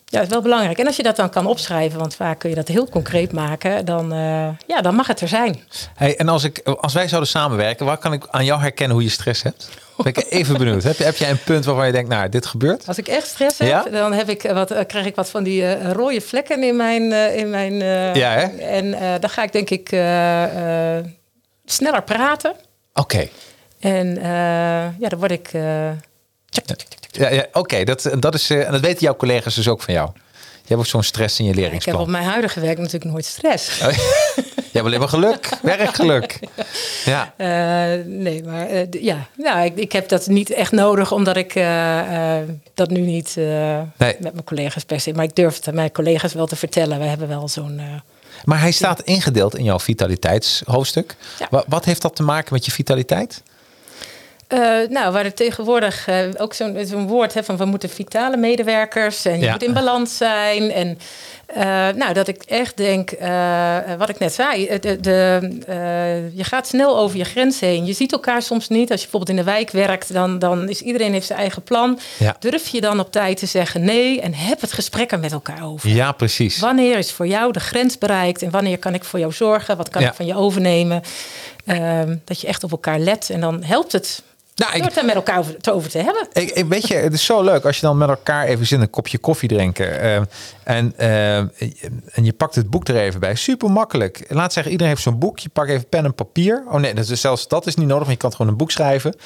ja, 0.04 0.20
is 0.20 0.28
wel 0.28 0.42
belangrijk. 0.42 0.78
En 0.78 0.86
als 0.86 0.96
je 0.96 1.02
dat 1.02 1.16
dan 1.16 1.30
kan 1.30 1.46
opschrijven, 1.46 1.98
want 1.98 2.14
vaak 2.14 2.38
kun 2.38 2.50
je 2.50 2.56
dat 2.56 2.68
heel 2.68 2.88
concreet 2.88 3.32
maken, 3.32 3.84
dan, 3.84 4.12
uh, 4.12 4.48
ja, 4.66 4.80
dan 4.80 4.94
mag 4.94 5.06
het 5.06 5.20
er 5.20 5.28
zijn. 5.28 5.60
Hey, 5.94 6.16
en 6.16 6.28
als, 6.28 6.44
ik, 6.44 6.58
als 6.58 6.92
wij 6.92 7.08
zouden 7.08 7.30
samenwerken, 7.30 7.86
waar 7.86 7.98
kan 7.98 8.12
ik 8.12 8.26
aan 8.30 8.44
jou 8.44 8.60
herkennen 8.60 8.96
hoe 8.96 9.04
je 9.04 9.10
stress 9.10 9.42
hebt? 9.42 9.68
Ben 9.96 10.06
ik 10.06 10.26
even 10.28 10.58
benieuwd. 10.58 10.82
Heb, 10.82 10.96
je, 10.96 11.04
heb 11.04 11.16
jij 11.16 11.30
een 11.30 11.42
punt 11.44 11.64
waarvan 11.64 11.86
je 11.86 11.92
denkt, 11.92 12.08
nou, 12.08 12.28
dit 12.28 12.46
gebeurt? 12.46 12.88
Als 12.88 12.98
ik 12.98 13.08
echt 13.08 13.26
stress 13.26 13.58
heb, 13.58 13.68
ja? 13.68 13.82
dan 13.82 14.12
heb 14.12 14.28
ik 14.28 14.42
wat, 14.42 14.72
uh, 14.72 14.78
krijg 14.86 15.06
ik 15.06 15.14
wat 15.14 15.30
van 15.30 15.42
die 15.42 15.62
uh, 15.62 15.92
rode 15.92 16.20
vlekken 16.20 16.62
in 16.62 16.76
mijn... 16.76 17.12
In 17.12 17.50
mijn 17.50 17.74
ja, 18.14 18.30
hè? 18.30 18.46
En 18.56 19.20
dan 19.20 19.30
ga 19.30 19.42
ik 19.42 19.52
denk 19.52 19.70
ik 19.70 19.88
sneller 21.64 22.02
praten. 22.04 22.50
Oké. 22.50 23.00
Okay. 23.00 23.30
En 23.84 24.06
uh, 24.16 24.24
ja, 24.98 25.08
dan 25.08 25.18
word 25.18 25.30
ik. 25.30 25.48
Tjak, 26.48 26.80
ja, 27.10 27.30
ja 27.30 27.46
oké, 27.48 27.58
okay. 27.58 27.84
dat, 27.84 28.10
dat 28.18 28.34
is. 28.34 28.50
Uh, 28.50 28.66
en 28.66 28.72
dat 28.72 28.80
weten 28.80 29.00
jouw 29.00 29.16
collega's 29.16 29.54
dus 29.54 29.68
ook 29.68 29.82
van 29.82 29.94
jou. 29.94 30.10
Je 30.62 30.68
hebt 30.68 30.80
ook 30.80 30.86
zo'n 30.86 31.02
stress 31.02 31.38
in 31.38 31.44
je 31.44 31.54
leringsplan. 31.54 31.94
Ik 31.94 32.00
heb 32.00 32.08
op 32.08 32.12
mijn 32.12 32.24
huidige 32.24 32.60
werk 32.60 32.78
natuurlijk 32.78 33.10
nooit 33.10 33.24
stress. 33.24 33.80
Oh, 33.82 33.92
je 34.54 34.70
hebt 34.72 34.84
alleen 34.84 34.98
maar 34.98 35.08
geluk, 35.08 35.48
werkgeluk. 35.62 36.38
Ja. 37.04 37.34
Uh, 37.38 38.04
nee, 38.06 38.42
maar 38.44 38.72
uh, 38.72 38.82
ja, 38.90 39.28
nou, 39.36 39.64
ik, 39.64 39.76
ik 39.76 39.92
heb 39.92 40.08
dat 40.08 40.26
niet 40.26 40.50
echt 40.50 40.72
nodig, 40.72 41.12
omdat 41.12 41.36
ik 41.36 41.54
uh, 41.54 42.36
dat 42.74 42.90
nu 42.90 43.00
niet 43.00 43.34
nee. 43.36 44.16
met 44.20 44.20
mijn 44.20 44.44
collega's 44.44 44.84
per 44.84 45.00
se. 45.00 45.12
Maar 45.12 45.24
ik 45.24 45.36
durf 45.36 45.56
het 45.56 45.68
aan 45.68 45.74
mijn 45.74 45.92
collega's 45.92 46.32
wel 46.32 46.46
te 46.46 46.56
vertellen. 46.56 46.98
We 46.98 47.04
hebben 47.04 47.28
wel 47.28 47.48
zo'n. 47.48 47.80
maar 48.44 48.60
hij 48.60 48.72
staat 48.72 49.00
ingedeeld 49.00 49.56
in 49.56 49.64
jouw 49.64 49.78
vitaliteitshoofdstuk. 49.78 51.16
Ja. 51.38 51.46
Wat, 51.50 51.64
wat 51.68 51.84
heeft 51.84 52.02
dat 52.02 52.16
te 52.16 52.22
maken 52.22 52.52
met 52.52 52.64
je 52.64 52.70
vitaliteit? 52.70 53.42
Uh, 54.54 54.88
nou, 54.88 55.12
waar 55.12 55.24
er 55.24 55.34
tegenwoordig 55.34 56.08
uh, 56.08 56.16
ook 56.36 56.54
zo'n 56.54 56.86
zo 56.86 56.98
woord 56.98 57.34
hè, 57.34 57.44
van 57.44 57.56
we 57.56 57.64
moeten 57.64 57.88
vitale 57.88 58.36
medewerkers 58.36 59.24
en 59.24 59.38
je 59.38 59.44
ja. 59.44 59.52
moet 59.52 59.62
in 59.62 59.72
balans 59.72 60.16
zijn. 60.16 60.70
En 60.70 60.98
uh, 61.56 61.62
nou, 61.96 62.12
dat 62.12 62.28
ik 62.28 62.42
echt 62.42 62.76
denk, 62.76 63.10
wat 63.98 64.08
ik 64.08 64.18
net 64.18 64.34
zei, 64.34 64.78
de, 64.80 65.00
de, 65.00 66.30
je 66.34 66.44
gaat 66.44 66.66
snel 66.66 66.98
over 66.98 67.16
je 67.16 67.24
grens 67.24 67.60
heen. 67.60 67.86
Je 67.86 67.92
ziet 67.92 68.12
elkaar 68.12 68.42
soms 68.42 68.68
niet. 68.68 68.90
Als 68.90 69.00
je 69.00 69.08
bijvoorbeeld 69.10 69.38
in 69.38 69.44
de 69.44 69.50
wijk 69.50 69.70
werkt, 69.70 70.12
dan, 70.12 70.38
dan 70.38 70.68
is 70.68 70.80
iedereen 70.80 71.12
heeft 71.12 71.26
zijn 71.26 71.38
eigen 71.38 71.62
plan. 71.62 71.98
Ja. 72.18 72.36
Durf 72.38 72.68
je 72.68 72.80
dan 72.80 73.00
op 73.00 73.12
tijd 73.12 73.36
te 73.36 73.46
zeggen 73.46 73.84
nee 73.84 74.20
en 74.20 74.34
heb 74.34 74.60
het 74.60 74.72
gesprek 74.72 75.12
er 75.12 75.18
met 75.18 75.32
elkaar 75.32 75.64
over. 75.64 75.88
Ja, 75.88 76.12
precies. 76.12 76.58
Wanneer 76.58 76.98
is 76.98 77.12
voor 77.12 77.26
jou 77.26 77.52
de 77.52 77.60
grens 77.60 77.98
bereikt 77.98 78.42
en 78.42 78.50
wanneer 78.50 78.78
kan 78.78 78.94
ik 78.94 79.04
voor 79.04 79.18
jou 79.18 79.32
zorgen? 79.32 79.76
Wat 79.76 79.88
kan 79.88 80.02
ja. 80.02 80.08
ik 80.08 80.14
van 80.14 80.26
je 80.26 80.34
overnemen? 80.34 81.02
dat 82.24 82.40
je 82.40 82.46
echt 82.46 82.64
op 82.64 82.70
elkaar 82.70 82.98
let 82.98 83.30
en 83.30 83.40
dan 83.40 83.62
helpt 83.62 83.92
het 83.92 84.22
Nou, 84.54 84.72
Door 84.72 84.84
het 84.84 84.94
daar 84.94 85.04
met 85.04 85.14
elkaar 85.14 85.38
over, 85.38 85.56
te, 85.56 85.72
over 85.72 85.90
te 85.90 85.98
hebben. 85.98 86.26
Ik, 86.32 86.50
ik, 86.50 86.66
weet 86.66 86.88
je, 86.88 86.94
het 86.94 87.12
is 87.12 87.24
zo 87.24 87.42
leuk 87.42 87.64
als 87.64 87.76
je 87.76 87.86
dan 87.86 87.98
met 87.98 88.08
elkaar 88.08 88.46
even 88.46 88.66
zit 88.66 88.80
een 88.80 88.90
kopje 88.90 89.18
koffie 89.18 89.48
drinken. 89.48 90.04
Uh, 90.04 90.16
en, 90.64 90.94
uh, 90.98 91.36
en 91.36 92.24
je 92.24 92.32
pakt 92.32 92.54
het 92.54 92.70
boek 92.70 92.88
er 92.88 92.96
even 92.96 93.20
bij. 93.20 93.34
Super 93.34 93.70
makkelijk. 93.70 94.24
Laat 94.28 94.52
zeggen, 94.52 94.72
iedereen 94.72 94.92
heeft 94.92 95.04
zo'n 95.04 95.18
boek. 95.18 95.38
Je 95.38 95.48
pakt 95.48 95.70
even 95.70 95.88
pen 95.88 96.04
en 96.04 96.14
papier. 96.14 96.64
Oh 96.68 96.80
nee, 96.80 96.94
dat 96.94 97.08
is 97.08 97.20
zelfs 97.20 97.48
dat 97.48 97.66
is 97.66 97.74
niet 97.74 97.86
nodig, 97.86 98.06
want 98.06 98.16
je 98.16 98.28
kan 98.28 98.32
gewoon 98.32 98.50
een 98.50 98.58
boek 98.58 98.70
schrijven. 98.70 99.16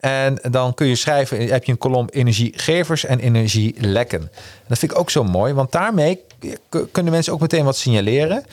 En 0.00 0.38
dan 0.50 0.74
kun 0.74 0.86
je 0.86 0.94
schrijven, 0.94 1.48
heb 1.48 1.64
je 1.64 1.72
een 1.72 1.78
kolom 1.78 2.08
energiegevers 2.10 3.04
en 3.04 3.18
energielekken. 3.18 4.30
Dat 4.66 4.78
vind 4.78 4.92
ik 4.92 4.98
ook 4.98 5.10
zo 5.10 5.24
mooi, 5.24 5.52
want 5.52 5.72
daarmee 5.72 6.24
kunnen 6.92 7.12
mensen 7.12 7.32
ook 7.32 7.40
meteen 7.40 7.64
wat 7.64 7.76
signaleren. 7.76 8.44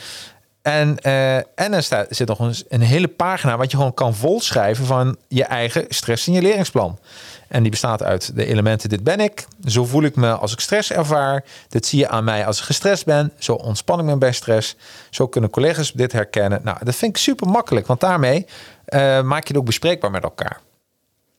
En, 0.67 0.97
uh, 1.05 1.35
en 1.35 1.73
er 1.73 1.83
staat, 1.83 2.07
zit 2.09 2.27
nog 2.27 2.39
een, 2.39 2.55
een, 2.69 2.81
hele 2.81 3.07
pagina 3.07 3.57
wat 3.57 3.71
je 3.71 3.77
gewoon 3.77 3.93
kan 3.93 4.15
volschrijven 4.15 4.85
van 4.85 5.17
je 5.27 5.43
eigen 5.43 5.85
stresssignaleringsplan. 5.89 6.99
En 7.47 7.61
die 7.61 7.71
bestaat 7.71 8.03
uit 8.03 8.35
de 8.35 8.45
elementen: 8.45 8.89
dit 8.89 9.03
ben 9.03 9.19
ik, 9.19 9.45
zo 9.65 9.85
voel 9.85 10.03
ik 10.03 10.15
me 10.15 10.31
als 10.31 10.51
ik 10.53 10.59
stress 10.59 10.91
ervaar, 10.91 11.43
dit 11.69 11.85
zie 11.85 11.99
je 11.99 12.09
aan 12.09 12.23
mij 12.23 12.45
als 12.45 12.57
ik 12.57 12.63
gestrest 12.63 13.05
ben, 13.05 13.33
zo 13.37 13.53
ontspan 13.53 13.99
ik 13.99 14.05
me 14.05 14.17
bij 14.17 14.31
stress, 14.31 14.75
zo 15.09 15.27
kunnen 15.27 15.49
collega's 15.49 15.91
dit 15.91 16.11
herkennen. 16.11 16.61
Nou, 16.63 16.77
dat 16.83 16.95
vind 16.95 17.15
ik 17.15 17.21
super 17.21 17.47
makkelijk, 17.47 17.87
want 17.87 17.99
daarmee 17.99 18.45
uh, 18.89 19.21
maak 19.21 19.41
je 19.41 19.47
het 19.47 19.57
ook 19.57 19.65
bespreekbaar 19.65 20.11
met 20.11 20.23
elkaar. 20.23 20.59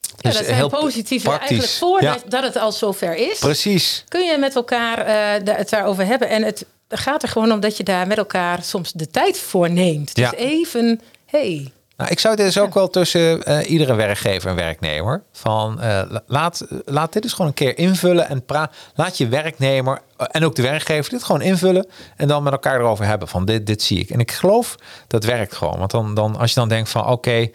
Ja, 0.01 0.31
dus 0.31 0.37
dat 0.37 0.47
zijn 0.47 0.68
positieve 0.68 1.39
eigenlijk 1.39 1.68
voordat 1.68 2.22
dat 2.29 2.43
het 2.43 2.57
al 2.57 2.72
zover 2.72 3.16
is. 3.16 3.39
Precies. 3.39 4.05
Kun 4.09 4.24
je 4.24 4.39
met 4.39 4.55
elkaar 4.55 5.09
uh, 5.09 5.57
het 5.57 5.70
daarover 5.70 6.07
hebben. 6.07 6.29
En 6.29 6.43
het 6.43 6.66
gaat 6.89 7.22
er 7.22 7.28
gewoon 7.28 7.53
om 7.53 7.61
dat 7.61 7.76
je 7.76 7.84
daar 7.84 8.07
met 8.07 8.18
elkaar 8.18 8.62
soms 8.62 8.93
de 8.93 9.07
tijd 9.07 9.39
voor 9.39 9.70
neemt. 9.70 10.14
Dus 10.14 10.32
even, 10.32 11.01
hey, 11.26 11.72
nou, 11.99 12.11
ik 12.11 12.18
zou 12.18 12.36
dit 12.36 12.45
dus 12.45 12.59
ook 12.59 12.74
wel 12.74 12.91
tussen 12.91 13.51
uh, 13.51 13.70
iedere 13.70 13.95
werkgever 13.95 14.51
en 14.51 14.57
werknemer. 14.57 15.22
Van 15.32 15.78
uh, 15.80 16.03
laat, 16.26 16.66
laat 16.84 17.12
dit 17.12 17.22
eens 17.22 17.32
gewoon 17.32 17.47
een 17.47 17.55
keer 17.55 17.78
invullen 17.78 18.28
en 18.28 18.45
praat. 18.45 18.74
Laat 18.95 19.18
je 19.18 19.28
werknemer 19.28 20.01
en 20.16 20.45
ook 20.45 20.55
de 20.55 20.62
werkgever 20.62 21.11
dit 21.11 21.24
gewoon 21.24 21.41
invullen. 21.41 21.86
En 22.16 22.28
dan 22.28 22.43
met 22.43 22.53
elkaar 22.53 22.80
erover 22.80 23.05
hebben 23.05 23.28
van 23.28 23.45
dit, 23.45 23.66
dit 23.66 23.82
zie 23.82 23.99
ik. 23.99 24.11
En 24.11 24.20
ik 24.20 24.30
geloof 24.30 24.76
dat 25.07 25.24
werkt 25.24 25.55
gewoon. 25.55 25.78
Want 25.78 25.91
dan, 25.91 26.14
dan 26.14 26.36
als 26.36 26.53
je 26.53 26.61
dan 26.61 26.68
denkt 26.68 26.91
van 26.91 27.07
oké, 27.07 27.12
okay, 27.12 27.53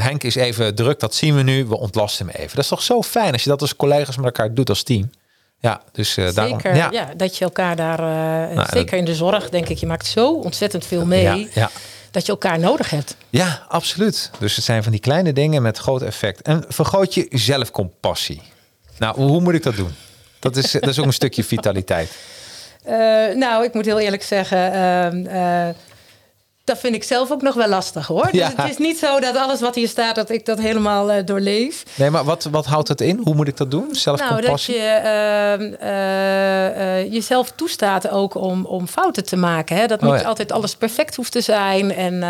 Henk 0.00 0.22
is 0.22 0.34
even 0.34 0.74
druk, 0.74 1.00
dat 1.00 1.14
zien 1.14 1.34
we 1.34 1.42
nu. 1.42 1.66
We 1.66 1.78
ontlasten 1.78 2.26
hem 2.26 2.34
even. 2.34 2.54
Dat 2.54 2.64
is 2.64 2.70
toch 2.70 2.82
zo 2.82 3.02
fijn 3.02 3.32
als 3.32 3.42
je 3.42 3.50
dat 3.50 3.60
als 3.60 3.76
collega's 3.76 4.16
met 4.16 4.24
elkaar 4.24 4.54
doet 4.54 4.68
als 4.68 4.82
team. 4.82 5.10
Ja, 5.64 5.80
dus 5.92 6.16
uh, 6.16 6.24
zeker, 6.24 6.34
daarom, 6.34 6.60
ja. 6.74 6.88
ja. 6.90 7.10
dat 7.16 7.36
je 7.36 7.44
elkaar 7.44 7.76
daar, 7.76 7.98
uh, 7.98 8.54
nou, 8.56 8.68
zeker 8.70 8.98
in 8.98 9.04
de 9.04 9.14
zorg, 9.14 9.48
denk 9.48 9.68
ik, 9.68 9.78
je 9.78 9.86
maakt 9.86 10.06
zo 10.06 10.32
ontzettend 10.32 10.86
veel 10.86 11.04
mee. 11.06 11.22
Ja, 11.22 11.46
ja 11.54 11.70
dat 12.10 12.26
je 12.26 12.32
elkaar 12.32 12.58
nodig 12.58 12.90
hebt. 12.90 13.16
Ja, 13.30 13.62
absoluut. 13.68 14.30
Dus 14.38 14.56
het 14.56 14.64
zijn 14.64 14.82
van 14.82 14.92
die 14.92 15.00
kleine 15.00 15.32
dingen 15.32 15.62
met 15.62 15.78
groot 15.78 16.02
effect. 16.02 16.42
En 16.42 16.64
vergroot 16.68 17.14
je 17.14 17.26
zelfcompassie. 17.30 18.42
Nou, 18.98 19.16
hoe 19.16 19.40
moet 19.40 19.54
ik 19.54 19.62
dat 19.62 19.76
doen? 19.76 19.94
Dat 20.38 20.56
is, 20.56 20.70
dat 20.72 20.86
is 20.86 20.98
ook 20.98 21.06
een 21.06 21.12
stukje 21.12 21.44
vitaliteit. 21.44 22.10
Uh, 22.86 22.92
nou, 23.44 23.64
ik 23.64 23.74
moet 23.74 23.84
heel 23.84 24.00
eerlijk 24.00 24.22
zeggen. 24.22 24.58
Dat 26.64 26.78
vind 26.78 26.94
ik 26.94 27.04
zelf 27.04 27.30
ook 27.30 27.42
nog 27.42 27.54
wel 27.54 27.68
lastig 27.68 28.06
hoor. 28.06 28.28
Dus 28.32 28.46
het 28.56 28.70
is 28.70 28.78
niet 28.78 28.98
zo 28.98 29.20
dat 29.20 29.36
alles 29.36 29.60
wat 29.60 29.74
hier 29.74 29.88
staat, 29.88 30.14
dat 30.14 30.30
ik 30.30 30.46
dat 30.46 30.58
helemaal 30.58 31.12
uh, 31.12 31.16
doorleef. 31.24 31.82
Nee, 31.94 32.10
maar 32.10 32.24
wat, 32.24 32.48
wat 32.50 32.66
houdt 32.66 32.88
het 32.88 33.00
in? 33.00 33.20
Hoe 33.24 33.34
moet 33.34 33.48
ik 33.48 33.56
dat 33.56 33.70
doen? 33.70 33.88
Zelfcompassie? 33.90 34.78
Nou, 34.78 35.00
dat 35.00 35.60
je 35.60 35.76
uh, 35.80 37.04
uh, 37.04 37.12
jezelf 37.12 37.50
toestaat 37.50 38.10
ook 38.10 38.34
om, 38.34 38.64
om 38.64 38.86
fouten 38.86 39.24
te 39.24 39.36
maken. 39.36 39.76
Hè? 39.76 39.86
Dat 39.86 40.02
oh, 40.02 40.10
niet 40.10 40.20
ja. 40.20 40.26
altijd 40.26 40.52
alles 40.52 40.76
perfect 40.76 41.16
hoeft 41.16 41.32
te 41.32 41.40
zijn. 41.40 41.94
En 41.94 42.20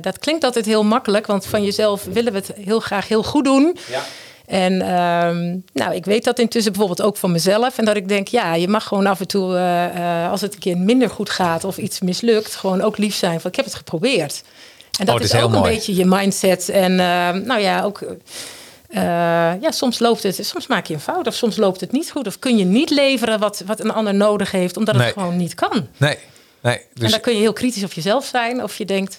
dat 0.00 0.18
klinkt 0.18 0.44
altijd 0.44 0.64
heel 0.64 0.84
makkelijk, 0.84 1.26
want 1.26 1.46
van 1.46 1.64
jezelf 1.64 2.04
willen 2.04 2.32
we 2.32 2.38
het 2.38 2.52
heel 2.64 2.80
graag 2.80 3.08
heel 3.08 3.22
goed 3.22 3.44
doen. 3.44 3.76
Ja. 3.90 4.02
En 4.48 4.72
um, 4.72 5.64
nou, 5.72 5.94
ik 5.94 6.04
weet 6.04 6.24
dat 6.24 6.38
intussen 6.38 6.72
bijvoorbeeld 6.72 7.08
ook 7.08 7.16
van 7.16 7.32
mezelf. 7.32 7.78
En 7.78 7.84
dat 7.84 7.96
ik 7.96 8.08
denk, 8.08 8.28
ja, 8.28 8.54
je 8.54 8.68
mag 8.68 8.84
gewoon 8.84 9.06
af 9.06 9.20
en 9.20 9.26
toe, 9.26 9.54
uh, 9.54 9.84
uh, 9.96 10.30
als 10.30 10.40
het 10.40 10.54
een 10.54 10.60
keer 10.60 10.78
minder 10.78 11.10
goed 11.10 11.30
gaat 11.30 11.64
of 11.64 11.76
iets 11.76 12.00
mislukt, 12.00 12.56
gewoon 12.56 12.80
ook 12.80 12.98
lief 12.98 13.14
zijn 13.14 13.40
van 13.40 13.50
ik 13.50 13.56
heb 13.56 13.64
het 13.64 13.74
geprobeerd. 13.74 14.42
En 14.98 15.06
dat, 15.06 15.14
oh, 15.14 15.20
is, 15.20 15.32
is 15.32 15.40
ook 15.40 15.52
een 15.52 15.62
beetje 15.62 15.94
je 15.94 16.04
mindset. 16.04 16.68
En 16.68 16.92
uh, 16.92 17.30
nou 17.30 17.60
ja, 17.60 17.82
ook. 17.82 18.00
ja, 19.60 19.70
soms 19.70 19.98
loopt 19.98 20.22
het, 20.22 20.46
soms 20.46 20.66
maak 20.66 20.86
je 20.86 20.94
een 20.94 21.00
fout 21.00 21.26
of 21.26 21.34
soms 21.34 21.56
loopt 21.56 21.80
het 21.80 21.92
niet 21.92 22.10
goed. 22.10 22.26
Of 22.26 22.38
kun 22.38 22.58
je 22.58 22.64
niet 22.64 22.90
leveren 22.90 23.38
wat, 23.38 23.62
wat 23.66 23.80
een 23.80 23.92
ander 23.92 24.14
nodig 24.14 24.50
heeft, 24.50 24.76
omdat 24.76 24.94
het 24.94 25.12
gewoon 25.12 25.36
niet 25.36 25.54
kan. 25.54 25.88
Nee, 25.96 26.16
nee. 26.60 26.80
Dus... 26.94 27.04
En 27.04 27.10
dan 27.10 27.20
kun 27.20 27.32
je 27.32 27.40
heel 27.40 27.52
kritisch 27.52 27.84
op 27.84 27.92
jezelf 27.92 28.24
zijn. 28.24 28.62
Of 28.62 28.78
je 28.78 28.84
denkt, 28.84 29.18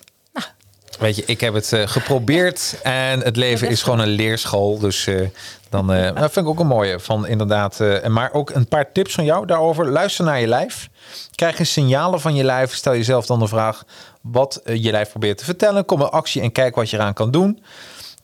Weet 1.00 1.16
je, 1.16 1.24
ik 1.26 1.42
heb 1.42 1.54
het 1.54 1.72
uh, 1.72 1.88
geprobeerd 1.88 2.80
en 2.84 3.20
het 3.20 3.36
leven 3.36 3.70
is 3.70 3.84
gewoon 3.84 4.00
een 4.00 4.08
leerschool. 4.08 4.80
Dus 4.80 5.06
uh, 5.06 5.28
dan 5.70 5.94
uh, 5.94 6.04
dat 6.04 6.32
vind 6.32 6.46
ik 6.46 6.48
ook 6.48 6.60
een 6.60 6.68
mooie. 6.68 7.00
Van 7.00 7.28
inderdaad, 7.28 7.80
maar 8.08 8.34
ook 8.34 8.50
een 8.50 8.68
paar 8.68 8.92
tips 8.92 9.14
van 9.14 9.26
jou 9.26 9.46
daarover. 9.46 9.90
Luister 9.90 10.26
naar 10.26 10.40
je 10.40 10.48
lijf. 10.48 10.90
Krijg 11.36 11.60
een 11.60 11.66
signalen 11.66 12.22
van 12.22 12.36
je 12.36 12.44
lijf. 12.44 12.74
Stel 12.74 12.94
jezelf 12.94 13.26
dan 13.26 13.40
de 13.40 13.48
vraag 13.48 13.84
wat 14.22 14.62
je 14.64 14.92
lijf 14.92 15.10
probeert 15.10 15.38
te 15.38 15.46
vertellen. 15.46 15.86
Kom 15.86 16.02
in 16.02 16.10
actie 16.10 16.42
en 16.42 16.52
kijk 16.52 16.76
wat 16.76 16.90
je 16.90 16.98
eraan 16.98 17.14
kan 17.14 17.32
doen. 17.32 17.64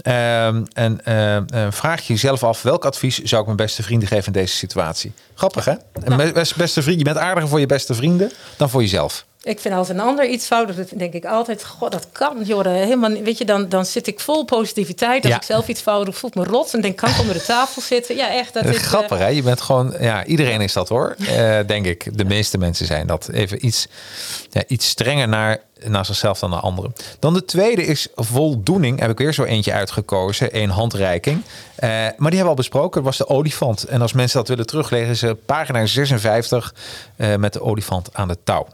Ehm, 0.01 0.63
en 0.74 0.99
vraag 1.70 2.01
je 2.01 2.13
jezelf 2.13 2.43
af 2.43 2.61
welk 2.61 2.86
advies 2.86 3.18
zou 3.18 3.39
ik 3.41 3.45
mijn 3.45 3.57
beste 3.57 3.84
vrienden 3.84 4.07
geven 4.07 4.26
in 4.26 4.32
deze 4.32 4.55
situatie. 4.55 5.13
Grappig 5.34 5.66
hè? 5.66 5.74
Beste 6.55 6.82
vriend, 6.82 6.97
je 6.97 7.03
bent 7.03 7.18
aardiger 7.18 7.49
voor 7.49 7.59
je 7.59 7.66
beste 7.66 7.93
vrienden 7.93 8.32
dan 8.57 8.70
voor 8.70 8.82
jezelf. 8.82 9.26
Ik 9.46 9.60
vind 9.60 9.74
als 9.74 9.89
een 9.89 10.00
ander 10.00 10.28
iets 10.28 10.46
fout 10.46 10.76
doet, 10.76 11.00
denk 11.00 11.14
ik 11.14 11.26
altijd, 11.26 11.66
god, 11.66 11.91
dat 11.91 12.08
kan, 12.12 12.43
joh, 12.43 12.66
helemaal, 12.66 13.12
weet 13.12 13.38
je, 13.38 13.46
dan, 13.46 13.70
dan 13.70 13.86
zit 13.86 14.08
ik 14.08 14.20
vol 14.20 14.46
positiviteit. 14.46 15.26
Als 15.26 15.36
ik 15.36 15.43
zelf 15.43 15.68
iets 15.68 15.82
fout 15.82 16.06
doe, 16.06 16.14
voel 16.14 16.30
ik 16.30 16.36
me 16.36 16.43
rot 16.43 16.74
en 16.74 16.82
denk, 16.82 16.98
kan 16.98 17.10
ik 17.10 17.20
onder 17.20 17.34
de 17.34 17.43
tafel 17.43 17.82
zitten? 17.82 18.16
Ja, 18.16 18.30
echt. 18.30 18.54
Dat 18.54 18.66
is 18.66 18.78
grappig, 18.78 19.18
uh, 19.18 19.24
hè? 19.24 19.30
Je 19.30 19.41
bent 19.41 19.62
gewoon, 19.62 19.93
ja, 20.00 20.26
iedereen 20.26 20.62
is 20.62 20.74
dat 20.74 20.89
hoor, 20.89 21.16
uh, 21.20 21.60
denk 21.68 21.86
ik. 21.86 22.18
De 22.18 22.26
meeste 22.26 22.58
mensen 22.58 22.86
zijn 22.86 23.08
dat. 23.08 23.30
Even 23.30 23.66
iets, 23.66 23.88
ja, 24.50 24.64
iets 24.68 24.88
strenger 24.88 25.28
naar, 25.28 25.62
naar 25.84 26.06
zichzelf 26.06 26.39
dan 26.39 26.50
naar 26.50 26.60
anderen. 26.60 26.93
Dan 27.20 27.34
de 27.34 27.46
tweede 27.46 27.86
is 27.86 28.08
voldoening. 28.16 29.00
Heb 29.00 29.10
ik 29.10 29.18
weer 29.18 29.34
zo 29.34 29.43
eentje 29.43 29.74
uitgekozen, 29.74 30.62
een 30.62 30.70
handreiking. 30.70 31.41
Uh, 31.43 31.89
maar 31.89 32.10
die 32.18 32.18
hebben 32.18 32.41
we 32.41 32.48
al 32.48 32.54
besproken. 32.54 33.04
Dat 33.04 33.18
was 33.18 33.28
de 33.28 33.34
olifant. 33.34 33.84
En 33.84 34.02
als 34.02 34.14
mensen 34.14 34.38
dat 34.38 34.48
willen 34.48 34.66
terugleggen, 34.66 35.30
is 35.30 35.34
pagina 35.46 35.86
56 35.86 36.74
met 37.38 37.54
de 37.54 37.62
olifant 37.62 38.10
aan 38.14 38.28
de 38.28 38.38
touw. 38.43 38.68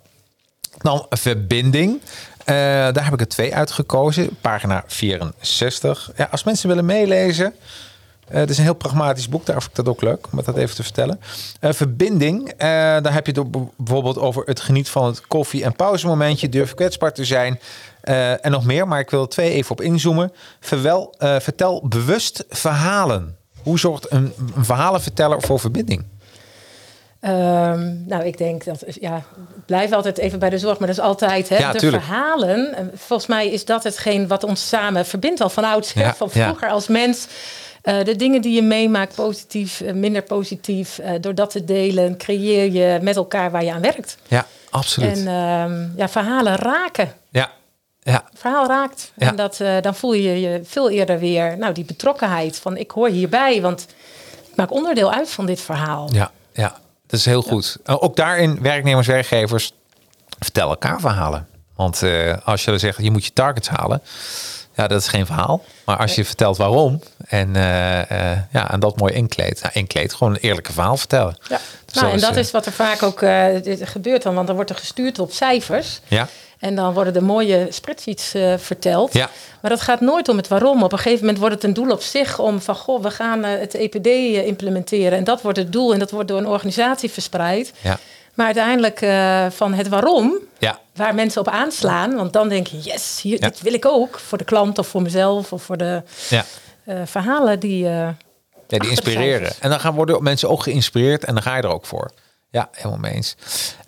Dan 0.81 1.05
verbinding. 1.09 2.01
Uh, 2.41 2.55
daar 2.55 3.03
heb 3.03 3.13
ik 3.13 3.19
er 3.19 3.27
twee 3.27 3.55
uitgekozen. 3.55 4.29
Pagina 4.41 4.83
64. 4.87 6.11
Ja, 6.15 6.27
als 6.31 6.43
mensen 6.43 6.67
willen 6.67 6.85
meelezen. 6.85 7.53
Uh, 8.31 8.37
het 8.37 8.49
is 8.49 8.57
een 8.57 8.63
heel 8.63 8.73
pragmatisch 8.73 9.29
boek, 9.29 9.45
daar 9.45 9.61
vind 9.61 9.69
ik 9.69 9.85
dat 9.85 9.87
ook 9.87 10.01
leuk 10.01 10.27
om 10.31 10.41
dat 10.45 10.57
even 10.57 10.75
te 10.75 10.83
vertellen. 10.83 11.19
Uh, 11.61 11.71
verbinding, 11.71 12.53
daar 12.57 13.13
heb 13.13 13.25
je 13.25 13.39
het 13.39 13.51
bijvoorbeeld 13.77 14.17
over 14.17 14.43
het 14.45 14.59
genieten 14.59 14.91
van 14.91 15.05
het 15.05 15.27
koffie- 15.27 15.63
en 15.63 15.75
pauzemomentje, 15.75 16.49
durf 16.49 16.73
kwetsbaar 16.73 17.13
te 17.13 17.25
zijn 17.25 17.59
en 18.41 18.51
nog 18.51 18.65
meer. 18.65 18.87
Maar 18.87 18.99
ik 18.99 19.09
wil 19.09 19.21
er 19.21 19.29
twee 19.29 19.51
even 19.51 19.71
op 19.71 19.81
inzoomen. 19.81 20.33
Verwel, 20.59 21.15
vertel 21.17 21.87
bewust 21.87 22.45
verhalen. 22.49 23.37
Hoe 23.63 23.79
zorgt 23.79 24.11
een, 24.11 24.33
een 24.55 24.65
verhalenverteller 24.65 25.41
voor 25.41 25.59
verbinding? 25.59 26.05
Um, 27.25 28.03
nou, 28.07 28.23
ik 28.23 28.37
denk 28.37 28.63
dat, 28.63 28.83
ja, 28.99 29.23
blijf 29.65 29.91
altijd 29.91 30.17
even 30.17 30.39
bij 30.39 30.49
de 30.49 30.57
zorg, 30.57 30.79
maar 30.79 30.87
dat 30.87 30.97
is 30.97 31.03
altijd 31.03 31.49
hè, 31.49 31.57
ja, 31.57 31.71
de 31.71 31.89
verhalen. 31.89 32.91
Volgens 32.95 33.29
mij 33.29 33.49
is 33.49 33.65
dat 33.65 33.83
hetgeen 33.83 34.27
wat 34.27 34.43
ons 34.43 34.67
samen 34.67 35.05
verbindt 35.05 35.41
al 35.41 35.49
van 35.49 35.63
ouds, 35.63 35.93
ja, 35.93 36.15
van 36.15 36.31
vroeger 36.31 36.69
als 36.69 36.87
mens. 36.87 37.27
Uh, 37.83 38.03
de 38.03 38.15
dingen 38.15 38.41
die 38.41 38.53
je 38.53 38.61
meemaakt, 38.61 39.15
positief, 39.15 39.81
uh, 39.81 39.93
minder 39.93 40.21
positief, 40.21 40.99
uh, 40.99 41.09
door 41.21 41.35
dat 41.35 41.49
te 41.49 41.63
delen, 41.63 42.17
creëer 42.17 42.71
je 42.71 42.99
met 43.01 43.15
elkaar 43.15 43.51
waar 43.51 43.63
je 43.63 43.73
aan 43.73 43.81
werkt. 43.81 44.17
Ja, 44.27 44.45
absoluut. 44.69 45.17
En 45.17 45.27
um, 45.27 45.93
ja, 45.95 46.09
verhalen 46.09 46.55
raken. 46.55 47.13
Ja, 47.29 47.51
ja. 47.99 48.23
verhaal 48.33 48.67
raakt. 48.67 49.11
Ja. 49.15 49.27
En 49.27 49.35
dat, 49.35 49.59
dan 49.81 49.95
voel 49.95 50.13
je 50.13 50.41
je 50.41 50.61
veel 50.63 50.89
eerder 50.89 51.19
weer, 51.19 51.57
nou, 51.57 51.73
die 51.73 51.85
betrokkenheid 51.85 52.57
van 52.57 52.77
ik 52.77 52.91
hoor 52.91 53.09
hierbij, 53.09 53.61
want 53.61 53.87
ik 54.49 54.55
maak 54.55 54.71
onderdeel 54.71 55.11
uit 55.11 55.29
van 55.29 55.45
dit 55.45 55.61
verhaal. 55.61 56.09
Ja, 56.11 56.31
ja. 56.53 56.79
Dat 57.11 57.19
is 57.19 57.25
heel 57.25 57.41
goed. 57.41 57.77
Ook 57.85 58.15
daarin, 58.15 58.61
werknemers, 58.61 59.07
werkgevers, 59.07 59.73
vertel 60.39 60.69
elkaar 60.69 60.99
verhalen. 60.99 61.47
Want 61.75 62.01
uh, 62.01 62.33
als 62.43 62.63
je 62.63 62.77
zegt, 62.77 62.97
je 63.01 63.11
moet 63.11 63.25
je 63.25 63.33
targets 63.33 63.67
halen. 63.67 64.01
Ja, 64.75 64.87
dat 64.87 65.01
is 65.01 65.07
geen 65.07 65.25
verhaal. 65.25 65.63
Maar 65.85 65.97
als 65.97 66.15
je 66.15 66.25
vertelt 66.25 66.57
waarom 66.57 67.01
en, 67.27 67.47
uh, 67.55 67.97
uh, 67.97 68.37
ja, 68.51 68.71
en 68.71 68.79
dat 68.79 68.97
mooi 68.97 69.13
inkleedt. 69.13 69.61
Nou, 69.61 69.73
inkleed, 69.73 70.13
gewoon 70.13 70.33
een 70.33 70.39
eerlijke 70.39 70.73
verhaal 70.73 70.97
vertellen. 70.97 71.37
Ja. 71.49 71.59
Dus 71.85 72.01
nou, 72.01 72.13
en 72.13 72.19
dat 72.19 72.35
is 72.35 72.51
wat 72.51 72.65
er 72.65 72.71
vaak 72.71 73.03
ook 73.03 73.19
gebeurt. 73.81 74.23
Dan, 74.23 74.33
want 74.33 74.47
dan 74.47 74.55
wordt 74.55 74.69
er 74.69 74.75
gestuurd 74.75 75.19
op 75.19 75.31
cijfers. 75.31 75.99
Ja. 76.07 76.27
En 76.61 76.75
dan 76.75 76.93
worden 76.93 77.13
de 77.13 77.21
mooie 77.21 77.67
spreadsheets 77.69 78.35
uh, 78.35 78.53
verteld. 78.57 79.13
Ja. 79.13 79.29
Maar 79.61 79.71
dat 79.71 79.81
gaat 79.81 79.99
nooit 79.99 80.29
om 80.29 80.37
het 80.37 80.47
waarom. 80.47 80.83
Op 80.83 80.91
een 80.91 80.97
gegeven 80.97 81.19
moment 81.19 81.37
wordt 81.37 81.55
het 81.55 81.63
een 81.63 81.73
doel 81.73 81.91
op 81.91 82.01
zich 82.01 82.39
om 82.39 82.61
van 82.61 82.75
goh, 82.75 83.03
we 83.03 83.11
gaan 83.11 83.45
uh, 83.45 83.59
het 83.59 83.73
EPD 83.73 84.07
uh, 84.07 84.45
implementeren. 84.45 85.17
En 85.17 85.23
dat 85.23 85.41
wordt 85.41 85.57
het 85.57 85.71
doel 85.71 85.93
en 85.93 85.99
dat 85.99 86.11
wordt 86.11 86.27
door 86.27 86.37
een 86.37 86.47
organisatie 86.47 87.09
verspreid. 87.09 87.73
Ja. 87.81 87.99
Maar 88.33 88.45
uiteindelijk 88.45 88.99
van 89.53 89.73
het 89.73 89.87
waarom, 89.87 90.33
ja. 90.59 90.79
waar 90.95 91.15
mensen 91.15 91.41
op 91.41 91.47
aanslaan. 91.47 92.15
Want 92.15 92.33
dan 92.33 92.49
denk 92.49 92.67
je, 92.67 92.79
yes, 92.79 93.19
hier, 93.21 93.39
dit 93.39 93.61
wil 93.61 93.73
ik 93.73 93.85
ook. 93.85 94.19
Voor 94.19 94.37
de 94.37 94.43
klant 94.43 94.77
of 94.77 94.87
voor 94.87 95.01
mezelf 95.01 95.53
of 95.53 95.63
voor 95.63 95.77
de 95.77 96.03
ja. 96.29 96.45
verhalen 97.05 97.59
die... 97.59 97.83
Ja, 97.83 98.15
die 98.67 98.89
inspireren. 98.89 99.51
En 99.59 99.69
dan 99.69 99.79
gaan 99.79 99.95
worden 99.95 100.23
mensen 100.23 100.49
ook 100.49 100.63
geïnspireerd 100.63 101.23
en 101.23 101.33
dan 101.33 101.43
ga 101.43 101.55
je 101.55 101.61
er 101.61 101.69
ook 101.69 101.85
voor. 101.85 102.11
Ja, 102.49 102.69
helemaal 102.71 102.97
mee 102.97 103.13
eens. 103.13 103.35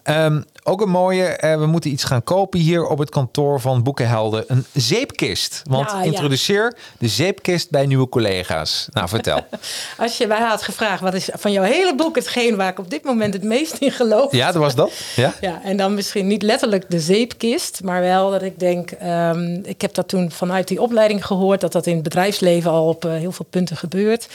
Um, 0.10 0.46
ook 0.64 0.82
een 0.82 0.90
mooie, 0.90 1.40
uh, 1.44 1.58
we 1.58 1.66
moeten 1.66 1.92
iets 1.92 2.04
gaan 2.04 2.24
kopen 2.24 2.60
hier 2.60 2.86
op 2.86 2.98
het 2.98 3.10
kantoor 3.10 3.60
van 3.60 3.84
Boekenhelden. 3.84 4.44
Een 4.48 4.66
zeepkist. 4.74 5.62
Want 5.70 5.92
Ja, 5.92 5.98
ja. 5.98 6.04
introduceer 6.04 6.76
de 6.98 7.08
zeepkist 7.08 7.70
bij 7.70 7.86
nieuwe 7.86 8.10
collega's. 8.10 8.88
Nou, 8.92 9.08
vertel. 9.08 9.40
Als 9.98 10.18
je 10.18 10.28
mij 10.28 10.42
had 10.42 10.62
gevraagd, 10.62 11.02
wat 11.02 11.14
is 11.14 11.30
van 11.34 11.52
jouw 11.52 11.64
hele 11.64 11.96
boek 11.96 12.16
hetgeen 12.16 12.56
waar 12.56 12.70
ik 12.70 12.80
op 12.80 12.90
dit 12.90 13.04
moment 13.04 13.34
het 13.34 13.44
meest 13.44 13.74
in 13.78 13.92
geloof? 13.92 14.32
ja, 14.32 14.52
dat 14.52 14.62
was 14.62 14.76
dat? 14.76 14.92
Ja? 15.16 15.34
Ja, 15.42 15.62
en 15.64 15.78
dan 15.78 15.94
misschien 15.94 16.28
niet 16.28 16.42
letterlijk 16.42 16.86
de 16.90 17.00
zeepkist, 17.00 17.84
maar 17.84 18.02
wel 18.02 18.32
dat 18.32 18.42
ik 18.42 18.60
denk, 18.60 18.92
ehm, 18.92 19.60
ik 19.64 19.82
heb 19.82 19.94
dat 19.94 20.08
toen 20.08 20.32
vanuit 20.32 20.68
die 20.68 20.82
opleiding 20.82 21.26
gehoord, 21.26 21.62
dat 21.62 21.72
dat 21.72 21.86
in 21.86 21.94
het 21.94 22.04
bedrijfsleven 22.04 22.72
al 22.72 22.88
op 22.88 23.06
eh, 23.06 23.12
heel 23.12 23.32
veel 23.32 23.46
punten 23.50 23.78
gebeurt, 23.78 24.28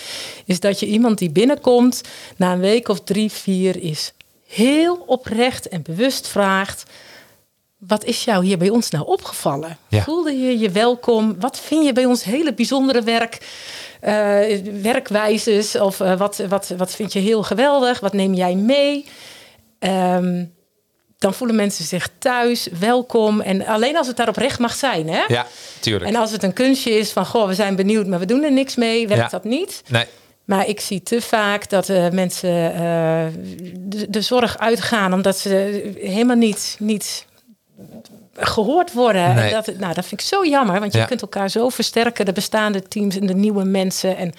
is 0.45 0.61
dat 0.61 0.81
je 0.81 0.87
iemand 0.87 1.19
die 1.19 1.31
binnenkomt 1.31 2.01
na 2.37 2.53
een 2.53 2.61
week 2.61 2.89
of 2.89 3.01
drie, 3.01 3.33
vier 3.33 3.83
is 3.83 4.13
heel 4.49 4.95
oprecht 5.07 5.69
en 5.69 5.83
bewust 5.83 6.29
vraagt, 6.29 6.83
wat 7.79 8.05
is 8.05 8.25
jou 8.25 8.45
hier 8.45 8.59
bij 8.59 8.69
ons 8.69 8.91
nou 8.91 9.07
opgevallen? 9.07 9.79
Ja. 9.89 10.03
Voelde 10.03 10.33
je 10.33 10.59
je 10.59 10.71
welkom? 10.71 11.41
Wat 11.41 11.59
vind 11.61 11.85
je 11.85 11.93
bij 11.93 12.05
ons 12.05 12.25
hele 12.25 12.55
bijzondere 12.55 13.03
werk? 13.03 13.39
eh, 14.01 14.59
werkwijzes 14.83 15.77
of 15.77 16.01
eh, 16.01 16.19
wat, 16.19 16.37
wat, 16.49 16.73
wat 16.77 16.91
vind 16.95 17.13
je 17.13 17.19
heel 17.19 17.43
geweldig? 17.43 18.01
Wat 18.01 18.13
neem 18.13 18.35
jij 18.35 18.55
mee? 18.55 19.05
Ehm, 19.79 20.45
dan 21.19 21.35
voelen 21.35 21.57
mensen 21.57 21.85
zich 21.85 22.09
thuis, 22.19 22.69
welkom. 22.81 23.41
En 23.41 23.67
alleen 23.67 23.97
als 23.97 24.07
het 24.07 24.17
daarop 24.17 24.37
recht 24.37 24.59
mag 24.59 24.75
zijn. 24.75 25.09
Hè? 25.09 25.23
Ja, 25.29 25.47
tuurlijk. 25.81 26.11
En 26.11 26.17
als 26.17 26.31
het 26.31 26.43
een 26.43 26.53
kunstje 26.53 26.91
is 26.99 27.11
van, 27.11 27.27
goh, 27.27 27.47
we 27.47 27.55
zijn 27.55 27.77
benieuwd, 27.77 28.07
maar 28.07 28.19
we 28.19 28.27
doen 28.27 28.43
er 28.43 28.53
niks 28.53 28.75
mee, 28.77 29.09
werkt 29.09 29.23
Ja. 29.23 29.29
dat 29.29 29.45
niet. 29.45 29.83
Nee. 29.89 30.05
Maar 30.49 30.69
ik 30.69 30.81
zie 30.81 31.03
te 31.03 31.21
vaak 31.21 31.69
dat 31.69 31.89
eh, 31.89 32.11
mensen 32.11 32.75
eh, 32.75 33.27
de, 33.75 34.11
de 34.11 34.21
zorg 34.21 34.59
uitgaan 34.59 35.13
omdat 35.13 35.39
ze 35.39 35.93
helemaal 36.01 36.37
niet, 36.37 36.77
niet 36.79 37.27
gehoord 38.35 38.93
worden. 38.93 39.35
Nee. 39.35 39.45
En 39.45 39.53
dat, 39.53 39.79
nou, 39.79 39.95
dat 39.95 40.07
vind 40.07 40.21
ik 40.21 40.27
zo 40.27 40.47
jammer, 40.47 40.81
want 40.81 40.93
je 40.93 41.05
kunt 41.05 41.23
elkaar 41.23 41.51
zo 41.51 41.69
versterken, 41.69 42.25
de 42.25 42.33
bestaande 42.33 42.83
teams 42.83 43.17
en 43.17 43.27
de 43.27 43.35
nieuwe 43.35 43.65
mensen. 43.65 44.17
En 44.17 44.35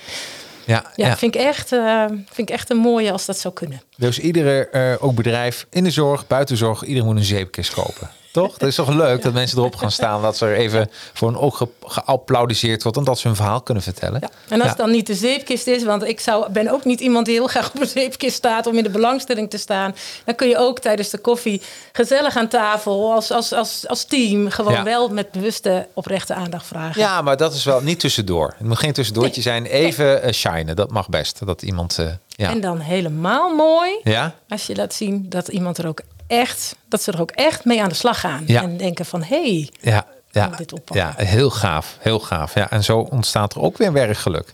Ja, 0.65 0.83
ja, 0.95 1.07
ja. 1.07 1.17
Vind, 1.17 1.35
ik 1.35 1.41
echt, 1.41 1.71
eh, 1.71 2.05
vind 2.07 2.49
ik 2.49 2.49
echt 2.49 2.69
een 2.69 2.77
mooie 2.77 3.11
als 3.11 3.25
dat 3.25 3.39
zou 3.39 3.53
kunnen. 3.53 3.81
Dus 3.97 4.19
iedere 4.19 4.69
eh, 4.69 5.03
ook 5.03 5.15
bedrijf 5.15 5.67
in 5.69 5.83
de 5.83 5.91
zorg, 5.91 6.27
buitenzorg, 6.27 6.83
iedereen 6.83 7.07
moet 7.07 7.17
een 7.17 7.23
zeepkist 7.23 7.73
kopen. 7.73 8.09
Toch? 8.39 8.57
Dat 8.57 8.69
is 8.69 8.75
toch 8.75 8.89
leuk 8.89 9.21
dat 9.21 9.33
mensen 9.33 9.57
erop 9.57 9.75
gaan 9.75 9.91
staan. 9.91 10.21
Dat 10.21 10.37
ze 10.37 10.45
er 10.45 10.55
even 10.55 10.89
voor 11.13 11.27
een 11.27 11.37
oog 11.37 11.57
ge- 11.57 11.67
geapplaudiseerd 11.85 12.83
wordt. 12.83 12.97
Omdat 12.97 13.19
ze 13.19 13.27
hun 13.27 13.35
verhaal 13.35 13.61
kunnen 13.61 13.83
vertellen. 13.83 14.19
Ja. 14.21 14.29
En 14.49 14.59
als 14.59 14.69
het 14.69 14.77
dan 14.77 14.91
niet 14.91 15.07
de 15.07 15.13
zeepkist 15.15 15.67
is, 15.67 15.83
want 15.83 16.03
ik 16.03 16.19
zou, 16.19 16.51
ben 16.51 16.67
ook 16.71 16.85
niet 16.85 16.99
iemand 16.99 17.25
die 17.25 17.35
heel 17.35 17.47
graag 17.47 17.69
op 17.73 17.81
een 17.81 17.87
zeepkist 17.87 18.35
staat 18.35 18.67
om 18.67 18.75
in 18.77 18.83
de 18.83 18.89
belangstelling 18.89 19.49
te 19.49 19.57
staan. 19.57 19.95
Dan 20.25 20.35
kun 20.35 20.47
je 20.47 20.57
ook 20.57 20.79
tijdens 20.79 21.09
de 21.09 21.17
koffie 21.17 21.61
gezellig 21.91 22.35
aan 22.37 22.47
tafel 22.47 23.13
als, 23.13 23.31
als, 23.31 23.53
als, 23.53 23.87
als 23.87 24.03
team 24.03 24.49
gewoon 24.49 24.83
wel 24.83 25.09
met 25.09 25.31
bewuste 25.31 25.87
oprechte 25.93 26.33
aandacht 26.33 26.65
vragen. 26.65 27.01
Ja, 27.01 27.21
maar 27.21 27.37
dat 27.37 27.53
is 27.53 27.63
wel 27.63 27.81
niet 27.81 27.99
tussendoor. 27.99 28.53
Het 28.57 28.67
moet 28.67 28.77
geen 28.79 28.93
tussendoortje 28.93 29.41
zijn. 29.41 29.65
Even 29.65 30.21
eh, 30.21 30.31
shinen, 30.33 30.75
dat 30.75 30.91
mag 30.91 31.09
best. 31.09 31.45
Dat 31.45 31.61
iemand, 31.61 31.97
eh, 31.97 32.05
ja. 32.27 32.49
En 32.49 32.61
dan 32.61 32.79
helemaal 32.79 33.55
mooi 33.55 33.99
Ja? 34.03 34.35
als 34.49 34.65
je 34.67 34.75
laat 34.75 34.93
zien 34.93 35.25
dat 35.29 35.47
iemand 35.47 35.77
er 35.77 35.87
ook 35.87 36.01
echt, 36.29 36.75
dat 36.87 37.01
ze 37.01 37.11
er 37.11 37.21
ook 37.21 37.31
echt 37.31 37.65
mee 37.65 37.81
aan 37.81 37.89
de 37.89 37.95
slag 37.95 38.19
gaan. 38.19 38.43
Ja. 38.45 38.61
En 38.61 38.77
denken 38.77 39.05
van 39.05 39.23
hé, 39.23 39.41
hey, 39.41 39.69
Ja, 39.81 40.05
ja, 40.31 40.47
dit 40.47 40.73
ja, 40.85 41.13
heel 41.17 41.49
gaaf. 41.49 41.97
Heel 41.99 42.19
gaaf. 42.19 42.53
Ja, 42.53 42.69
en 42.69 42.83
zo 42.83 42.99
ontstaat 42.99 43.53
er 43.53 43.61
ook 43.61 43.77
weer 43.77 43.93
werkgeluk. 43.93 44.53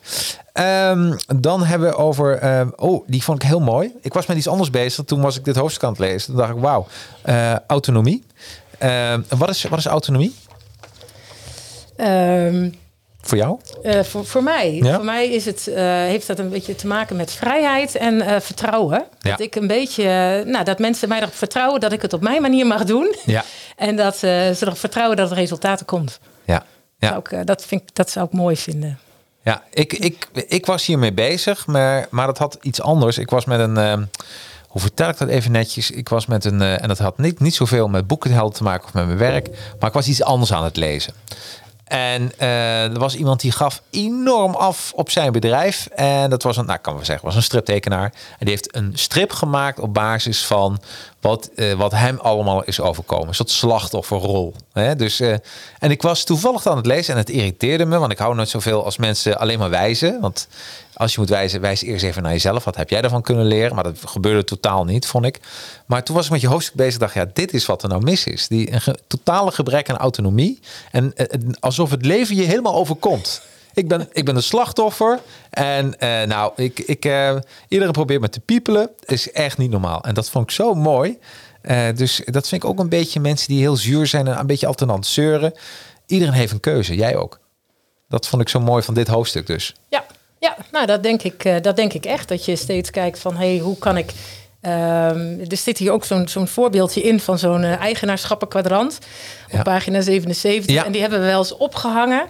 Ehm, 0.53 1.17
dan 1.35 1.63
hebben 1.63 1.89
we 1.89 1.95
over... 1.95 2.37
ehm, 2.37 2.69
oh, 2.75 3.07
die 3.07 3.23
vond 3.23 3.43
ik 3.43 3.47
heel 3.47 3.59
mooi. 3.59 3.93
Ik 4.01 4.13
was 4.13 4.25
met 4.25 4.37
iets 4.37 4.47
anders 4.47 4.69
bezig. 4.69 5.05
Toen 5.05 5.21
was 5.21 5.37
ik 5.37 5.45
dit 5.45 5.55
hoofdstuk 5.55 5.83
aan 5.83 5.89
het 5.89 5.99
lezen. 5.99 6.27
Toen 6.27 6.35
dacht 6.35 6.55
ik, 6.55 6.61
wauw, 6.61 6.87
eh, 7.21 7.55
autonomie. 7.67 8.23
Ehm, 8.77 9.21
wat, 9.29 9.49
is, 9.49 9.63
wat 9.63 9.79
is 9.79 9.85
autonomie 9.85 10.35
ehm, 11.95 12.69
voor 13.27 13.37
jou? 13.37 13.59
Eh, 13.83 14.03
voor, 14.03 14.25
voor 14.25 14.43
mij. 14.43 14.73
Ja? 14.73 14.95
Voor 14.95 15.05
mij 15.05 15.29
is 15.29 15.45
het, 15.45 15.67
eh, 15.67 15.83
heeft 15.85 16.27
dat 16.27 16.39
een 16.39 16.49
beetje 16.49 16.75
te 16.75 16.87
maken 16.87 17.15
met 17.15 17.31
vrijheid 17.31 17.95
en 17.95 18.21
eh, 18.21 18.39
vertrouwen. 18.39 19.05
Ja. 19.19 19.29
Dat 19.29 19.39
ik 19.39 19.55
een 19.55 19.67
beetje, 19.67 20.03
nou, 20.45 20.63
dat 20.63 20.79
mensen 20.79 21.09
mij 21.09 21.19
erop 21.19 21.35
vertrouwen 21.35 21.79
dat 21.79 21.91
ik 21.91 22.01
het 22.01 22.13
op 22.13 22.21
mijn 22.21 22.41
manier 22.41 22.67
mag 22.67 22.83
doen. 22.83 23.15
Ja. 23.25 23.43
En 23.75 23.95
dat 23.95 24.17
ze 24.17 24.55
erop 24.59 24.77
vertrouwen 24.77 25.17
dat 25.17 25.29
het 25.29 25.37
resultaten 25.37 25.85
komt. 25.85 26.19
Ja. 26.45 26.65
Ja. 26.97 27.07
Zou 27.07 27.19
ik, 27.19 27.47
dat, 27.47 27.65
vind 27.65 27.81
ik, 27.81 27.95
dat 27.95 28.09
zou 28.09 28.25
ik 28.25 28.31
mooi 28.31 28.57
vinden. 28.57 28.99
Ja, 29.43 29.63
ik, 29.69 29.93
ik, 29.93 30.27
ik 30.47 30.65
was 30.65 30.85
hiermee 30.85 31.13
bezig, 31.13 31.65
maar, 31.65 32.07
maar 32.09 32.25
dat 32.25 32.37
had 32.37 32.57
iets 32.61 32.81
anders. 32.81 33.17
Ik 33.17 33.29
was 33.29 33.45
met 33.45 33.59
een, 33.59 33.77
ehm, 33.77 34.03
hoe 34.67 34.81
vertel 34.81 35.09
ik 35.09 35.17
dat 35.17 35.27
even 35.27 35.51
netjes? 35.51 35.91
Ik 35.91 36.09
was 36.09 36.25
met 36.25 36.45
een, 36.45 36.61
en 36.61 36.87
dat 36.87 36.97
had 36.97 37.17
niet, 37.17 37.39
niet 37.39 37.55
zoveel 37.55 37.87
met 37.87 38.07
boekenhelden 38.07 38.57
te 38.57 38.63
maken 38.63 38.85
of 38.85 38.93
met 38.93 39.05
mijn 39.05 39.17
werk, 39.17 39.49
maar 39.79 39.89
ik 39.89 39.95
was 39.95 40.07
iets 40.07 40.23
anders 40.23 40.53
aan 40.53 40.63
het 40.63 40.77
lezen. 40.77 41.13
En 41.85 42.31
eh, 42.37 42.83
er 42.83 42.99
was 42.99 43.15
iemand 43.15 43.39
die 43.39 43.51
gaf 43.51 43.81
enorm 43.89 44.55
af 44.55 44.91
op 44.95 45.09
zijn 45.09 45.31
bedrijf. 45.31 45.87
En 45.95 46.29
dat 46.29 46.43
was 46.43 46.57
een, 46.57 46.65
nou 46.65 46.79
kan 46.79 46.97
we 46.97 47.05
zeggen, 47.05 47.25
was 47.25 47.35
een 47.35 47.43
striptekenaar. 47.43 48.13
En 48.13 48.37
die 48.45 48.49
heeft 48.49 48.75
een 48.75 48.91
strip 48.93 49.31
gemaakt 49.31 49.79
op 49.79 49.93
basis 49.93 50.45
van 50.45 50.79
wat, 51.25 51.49
eh, 51.55 51.73
wat 51.73 51.91
hem 51.91 52.19
allemaal 52.19 52.63
is 52.63 52.79
overkomen. 52.79 53.27
Een 53.27 53.35
soort 53.35 53.49
slachtofferrol. 53.49 54.53
Hè? 54.73 54.95
Dus, 54.95 55.19
eh, 55.19 55.33
en 55.79 55.91
ik 55.91 56.01
was 56.01 56.23
toevallig 56.23 56.67
aan 56.67 56.77
het 56.77 56.85
lezen 56.85 57.13
en 57.13 57.19
het 57.19 57.29
irriteerde 57.29 57.85
me. 57.85 57.97
Want 57.97 58.11
ik 58.11 58.17
hou 58.17 58.35
nooit 58.35 58.49
zoveel 58.49 58.85
als 58.85 58.97
mensen 58.97 59.39
alleen 59.39 59.59
maar 59.59 59.69
wijzen. 59.69 60.21
Want 60.21 60.47
als 60.93 61.13
je 61.13 61.19
moet 61.19 61.29
wijzen, 61.29 61.61
wijs 61.61 61.81
eerst 61.81 62.03
even 62.03 62.23
naar 62.23 62.31
jezelf. 62.31 62.63
Wat 62.63 62.75
heb 62.75 62.89
jij 62.89 63.01
daarvan 63.01 63.21
kunnen 63.21 63.45
leren? 63.45 63.75
Maar 63.75 63.83
dat 63.83 63.97
gebeurde 64.05 64.43
totaal 64.43 64.83
niet, 64.83 65.07
vond 65.07 65.25
ik. 65.25 65.39
Maar 65.85 66.03
toen 66.03 66.15
was 66.15 66.25
ik 66.25 66.31
met 66.31 66.41
je 66.41 66.47
hoofdstuk 66.47 66.75
bezig. 66.75 66.99
dacht, 66.99 67.13
ja, 67.13 67.25
dit 67.33 67.53
is 67.53 67.65
wat 67.65 67.83
er 67.83 67.89
nou 67.89 68.03
mis 68.03 68.25
is. 68.25 68.47
Die 68.47 68.71
een 68.71 68.97
totale 69.07 69.51
gebrek 69.51 69.89
aan 69.89 69.97
autonomie. 69.97 70.59
En 70.91 71.15
eh, 71.15 71.39
alsof 71.59 71.89
het 71.89 72.05
leven 72.05 72.35
je 72.35 72.43
helemaal 72.43 72.75
overkomt. 72.75 73.41
Ik 73.75 73.87
ben, 73.87 74.07
ik 74.11 74.25
ben 74.25 74.35
een 74.35 74.43
slachtoffer. 74.43 75.19
En 75.49 75.99
eh, 75.99 76.23
nou, 76.23 76.51
ik, 76.55 76.79
ik, 76.79 77.05
eh, 77.05 77.35
iedereen 77.67 77.93
probeert 77.93 78.21
me 78.21 78.29
te 78.29 78.39
piepelen. 78.39 78.89
Is 79.05 79.31
echt 79.31 79.57
niet 79.57 79.71
normaal. 79.71 80.03
En 80.03 80.13
dat 80.13 80.29
vond 80.29 80.43
ik 80.49 80.55
zo 80.55 80.73
mooi. 80.73 81.17
Eh, 81.61 81.87
dus 81.95 82.21
dat 82.25 82.47
vind 82.47 82.63
ik 82.63 82.69
ook 82.69 82.79
een 82.79 82.89
beetje 82.89 83.19
mensen 83.19 83.47
die 83.47 83.59
heel 83.59 83.75
zuur 83.75 84.07
zijn 84.07 84.27
en 84.27 84.39
een 84.39 84.47
beetje 84.47 84.67
het 84.67 85.05
zeuren. 85.05 85.53
Iedereen 86.05 86.33
heeft 86.33 86.51
een 86.51 86.59
keuze, 86.59 86.95
jij 86.95 87.15
ook. 87.15 87.39
Dat 88.09 88.27
vond 88.27 88.41
ik 88.41 88.49
zo 88.49 88.59
mooi 88.59 88.83
van 88.83 88.93
dit 88.93 89.07
hoofdstuk 89.07 89.47
dus. 89.47 89.75
Ja, 89.89 90.05
ja 90.39 90.57
nou 90.71 90.85
dat 90.85 91.03
denk 91.03 91.21
ik, 91.23 91.63
dat 91.63 91.75
denk 91.75 91.93
ik 91.93 92.05
echt. 92.05 92.27
Dat 92.27 92.45
je 92.45 92.55
steeds 92.55 92.89
kijkt 92.89 93.19
van 93.19 93.35
hé, 93.35 93.47
hey, 93.55 93.57
hoe 93.57 93.77
kan 93.77 93.97
ik. 93.97 94.11
ehm, 94.61 95.39
er 95.49 95.57
zit 95.57 95.77
hier 95.77 95.91
ook 95.91 96.05
zo'n 96.05 96.27
zo'n 96.27 96.47
voorbeeldje 96.47 97.01
in 97.01 97.19
van 97.19 97.39
zo'n 97.39 97.63
eigenaarschappenkwadrant 97.63 98.99
Ja. 99.51 99.57
op 99.57 99.63
pagina 99.63 100.01
77. 100.01 100.75
Ja. 100.75 100.85
En 100.85 100.91
die 100.91 101.01
hebben 101.01 101.19
we 101.19 101.25
wel 101.25 101.37
eens 101.39 101.57
opgehangen. 101.57 102.25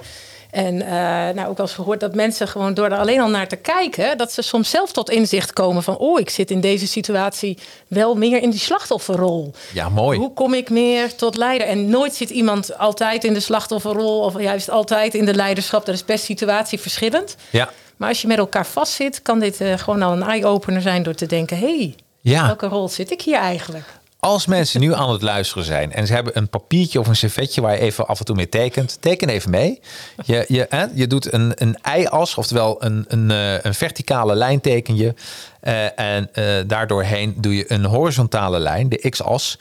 En 0.55 0.81
eh, 0.81 0.91
nou, 1.35 1.47
ook 1.47 1.57
wel 1.57 1.65
eens 1.65 1.75
gehoord 1.75 1.99
dat 1.99 2.15
mensen 2.15 2.47
gewoon 2.47 2.73
door 2.73 2.85
er 2.85 2.97
alleen 2.97 3.19
al 3.19 3.29
naar 3.29 3.47
te 3.47 3.55
kijken, 3.55 4.17
dat 4.17 4.31
ze 4.31 4.41
soms 4.41 4.69
zelf 4.69 4.91
tot 4.91 5.09
inzicht 5.09 5.53
komen 5.53 5.83
van, 5.83 5.97
oh, 5.97 6.19
ik 6.19 6.29
zit 6.29 6.51
in 6.51 6.61
deze 6.61 6.87
situatie 6.87 7.57
wel 7.87 8.15
meer 8.15 8.41
in 8.41 8.49
die 8.49 8.59
slachtofferrol. 8.59 9.53
Ja, 9.73 9.89
mooi. 9.89 10.17
Hoe 10.19 10.33
kom 10.33 10.53
ik 10.53 10.69
meer 10.69 11.15
tot 11.15 11.37
leider? 11.37 11.67
En 11.67 11.89
nooit 11.89 12.15
zit 12.15 12.29
iemand 12.29 12.77
altijd 12.77 13.23
in 13.23 13.33
de 13.33 13.39
slachtofferrol 13.39 14.19
of 14.19 14.41
juist 14.41 14.69
altijd 14.69 15.13
in 15.13 15.25
de 15.25 15.33
leiderschap. 15.33 15.85
Dat 15.85 15.95
is 15.95 16.03
per 16.03 16.19
situatie 16.19 16.79
verschillend. 16.79 17.35
Ja, 17.49 17.69
Maar 17.97 18.09
als 18.09 18.21
je 18.21 18.27
met 18.27 18.37
elkaar 18.37 18.65
vastzit, 18.65 19.21
kan 19.21 19.39
dit 19.39 19.61
eh, 19.61 19.77
gewoon 19.77 20.01
al 20.01 20.11
een 20.11 20.23
eye-opener 20.23 20.81
zijn 20.81 21.03
door 21.03 21.15
te 21.15 21.25
denken: 21.25 21.57
hé, 21.57 21.77
hey, 21.77 21.95
ja. 22.21 22.45
welke 22.45 22.67
rol 22.67 22.89
zit 22.89 23.11
ik 23.11 23.21
hier 23.21 23.37
eigenlijk? 23.37 23.87
Als 24.25 24.45
mensen 24.45 24.79
nu 24.79 24.93
aan 24.93 25.11
het 25.11 25.21
luisteren 25.21 25.63
zijn 25.63 25.93
en 25.93 26.07
ze 26.07 26.13
hebben 26.13 26.37
een 26.37 26.49
papiertje 26.49 26.99
of 26.99 27.07
een 27.07 27.15
servetje 27.15 27.61
waar 27.61 27.73
je 27.73 27.79
even 27.79 28.07
af 28.07 28.19
en 28.19 28.25
toe 28.25 28.35
mee 28.35 28.49
tekent, 28.49 28.97
teken 28.99 29.29
even 29.29 29.49
mee. 29.49 29.79
Je, 30.23 30.45
je, 30.47 30.89
je 30.93 31.07
doet 31.07 31.33
een, 31.33 31.51
een 31.55 31.77
y-as, 31.99 32.35
oftewel 32.35 32.83
een, 32.83 33.05
een, 33.07 33.31
eh, 33.31 33.59
een 33.61 33.73
verticale 33.73 34.35
lijn 34.35 34.61
teken 34.61 34.95
je. 34.95 35.13
Eh, 35.59 35.99
en 35.99 36.29
eh, 36.33 36.43
daardoorheen 36.67 37.35
doe 37.37 37.55
je 37.55 37.71
een 37.71 37.85
horizontale 37.85 38.59
lijn, 38.59 38.89
de 38.89 39.09
x-as. 39.09 39.59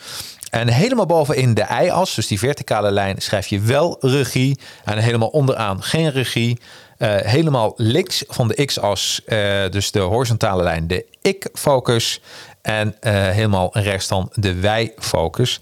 En 0.51 0.69
helemaal 0.69 1.07
bovenin 1.07 1.55
de 1.55 1.67
y-as, 1.83 2.15
dus 2.15 2.27
die 2.27 2.39
verticale 2.39 2.91
lijn, 2.91 3.17
schrijf 3.19 3.47
je 3.47 3.61
wel 3.61 3.97
regie. 4.01 4.59
En 4.85 4.99
helemaal 4.99 5.29
onderaan 5.29 5.83
geen 5.83 6.11
regie. 6.11 6.59
Helemaal 7.07 7.75
links 7.77 8.25
van 8.29 8.49
de 8.49 8.65
x-as, 8.65 9.21
dus 9.71 9.91
de 9.91 10.01
horizontale 10.01 10.63
lijn, 10.63 10.87
de 10.87 11.05
ik-focus. 11.23 12.21
En 12.65 12.97
eh, 13.01 13.13
helemaal 13.13 13.79
rechts 13.79 14.09
dan 14.09 14.31
de 14.35 14.55
wij-focus. 14.55 15.61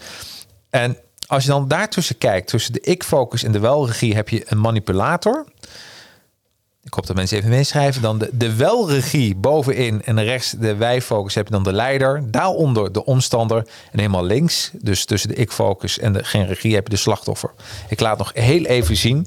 En 0.71 0.97
als 1.27 1.45
je 1.45 1.51
dan 1.51 1.69
daartussen 1.69 2.19
kijkt, 2.19 2.49
tussen 2.49 2.73
de 2.73 2.81
ik-focus 2.81 3.43
en 3.43 3.53
de 3.53 3.59
wel-regie, 3.59 4.15
heb 4.15 4.29
je 4.29 4.45
een 4.47 4.61
manipulator. 4.61 5.47
Ik 6.83 6.95
hoop 6.95 7.07
dat 7.07 7.17
mensen 7.17 7.37
even 7.39 7.51
meeschrijven. 7.51 8.03
Dan 8.03 8.19
de, 8.19 8.31
de 8.33 8.55
welregie 8.55 9.35
bovenin 9.35 10.03
en 10.05 10.25
rechts 10.25 10.51
de 10.51 10.75
wij-focus 10.75 11.35
heb 11.35 11.47
je 11.47 11.53
dan 11.53 11.63
de 11.63 11.73
leider. 11.73 12.31
Daaronder 12.31 12.93
de 12.93 13.05
omstander. 13.05 13.59
En 13.91 13.99
helemaal 13.99 14.25
links, 14.25 14.71
dus 14.73 15.05
tussen 15.05 15.29
de 15.29 15.35
ik-focus 15.35 15.99
en 15.99 16.13
de 16.13 16.25
geen 16.25 16.47
regie, 16.47 16.75
heb 16.75 16.87
je 16.87 16.95
de 16.95 17.01
slachtoffer. 17.01 17.51
Ik 17.89 18.01
laat 18.01 18.19
nog 18.19 18.31
heel 18.35 18.65
even 18.65 18.97
zien 18.97 19.27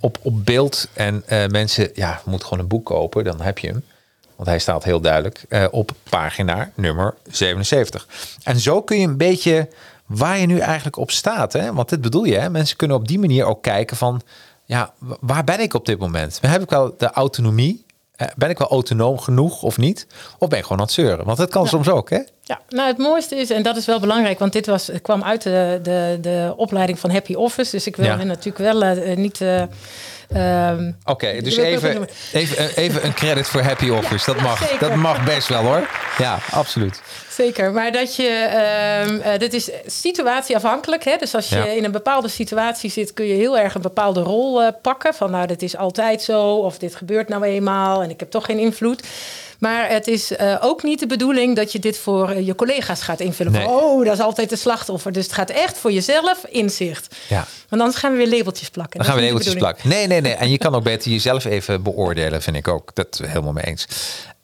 op, 0.00 0.18
op 0.22 0.44
beeld. 0.44 0.88
En 0.92 1.24
uh, 1.28 1.46
mensen, 1.46 1.90
ja, 1.94 2.20
moet 2.24 2.44
gewoon 2.44 2.58
een 2.58 2.68
boek 2.68 2.84
kopen, 2.84 3.24
dan 3.24 3.40
heb 3.40 3.58
je 3.58 3.66
hem. 3.66 3.84
Want 4.36 4.48
hij 4.48 4.58
staat 4.58 4.84
heel 4.84 5.00
duidelijk 5.00 5.44
uh, 5.48 5.64
op 5.70 5.92
pagina 6.10 6.70
nummer 6.74 7.14
77. 7.30 8.08
En 8.42 8.60
zo 8.60 8.82
kun 8.82 9.00
je 9.00 9.06
een 9.06 9.16
beetje 9.16 9.68
waar 10.06 10.38
je 10.38 10.46
nu 10.46 10.58
eigenlijk 10.58 10.96
op 10.96 11.10
staat. 11.10 11.52
Hè? 11.52 11.72
Want 11.72 11.88
dit 11.88 12.00
bedoel 12.00 12.24
je, 12.24 12.38
hè? 12.38 12.50
mensen 12.50 12.76
kunnen 12.76 12.96
op 12.96 13.08
die 13.08 13.18
manier 13.18 13.44
ook 13.44 13.62
kijken 13.62 13.96
van 13.96 14.22
ja, 14.64 14.92
waar 15.20 15.44
ben 15.44 15.60
ik 15.60 15.74
op 15.74 15.86
dit 15.86 15.98
moment? 15.98 16.38
Heb 16.40 16.62
ik 16.62 16.70
wel 16.70 16.94
de 16.98 17.10
autonomie? 17.10 17.84
Eh, 18.16 18.28
ben 18.36 18.50
ik 18.50 18.58
wel 18.58 18.68
autonoom 18.68 19.18
genoeg 19.18 19.62
of 19.62 19.76
niet? 19.76 20.06
Of 20.38 20.48
ben 20.48 20.58
ik 20.58 20.64
gewoon 20.64 20.78
aan 20.78 20.84
het 20.84 20.94
zeuren? 20.94 21.24
Want 21.24 21.38
dat 21.38 21.50
kan 21.50 21.66
soms 21.66 21.88
ook, 21.88 22.10
hè? 22.10 22.20
Ja, 22.42 22.60
nou 22.68 22.88
het 22.88 22.98
mooiste 22.98 23.36
is, 23.36 23.50
en 23.50 23.62
dat 23.62 23.76
is 23.76 23.86
wel 23.86 24.00
belangrijk, 24.00 24.38
want 24.38 24.52
dit 24.52 24.66
was, 24.66 24.90
kwam 25.02 25.22
uit 25.22 25.42
de, 25.42 25.78
de, 25.82 26.18
de 26.20 26.54
opleiding 26.56 26.98
van 26.98 27.10
Happy 27.10 27.34
Office. 27.34 27.70
Dus 27.70 27.86
ik 27.86 27.96
wil 27.96 28.06
ja. 28.06 28.24
natuurlijk 28.24 28.58
wel 28.58 28.82
uh, 28.82 29.16
niet... 29.16 29.40
Uh, 29.40 29.62
Um, 30.34 30.96
Oké, 31.04 31.42
dus 31.42 31.56
even, 31.56 32.08
even, 32.32 32.76
even 32.76 33.04
een 33.04 33.14
credit 33.14 33.48
voor 33.48 33.60
Happy 33.60 33.88
Office. 33.88 34.32
dat, 34.32 34.40
mag, 34.40 34.78
dat 34.78 34.94
mag 34.94 35.24
best 35.24 35.48
wel 35.48 35.62
hoor. 35.62 35.88
Ja, 36.18 36.38
absoluut. 36.50 37.02
Zeker, 37.30 37.72
maar 37.72 37.92
dat 37.92 38.16
je, 38.16 38.48
um, 39.06 39.16
uh, 39.16 39.38
dit 39.38 39.54
is 39.54 39.70
situatieafhankelijk. 39.86 41.04
Hè? 41.04 41.16
Dus 41.16 41.34
als 41.34 41.48
je 41.48 41.76
in 41.76 41.84
een 41.84 41.92
bepaalde 41.92 42.28
situatie 42.28 42.90
zit, 42.90 43.12
kun 43.12 43.26
je 43.26 43.34
heel 43.34 43.58
erg 43.58 43.74
een 43.74 43.80
bepaalde 43.80 44.20
rol 44.20 44.62
uh, 44.62 44.68
pakken. 44.82 45.14
Van 45.14 45.30
nou, 45.30 45.46
dit 45.46 45.62
is 45.62 45.76
altijd 45.76 46.22
zo, 46.22 46.42
of 46.42 46.78
dit 46.78 46.94
gebeurt 46.94 47.28
nou 47.28 47.44
eenmaal 47.44 48.02
en 48.02 48.10
ik 48.10 48.20
heb 48.20 48.30
toch 48.30 48.44
geen 48.44 48.58
invloed. 48.58 49.02
Maar 49.58 49.88
het 49.88 50.06
is 50.06 50.32
uh, 50.32 50.56
ook 50.60 50.82
niet 50.82 50.98
de 50.98 51.06
bedoeling 51.06 51.56
dat 51.56 51.72
je 51.72 51.78
dit 51.78 51.98
voor 51.98 52.30
uh, 52.30 52.46
je 52.46 52.54
collega's 52.54 53.02
gaat 53.02 53.20
invullen. 53.20 53.52
Nee. 53.52 53.64
Van, 53.64 53.72
oh, 53.72 54.04
dat 54.04 54.14
is 54.14 54.20
altijd 54.20 54.48
de 54.48 54.56
slachtoffer. 54.56 55.12
Dus 55.12 55.24
het 55.24 55.32
gaat 55.32 55.50
echt 55.50 55.78
voor 55.78 55.92
jezelf 55.92 56.44
inzicht. 56.48 57.14
Ja. 57.28 57.46
Want 57.68 57.82
anders 57.82 58.00
gaan 58.00 58.12
we 58.12 58.16
weer 58.16 58.28
labeltjes 58.36 58.68
plakken. 58.68 58.98
Dan 58.98 59.08
gaan 59.08 59.18
we 59.18 59.22
labeltjes 59.22 59.54
plakken. 59.54 59.88
Nee, 59.88 60.06
nee, 60.06 60.20
nee. 60.20 60.34
En 60.34 60.50
je 60.50 60.58
kan 60.58 60.74
ook 60.74 60.82
beter 60.82 61.10
jezelf 61.10 61.44
even 61.44 61.82
beoordelen, 61.82 62.42
vind 62.42 62.56
ik 62.56 62.68
ook. 62.68 62.94
Dat 62.94 63.20
helemaal 63.24 63.52
mee 63.52 63.64
eens. 63.64 63.86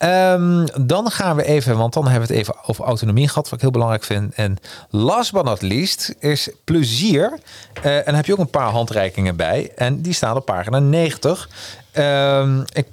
Um, 0.04 0.66
dan 0.80 1.10
gaan 1.10 1.36
we 1.36 1.44
even, 1.44 1.76
want 1.76 1.92
dan 1.92 2.08
hebben 2.08 2.28
we 2.28 2.34
het 2.34 2.42
even 2.42 2.54
over 2.66 2.84
autonomie 2.84 3.28
gehad, 3.28 3.44
wat 3.44 3.52
ik 3.52 3.60
heel 3.60 3.70
belangrijk 3.70 4.04
vind. 4.04 4.34
En 4.34 4.58
last 4.90 5.32
but 5.32 5.44
not 5.44 5.62
least 5.62 6.14
is 6.18 6.48
plezier. 6.64 7.38
Uh, 7.84 7.96
en 7.96 8.04
daar 8.04 8.14
heb 8.14 8.26
je 8.26 8.32
ook 8.32 8.38
een 8.38 8.50
paar 8.50 8.70
handreikingen 8.70 9.36
bij. 9.36 9.72
En 9.76 10.00
die 10.00 10.12
staan 10.12 10.36
op 10.36 10.44
pagina 10.44 10.78
90. 10.78 11.48
Um, 11.96 12.64
ik, 12.72 12.86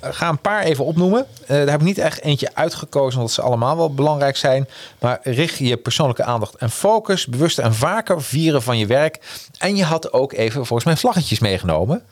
ga 0.00 0.28
een 0.28 0.38
paar 0.38 0.62
even 0.62 0.84
opnoemen. 0.84 1.26
Uh, 1.42 1.48
daar 1.48 1.70
heb 1.70 1.80
ik 1.80 1.86
niet 1.86 1.98
echt 1.98 2.22
eentje 2.22 2.50
uitgekozen, 2.54 3.18
omdat 3.18 3.34
ze 3.34 3.42
allemaal 3.42 3.76
wel 3.76 3.94
belangrijk 3.94 4.36
zijn. 4.36 4.68
Maar 4.98 5.20
richt 5.22 5.58
je 5.58 5.76
persoonlijke 5.76 6.24
aandacht 6.24 6.54
en 6.54 6.70
focus, 6.70 7.26
bewust 7.26 7.58
en 7.58 7.74
vaker 7.74 8.22
vieren 8.22 8.62
van 8.62 8.78
je 8.78 8.86
werk. 8.86 9.18
En 9.58 9.76
je 9.76 9.84
had 9.84 10.12
ook 10.12 10.32
even 10.32 10.66
volgens 10.66 10.84
mij 10.84 10.96
vlaggetjes 10.96 11.38
meegenomen. 11.38 12.02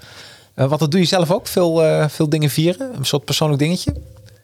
Uh, 0.55 0.67
want 0.69 0.81
dat 0.81 0.91
doe 0.91 1.01
je 1.01 1.07
zelf 1.07 1.31
ook, 1.31 1.47
veel, 1.47 2.09
veel 2.09 2.29
dingen 2.29 2.51
vieren. 2.51 2.97
Een 2.97 3.05
soort 3.05 3.25
persoonlijk 3.25 3.61
dingetje. 3.61 3.95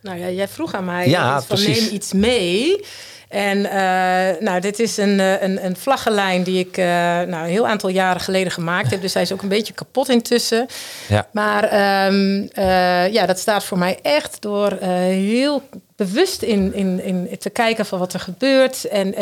Nou 0.04 0.18
ja, 0.18 0.28
jij 0.28 0.48
vroeg 0.48 0.74
aan 0.74 0.84
mij 0.84 1.08
ja, 1.08 1.42
van 1.42 1.62
neem 1.62 1.88
iets 1.92 2.12
mee. 2.12 2.84
En 3.28 3.58
uh, 3.58 4.40
nou, 4.40 4.60
dit 4.60 4.78
is 4.78 4.96
een, 4.96 5.18
een, 5.18 5.64
een 5.64 5.76
vlaggenlijn 5.76 6.42
die 6.42 6.58
ik 6.58 6.76
uh, 6.76 6.84
nou, 6.84 7.28
een 7.28 7.44
heel 7.44 7.66
aantal 7.66 7.88
jaren 7.90 8.20
geleden 8.20 8.52
gemaakt 8.52 8.90
heb. 8.90 9.00
Dus 9.00 9.14
hij 9.14 9.22
is 9.22 9.32
ook 9.32 9.42
een 9.42 9.48
beetje 9.48 9.72
kapot 9.72 10.08
intussen. 10.08 10.66
Ja. 11.08 11.28
Maar 11.32 11.64
um, 12.06 12.48
uh, 12.58 13.12
ja, 13.12 13.26
dat 13.26 13.38
staat 13.38 13.64
voor 13.64 13.78
mij 13.78 13.98
echt 14.02 14.36
door 14.42 14.72
heel 14.80 15.62
bewust 15.96 16.42
in, 16.42 16.74
in, 16.74 17.04
in 17.04 17.38
te 17.38 17.50
kijken 17.50 17.86
van 17.86 17.98
wat 17.98 18.12
er 18.12 18.20
gebeurt. 18.20 18.84
En 18.84 19.14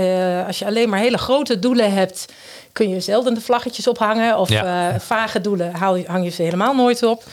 als 0.46 0.58
je 0.58 0.66
alleen 0.66 0.88
maar 0.88 1.00
hele 1.00 1.18
grote 1.18 1.58
doelen 1.58 1.92
hebt, 1.92 2.26
kun 2.72 2.88
je 2.88 3.00
zelden 3.00 3.34
de 3.34 3.40
vlaggetjes 3.40 3.86
ophangen. 3.86 4.38
Of 4.38 4.48
ja. 4.48 5.00
vage 5.00 5.40
doelen 5.40 5.74
hang 6.06 6.24
je 6.24 6.30
ze 6.30 6.42
helemaal 6.42 6.74
nooit 6.74 7.02
op. 7.02 7.24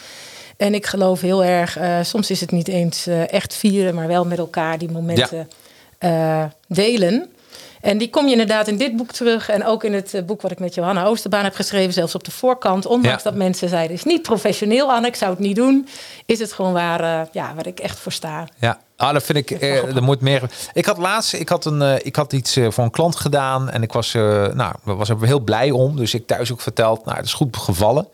En 0.60 0.74
ik 0.74 0.86
geloof 0.86 1.22
heel 1.22 1.44
erg, 1.44 1.78
uh, 1.78 1.98
soms 2.02 2.32
is 2.32 2.42
het 2.42 2.52
niet 2.52 2.68
eens 2.68 3.08
uh, 3.08 3.34
echt 3.34 3.56
vieren, 3.56 3.96
maar 3.96 4.08
wel 4.08 4.26
met 4.26 4.38
elkaar 4.38 4.78
die 4.78 4.92
momenten 4.92 5.48
ja. 6.00 6.44
uh, 6.44 6.50
delen. 6.68 7.30
En 7.82 7.98
die 7.98 8.10
kom 8.10 8.26
je 8.26 8.32
inderdaad 8.32 8.68
in 8.68 8.78
dit 8.78 8.96
boek 8.96 9.12
terug. 9.12 9.50
En 9.50 9.66
ook 9.66 9.84
in 9.84 9.94
het 9.94 10.24
boek 10.26 10.42
wat 10.42 10.52
ik 10.52 10.60
met 10.60 10.74
Johanna 10.74 11.06
Oosterbaan 11.06 11.44
heb 11.44 11.56
geschreven. 11.56 11.94
Zelfs 11.94 12.16
op 12.16 12.24
de 12.24 12.32
voorkant. 12.32 12.86
Ondanks 12.86 13.24
ja. 13.24 13.30
dat 13.30 13.40
mensen 13.40 13.70
zeiden, 13.70 13.92
het 13.92 14.06
is 14.06 14.12
niet 14.12 14.22
professioneel, 14.22 14.92
Anne. 14.92 15.08
Ik 15.08 15.16
zou 15.16 15.32
het 15.32 15.40
niet 15.40 15.56
doen. 15.56 15.88
Is 16.26 16.40
het 16.40 16.54
gewoon 16.54 16.74
waar, 16.74 17.28
ja, 17.32 17.54
waar 17.56 17.68
ik 17.68 17.80
echt 17.80 18.00
voor 18.00 18.12
sta. 18.12 18.48
Ja, 18.60 18.80
Ah, 19.00 19.14
dat 19.14 19.24
vind 19.24 19.38
ik. 19.38 19.52
Eh, 19.52 19.96
er 19.96 20.04
moet 20.04 20.22
meer. 20.22 20.42
Ik 20.74 20.86
had 20.86 20.98
laatst, 20.98 21.34
ik 21.34 21.50
had 21.50 21.66
een, 21.66 21.82
uh, 21.82 21.96
ik 22.02 22.16
had 22.16 22.34
iets 22.34 22.58
uh, 22.58 22.72
voor 22.72 22.84
een 22.84 22.92
klant 22.92 23.16
gedaan 23.16 23.70
en 23.70 23.84
ik 23.84 23.92
was, 23.92 24.14
nou, 24.14 24.74
was 24.84 25.10
er 25.10 25.26
heel 25.26 25.40
blij 25.40 25.72
om. 25.72 25.96
Dus 25.96 26.14
ik 26.14 26.28
thuis 26.28 26.52
ook 26.52 26.62
verteld, 26.62 27.06
nou, 27.06 27.18
het 27.18 27.26
is 27.26 27.34
goed 27.34 27.58
gevallen. 27.58 28.08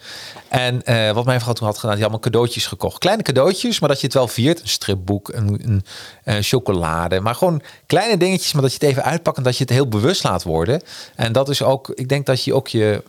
En 0.48 0.82
wat 1.14 1.26
mijn 1.26 1.42
vrouw 1.42 1.54
toen 1.54 1.68
had 1.68 1.78
gedaan, 1.78 1.96
die 1.96 2.04
allemaal 2.04 2.22
cadeautjes 2.22 2.66
gekocht, 2.66 2.98
kleine 2.98 3.24
cadeautjes, 3.24 3.80
maar 3.80 3.90
dat 3.90 4.00
je 4.00 4.06
het 4.06 4.16
wel 4.16 4.28
viert, 4.28 4.62
een 4.62 4.68
stripboek, 4.68 5.34
een, 5.34 5.84
een 6.24 6.44
chocolade, 6.44 7.20
maar 7.20 7.36
gewoon 7.36 7.62
kleine 7.86 8.18
dingetjes, 8.18 8.54
maar 8.54 8.62
dat 8.62 8.72
je 8.72 8.78
het 8.80 8.90
even 8.90 9.04
uitpakt 9.04 9.38
en 9.38 9.44
dat 9.44 9.58
je 9.58 9.64
het 9.64 9.74
heel 9.74 9.88
bewust 9.88 10.24
laat 10.24 10.44
worden. 10.44 10.82
En 11.16 11.32
dat 11.32 11.50
is 11.50 11.62
ook, 11.62 11.90
ik 11.90 12.10
denk 12.10 12.26
dat 12.26 12.44
je 12.44 12.54
ook 12.54 12.68
je 12.68 13.04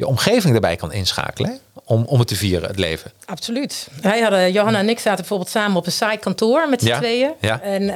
je 0.00 0.06
omgeving 0.06 0.54
erbij 0.54 0.76
kan 0.76 0.92
inschakelen 0.92 1.58
om, 1.84 2.04
om 2.04 2.18
het 2.18 2.28
te 2.28 2.36
vieren, 2.36 2.68
het 2.68 2.78
leven. 2.78 3.12
Absoluut. 3.24 3.88
Wij 4.02 4.20
hadden, 4.20 4.52
Johanna 4.52 4.78
en 4.78 4.88
ik 4.88 4.98
zaten 4.98 5.18
bijvoorbeeld 5.18 5.50
samen 5.50 5.76
op 5.76 5.86
een 5.86 5.92
saai 5.92 6.18
kantoor 6.18 6.68
met 6.68 6.80
z'n 6.80 6.86
ja, 6.86 6.98
tweeën. 6.98 7.32
Ja. 7.40 7.60
En 7.60 7.82
uh, 7.82 7.94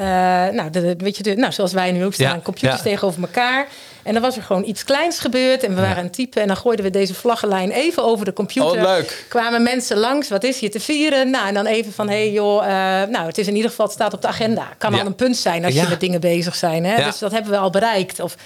nou, 0.57 0.70
de, 0.70 0.95
weet 0.99 1.16
je, 1.16 1.22
de, 1.22 1.35
nou, 1.35 1.53
zoals 1.53 1.72
wij 1.72 1.93
nu 1.93 2.05
ook 2.05 2.14
staan, 2.14 2.37
ja, 2.37 2.41
computers 2.43 2.82
tegenover 2.82 3.20
elkaar. 3.20 3.68
En 4.05 4.12
dan 4.12 4.22
was 4.22 4.36
er 4.36 4.42
gewoon 4.42 4.64
iets 4.64 4.84
kleins 4.84 5.18
gebeurd 5.18 5.62
en 5.62 5.74
we 5.74 5.80
waren 5.80 5.96
aan 5.96 6.05
het 6.05 6.12
typen. 6.12 6.42
En 6.42 6.46
dan 6.46 6.57
gooiden 6.57 6.84
we 6.84 6.90
deze 6.90 7.14
vlaggenlijn 7.14 7.70
even 7.70 8.05
over 8.05 8.24
de 8.24 8.32
computer. 8.32 8.70
Oh, 8.70 8.82
leuk. 8.82 9.26
Kwamen 9.28 9.62
mensen 9.62 9.96
langs, 9.96 10.28
wat 10.28 10.44
is 10.44 10.61
hier 10.61 10.70
te 10.70 10.80
vieren? 10.80 11.30
Nou, 11.30 11.48
en 11.48 11.55
dan 11.55 11.66
even 11.66 11.92
van, 11.92 12.09
hé 12.09 12.14
hey, 12.14 12.32
joh, 12.32 12.62
uh, 12.62 12.68
nou, 13.02 13.26
het 13.26 13.38
is 13.38 13.46
in 13.46 13.55
ieder 13.55 13.70
geval, 13.70 13.86
het 13.86 13.94
staat 13.94 14.12
op 14.14 14.22
de 14.22 14.28
agenda. 14.28 14.68
Kan 14.78 14.92
ja. 14.92 15.00
al 15.00 15.07
een 15.07 15.14
punt 15.14 15.36
zijn 15.36 15.64
als 15.64 15.74
je 15.74 15.86
met 15.88 16.00
dingen 16.00 16.20
bezig 16.20 16.55
zijn. 16.55 16.84
Hè? 16.84 17.05
Dus 17.05 17.18
dat 17.18 17.32
hebben 17.32 17.50
we 17.50 17.59
al 17.59 17.70
bereikt. 17.70 18.20
Of, 18.20 18.36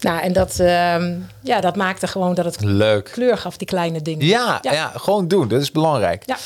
nou, 0.00 0.20
en 0.20 0.32
dat, 0.32 0.56
uh, 0.60 0.66
ja, 1.42 1.60
dat 1.60 1.76
maakte 1.76 2.06
gewoon 2.06 2.34
dat 2.34 2.44
het 2.44 2.64
leuk. 2.64 3.10
kleur 3.12 3.38
gaf, 3.38 3.56
die 3.56 3.66
kleine 3.66 4.02
dingen. 4.02 4.26
Ja, 4.26 4.58
ja. 4.62 4.92
gewoon 4.94 5.28
doen. 5.28 5.48
Dat 5.48 5.60
is 5.60 5.72
belangrijk. 5.72 6.22
Ja. 6.26 6.36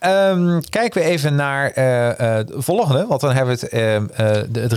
Um, 0.00 0.60
kijken 0.68 1.02
we 1.02 1.08
even 1.08 1.34
naar 1.34 1.72
uh, 1.78 2.06
uh, 2.06 2.14
de 2.16 2.54
volgende. 2.56 3.06
Want 3.06 3.20
dan 3.20 3.32
hebben 3.32 3.56
we 3.56 3.66
het, 3.66 3.74
uh, 3.74 4.42
de, 4.48 4.60
het 4.60 4.72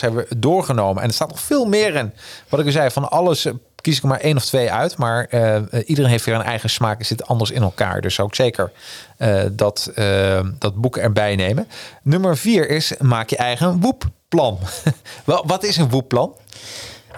hebben 0.00 0.26
we 0.28 0.38
doorgenomen. 0.38 1.02
En 1.02 1.08
er 1.08 1.14
staat 1.14 1.28
nog 1.28 1.40
veel 1.40 1.64
meer 1.64 1.94
in. 1.94 2.12
Wat 2.48 2.60
ik 2.60 2.66
al 2.66 2.72
zei, 2.72 2.90
van 2.90 3.10
alles 3.10 3.46
kies 3.76 3.96
ik 3.96 4.02
maar 4.02 4.20
één 4.20 4.36
of 4.36 4.44
twee 4.44 4.72
uit. 4.72 4.96
Maar 4.96 5.28
iedereen 5.86 6.10
heeft 6.10 6.24
weer 6.24 6.34
een 6.34 6.42
eigen 6.42 6.70
smaak 6.70 6.98
en 6.98 7.04
zit 7.04 7.26
anders 7.26 7.50
in 7.50 7.62
elkaar. 7.62 8.00
Dus 8.00 8.14
zou 8.14 8.28
ik 8.28 8.34
zeker 8.34 8.72
dat, 9.52 9.92
dat 10.58 10.74
boek 10.74 10.96
erbij 10.96 11.36
nemen. 11.36 11.68
Nummer 12.02 12.36
vier 12.36 12.70
is 12.70 12.92
maak 12.98 13.30
je 13.30 13.36
eigen 13.36 13.80
woepplan. 13.80 14.58
Wat 15.44 15.64
is 15.64 15.76
een 15.76 15.88
woepplan? 15.88 16.34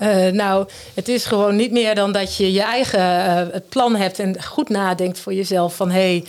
Uh, 0.03 0.27
nou, 0.27 0.69
het 0.95 1.09
is 1.09 1.25
gewoon 1.25 1.57
niet 1.57 1.73
meer 1.73 1.95
dan 1.95 2.13
dat 2.13 2.37
je 2.37 2.53
je 2.53 2.63
eigen 2.63 3.63
plan 3.69 3.97
hebt 3.97 4.19
en 4.19 4.43
goed 4.43 4.69
nadenkt 4.69 5.19
voor 5.19 5.35
jezelf 5.35 5.77
van 5.77 5.91
hé, 5.91 6.01
hey, 6.01 6.25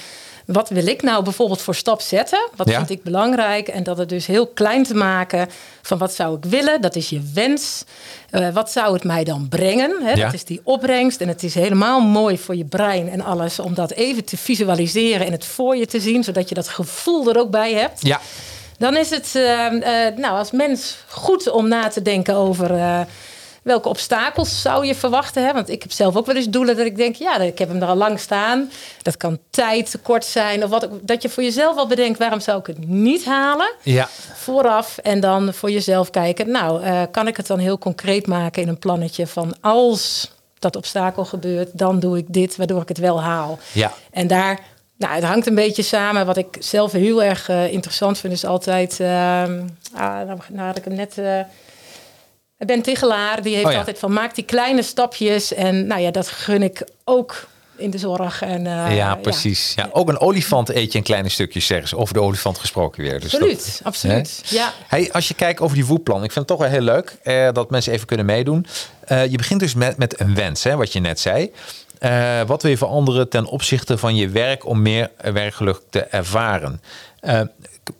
wat 0.45 0.69
wil 0.69 0.87
ik 0.87 1.01
nou 1.01 1.23
bijvoorbeeld 1.23 1.61
voor 1.61 1.75
stap 1.75 2.01
zetten? 2.01 2.49
Wat 2.55 2.69
vind 2.69 2.89
ik 2.89 3.03
belangrijk? 3.03 3.67
En 3.67 3.83
dat 3.83 3.97
het 3.97 4.09
dus 4.09 4.25
heel 4.25 4.47
klein 4.47 4.83
te 4.83 4.93
maken 4.93 5.49
van 5.81 5.97
wat 5.97 6.13
zou 6.13 6.37
ik 6.37 6.45
willen? 6.45 6.81
Dat 6.81 6.95
is 6.95 7.09
je 7.09 7.21
wens. 7.33 7.83
Uh, 8.31 8.49
wat 8.49 8.71
zou 8.71 8.93
het 8.93 9.03
mij 9.03 9.23
dan 9.23 9.47
brengen? 9.49 10.03
Hè? 10.03 10.11
Ja. 10.11 10.25
Dat 10.25 10.33
is 10.33 10.43
die 10.43 10.61
opbrengst. 10.63 11.21
En 11.21 11.27
het 11.27 11.43
is 11.43 11.53
helemaal 11.53 11.99
mooi 11.99 12.37
voor 12.37 12.55
je 12.55 12.65
brein 12.65 13.09
en 13.09 13.21
alles 13.21 13.59
om 13.59 13.73
dat 13.73 13.91
even 13.91 14.25
te 14.25 14.37
visualiseren 14.37 15.25
en 15.25 15.31
het 15.31 15.45
voor 15.45 15.75
je 15.75 15.85
te 15.85 15.99
zien, 15.99 16.23
zodat 16.23 16.49
je 16.49 16.55
dat 16.55 16.67
gevoel 16.67 17.29
er 17.29 17.39
ook 17.39 17.51
bij 17.51 17.73
hebt. 17.73 18.05
Ja. 18.05 18.21
Dan 18.77 18.97
is 18.97 19.09
het 19.09 19.33
uh, 19.35 19.43
uh, 19.43 20.17
nou, 20.17 20.37
als 20.37 20.51
mens 20.51 20.97
goed 21.07 21.49
om 21.49 21.67
na 21.67 21.87
te 21.87 22.01
denken 22.01 22.35
over 22.35 22.71
welke 23.65 23.89
obstakels 23.89 24.61
zou 24.61 24.85
je 24.85 24.95
verwachten? 24.95 25.45
Hè? 25.45 25.53
Want 25.53 25.69
ik 25.69 25.81
heb 25.81 25.91
zelf 25.91 26.15
ook 26.15 26.25
wel 26.25 26.35
eens 26.35 26.49
doelen 26.49 26.77
dat 26.77 26.85
ik 26.85 26.95
denk, 26.95 27.15
ja, 27.15 27.37
ik 27.37 27.59
heb 27.59 27.69
hem 27.69 27.81
er 27.81 27.87
al 27.87 27.95
lang 27.95 28.19
staan. 28.19 28.71
Dat 29.01 29.17
kan 29.17 29.39
tijd 29.49 29.91
tekort 29.91 30.25
zijn. 30.25 30.63
Of 30.63 30.69
wat, 30.69 30.87
dat 31.01 31.21
je 31.21 31.29
voor 31.29 31.43
jezelf 31.43 31.77
al 31.77 31.87
bedenkt, 31.87 32.19
waarom 32.19 32.39
zou 32.39 32.59
ik 32.59 32.67
het 32.67 32.87
niet 32.87 33.25
halen? 33.25 33.73
Ja. 33.81 34.07
Vooraf 34.33 34.97
en 34.97 35.19
dan 35.19 35.53
voor 35.53 35.71
jezelf 35.71 36.09
kijken, 36.09 36.51
nou, 36.51 36.83
uh, 36.83 37.01
kan 37.11 37.27
ik 37.27 37.37
het 37.37 37.47
dan 37.47 37.59
heel 37.59 37.77
concreet 37.77 38.27
maken 38.27 38.61
in 38.61 38.67
een 38.67 38.79
plannetje 38.79 39.27
van 39.27 39.55
als 39.61 40.31
dat 40.59 40.75
obstakel 40.75 41.25
gebeurt, 41.25 41.77
dan 41.77 41.99
doe 41.99 42.17
ik 42.17 42.25
dit, 42.27 42.55
waardoor 42.55 42.81
ik 42.81 42.87
het 42.87 42.97
wel 42.97 43.21
haal. 43.21 43.59
Ja. 43.71 43.91
En 44.11 44.27
daar 44.27 44.59
nou, 44.97 45.13
het 45.13 45.23
hangt 45.23 45.47
een 45.47 45.55
beetje 45.55 45.83
samen. 45.83 46.25
Wat 46.25 46.37
ik 46.37 46.57
zelf 46.59 46.91
heel 46.91 47.23
erg 47.23 47.49
uh, 47.49 47.71
interessant 47.73 48.17
vind, 48.17 48.33
is 48.33 48.45
altijd. 48.45 48.99
Uh, 48.99 49.41
ah, 49.41 49.49
nou, 49.93 50.39
nou 50.49 50.67
had 50.67 50.77
ik 50.77 50.83
hem 50.83 50.95
net. 50.95 51.17
Uh, 51.17 51.39
Ben 52.57 52.81
Tigelaar, 52.81 53.41
die 53.41 53.55
heeft 53.55 53.67
oh 53.67 53.77
altijd 53.77 53.99
van 53.99 54.13
maak 54.13 54.35
die 54.35 54.45
kleine 54.45 54.81
stapjes. 54.81 55.53
En 55.53 55.87
nou 55.87 56.01
ja, 56.01 56.11
dat 56.11 56.27
gun 56.27 56.63
ik 56.63 56.87
ook 57.03 57.47
in 57.77 57.89
de 57.89 57.97
zorg. 57.97 58.41
En, 58.41 58.65
uh, 58.65 58.95
ja, 58.95 59.15
precies. 59.15 59.73
Ja. 59.75 59.89
ook 59.91 60.09
een 60.09 60.19
olifant 60.19 60.69
eet 60.69 60.91
je 60.91 60.97
in 60.97 61.03
kleine 61.03 61.29
stukjes, 61.29 61.65
zeggen 61.65 61.87
ze. 61.87 61.97
Over 61.97 62.13
de 62.13 62.21
olifant 62.21 62.57
gesproken 62.57 63.03
weer. 63.03 63.19
Dus 63.19 63.33
absoluut, 63.33 63.81
absoluut. 63.83 64.41
Ja. 64.45 64.73
Hey, 64.87 65.11
als 65.11 65.27
je 65.27 65.33
kijkt 65.33 65.59
over 65.59 65.75
die 65.75 65.85
voetplan, 65.85 66.23
ik 66.23 66.31
vind 66.31 66.35
het 66.35 66.47
toch 66.47 66.57
wel 66.57 66.69
heel 66.69 66.81
leuk 66.81 67.17
uh, 67.23 67.49
dat 67.51 67.69
mensen 67.69 67.93
even 67.93 68.07
kunnen 68.07 68.25
meedoen. 68.25 68.65
Uh, 69.07 69.25
je 69.25 69.37
begint 69.37 69.59
dus 69.59 69.73
met, 69.73 69.97
met 69.97 70.19
een 70.19 70.35
wens, 70.35 70.63
hè, 70.63 70.75
wat 70.75 70.93
je 70.93 70.99
net 70.99 71.19
zei. 71.19 71.51
wat 72.45 72.61
wil 72.61 72.71
je 72.71 72.77
veranderen 72.77 73.29
ten 73.29 73.45
opzichte 73.45 73.97
van 73.97 74.15
je 74.15 74.29
werk 74.29 74.65
om 74.65 74.81
meer 74.81 75.11
werkgeluk 75.17 75.81
te 75.89 75.99
ervaren? 75.99 76.81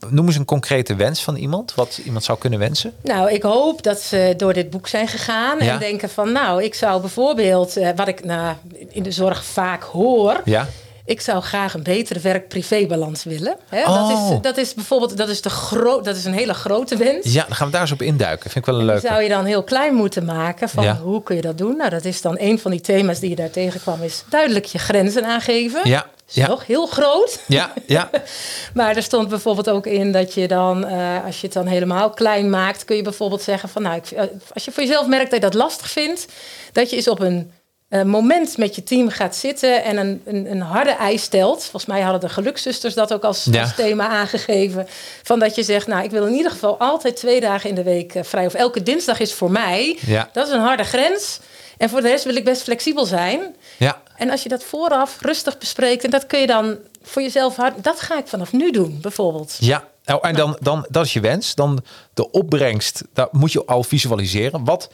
Noem 0.10 0.26
eens 0.26 0.36
een 0.36 0.46
concrete 0.46 0.96
wens 0.96 1.24
van 1.24 1.36
iemand, 1.36 1.76
wat 1.76 2.00
iemand 2.04 2.24
zou 2.24 2.38
kunnen 2.38 2.60
wensen. 2.60 2.94
Nou, 3.02 3.32
ik 3.32 3.44
hoop 3.44 3.84
dat 3.84 4.00
ze 4.00 4.34
door 4.38 4.54
dit 4.54 4.70
boek 4.70 4.88
zijn 4.88 5.08
gegaan 5.08 5.60
en 5.60 5.80
denken 5.80 6.10
van, 6.10 6.32
nou, 6.32 6.64
ik 6.64 6.74
zou 6.74 7.02
bijvoorbeeld, 7.02 7.78
uh, 7.78 7.90
wat 7.96 8.08
ik 8.08 8.24
nou, 8.24 8.56
in 8.90 9.04
de 9.04 9.12
zorg 9.12 9.46
vaak 9.46 9.84
hoor, 9.84 10.42
ja. 10.46 10.68
Ik 11.06 11.22
zou 11.22 11.42
graag 11.42 11.74
een 11.74 11.84
betere 11.84 12.20
werk-privé-balans 12.20 13.24
willen. 13.24 13.58
Hè? 13.70 13.82
Oh. 13.82 14.10
Dat, 14.10 14.10
is, 14.10 14.42
dat 14.42 14.58
is 14.58 14.74
bijvoorbeeld 14.74 15.18
dat 15.18 15.30
is 15.30 15.42
de 15.42 15.50
gro 15.50 16.02
dat 16.02 16.16
is 16.16 16.26
een 16.26 16.34
hele 16.34 16.54
grote 16.54 16.98
wens. 16.98 17.34
Ja, 17.34 17.44
dan 17.48 17.56
gaan 17.56 17.66
we 17.66 17.72
daar 17.74 17.82
eens 17.82 17.92
op 17.92 18.02
induiken. 18.02 18.50
Vind 18.50 18.66
ik 18.68 18.72
wel 18.72 18.80
een 18.80 18.86
leuke. 18.86 19.08
zou 19.08 19.22
je 19.22 19.30
dan 19.30 19.46
heel 19.46 19.64
klein 19.64 19.96
moeten 19.96 20.26
maken 20.26 20.70
van 20.70 20.88
hoe 20.88 21.24
kun 21.24 21.36
je 21.36 21.42
dat 21.42 21.58
doen? 21.58 21.78
Nou, 21.78 21.90
dat 21.90 22.06
is 22.06 22.22
dan 22.22 22.36
een 22.40 22.60
van 22.60 22.72
die 22.72 22.82
thema's 22.82 23.20
die 23.20 23.30
je 23.30 23.36
daar 23.36 23.50
tegenkwam, 23.50 24.02
is 24.02 24.24
duidelijk 24.30 24.66
je 24.66 24.80
grenzen 24.80 25.26
aangeven. 25.26 25.90
Ja. 25.90 26.06
Ja. 26.28 26.48
Nog 26.48 26.66
heel 26.66 26.86
groot. 26.86 27.40
Ja, 27.48 27.74
ja. 27.88 28.10
maar 28.74 28.96
er 28.96 29.04
stond 29.04 29.30
bijvoorbeeld 29.30 29.70
ook 29.70 29.86
in 29.86 30.12
dat 30.12 30.34
je 30.34 30.48
dan, 30.48 30.86
uh, 30.86 31.26
als 31.26 31.42
je 31.42 31.46
het 31.46 31.56
dan 31.56 31.68
helemaal 31.68 32.10
klein 32.10 32.50
maakt, 32.50 32.86
kun 32.86 32.96
je 32.96 33.02
bijvoorbeeld 33.02 33.42
zeggen 33.42 33.70
van, 33.70 33.82
nou, 33.82 33.96
ik, 33.96 34.12
eh, 34.12 34.24
als 34.54 34.66
je 34.66 34.72
voor 34.72 34.84
jezelf 34.84 35.08
merkt 35.08 35.32
dat 35.32 35.42
je 35.42 35.50
dat 35.50 35.54
lastig 35.54 35.90
vindt, 35.90 36.26
dat 36.72 36.90
je 36.90 36.96
eens 36.96 37.08
op 37.08 37.20
een 37.20 37.52
uh, 37.90 38.04
moment 38.04 38.58
met 38.58 38.76
je 38.76 38.84
team 38.84 39.10
gaat 39.10 39.36
zitten 39.36 39.84
en 39.84 39.98
een, 39.98 40.22
een, 40.26 40.52
een, 40.52 40.62
harde 40.62 40.92
eis 40.92 41.22
stelt. 41.22 41.62
Volgens 41.62 41.86
mij 41.86 42.02
hadden 42.02 42.22
de 42.22 42.30
gelukzusters 42.30 42.94
dat 42.94 43.14
ook 43.14 43.24
als, 43.24 43.48
als, 43.60 43.76
thema 43.76 44.08
aangegeven. 44.08 44.88
Van 45.24 45.40
dat 45.40 45.56
je 45.56 45.64
zegt, 45.64 45.88
nou, 45.88 46.04
ik 46.04 46.12
wil 46.12 46.26
in 46.26 46.34
ieder 46.34 46.52
geval 46.52 46.80
altijd 46.80 47.16
twee 47.16 47.40
dagen 47.40 47.70
in 47.70 47.76
de 47.76 47.84
week 47.84 48.14
vrij. 48.22 48.46
Of 48.46 48.54
elke 48.54 48.84
dinsdag 48.84 49.20
is 49.20 49.34
voor 49.34 49.52
mij. 49.52 50.00
Ja. 50.06 50.30
Dat 50.34 50.48
is 50.48 50.54
een 50.54 50.60
harde 50.60 50.84
grens. 50.84 51.40
En 51.78 51.90
voor 51.90 52.02
de 52.02 52.08
rest 52.08 52.24
wil 52.24 52.36
ik 52.36 52.44
best 52.44 52.62
flexibel 52.62 53.06
zijn. 53.06 53.56
Ja. 53.78 54.02
En 54.16 54.30
als 54.30 54.44
je 54.44 54.50
dat 54.50 54.64
vooraf 54.64 55.18
rustig 55.22 55.58
bespreekt 55.58 56.04
en 56.04 56.10
dat 56.10 56.26
kun 56.26 56.40
je 56.40 56.48
dan 56.48 56.78
voor 57.02 57.22
jezelf 57.22 57.56
hard, 57.56 57.84
dat 57.84 58.02
ga 58.02 58.18
ik 58.18 58.28
vanaf 58.28 58.52
nu 58.52 58.72
doen, 58.72 58.98
bijvoorbeeld. 59.02 59.58
Ja, 59.60 59.88
nou, 60.06 60.28
en 60.28 60.36
dan, 60.36 60.58
dan 60.60 60.86
dat 60.90 61.06
is 61.06 61.14
je 61.14 61.20
wens. 61.20 61.56
Dan 61.56 61.84
de 62.14 62.32
opbrengst, 62.32 63.04
dat 63.14 63.34
moet 63.34 63.52
je 63.52 63.66
al 63.66 63.84
visualiseren. 63.84 64.64
Wat, 64.64 64.90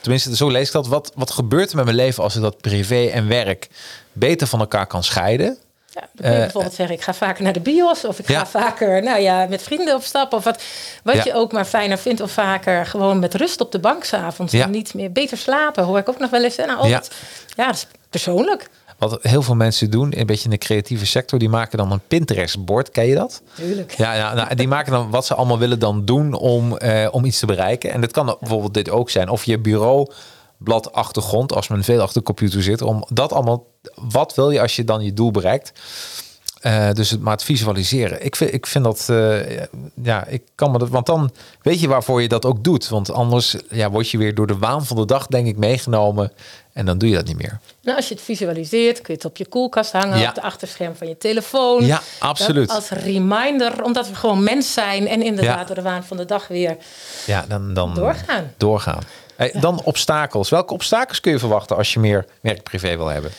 tenminste, 0.00 0.36
zo 0.36 0.48
lees 0.48 0.66
ik 0.66 0.72
dat. 0.72 0.86
Wat, 0.86 1.12
wat 1.14 1.30
gebeurt 1.30 1.70
er 1.70 1.76
met 1.76 1.84
mijn 1.84 1.96
leven 1.96 2.22
als 2.22 2.36
ik 2.36 2.42
dat 2.42 2.60
privé 2.60 3.06
en 3.06 3.28
werk 3.28 3.68
beter 4.12 4.46
van 4.46 4.60
elkaar 4.60 4.86
kan 4.86 5.04
scheiden? 5.04 5.58
Ja, 5.92 6.00
dan 6.00 6.10
kun 6.14 6.30
je 6.30 6.36
uh, 6.36 6.42
bijvoorbeeld 6.42 6.74
zeggen, 6.74 6.96
ik 6.96 7.02
ga 7.02 7.14
vaker 7.14 7.44
naar 7.44 7.52
de 7.52 7.60
bios 7.60 8.04
of 8.04 8.18
ik 8.18 8.26
ga 8.26 8.46
vaker 8.46 9.02
nou 9.02 9.20
ja, 9.20 9.46
met 9.46 9.62
vrienden 9.62 9.94
op 9.94 10.02
stap. 10.02 10.32
Of 10.32 10.44
wat, 10.44 10.62
wat 11.02 11.24
je 11.24 11.34
ook 11.34 11.52
maar 11.52 11.64
fijner 11.64 11.98
vindt 11.98 12.20
of 12.20 12.30
vaker 12.30 12.86
gewoon 12.86 13.18
met 13.18 13.34
rust 13.34 13.60
op 13.60 13.72
de 13.72 13.78
bank 13.78 14.04
s'avonds. 14.04 14.52
Ja. 14.52 14.64
En 14.64 14.70
niet 14.70 14.94
meer 14.94 15.12
beter 15.12 15.36
slapen, 15.36 15.84
hoor 15.84 15.98
ik 15.98 16.08
ook 16.08 16.18
nog 16.18 16.30
wel 16.30 16.44
eens. 16.44 16.56
En 16.56 16.66
nou, 16.66 16.78
altijd, 16.78 17.10
ja. 17.56 17.66
dat 17.66 17.74
is 17.74 17.86
persoonlijk. 18.10 18.68
Wat 19.00 19.18
heel 19.22 19.42
veel 19.42 19.54
mensen 19.54 19.90
doen, 19.90 20.18
een 20.18 20.26
beetje 20.26 20.44
in 20.44 20.50
de 20.50 20.58
creatieve 20.58 21.06
sector, 21.06 21.38
die 21.38 21.48
maken 21.48 21.78
dan 21.78 21.92
een 21.92 22.00
Pinterest-bord. 22.08 22.90
Ken 22.90 23.06
je 23.06 23.14
dat? 23.14 23.42
Tuurlijk. 23.54 23.92
Ja, 23.96 24.14
ja 24.14 24.34
nou, 24.34 24.54
die 24.54 24.68
maken 24.68 24.92
dan 24.92 25.10
wat 25.10 25.26
ze 25.26 25.34
allemaal 25.34 25.58
willen 25.58 25.78
dan 25.78 26.04
doen 26.04 26.34
om, 26.34 26.76
uh, 26.82 27.08
om 27.10 27.24
iets 27.24 27.38
te 27.38 27.46
bereiken. 27.46 27.92
En 27.92 28.00
dat 28.00 28.10
kan 28.10 28.36
bijvoorbeeld 28.40 28.74
dit 28.74 28.90
ook 28.90 29.10
zijn. 29.10 29.28
Of 29.28 29.44
je 29.44 29.58
bureau 29.58 30.10
bladachtergrond 30.58 31.54
als 31.54 31.68
men 31.68 31.84
veel 31.84 32.00
achter 32.00 32.18
de 32.18 32.26
computer 32.26 32.62
zit. 32.62 32.82
Om 32.82 33.04
dat 33.08 33.32
allemaal, 33.32 33.66
wat 33.94 34.34
wil 34.34 34.50
je 34.50 34.60
als 34.60 34.76
je 34.76 34.84
dan 34.84 35.04
je 35.04 35.12
doel 35.12 35.30
bereikt? 35.30 35.72
Uh, 36.62 36.92
dus 36.92 37.10
het 37.10 37.20
maar 37.20 37.32
het 37.32 37.44
visualiseren. 37.44 38.24
Ik 38.24 38.36
vind, 38.36 38.52
ik 38.52 38.66
vind 38.66 38.84
dat, 38.84 39.06
uh, 39.10 39.60
ja, 40.02 40.26
ik 40.26 40.42
kan 40.54 40.70
me 40.70 40.78
dat, 40.78 40.88
want 40.88 41.06
dan 41.06 41.30
weet 41.62 41.80
je 41.80 41.88
waarvoor 41.88 42.22
je 42.22 42.28
dat 42.28 42.44
ook 42.44 42.64
doet. 42.64 42.88
Want 42.88 43.10
anders 43.12 43.56
ja, 43.70 43.90
word 43.90 44.10
je 44.10 44.18
weer 44.18 44.34
door 44.34 44.46
de 44.46 44.58
waan 44.58 44.86
van 44.86 44.96
de 44.96 45.04
dag, 45.04 45.26
denk 45.26 45.46
ik, 45.46 45.56
meegenomen. 45.56 46.32
En 46.72 46.86
dan 46.86 46.98
doe 46.98 47.08
je 47.08 47.14
dat 47.14 47.26
niet 47.26 47.36
meer. 47.36 47.58
Nou, 47.82 47.96
als 47.96 48.08
je 48.08 48.14
het 48.14 48.22
visualiseert, 48.22 49.00
kun 49.00 49.04
je 49.06 49.12
het 49.12 49.24
op 49.24 49.36
je 49.36 49.46
koelkast 49.46 49.92
hangen, 49.92 50.18
ja. 50.18 50.28
op 50.28 50.34
de 50.34 50.42
achterscherm 50.42 50.96
van 50.96 51.08
je 51.08 51.16
telefoon. 51.16 51.84
Ja, 51.84 52.00
absoluut. 52.18 52.70
als 52.70 52.88
reminder, 52.88 53.84
omdat 53.84 54.08
we 54.08 54.14
gewoon 54.14 54.42
mens 54.42 54.72
zijn 54.72 55.08
en 55.08 55.22
inderdaad 55.22 55.58
ja. 55.58 55.64
door 55.64 55.74
de 55.74 55.82
waan 55.82 56.04
van 56.04 56.16
de 56.16 56.24
dag 56.24 56.48
weer 56.48 56.76
ja, 57.26 57.44
dan, 57.48 57.74
dan 57.74 57.94
doorgaan. 57.94 58.52
doorgaan. 58.56 59.02
Hey, 59.36 59.52
dan 59.60 59.80
obstakels. 59.84 60.50
Welke 60.50 60.74
obstakels 60.74 61.20
kun 61.20 61.32
je 61.32 61.38
verwachten 61.38 61.76
als 61.76 61.92
je 61.92 62.00
meer 62.00 62.26
werk-privé 62.40 62.96
wil 62.96 63.06
hebben? 63.06 63.30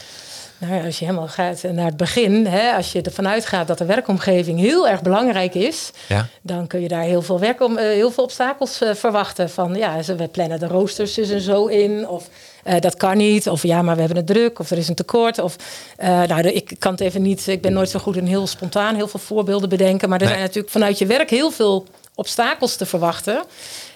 Nou 0.62 0.74
ja, 0.74 0.86
als 0.86 1.00
je 1.00 1.06
helemaal 1.06 1.28
gaat 1.28 1.64
naar 1.64 1.86
het 1.86 1.98
begin, 1.98 2.46
hè, 2.46 2.76
als 2.76 2.92
je 2.92 3.02
ervan 3.02 3.28
uitgaat 3.28 3.68
dat 3.68 3.78
de 3.78 3.86
werkomgeving 3.86 4.60
heel 4.60 4.88
erg 4.88 5.02
belangrijk 5.02 5.54
is, 5.54 5.92
ja. 6.08 6.28
dan 6.42 6.68
kun 6.68 6.82
je 6.82 6.88
daar 6.88 7.02
heel 7.02 7.22
veel, 7.22 7.40
werk 7.40 7.62
om, 7.62 7.78
uh, 7.78 7.80
heel 7.80 8.12
veel 8.12 8.24
obstakels 8.24 8.82
uh, 8.82 8.94
verwachten. 8.94 9.50
Van 9.50 9.76
ja, 9.76 10.02
we 10.18 10.28
plannen 10.28 10.60
de 10.60 10.68
roosters 10.68 11.14
dus 11.14 11.30
en 11.30 11.42
zo 11.42 11.66
in, 11.66 12.08
of 12.08 12.30
uh, 12.66 12.80
dat 12.80 12.98
kan 12.98 13.18
niet, 13.18 13.50
of 13.50 13.64
ja, 13.64 13.82
maar 13.82 13.94
we 13.94 14.00
hebben 14.00 14.18
het 14.18 14.28
druk, 14.28 14.60
of 14.60 14.72
er 14.72 14.78
is 14.78 14.88
een 14.88 14.96
tekort. 14.96 15.40
Of 15.40 15.56
nou, 15.98 16.48
ik 16.48 16.76
kan 16.80 16.92
het 16.92 17.02
even 17.02 17.22
niet, 17.22 17.48
ik 17.48 17.62
ben 17.62 17.74
nooit 17.74 17.90
zo 17.90 18.00
goed 18.00 18.16
in 18.16 18.26
heel 18.26 18.48
spontaan 18.48 18.96
heel 18.96 19.08
veel 19.08 19.20
voorbeelden 19.20 19.70
bedenken, 19.70 20.10
maar 20.10 20.22
er 20.22 20.28
zijn 20.28 20.40
natuurlijk 20.40 20.74
vanuit 20.74 20.98
je 20.98 21.06
werk 21.06 21.30
heel 21.30 21.52
veel 21.52 21.86
obstakels 22.16 22.76
te 22.76 22.86
verwachten. 22.86 23.44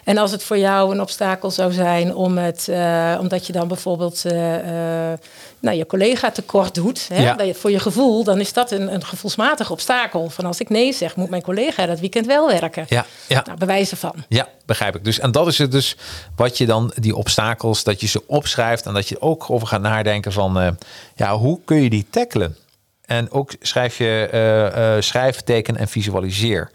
En 0.06 0.18
als 0.18 0.32
het 0.32 0.43
voor 0.43 0.58
jou 0.58 0.91
een 0.91 1.01
obstakel 1.01 1.51
zou 1.51 1.72
zijn 1.72 2.16
om 2.16 2.38
het, 2.38 2.68
uh, 2.70 3.18
omdat 3.20 3.47
je 3.47 3.53
dan 3.53 3.68
bijvoorbeeld 3.68 4.24
uh, 4.26 4.32
uh, 4.32 5.14
nou, 5.60 5.78
je 5.78 5.86
collega 5.86 6.32
tekort 6.32 6.76
doet, 6.76 7.08
hè, 7.08 7.22
ja. 7.22 7.34
dat 7.34 7.47
je, 7.47 7.53
voor 7.53 7.72
je 7.72 7.80
gevoel, 7.80 8.24
dan 8.24 8.39
is 8.39 8.53
dat 8.53 8.72
een, 8.72 8.93
een 8.93 9.06
gevoelsmatig 9.06 9.72
obstakel. 9.72 10.30
Van 10.30 10.45
als 10.45 10.60
ik 10.60 10.70
nee 10.70 10.93
zeg, 10.93 11.16
moet 11.16 11.30
mijn 11.30 11.41
collega 11.41 11.86
dat 11.86 11.99
weekend 11.99 12.26
wel 12.26 12.47
werken. 12.47 12.86
Ja, 12.88 13.06
ja. 13.28 13.43
Nou, 13.45 13.58
bewijzen 13.58 13.97
van. 13.97 14.14
Ja, 14.28 14.47
begrijp 14.66 14.95
ik. 14.95 15.03
Dus, 15.03 15.20
en 15.20 15.32
dat 15.32 15.47
is 15.47 15.58
het 15.58 15.72
dus 15.72 15.97
wat 16.36 16.58
je 16.58 16.66
dan, 16.66 16.91
die 16.95 17.16
obstakels, 17.16 17.84
dat 17.84 18.01
je 18.01 18.08
ze 18.08 18.28
opschrijft 18.28 18.86
en 18.86 18.93
dat 18.93 19.10
je 19.10 19.22
ook 19.22 19.49
over 19.49 19.68
gaat 19.68 19.82
nadenken 19.82 20.32
van, 20.32 20.78
ja, 21.16 21.38
hoe 21.38 21.60
kun 21.66 21.82
je 21.82 21.89
die 21.89 22.06
tackelen? 22.10 22.58
En 23.06 23.32
ook 23.32 23.53
schrijf 23.62 23.97
je, 23.97 24.97
schrijf, 24.99 25.41
teken 25.41 25.78
en 25.78 25.88
visualiseer. 25.88 26.72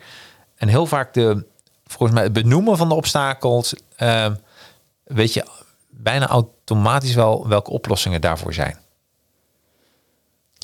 En 0.56 0.68
heel 0.68 0.86
vaak 0.86 1.14
de, 1.14 1.44
volgens 1.90 2.12
mij 2.12 2.22
het 2.22 2.32
benoemen 2.32 2.76
van 2.76 2.88
de 2.88 2.94
obstakels, 2.94 3.74
uh, 3.98 4.26
weet 5.04 5.32
je 5.32 5.44
bijna 5.90 6.26
automatisch 6.26 7.14
wel 7.14 7.48
welke 7.48 7.70
oplossingen 7.70 8.20
daarvoor 8.20 8.54
zijn. 8.54 8.78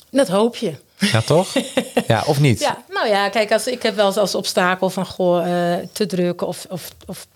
Dat 0.09 0.27
hoop 0.27 0.55
je. 0.55 0.75
Ja, 0.97 1.21
toch? 1.21 1.53
ja, 2.07 2.23
of 2.25 2.39
niet? 2.39 2.59
Ja, 2.59 2.83
nou 2.89 3.07
ja, 3.07 3.29
kijk, 3.29 3.51
als, 3.51 3.67
ik 3.67 3.83
heb 3.83 3.95
wel 3.95 4.07
eens 4.07 4.17
als 4.17 4.35
obstakel 4.35 4.89
van 4.89 5.05
goh, 5.05 5.47
uh, 5.47 5.75
te 5.91 6.05
druk 6.05 6.41
of, 6.41 6.65
of, 6.69 6.89
of 7.05 7.27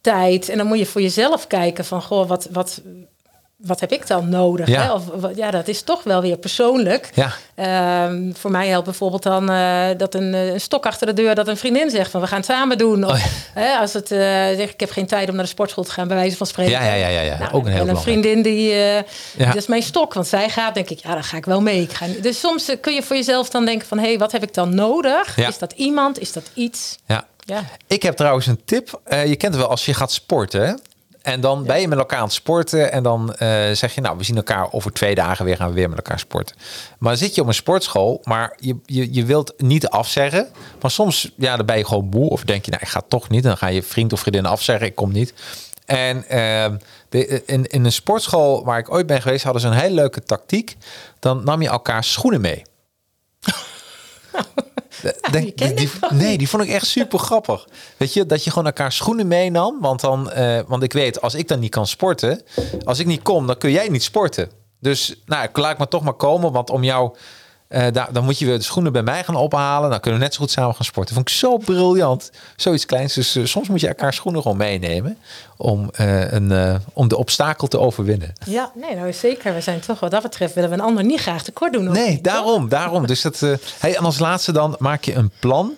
tijd. 0.00 0.48
En 0.48 0.56
dan 0.56 0.66
moet 0.66 0.78
je 0.78 0.86
voor 0.86 1.00
jezelf 1.00 1.46
kijken 1.46 1.84
van 1.84 2.02
goh, 2.02 2.28
wat, 2.28 2.48
wat, 2.50 2.80
wat 3.62 3.80
heb 3.80 3.92
ik 3.92 4.06
dan 4.06 4.28
nodig? 4.28 4.68
Ja. 4.68 4.82
Hè? 4.82 4.92
Of, 4.92 5.02
ja, 5.34 5.50
dat 5.50 5.68
is 5.68 5.82
toch 5.82 6.02
wel 6.02 6.20
weer 6.20 6.36
persoonlijk. 6.36 7.10
Ja. 7.14 7.32
Um, 8.06 8.32
voor 8.36 8.50
mij 8.50 8.68
helpt 8.68 8.84
bijvoorbeeld 8.84 9.22
dan 9.22 9.50
uh, 9.50 9.86
dat 9.96 10.14
een, 10.14 10.34
eh, 10.34 10.52
een, 10.52 10.60
stok 10.60 10.86
achter 10.86 11.06
de 11.06 11.12
deur 11.12 11.34
dat 11.34 11.48
een 11.48 11.56
vriendin 11.56 11.90
zegt 11.90 12.10
van 12.10 12.20
we 12.20 12.26
gaan 12.26 12.36
het 12.36 12.46
samen 12.46 12.78
doen. 12.78 13.04
Of, 13.04 13.12
oh, 13.12 13.18
ja. 13.18 13.60
hè, 13.60 13.76
als 13.78 13.92
het 13.92 14.10
uh, 14.10 14.18
zegt 14.18 14.72
ik 14.72 14.80
heb 14.80 14.90
geen 14.90 15.06
tijd 15.06 15.28
om 15.28 15.34
naar 15.34 15.44
de 15.44 15.50
sportschool 15.50 15.84
te 15.84 15.90
gaan, 15.90 16.08
bij 16.08 16.16
wijze 16.16 16.36
van 16.36 16.46
spreken. 16.46 16.72
Ja, 16.72 16.84
ja, 16.84 16.94
ja, 16.94 17.08
ja. 17.08 17.20
ja. 17.20 17.38
Nou, 17.38 17.52
ook 17.52 17.66
een 17.66 17.72
heel 17.72 17.88
een 17.88 17.96
vriendin 17.96 18.42
die, 18.42 18.74
uh, 18.74 19.46
dat 19.46 19.56
is 19.56 19.66
mijn 19.66 19.82
stok, 19.82 20.14
want 20.14 20.26
zij 20.26 20.48
gaat, 20.48 20.74
denk 20.74 20.90
ik, 20.90 20.98
ja, 20.98 21.12
dan 21.12 21.24
ga 21.24 21.36
ik 21.36 21.44
wel 21.44 21.60
mee. 21.60 21.82
Ik 21.82 21.92
ga, 21.92 22.06
dus 22.20 22.40
soms 22.40 22.68
kun 22.80 22.94
je 22.94 23.02
voor 23.02 23.16
jezelf 23.16 23.50
dan 23.50 23.64
denken 23.64 23.86
van 23.88 23.98
hé, 23.98 24.06
hey, 24.06 24.18
wat 24.18 24.32
heb 24.32 24.42
ik 24.42 24.54
dan 24.54 24.74
nodig? 24.74 25.38
Is 25.38 25.58
dat 25.58 25.72
iemand? 25.72 26.18
Is 26.18 26.32
dat 26.32 26.50
iets? 26.54 26.98
Ja. 27.06 27.28
Ja. 27.44 27.64
Ik 27.86 28.02
heb 28.02 28.16
trouwens 28.16 28.46
een 28.46 28.60
tip. 28.64 29.00
Uh, 29.08 29.26
je 29.26 29.36
kent 29.36 29.52
het 29.52 29.62
wel 29.62 29.70
als 29.70 29.84
je 29.84 29.94
gaat 29.94 30.12
sporten. 30.12 30.80
En 31.22 31.40
dan 31.40 31.64
ben 31.64 31.80
je 31.80 31.88
met 31.88 31.98
elkaar 31.98 32.18
aan 32.18 32.24
het 32.24 32.32
sporten. 32.32 32.92
En 32.92 33.02
dan 33.02 33.34
uh, 33.42 33.70
zeg 33.72 33.94
je, 33.94 34.00
nou, 34.00 34.16
we 34.16 34.24
zien 34.24 34.36
elkaar 34.36 34.72
over 34.72 34.92
twee 34.92 35.14
dagen 35.14 35.44
weer 35.44 35.56
gaan 35.56 35.68
we 35.68 35.74
weer 35.74 35.88
met 35.88 35.98
elkaar 35.98 36.18
sporten. 36.18 36.56
Maar 36.98 37.16
zit 37.16 37.34
je 37.34 37.40
op 37.40 37.46
een 37.46 37.54
sportschool, 37.54 38.20
maar 38.24 38.56
je, 38.58 38.76
je, 38.86 39.14
je 39.14 39.24
wilt 39.24 39.54
niet 39.56 39.88
afzeggen. 39.88 40.48
Maar 40.80 40.90
soms, 40.90 41.32
ja, 41.36 41.56
dan 41.56 41.66
ben 41.66 41.78
je 41.78 41.86
gewoon 41.86 42.08
moe. 42.08 42.30
Of 42.30 42.44
denk 42.44 42.64
je, 42.64 42.70
nou, 42.70 42.82
ik 42.82 42.88
ga 42.88 43.02
toch 43.08 43.28
niet. 43.28 43.42
Dan 43.42 43.56
ga 43.56 43.66
je 43.66 43.82
vriend 43.82 44.12
of 44.12 44.20
vriendin 44.20 44.46
afzeggen, 44.46 44.86
ik 44.86 44.94
kom 44.94 45.12
niet. 45.12 45.34
En 45.84 46.16
uh, 46.16 46.76
de, 47.08 47.44
in, 47.44 47.66
in 47.66 47.84
een 47.84 47.92
sportschool 47.92 48.64
waar 48.64 48.78
ik 48.78 48.92
ooit 48.92 49.06
ben 49.06 49.22
geweest, 49.22 49.44
hadden 49.44 49.62
ze 49.62 49.68
een 49.68 49.74
hele 49.74 49.94
leuke 49.94 50.22
tactiek. 50.22 50.76
Dan 51.18 51.44
nam 51.44 51.62
je 51.62 51.68
elkaar 51.68 52.04
schoenen 52.04 52.40
mee. 52.40 52.62
Denk, 55.30 55.56
die, 55.56 55.74
die, 55.74 55.90
nee, 56.10 56.38
die 56.38 56.48
vond 56.48 56.62
ik 56.62 56.68
echt 56.68 56.86
super 56.86 57.18
grappig. 57.18 57.68
Weet 57.96 58.12
je, 58.12 58.26
dat 58.26 58.44
je 58.44 58.50
gewoon 58.50 58.66
elkaar 58.66 58.92
schoenen 58.92 59.28
meenam. 59.28 59.80
Want, 59.80 60.00
dan, 60.00 60.30
uh, 60.36 60.60
want 60.66 60.82
ik 60.82 60.92
weet, 60.92 61.20
als 61.20 61.34
ik 61.34 61.48
dan 61.48 61.58
niet 61.58 61.70
kan 61.70 61.86
sporten, 61.86 62.42
als 62.84 62.98
ik 62.98 63.06
niet 63.06 63.22
kom, 63.22 63.46
dan 63.46 63.58
kun 63.58 63.70
jij 63.70 63.88
niet 63.88 64.02
sporten. 64.02 64.50
Dus 64.80 65.22
nou, 65.26 65.44
ik 65.44 65.56
laat 65.56 65.78
me 65.78 65.88
toch 65.88 66.02
maar 66.02 66.14
komen, 66.14 66.52
want 66.52 66.70
om 66.70 66.84
jou 66.84 67.16
Uh, 67.70 67.86
daar, 67.92 68.12
dan 68.12 68.24
moet 68.24 68.38
je 68.38 68.46
weer 68.46 68.58
de 68.58 68.64
schoenen 68.64 68.92
bij 68.92 69.02
mij 69.02 69.24
gaan 69.24 69.36
ophalen. 69.36 69.90
Dan 69.90 70.00
kunnen 70.00 70.20
we 70.20 70.24
net 70.26 70.34
zo 70.34 70.40
goed 70.40 70.50
samen 70.50 70.74
gaan 70.74 70.84
sporten. 70.84 71.14
Vond 71.14 71.28
ik 71.28 71.34
zo 71.34 71.56
briljant. 71.56 72.30
Zoiets 72.56 72.86
kleins. 72.86 73.14
Dus 73.14 73.36
uh, 73.36 73.44
soms 73.44 73.68
moet 73.68 73.80
je 73.80 73.88
elkaar 73.88 74.12
schoenen 74.12 74.42
gewoon 74.42 74.56
meenemen. 74.56 75.18
Om, 75.56 75.90
uh, 76.00 76.32
een, 76.32 76.80
om 76.92 77.08
de 77.08 77.16
obstakel 77.16 77.68
te 77.68 77.78
overwinnen. 77.78 78.32
Ja, 78.46 78.70
nee, 78.74 78.96
nou 78.96 79.12
zeker. 79.12 79.54
We 79.54 79.60
zijn 79.60 79.80
toch 79.80 80.00
wat 80.00 80.10
dat 80.10 80.22
betreft 80.22 80.54
willen 80.54 80.70
we 80.70 80.76
een 80.76 80.82
ander 80.82 81.04
niet 81.04 81.20
graag 81.20 81.42
tekort 81.42 81.72
doen. 81.72 81.92
Nee, 81.92 82.10
niet, 82.10 82.24
daarom. 82.24 82.68
daarom. 82.68 83.06
Dus 83.06 83.22
dat, 83.22 83.40
hey, 83.78 83.96
en 83.96 84.04
als 84.04 84.18
laatste 84.18 84.52
dan 84.52 84.76
maak 84.78 85.04
je 85.04 85.14
een 85.14 85.30
plan. 85.38 85.76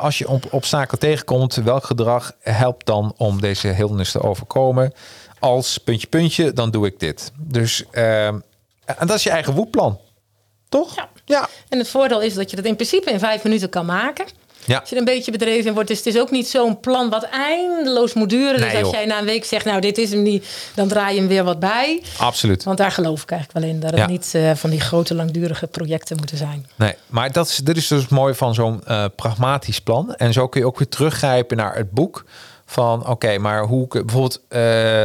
als 0.00 0.18
je 0.18 0.28
op 0.28 0.46
obstakel 0.50 0.98
tegenkomt, 0.98 1.54
welk 1.54 1.84
gedrag 1.84 2.32
helpt 2.40 2.86
dan 2.86 3.14
om 3.16 3.40
deze 3.40 3.68
hindernis 3.68 4.10
te 4.10 4.22
overkomen? 4.22 4.92
Als 5.38 5.78
puntje, 5.78 6.06
puntje, 6.06 6.52
dan 6.52 6.70
doe 6.70 6.86
ik 6.86 7.00
dit. 7.00 7.32
Dus 7.36 7.84
ehm, 7.90 8.38
en 8.84 9.06
dat 9.06 9.16
is 9.16 9.22
je 9.22 9.30
eigen 9.30 9.54
woedplan. 9.54 9.98
Toch? 10.70 10.94
Ja. 10.94 11.08
ja. 11.24 11.48
En 11.68 11.78
het 11.78 11.88
voordeel 11.88 12.20
is 12.20 12.34
dat 12.34 12.50
je 12.50 12.56
dat 12.56 12.64
in 12.64 12.74
principe 12.74 13.10
in 13.10 13.18
vijf 13.18 13.42
minuten 13.42 13.68
kan 13.68 13.86
maken. 13.86 14.26
Ja. 14.64 14.78
Als 14.78 14.88
je 14.88 14.94
er 14.94 15.00
een 15.00 15.14
beetje 15.14 15.32
bedreven 15.32 15.66
in 15.66 15.74
wordt. 15.74 15.88
Dus 15.88 15.98
het 15.98 16.06
is 16.06 16.18
ook 16.18 16.30
niet 16.30 16.48
zo'n 16.48 16.80
plan 16.80 17.10
wat 17.10 17.22
eindeloos 17.22 18.14
moet 18.14 18.30
duren. 18.30 18.60
dus 18.60 18.82
als 18.82 18.90
jij 18.90 19.06
na 19.06 19.18
een 19.18 19.24
week 19.24 19.44
zegt, 19.44 19.64
nou 19.64 19.80
dit 19.80 19.98
is 19.98 20.10
hem 20.10 20.22
niet, 20.22 20.46
dan 20.74 20.88
draai 20.88 21.14
je 21.14 21.20
hem 21.20 21.28
weer 21.28 21.44
wat 21.44 21.58
bij. 21.58 22.02
Absoluut. 22.18 22.64
Want 22.64 22.78
daar 22.78 22.92
geloof 22.92 23.22
ik 23.22 23.30
eigenlijk 23.30 23.64
wel 23.64 23.74
in. 23.74 23.80
Dat 23.80 23.98
het 23.98 24.08
niet 24.08 24.32
uh, 24.36 24.54
van 24.54 24.70
die 24.70 24.80
grote 24.80 25.14
langdurige 25.14 25.66
projecten 25.66 26.16
moeten 26.16 26.36
zijn. 26.36 26.66
Nee, 26.76 26.94
maar 27.06 27.32
dat 27.32 27.48
is, 27.48 27.56
dit 27.56 27.76
is 27.76 27.86
dus 27.86 28.08
mooi 28.08 28.34
van 28.34 28.54
zo'n 28.54 28.82
uh, 28.88 29.04
pragmatisch 29.16 29.80
plan. 29.80 30.14
En 30.14 30.32
zo 30.32 30.48
kun 30.48 30.60
je 30.60 30.66
ook 30.66 30.78
weer 30.78 30.88
teruggrijpen 30.88 31.56
naar 31.56 31.76
het 31.76 31.90
boek 31.90 32.24
van 32.70 33.06
oké, 33.06 33.38
maar 33.38 33.64
hoe 33.64 33.86
bijvoorbeeld 33.88 34.40
uh, 34.48 34.60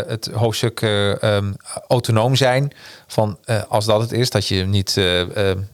het 0.09 0.30
hoofdstuk 0.34 0.82
uh, 0.82 1.09
um, 1.09 1.55
autonoom 1.88 2.36
zijn, 2.36 2.72
van 3.07 3.38
uh, 3.45 3.63
als 3.68 3.86
dat 3.86 4.01
het 4.01 4.11
is, 4.11 4.30
dat 4.30 4.47
je 4.47 4.66
niet 4.66 4.93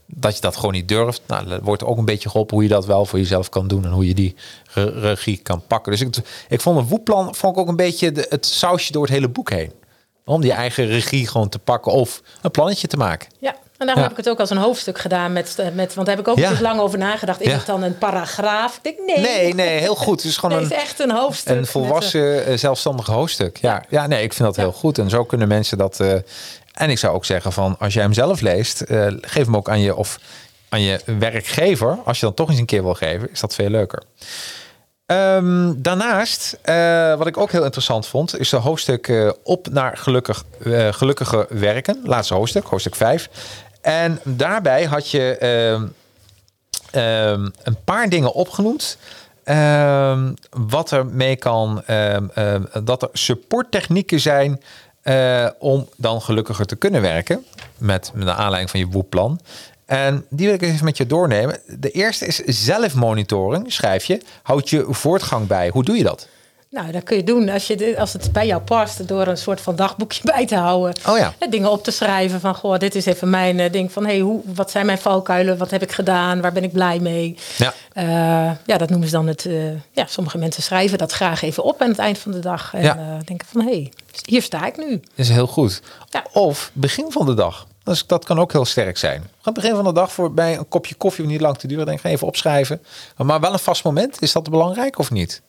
dat 0.06 0.36
je 0.36 0.42
dat 0.42 0.56
gewoon 0.56 0.72
niet 0.72 0.88
durft. 0.88 1.22
Nou, 1.28 1.50
er 1.50 1.62
wordt 1.62 1.84
ook 1.84 1.98
een 1.98 2.06
beetje 2.06 2.30
geholpen 2.30 2.56
hoe 2.56 2.64
je 2.64 2.70
dat 2.70 2.86
wel 2.86 3.06
voor 3.06 3.20
jezelf 3.20 3.50
kan 3.50 3.68
doen 3.68 3.86
en 3.86 3.92
hoe 3.92 4.08
je 4.08 4.14
die 4.14 4.36
regie 4.74 5.38
kan 5.38 5.64
pakken. 5.68 5.92
Dus 5.92 6.02
ik, 6.02 6.16
ik 6.50 6.62
vond 6.62 6.78
een 6.78 6.88
woeplan 6.88 7.36
vond 7.36 7.56
ik 7.56 7.62
ook 7.62 7.68
een 7.68 7.76
beetje 7.76 8.12
de, 8.12 8.26
het 8.30 8.46
sausje 8.46 8.92
door 8.92 9.04
het 9.04 9.12
hele 9.12 9.30
boek 9.30 9.50
heen. 9.50 9.72
Om 10.26 10.42
die 10.42 10.52
eigen 10.52 10.86
regie 10.86 11.28
gewoon 11.28 11.50
te 11.50 11.60
pakken 11.60 11.92
of 11.92 12.22
een 12.42 12.52
plannetje 12.52 12.88
te 12.88 12.98
maken. 12.98 13.30
Ja, 13.40 13.56
en 13.82 13.88
daarom 13.88 14.04
heb 14.04 14.12
ik 14.12 14.18
het 14.18 14.30
ook 14.30 14.40
als 14.40 14.50
een 14.50 14.58
hoofdstuk 14.58 15.00
gedaan. 15.00 15.34
Met, 15.34 15.56
met, 15.74 15.94
want 15.94 16.08
daar 16.08 16.16
heb 16.16 16.20
ik 16.20 16.28
ook 16.28 16.38
ja. 16.38 16.62
lang 16.62 16.80
over 16.80 16.98
nagedacht. 16.98 17.42
Is 17.42 17.54
het 17.54 17.66
dan 17.66 17.84
een 17.84 17.98
paragraaf? 17.98 18.80
Ik 18.82 18.84
denk, 18.84 18.98
nee. 19.06 19.20
Nee, 19.20 19.54
nee, 19.54 19.80
heel 19.80 19.96
goed. 19.96 20.22
Het 20.22 20.32
is 20.32 20.38
gewoon 20.38 20.56
nee, 20.56 20.66
een, 20.66 20.72
is 20.72 20.78
echt 20.78 21.00
een 21.00 21.12
hoofdstuk. 21.12 21.58
Een 21.58 21.66
volwassen, 21.66 22.36
met, 22.36 22.48
uh, 22.48 22.58
zelfstandig 22.58 23.06
hoofdstuk. 23.06 23.58
Ja. 23.58 23.84
ja, 23.90 24.08
nee, 24.08 24.24
ik 24.24 24.34
vind 24.34 24.48
dat 24.48 24.56
heel 24.56 24.72
goed. 24.72 24.98
En 24.98 25.10
zo 25.10 25.24
kunnen 25.24 25.48
mensen 25.48 25.78
dat... 25.78 26.00
Uh, 26.02 26.14
en 26.74 26.90
ik 26.90 26.98
zou 26.98 27.16
ook 27.16 27.26
zeggen 27.26 27.52
van, 27.52 27.76
als 27.80 27.94
jij 27.94 28.04
hem 28.04 28.14
zelf 28.14 28.42
leest... 28.42 28.84
Uh, 28.88 29.08
geef 29.22 29.46
hem 29.46 29.56
ook 29.56 29.70
aan 29.70 29.82
je, 29.82 29.96
of 29.96 30.20
aan 30.70 30.82
je 30.82 31.00
werkgever. 31.20 31.98
Als 32.06 32.20
je 32.20 32.26
dan 32.26 32.36
toch 32.36 32.50
eens 32.50 32.60
een 32.60 32.66
keer 32.66 32.84
wil 32.84 32.94
geven, 32.94 33.30
is 33.32 33.40
dat 33.40 33.56
veel 33.56 33.70
leuker. 33.70 34.04
Um, 35.12 35.82
daarnaast, 35.82 36.58
uh, 36.66 37.16
wat 37.16 37.28
ik 37.28 37.38
ook 37.38 37.52
heel 37.52 37.64
interessant 37.64 38.08
vond, 38.08 38.40
is 38.40 38.50
de 38.50 38.58
hoofdstuk 38.58 39.08
uh, 39.08 39.32
op 39.44 39.68
naar 39.72 39.98
gelukkig, 39.98 40.44
uh, 40.60 40.88
gelukkige 40.94 41.46
werken. 41.50 42.02
Laatste 42.04 42.34
hoofdstuk, 42.34 42.66
hoofdstuk 42.66 42.96
5. 42.96 43.30
En 43.82 44.20
daarbij 44.24 44.84
had 44.84 45.10
je 45.10 45.38
uh, 46.94 47.46
een 47.64 47.84
paar 47.84 48.10
dingen 48.10 48.34
opgenoemd. 48.34 48.98
wat 50.50 50.92
er 50.92 51.06
mee 51.06 51.36
kan, 51.36 51.84
dat 52.84 53.02
er 53.02 53.10
supporttechnieken 53.14 54.20
zijn 54.20 54.62
om 55.60 55.90
dan 55.98 56.22
gelukkiger 56.22 56.66
te 56.66 56.76
kunnen 56.76 57.02
werken. 57.02 57.46
Met, 57.78 58.12
met 58.14 58.28
de 58.28 58.34
aanleiding 58.34 58.70
van 58.70 58.80
je 58.80 58.88
woepplan. 58.88 59.40
En 59.92 60.26
die 60.30 60.46
wil 60.46 60.56
ik 60.56 60.62
even 60.62 60.86
met 60.86 60.98
je 60.98 61.06
doornemen. 61.06 61.60
De 61.68 61.92
eerste 61.92 62.26
is 62.26 62.36
zelfmonitoring, 62.46 63.74
schrijf 63.74 64.06
je. 64.06 64.22
Houd 64.44 64.70
je 64.70 64.86
voortgang 64.90 65.48
bij. 65.48 65.70
Hoe 65.70 65.84
doe 65.84 65.98
je 65.98 66.04
dat? 66.04 66.28
Nou, 66.72 66.92
dat 66.92 67.04
kun 67.04 67.18
je 67.18 67.24
doen 67.24 67.50
als, 67.50 67.68
je, 67.68 68.00
als 68.00 68.14
het 68.14 68.32
bij 68.32 68.48
jou 68.48 68.62
past, 68.62 69.08
door 69.08 69.28
een 69.28 69.38
soort 69.38 69.62
van 69.62 69.76
dagboekje 69.76 70.22
bij 70.34 70.46
te 70.46 70.56
houden. 70.56 70.96
Oh 71.08 71.18
ja. 71.18 71.34
Dingen 71.50 71.72
op 71.72 71.84
te 71.84 71.92
schrijven 71.92 72.40
van, 72.40 72.56
goh, 72.56 72.78
dit 72.78 72.96
is 72.96 73.06
even 73.06 73.30
mijn 73.30 73.60
uh, 73.60 73.72
ding 73.72 73.92
van, 73.92 74.06
hey, 74.06 74.20
hoe, 74.20 74.42
wat 74.46 74.72
zijn 74.72 74.86
mijn 74.86 74.98
valkuilen? 74.98 75.58
Wat 75.58 75.72
heb 75.72 75.82
ik 75.82 75.92
gedaan? 75.92 76.42
Waar 76.42 76.52
ben 76.52 76.64
ik 76.64 76.72
blij 76.72 77.00
mee? 77.00 77.38
Ja, 77.58 77.74
uh, 77.94 78.58
ja 78.66 78.78
dat 78.78 78.90
noemen 78.90 79.08
ze 79.08 79.14
dan 79.14 79.28
het, 79.28 79.46
uh, 79.46 79.72
ja, 79.92 80.06
sommige 80.06 80.38
mensen 80.38 80.64
schrijven 80.64 80.98
dat 80.98 81.12
graag 81.12 81.42
even 81.42 81.64
op 81.64 81.82
aan 81.82 81.90
het 81.90 82.00
eind 82.00 82.18
van 82.18 82.32
de 82.32 82.40
dag. 82.40 82.74
En 82.74 82.84
ja. 82.84 83.18
denken 83.26 83.48
van, 83.48 83.62
hey, 83.62 83.92
hier 84.26 84.42
sta 84.42 84.66
ik 84.66 84.78
nu. 84.78 84.90
Dat 84.90 85.02
is 85.16 85.30
heel 85.30 85.48
goed. 85.48 85.82
Ja. 86.10 86.26
Of 86.32 86.72
begin 86.74 87.12
van 87.12 87.26
de 87.26 87.34
dag. 87.34 87.68
Dus 87.84 88.08
dat 88.08 88.26
kan 88.26 88.40
ook 88.40 88.52
heel 88.52 88.66
sterk 88.66 88.98
zijn. 88.98 89.22
Aan 89.22 89.28
het 89.42 89.54
begin 89.54 89.76
van 89.76 89.84
de 89.84 89.94
dag 89.94 90.12
voor 90.12 90.34
bij 90.34 90.58
een 90.58 90.68
kopje 90.68 90.96
koffie 90.96 91.26
niet 91.26 91.42
lang 91.42 91.58
te 91.58 91.68
duren, 91.68 91.86
denk 91.86 92.00
ik 92.00 92.06
even 92.06 92.28
opschrijven. 92.28 92.82
Maar 93.18 93.40
wel 93.40 93.54
een 93.54 93.60
vast 93.60 93.84
moment. 93.84 94.22
Is 94.22 94.32
dat 94.32 94.50
belangrijk 94.50 95.00
of 95.00 95.12
niet? 95.12 95.42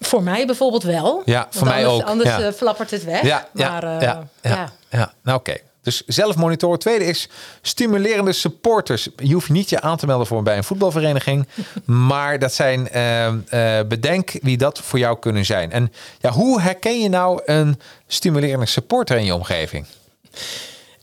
Voor 0.00 0.22
mij 0.22 0.46
bijvoorbeeld 0.46 0.82
wel. 0.82 1.22
Ja, 1.24 1.46
voor 1.50 1.66
mij 1.66 1.86
anders, 1.86 2.02
ook. 2.02 2.08
Anders 2.08 2.28
ja. 2.28 2.46
uh, 2.46 2.52
flappert 2.52 2.90
het 2.90 3.04
weg. 3.04 3.22
Ja, 3.22 3.48
maar, 3.52 3.84
ja, 3.84 3.94
uh, 3.96 4.00
ja, 4.00 4.28
ja, 4.42 4.72
ja, 4.90 5.12
Nou 5.22 5.38
oké. 5.38 5.50
Okay. 5.50 5.62
Dus 5.84 6.02
zelf 6.06 6.36
monitoren. 6.36 6.78
Tweede 6.78 7.04
is 7.04 7.28
stimulerende 7.62 8.32
supporters. 8.32 9.08
Je 9.16 9.32
hoeft 9.32 9.48
niet 9.48 9.70
je 9.70 9.80
aan 9.80 9.96
te 9.96 10.06
melden 10.06 10.26
voor 10.26 10.42
bij 10.42 10.56
een 10.56 10.64
voetbalvereniging. 10.64 11.46
maar 11.84 12.38
dat 12.38 12.54
zijn, 12.54 12.88
uh, 12.94 13.26
uh, 13.26 13.86
bedenk 13.88 14.32
wie 14.42 14.56
dat 14.56 14.78
voor 14.78 14.98
jou 14.98 15.18
kunnen 15.18 15.44
zijn. 15.44 15.72
En 15.72 15.92
ja, 16.20 16.30
hoe 16.30 16.60
herken 16.60 17.00
je 17.00 17.08
nou 17.08 17.40
een 17.44 17.80
stimulerende 18.06 18.66
supporter 18.66 19.16
in 19.16 19.24
je 19.24 19.34
omgeving? 19.34 19.86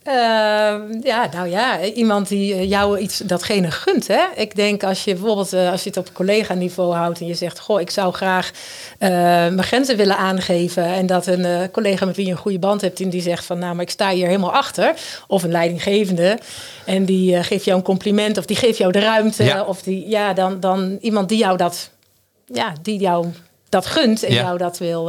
Uh, 0.08 0.14
ja, 1.02 1.28
nou 1.32 1.48
ja, 1.48 1.80
iemand 1.80 2.28
die 2.28 2.68
jou 2.68 2.98
iets 2.98 3.18
datgene 3.18 3.70
gunt. 3.70 4.06
Hè? 4.06 4.20
Ik 4.34 4.56
denk 4.56 4.82
als 4.84 5.04
je 5.04 5.12
bijvoorbeeld 5.12 5.54
uh, 5.54 5.70
als 5.70 5.82
je 5.82 5.88
het 5.88 5.98
op 5.98 6.12
collega-niveau 6.12 6.94
houdt 6.94 7.20
en 7.20 7.26
je 7.26 7.34
zegt: 7.34 7.58
Goh, 7.58 7.80
ik 7.80 7.90
zou 7.90 8.12
graag 8.12 8.50
uh, 8.98 9.08
mijn 9.08 9.62
grenzen 9.62 9.96
willen 9.96 10.16
aangeven. 10.16 10.84
En 10.84 11.06
dat 11.06 11.26
een 11.26 11.70
collega 11.70 12.04
met 12.04 12.16
wie 12.16 12.26
je 12.26 12.30
een 12.30 12.36
goede 12.38 12.58
band 12.58 12.80
hebt, 12.80 13.00
en 13.00 13.10
die 13.10 13.22
zegt 13.22 13.44
van 13.44 13.58
nou, 13.58 13.74
maar 13.74 13.84
ik 13.84 13.90
sta 13.90 14.10
hier 14.10 14.26
helemaal 14.26 14.52
achter. 14.52 14.94
Of 15.26 15.42
een 15.42 15.50
leidinggevende. 15.50 16.38
En 16.84 17.04
die 17.04 17.42
geeft 17.42 17.64
jou 17.64 17.78
een 17.78 17.84
compliment 17.84 18.38
of 18.38 18.46
die 18.46 18.56
geeft 18.56 18.78
jou 18.78 18.92
de 18.92 19.00
ruimte. 19.00 19.44
Ja. 19.44 19.62
Of 19.64 19.82
die, 19.82 20.08
ja, 20.08 20.32
dan, 20.32 20.60
dan 20.60 20.98
iemand 21.00 21.28
die 21.28 21.38
jou 21.38 21.56
dat, 21.56 21.90
ja, 22.46 22.72
die 22.82 22.98
jou 22.98 23.26
dat 23.68 23.86
gunt 23.86 24.22
en 24.22 24.32
Ja. 24.32 24.42
jou 24.42 24.58
dat 24.58 24.78
wil, 24.78 25.04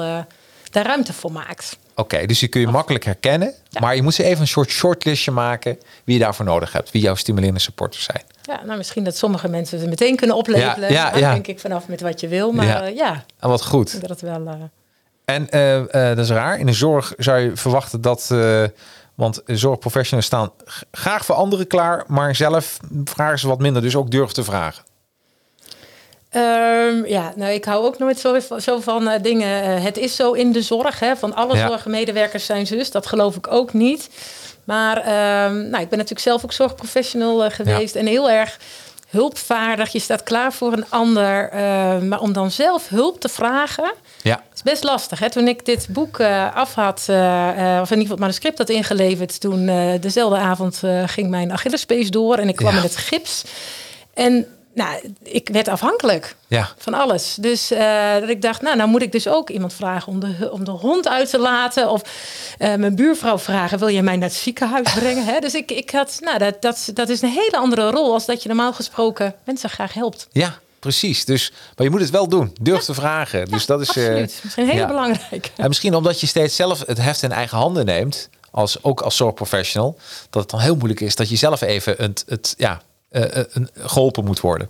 daar 0.72 0.86
ruimte 0.86 1.14
voor 1.14 1.32
maakt. 1.32 1.78
Oké, 1.96 2.26
dus 2.26 2.39
die 2.39 2.50
kun 2.50 2.62
je 2.62 2.68
makkelijk 2.68 3.06
herkennen. 3.06 3.54
Maar 3.80 3.96
je 3.96 4.02
moet 4.02 4.14
ze 4.14 4.24
even 4.24 4.41
een 4.41 4.48
soort 4.48 4.70
shortlistje 4.70 5.32
maken 5.32 5.78
wie 6.04 6.18
je 6.18 6.24
daarvoor 6.24 6.46
nodig 6.46 6.72
hebt. 6.74 6.91
Wie 6.91 7.02
jouw 7.02 7.16
stimulerende 7.16 7.60
supporters 7.60 8.04
zijn. 8.04 8.22
Ja, 8.44 8.64
nou 8.66 8.78
misschien 8.78 9.04
dat 9.04 9.18
sommige 9.18 9.48
mensen 9.48 9.80
ze 9.80 9.88
meteen 9.88 10.16
kunnen 10.16 10.36
oplepelen. 10.36 10.91
Ja, 10.91 11.10
ja, 11.12 11.18
ja. 11.18 11.32
denk 11.34 11.48
ik 11.48 11.60
vanaf 11.60 11.88
met 11.88 12.02
wat 12.02 12.20
je 12.20 12.28
wil. 12.28 12.52
Maar 12.52 12.66
Ja. 12.66 12.84
ja, 12.84 12.88
ja 12.88 13.24
En 13.39 13.50
wat 13.50 13.66
goed. 13.66 14.02
dat 14.02 14.10
het 14.10 14.22
wel... 14.22 14.48
eh, 14.48 14.54
En 15.26 15.50
eh, 15.50 15.80
eh, 16.10 16.16
dat 16.18 16.26
is 16.26 16.30
raar. 16.32 16.60
In 16.60 16.66
de 16.66 16.74
zorg 16.74 17.14
zou 17.18 17.39
je 17.39 17.56
verwachten 17.58 18.02
dat... 18.02 18.30
eh, 18.32 18.64
want 19.16 19.41
zorgprofessionals 19.46 20.26
staan 20.28 20.52
graag 20.91 21.26
voor 21.26 21.36
anderen 21.36 21.68
klaar. 21.68 22.04
Maar 22.08 22.36
zelf 22.36 22.78
vragen 23.04 23.39
ze 23.39 23.48
wat 23.48 23.60
minder. 23.60 23.82
Dus 23.82 23.96
ook 23.96 24.12
durf 24.12 24.32
te 24.32 24.44
vragen. 24.44 24.84
Ehm, 26.34 27.06
ja, 27.06 27.34
nou, 27.36 27.52
ik 27.54 27.66
hou 27.66 27.86
ook 27.86 27.98
nooit 27.98 28.20
zo, 28.20 28.38
zo 28.60 28.80
van 28.80 29.08
eh, 29.10 29.22
dingen. 29.24 29.64
eh, 29.64 29.84
het 29.84 29.98
is 29.98 30.16
zo 30.16 30.32
in 30.32 30.52
de 30.52 30.62
zorg. 30.62 31.00
Hè, 31.00 31.16
van 31.16 31.36
alle 31.36 31.56
Ja. 31.58 31.68
zorgmedewerkers 31.68 32.46
zijn 32.46 32.68
zus. 32.68 32.92
Dat 32.92 33.06
geloof 33.08 33.36
ik 33.36 33.52
ook 33.52 33.74
niet. 33.74 34.10
Maar 34.64 34.98
ehm, 34.98 35.70
nou, 35.70 35.84
ik 35.84 35.90
ben 35.90 35.98
natuurlijk 35.98 36.20
zelf 36.20 36.44
ook 36.44 36.54
zorgprofessional 36.54 37.44
eh, 37.46 37.52
geweest. 37.52 37.96
En 37.96 38.06
heel 38.06 38.30
erg 38.30 38.60
hulpvaardig. 39.10 39.92
Je 39.92 40.00
staat 40.00 40.24
klaar 40.24 40.54
voor 40.54 40.74
een 40.74 40.86
ander. 40.90 41.50
eh, 41.50 41.98
maar 42.00 42.20
om 42.20 42.34
dan 42.34 42.52
zelf 42.52 42.90
hulp 42.90 43.20
te 43.20 43.30
vragen. 43.30 43.94
Ja, 44.22 44.44
is 44.56 44.62
best 44.64 44.84
lastig. 44.84 45.20
Hè? 45.20 45.30
Toen 45.30 45.48
ik 45.48 45.66
dit 45.66 45.88
boek 45.90 46.20
af 46.54 46.74
had, 46.74 46.98
of 47.00 47.12
in 47.12 47.18
ieder 47.18 47.82
geval 47.88 48.08
het 48.10 48.20
manuscript 48.20 48.58
had 48.58 48.70
ingeleverd, 48.70 49.40
toen 49.40 49.66
dezelfde 50.02 50.38
avond 50.38 50.82
ging 51.06 51.30
mijn 51.30 51.52
Achillespees 51.52 52.10
door 52.12 52.38
en 52.38 52.48
ik 52.50 52.56
kwam 52.56 52.72
Ja. 52.72 52.78
in 52.78 52.84
het 52.84 52.98
gips. 52.98 53.44
En 54.14 54.48
nou, 54.74 55.13
ik 55.24 55.49
werd 55.51 55.67
afhankelijk 55.67 56.36
ja, 56.47 56.69
van 56.78 56.93
alles. 56.93 57.36
Dus 57.39 57.71
eh, 57.71 58.19
dat 58.19 58.30
ik 58.30 58.41
dacht, 58.41 58.61
nou, 58.61 58.76
nou 58.78 58.89
moet 58.89 59.01
ik 59.01 59.11
dus 59.11 59.28
ook 59.28 59.49
iemand 59.49 59.74
vragen 59.74 60.07
om 60.07 60.19
de, 60.19 60.49
om 60.51 60.63
de 60.63 60.71
hond 60.71 61.07
uit 61.07 61.30
te 61.30 61.39
laten. 61.39 61.89
Of 61.89 62.01
eh, 62.57 62.76
mijn 62.76 62.95
buurvrouw 62.95 63.39
vragen, 63.39 63.80
wil 63.80 63.88
je 63.88 64.01
mij 64.01 64.15
naar 64.15 64.30
het 64.30 64.38
ziekenhuis 64.38 64.93
brengen? 64.99 65.26
Hè? 65.26 65.39
Dus 65.39 65.53
ik, 65.53 65.71
ik 65.71 65.91
had, 65.91 66.17
nou, 66.21 66.38
dat, 66.38 66.61
dat, 66.61 66.89
dat 66.93 67.09
is 67.09 67.21
een 67.21 67.30
hele 67.30 67.57
andere 67.57 67.89
rol 67.89 68.13
als 68.13 68.26
dat 68.26 68.41
je 68.41 68.47
normaal 68.47 68.74
gesproken 68.74 69.36
mensen 69.43 69.69
graag 69.69 69.93
helpt. 69.93 70.28
ja, 70.32 70.59
precies. 70.80 71.26
Dus, 71.26 71.51
maar 71.76 71.86
je 71.86 71.91
moet 71.91 72.01
het 72.01 72.09
wel 72.09 72.28
doen. 72.28 72.55
Durf 72.61 72.84
te 72.84 72.93
vragen. 72.93 73.45
Dus 73.45 73.65
dat 73.65 73.82
is... 73.82 73.89
eh. 73.95 74.13
Misschien 74.15 74.67
heel 74.69 74.76
ja. 74.76 74.88
belangrijk. 74.88 75.51
En 75.55 75.67
misschien 75.67 75.95
omdat 75.95 76.19
je 76.19 76.28
steeds 76.28 76.55
zelf 76.55 76.84
het 76.86 76.97
heft 76.97 77.24
in 77.24 77.32
eigen 77.32 77.57
handen 77.57 77.86
neemt, 77.86 78.30
als, 78.51 78.84
ook 78.84 79.01
als 79.01 79.15
zorgprofessional, 79.15 79.97
dat 80.30 80.41
het 80.41 80.51
dan 80.51 80.59
heel 80.59 80.76
moeilijk 80.76 80.99
is 81.01 81.15
dat 81.15 81.30
je 81.30 81.36
zelf 81.36 81.61
even 81.61 81.95
het, 81.97 82.24
het, 82.28 82.53
ja, 82.57 82.82
geholpen 83.74 84.26
moet 84.26 84.39
worden. 84.39 84.70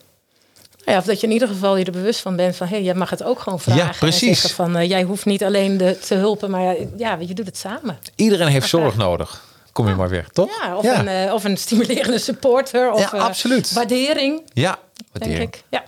Ja, 0.86 0.98
of 0.98 1.06
dat 1.06 1.20
je 1.20 1.28
in 1.28 1.34
ieder 1.34 1.48
geval 1.48 1.78
je 1.78 1.86
er 1.86 1.92
bewust 1.92 2.20
van 2.20 2.36
bent 2.36 2.56
van... 2.56 2.68
hé, 2.68 2.76
hey, 2.76 2.84
jij 2.84 2.94
mag 2.94 3.10
het 3.10 3.24
ook 3.24 3.40
gewoon 3.40 3.60
vragen. 3.60 3.86
Ja, 3.86 3.94
precies. 4.00 4.28
En 4.30 4.36
zeggen 4.36 4.50
van, 4.50 4.78
eh, 4.78 4.90
jij 4.90 5.04
hoeft 5.04 5.26
niet 5.26 5.44
alleen 5.44 5.78
de, 5.78 5.98
te 6.00 6.16
hulpen, 6.16 6.50
maar 6.50 6.76
ja, 6.98 7.18
je 7.20 7.34
doet 7.34 7.46
het 7.46 7.58
samen. 7.58 7.98
Iedereen 8.16 8.48
heeft 8.48 8.68
zorg 8.68 8.96
nodig. 8.96 9.44
kom 9.72 9.88
je 9.88 9.96
maar 9.96 10.10
weer, 10.10 10.28
toch? 10.34 10.50
Ja, 10.62 10.78
of, 10.78 10.84
Een, 10.84 11.26
uh, 11.26 11.34
of 11.34 11.44
een 11.44 11.58
stimulerende 11.58 12.20
supporter. 12.20 12.92
Of, 12.92 13.12
ja, 13.12 13.18
absoluut. 13.18 13.70
Uh, 13.70 13.76
waardering. 13.76 14.42
Ja, 14.54 14.80
waardering. 15.12 15.40
Denk 15.40 15.56
ik. 15.56 15.64
Ja. 15.70 15.84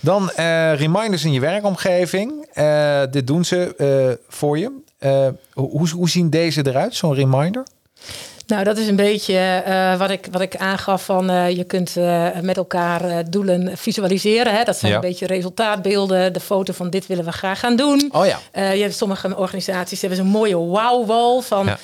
Dan 0.00 0.30
reminders 0.76 1.24
in 1.24 1.32
je 1.32 1.40
werkomgeving. 1.40 2.48
dit 3.10 3.26
doen 3.26 3.44
ze 3.44 4.18
voor 4.28 4.58
je. 4.58 4.70
hoe, 5.52 5.88
hoe 5.88 6.08
zien 6.08 6.30
deze 6.30 6.66
eruit, 6.66 6.94
zo'n 6.94 7.14
reminder? 7.14 7.62
Nou, 8.46 8.64
dat 8.64 8.76
is 8.76 8.88
een 8.88 8.96
beetje 8.96 9.62
uh, 9.68 9.98
wat, 9.98 10.10
ik, 10.10 10.26
wat 10.30 10.40
ik 10.40 10.56
aangaf 10.56 11.04
van 11.04 11.30
uh, 11.30 11.50
je 11.50 11.64
kunt 11.64 11.96
uh, 11.96 12.28
met 12.40 12.56
elkaar 12.56 13.30
doelen 13.30 13.76
visualiseren. 13.76 14.54
Hè? 14.54 14.64
Dat 14.64 14.76
zijn 14.76 14.90
ja. 14.90 14.96
een 14.96 15.04
beetje 15.04 15.26
resultaatbeelden, 15.26 16.32
de 16.32 16.40
foto 16.40 16.72
van 16.72 16.90
dit 16.90 17.06
willen 17.06 17.24
we 17.24 17.32
graag 17.32 17.58
gaan 17.58 17.76
doen. 17.76 18.08
Oh 18.12 18.26
ja. 18.26 18.38
je 18.70 18.82
hebt 18.82 18.94
sommige 18.94 19.36
organisaties 19.36 20.00
hebben 20.00 20.18
een 20.18 20.26
mooie 20.26 20.56
wow-wall 20.56 21.40
van 21.40 21.76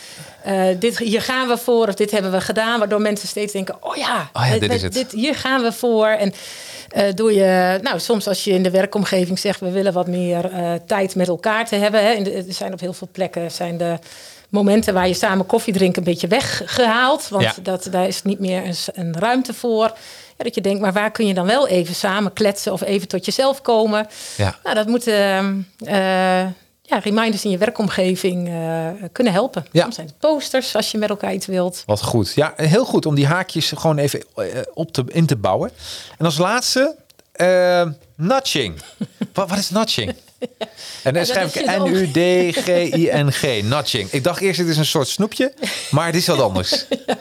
ja. 0.44 0.72
dit, 0.72 0.98
hier 0.98 1.22
gaan 1.22 1.48
we 1.48 1.58
voor 1.58 1.88
of 1.88 1.94
dit 1.94 2.10
hebben 2.10 2.30
we 2.30 2.40
gedaan. 2.40 2.78
Waardoor 2.78 3.00
mensen 3.00 3.28
steeds 3.28 3.52
denken, 3.52 3.76
oh 3.80 3.96
ja, 3.96 4.30
oh 4.32 4.46
ja 4.46 4.58
dit, 4.58 4.72
is 4.72 4.82
het. 4.82 4.92
Dit, 4.92 5.12
hier 5.12 5.34
gaan 5.34 5.62
we 5.62 5.72
voor. 5.72 6.06
En 6.06 6.32
doe 7.14 7.34
je, 7.34 7.78
nou 7.82 8.00
soms 8.00 8.28
als 8.28 8.44
je 8.44 8.50
in 8.50 8.62
de 8.62 8.70
werkomgeving 8.70 9.38
zegt 9.38 9.60
we 9.60 9.70
willen 9.70 9.92
wat 9.92 10.06
meer 10.06 10.50
tijd 10.86 11.14
met 11.14 11.28
elkaar 11.28 11.66
te 11.66 11.76
hebben. 11.76 12.02
Hè? 12.02 12.12
er 12.12 12.44
zijn 12.48 12.72
op 12.72 12.80
heel 12.80 12.92
veel 12.92 13.08
plekken 13.12 13.50
zijn 13.50 13.78
de 13.78 13.98
momenten 14.48 14.94
waar 14.94 15.08
je 15.08 15.14
samen 15.14 15.46
koffie 15.46 15.72
drinkt 15.72 15.96
een 15.96 16.04
beetje 16.04 16.26
weggehaald. 16.26 17.28
Want 17.28 17.64
dat, 17.64 17.88
daar 17.90 18.06
is 18.06 18.22
niet 18.22 18.38
meer 18.38 18.64
een, 18.64 18.74
een 18.92 19.18
ruimte 19.18 19.54
voor. 19.54 19.92
Ja, 20.36 20.44
dat 20.44 20.54
je 20.54 20.60
denkt, 20.60 20.80
maar 20.80 20.92
waar 20.92 21.10
kun 21.10 21.26
je 21.26 21.34
dan 21.34 21.46
wel 21.46 21.68
even 21.68 21.94
samen 21.94 22.32
kletsen 22.32 22.72
of 22.72 22.82
even 22.82 23.08
tot 23.08 23.24
jezelf 23.24 23.62
komen? 23.62 24.06
Ja. 24.36 24.58
Nou, 24.62 24.74
dat 24.74 24.86
moeten 24.86 25.14
uh, 25.80 25.92
ja, 26.82 26.98
reminders 27.02 27.44
in 27.44 27.50
je 27.50 27.58
werkomgeving 27.58 28.48
uh, 28.48 28.88
kunnen 29.12 29.32
helpen. 29.32 29.66
Ja. 29.72 29.82
Soms 29.82 29.94
zijn 29.94 30.06
het 30.06 30.18
posters 30.18 30.76
als 30.76 30.90
je 30.90 30.98
met 30.98 31.08
elkaar 31.08 31.32
iets 31.32 31.46
wilt. 31.46 31.82
Wat 31.86 32.02
goed. 32.02 32.32
Ja, 32.34 32.52
heel 32.56 32.84
goed 32.84 33.06
om 33.06 33.14
die 33.14 33.26
haakjes 33.26 33.72
gewoon 33.76 33.98
even 33.98 34.24
uh, 34.36 34.44
op 34.74 34.92
te, 34.92 35.04
in 35.06 35.26
te 35.26 35.36
bouwen. 35.36 35.70
En 36.18 36.24
als 36.24 36.38
laatste, 36.38 36.96
nudging. 38.16 38.82
wat, 39.34 39.48
wat 39.48 39.58
is 39.58 39.70
nudging? 39.70 40.14
En 41.02 41.14
dan 41.14 41.26
schrijf 41.26 41.56
ik 41.56 41.66
N-U-D-G-I-N-G, 41.66 43.62
nudging. 43.62 44.10
Ik 44.10 44.24
dacht 44.24 44.40
eerst, 44.40 44.58
het 44.58 44.68
is 44.68 44.76
een 44.76 44.84
soort 44.84 45.08
snoepje, 45.08 45.52
maar 45.90 46.06
het 46.06 46.14
is 46.14 46.26
wat 46.26 46.40
anders. 46.40 46.84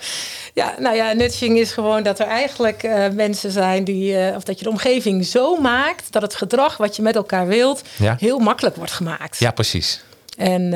Ja, 0.57 0.75
nou 0.79 0.95
ja, 0.95 1.13
nudging 1.13 1.57
is 1.57 1.71
gewoon 1.71 2.03
dat 2.03 2.19
er 2.19 2.27
eigenlijk 2.27 2.83
uh, 2.83 3.09
mensen 3.09 3.51
zijn 3.51 3.83
die, 3.83 4.13
uh, 4.13 4.35
of 4.35 4.43
dat 4.43 4.57
je 4.57 4.63
de 4.63 4.69
omgeving 4.69 5.25
zo 5.25 5.55
maakt 5.55 6.11
dat 6.11 6.21
het 6.21 6.35
gedrag 6.35 6.77
wat 6.77 6.95
je 6.95 7.01
met 7.01 7.15
elkaar 7.15 7.47
wilt, 7.47 7.81
ja. 7.95 8.15
heel 8.19 8.39
makkelijk 8.39 8.75
wordt 8.75 8.91
gemaakt. 8.91 9.39
Ja, 9.39 9.51
precies. 9.51 10.01
En 10.37 10.61
uh, 10.61 10.71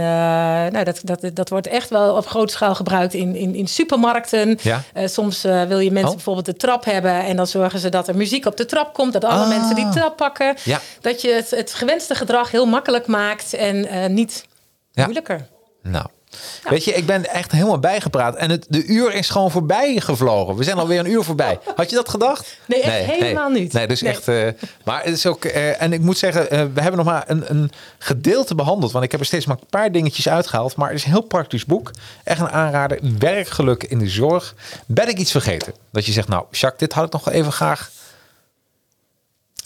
nou, 0.72 0.84
dat, 0.84 1.02
dat, 1.04 1.30
dat 1.34 1.50
wordt 1.50 1.68
echt 1.68 1.90
wel 1.90 2.16
op 2.16 2.28
grote 2.28 2.54
schaal 2.54 2.76
gebruikt 2.76 3.14
in, 3.14 3.36
in, 3.36 3.56
in 3.56 3.68
supermarkten. 3.68 4.60
Ja. 4.62 4.84
Uh, 4.98 5.08
soms 5.08 5.46
uh, 5.46 5.64
wil 5.64 5.80
je 5.80 5.92
mensen 5.92 6.10
oh. 6.10 6.16
bijvoorbeeld 6.16 6.46
de 6.46 6.56
trap 6.56 6.86
hebben 6.86 7.24
en 7.24 7.36
dan 7.36 7.48
zorgen 7.48 7.80
ze 7.80 7.90
dat 7.90 8.08
er 8.08 8.16
muziek 8.16 8.46
op 8.46 8.58
de 8.58 8.66
trap 8.66 8.94
komt, 8.94 9.14
dat 9.14 9.24
alle 9.24 9.44
ah. 9.44 9.50
mensen 9.50 9.76
die 9.76 9.90
trap 9.90 10.18
pakken. 10.18 10.56
Ja. 10.64 10.82
Dat 11.02 11.22
je 11.22 11.32
het, 11.32 11.50
het 11.50 11.74
gewenste 11.74 12.16
gedrag 12.16 12.52
heel 12.52 12.66
makkelijk 12.66 13.08
maakt 13.08 13.54
en 13.54 14.14
niet 14.14 14.46
moeilijker. 14.94 15.48
Nou, 15.82 16.06
Weet 16.70 16.84
je, 16.84 16.94
ik 16.94 17.06
ben 17.06 17.30
echt 17.30 17.52
helemaal 17.52 17.80
bijgepraat. 17.80 18.36
En 18.36 18.50
het, 18.50 18.66
de 18.70 18.86
uur 18.86 19.14
is 19.14 19.30
gewoon 19.30 19.52
voorbij 19.52 20.00
gevlogen. 20.00 20.56
We 20.56 20.64
zijn 20.64 20.78
alweer 20.78 21.00
een 21.00 21.12
uur 21.12 21.24
voorbij. 21.24 21.60
Had 21.76 21.90
je 21.90 21.96
dat 21.96 22.10
gedacht? 22.10 22.58
Nee, 22.66 22.82
echt 22.82 23.12
helemaal 23.12 23.50
niet. 23.50 23.74
Nee, 23.74 23.88
dus 23.88 24.02
echt. 24.02 24.28
Uh, 24.28 24.48
maar 24.84 25.04
het 25.04 25.14
is 25.14 25.26
ook. 25.26 25.46
Uh, 25.46 25.82
en 25.82 25.94
ik 25.94 26.02
moet 26.02 26.18
zeggen, 26.18 26.44
uh, 26.44 26.50
we 26.74 26.82
hebben 26.82 26.98
nog 26.98 27.06
maar 27.06 27.24
een, 27.28 27.44
een, 27.48 27.72
gedeelte 27.98 28.56
behandeld. 28.56 28.92
Want 28.92 29.04
ik 29.06 29.12
heb 29.12 29.20
er 29.20 29.26
steeds 29.26 29.46
maar 29.46 29.58
een 29.60 29.68
paar 29.70 29.92
dingetjes 29.92 30.30
uitgehaald. 30.30 30.76
Maar 30.76 30.88
het 30.90 30.98
is 30.98 31.06
een 31.06 31.12
heel 31.12 31.22
praktisch 31.22 31.66
boek. 31.66 31.92
Echt 32.24 32.40
een 32.40 32.50
aanrader. 32.50 33.00
Werkgeluk 33.20 33.84
in 33.84 34.00
de 34.00 34.10
zorg. 34.10 34.56
Ben 34.86 35.08
ik 35.08 35.18
iets 35.18 35.32
vergeten? 35.32 35.74
Dat 35.92 36.06
je 36.06 36.12
zegt, 36.12 36.28
nou, 36.28 36.46
Jacques, 36.52 36.80
dit 36.80 36.94
had 36.94 37.06
ik 37.06 37.12
nog 37.12 37.30
even 37.30 37.52
graag 37.52 37.90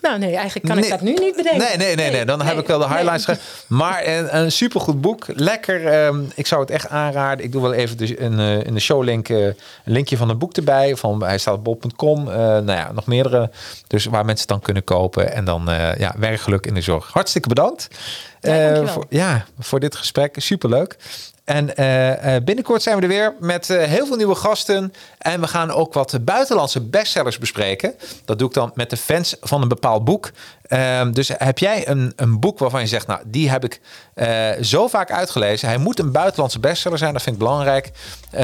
nou 0.07 0.19
nee, 0.19 0.35
eigenlijk 0.35 0.67
kan 0.67 0.77
ik 0.77 0.89
dat 0.89 1.01
nu 1.01 1.13
niet 1.13 1.35
bedenken. 1.35 1.67
Nee, 1.67 1.77
nee, 1.77 1.95
nee, 1.95 2.11
nee. 2.11 2.25
dan 2.25 2.41
heb 2.41 2.57
ik 2.57 2.67
wel 2.67 2.79
de 2.79 2.87
highlights. 2.87 3.27
Maar 3.67 4.07
een, 4.07 4.37
een 4.37 4.51
supergoed 4.51 5.01
boek. 5.01 5.25
Lekker. 5.27 6.05
Um, 6.05 6.31
ik 6.35 6.47
zou 6.47 6.61
het 6.61 6.69
echt 6.69 6.89
aanraden. 6.89 7.45
Ik 7.45 7.51
doe 7.51 7.61
wel 7.61 7.73
even 7.73 7.97
de, 7.97 8.15
in, 8.15 8.39
uh, 8.39 8.63
in 8.63 8.73
de 8.73 8.79
showlink 8.79 9.29
uh, 9.29 9.45
een 9.45 9.55
linkje 9.83 10.17
van 10.17 10.29
het 10.29 10.37
boek 10.37 10.53
erbij. 10.53 10.95
Van, 10.95 11.23
hij 11.23 11.37
staat 11.37 11.53
op 11.53 11.63
bol.com. 11.63 12.27
Uh, 12.27 12.35
nou 12.35 12.71
ja, 12.71 12.91
nog 12.91 13.05
meerdere. 13.05 13.49
Dus 13.87 14.05
waar 14.05 14.25
mensen 14.25 14.47
het 14.47 14.47
dan 14.47 14.59
kunnen 14.59 14.83
kopen. 14.83 15.33
En 15.33 15.45
dan 15.45 15.63
ja, 15.97 16.15
werkgeluk 16.17 16.65
in 16.65 16.73
de 16.73 16.81
zorg. 16.81 17.09
Hartstikke 17.13 17.47
bedankt. 17.47 17.87
Ja, 18.41 18.85
voor, 18.85 19.05
ja, 19.09 19.45
voor 19.59 19.79
dit 19.79 19.95
gesprek. 19.95 20.35
Superleuk. 20.37 20.97
En 21.45 21.69
uh, 21.79 22.35
binnenkort 22.43 22.81
zijn 22.81 22.95
we 22.95 23.01
er 23.01 23.07
weer 23.07 23.35
met 23.39 23.69
uh, 23.69 23.83
heel 23.83 24.05
veel 24.05 24.15
nieuwe 24.15 24.35
gasten. 24.35 24.93
En 25.17 25.41
we 25.41 25.47
gaan 25.47 25.71
ook 25.71 25.93
wat 25.93 26.17
buitenlandse 26.21 26.81
bestsellers 26.81 27.37
bespreken. 27.37 27.93
Dat 28.25 28.39
doe 28.39 28.47
ik 28.47 28.53
dan 28.53 28.71
met 28.75 28.89
de 28.89 28.97
fans 28.97 29.35
van 29.41 29.61
een 29.61 29.67
bepaald 29.67 30.03
boek. 30.03 30.31
Uh, 30.69 31.01
dus 31.11 31.31
heb 31.37 31.57
jij 31.57 31.87
een, 31.87 32.13
een 32.15 32.39
boek 32.39 32.59
waarvan 32.59 32.81
je 32.81 32.87
zegt, 32.87 33.07
nou, 33.07 33.21
die 33.25 33.49
heb 33.49 33.63
ik 33.63 33.81
zo 34.61 34.87
vaak 34.87 35.11
uitgelezen. 35.11 35.67
Hij 35.67 35.77
moet 35.77 35.99
een 35.99 36.11
buitenlandse 36.11 36.59
bestseller 36.59 36.97
zijn, 36.97 37.13
dat 37.13 37.21
vind 37.21 37.35
ik 37.35 37.41
belangrijk. 37.41 37.91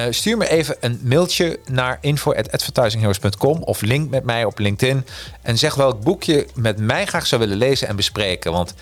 stuur 0.10 0.38
me 0.38 0.50
even 0.50 0.76
een 0.80 1.00
mailtje 1.04 1.60
naar 1.70 1.98
info.advertisingheroes.com 2.02 3.64
of 3.64 3.82
link 3.82 4.10
met 4.10 4.24
mij 4.24 4.46
op 4.46 4.60
LinkedIn. 4.60 5.06
En 5.42 5.58
zeg 5.58 5.76
welk 5.76 6.02
boek 6.02 6.24
je 6.24 6.48
met 6.56 6.78
mij 6.80 7.06
graag 7.06 7.28
zou 7.28 7.42
willen 7.42 7.58
lezen 7.58 7.88
en 7.88 7.96
bespreken. 7.96 8.52
Want 8.52 8.74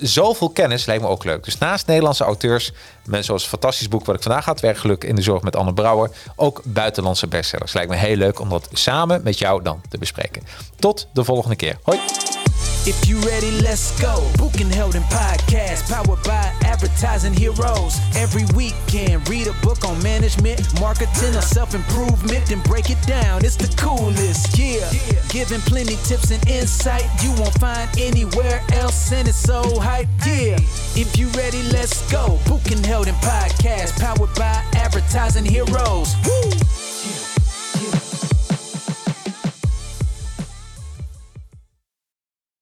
zoveel 0.00 0.50
kennis 0.50 0.86
lijkt 0.86 1.02
me 1.02 1.08
ook 1.08 1.24
leuk. 1.24 1.44
Dus 1.44 1.58
naast 1.58 1.86
Nederlandse 1.86 2.24
auteurs 2.24 2.72
Mensen 3.06 3.24
zoals 3.24 3.42
een 3.42 3.48
fantastisch 3.48 3.88
boek 3.88 4.04
wat 4.04 4.16
ik 4.16 4.22
vandaag 4.22 4.44
had, 4.44 4.60
Werkgeluk 4.60 5.04
in 5.04 5.14
de 5.14 5.22
Zorg 5.22 5.42
met 5.42 5.56
Anne 5.56 5.72
Brouwer. 5.72 6.10
Ook 6.36 6.60
buitenlandse 6.64 7.26
bestsellers. 7.26 7.72
Lijkt 7.72 7.90
me 7.90 7.96
heel 7.96 8.16
leuk 8.16 8.40
om 8.40 8.48
dat 8.48 8.68
samen 8.72 9.20
met 9.22 9.38
jou 9.38 9.62
dan 9.62 9.80
te 9.88 9.98
bespreken. 9.98 10.42
Tot 10.78 11.08
de 11.12 11.24
volgende 11.24 11.56
keer. 11.56 11.78
Hoi! 11.82 12.25
If 12.88 13.08
you 13.08 13.18
ready, 13.22 13.50
let's 13.62 14.00
go. 14.00 14.30
Book 14.38 14.54
held 14.54 14.94
in 14.94 15.02
podcast, 15.04 15.90
powered 15.90 16.22
by 16.22 16.52
advertising 16.64 17.34
heroes. 17.34 17.98
Every 18.14 18.44
weekend, 18.54 19.28
read 19.28 19.48
a 19.48 19.52
book 19.54 19.84
on 19.84 20.00
management, 20.04 20.60
marketing, 20.80 21.34
or 21.34 21.42
self 21.42 21.74
improvement, 21.74 22.46
then 22.46 22.60
break 22.62 22.90
it 22.90 23.00
down. 23.06 23.44
It's 23.44 23.56
the 23.56 23.66
coolest, 23.76 24.56
yeah. 24.56 24.88
Giving 25.30 25.60
plenty 25.62 25.96
tips 26.04 26.30
and 26.30 26.46
insight 26.48 27.04
you 27.22 27.32
won't 27.40 27.58
find 27.58 27.90
anywhere 27.98 28.62
else, 28.74 29.12
and 29.12 29.26
it's 29.26 29.36
so 29.36 29.62
hype, 29.80 30.08
yeah. 30.24 30.56
If 30.94 31.18
you 31.18 31.26
ready, 31.30 31.62
let's 31.72 32.08
go. 32.12 32.38
Book 32.46 32.62
held 32.84 33.08
in 33.08 33.14
podcast, 33.16 33.98
powered 33.98 34.34
by 34.36 34.62
advertising 34.74 35.44
heroes. 35.44 36.14
Woo! 36.24 37.35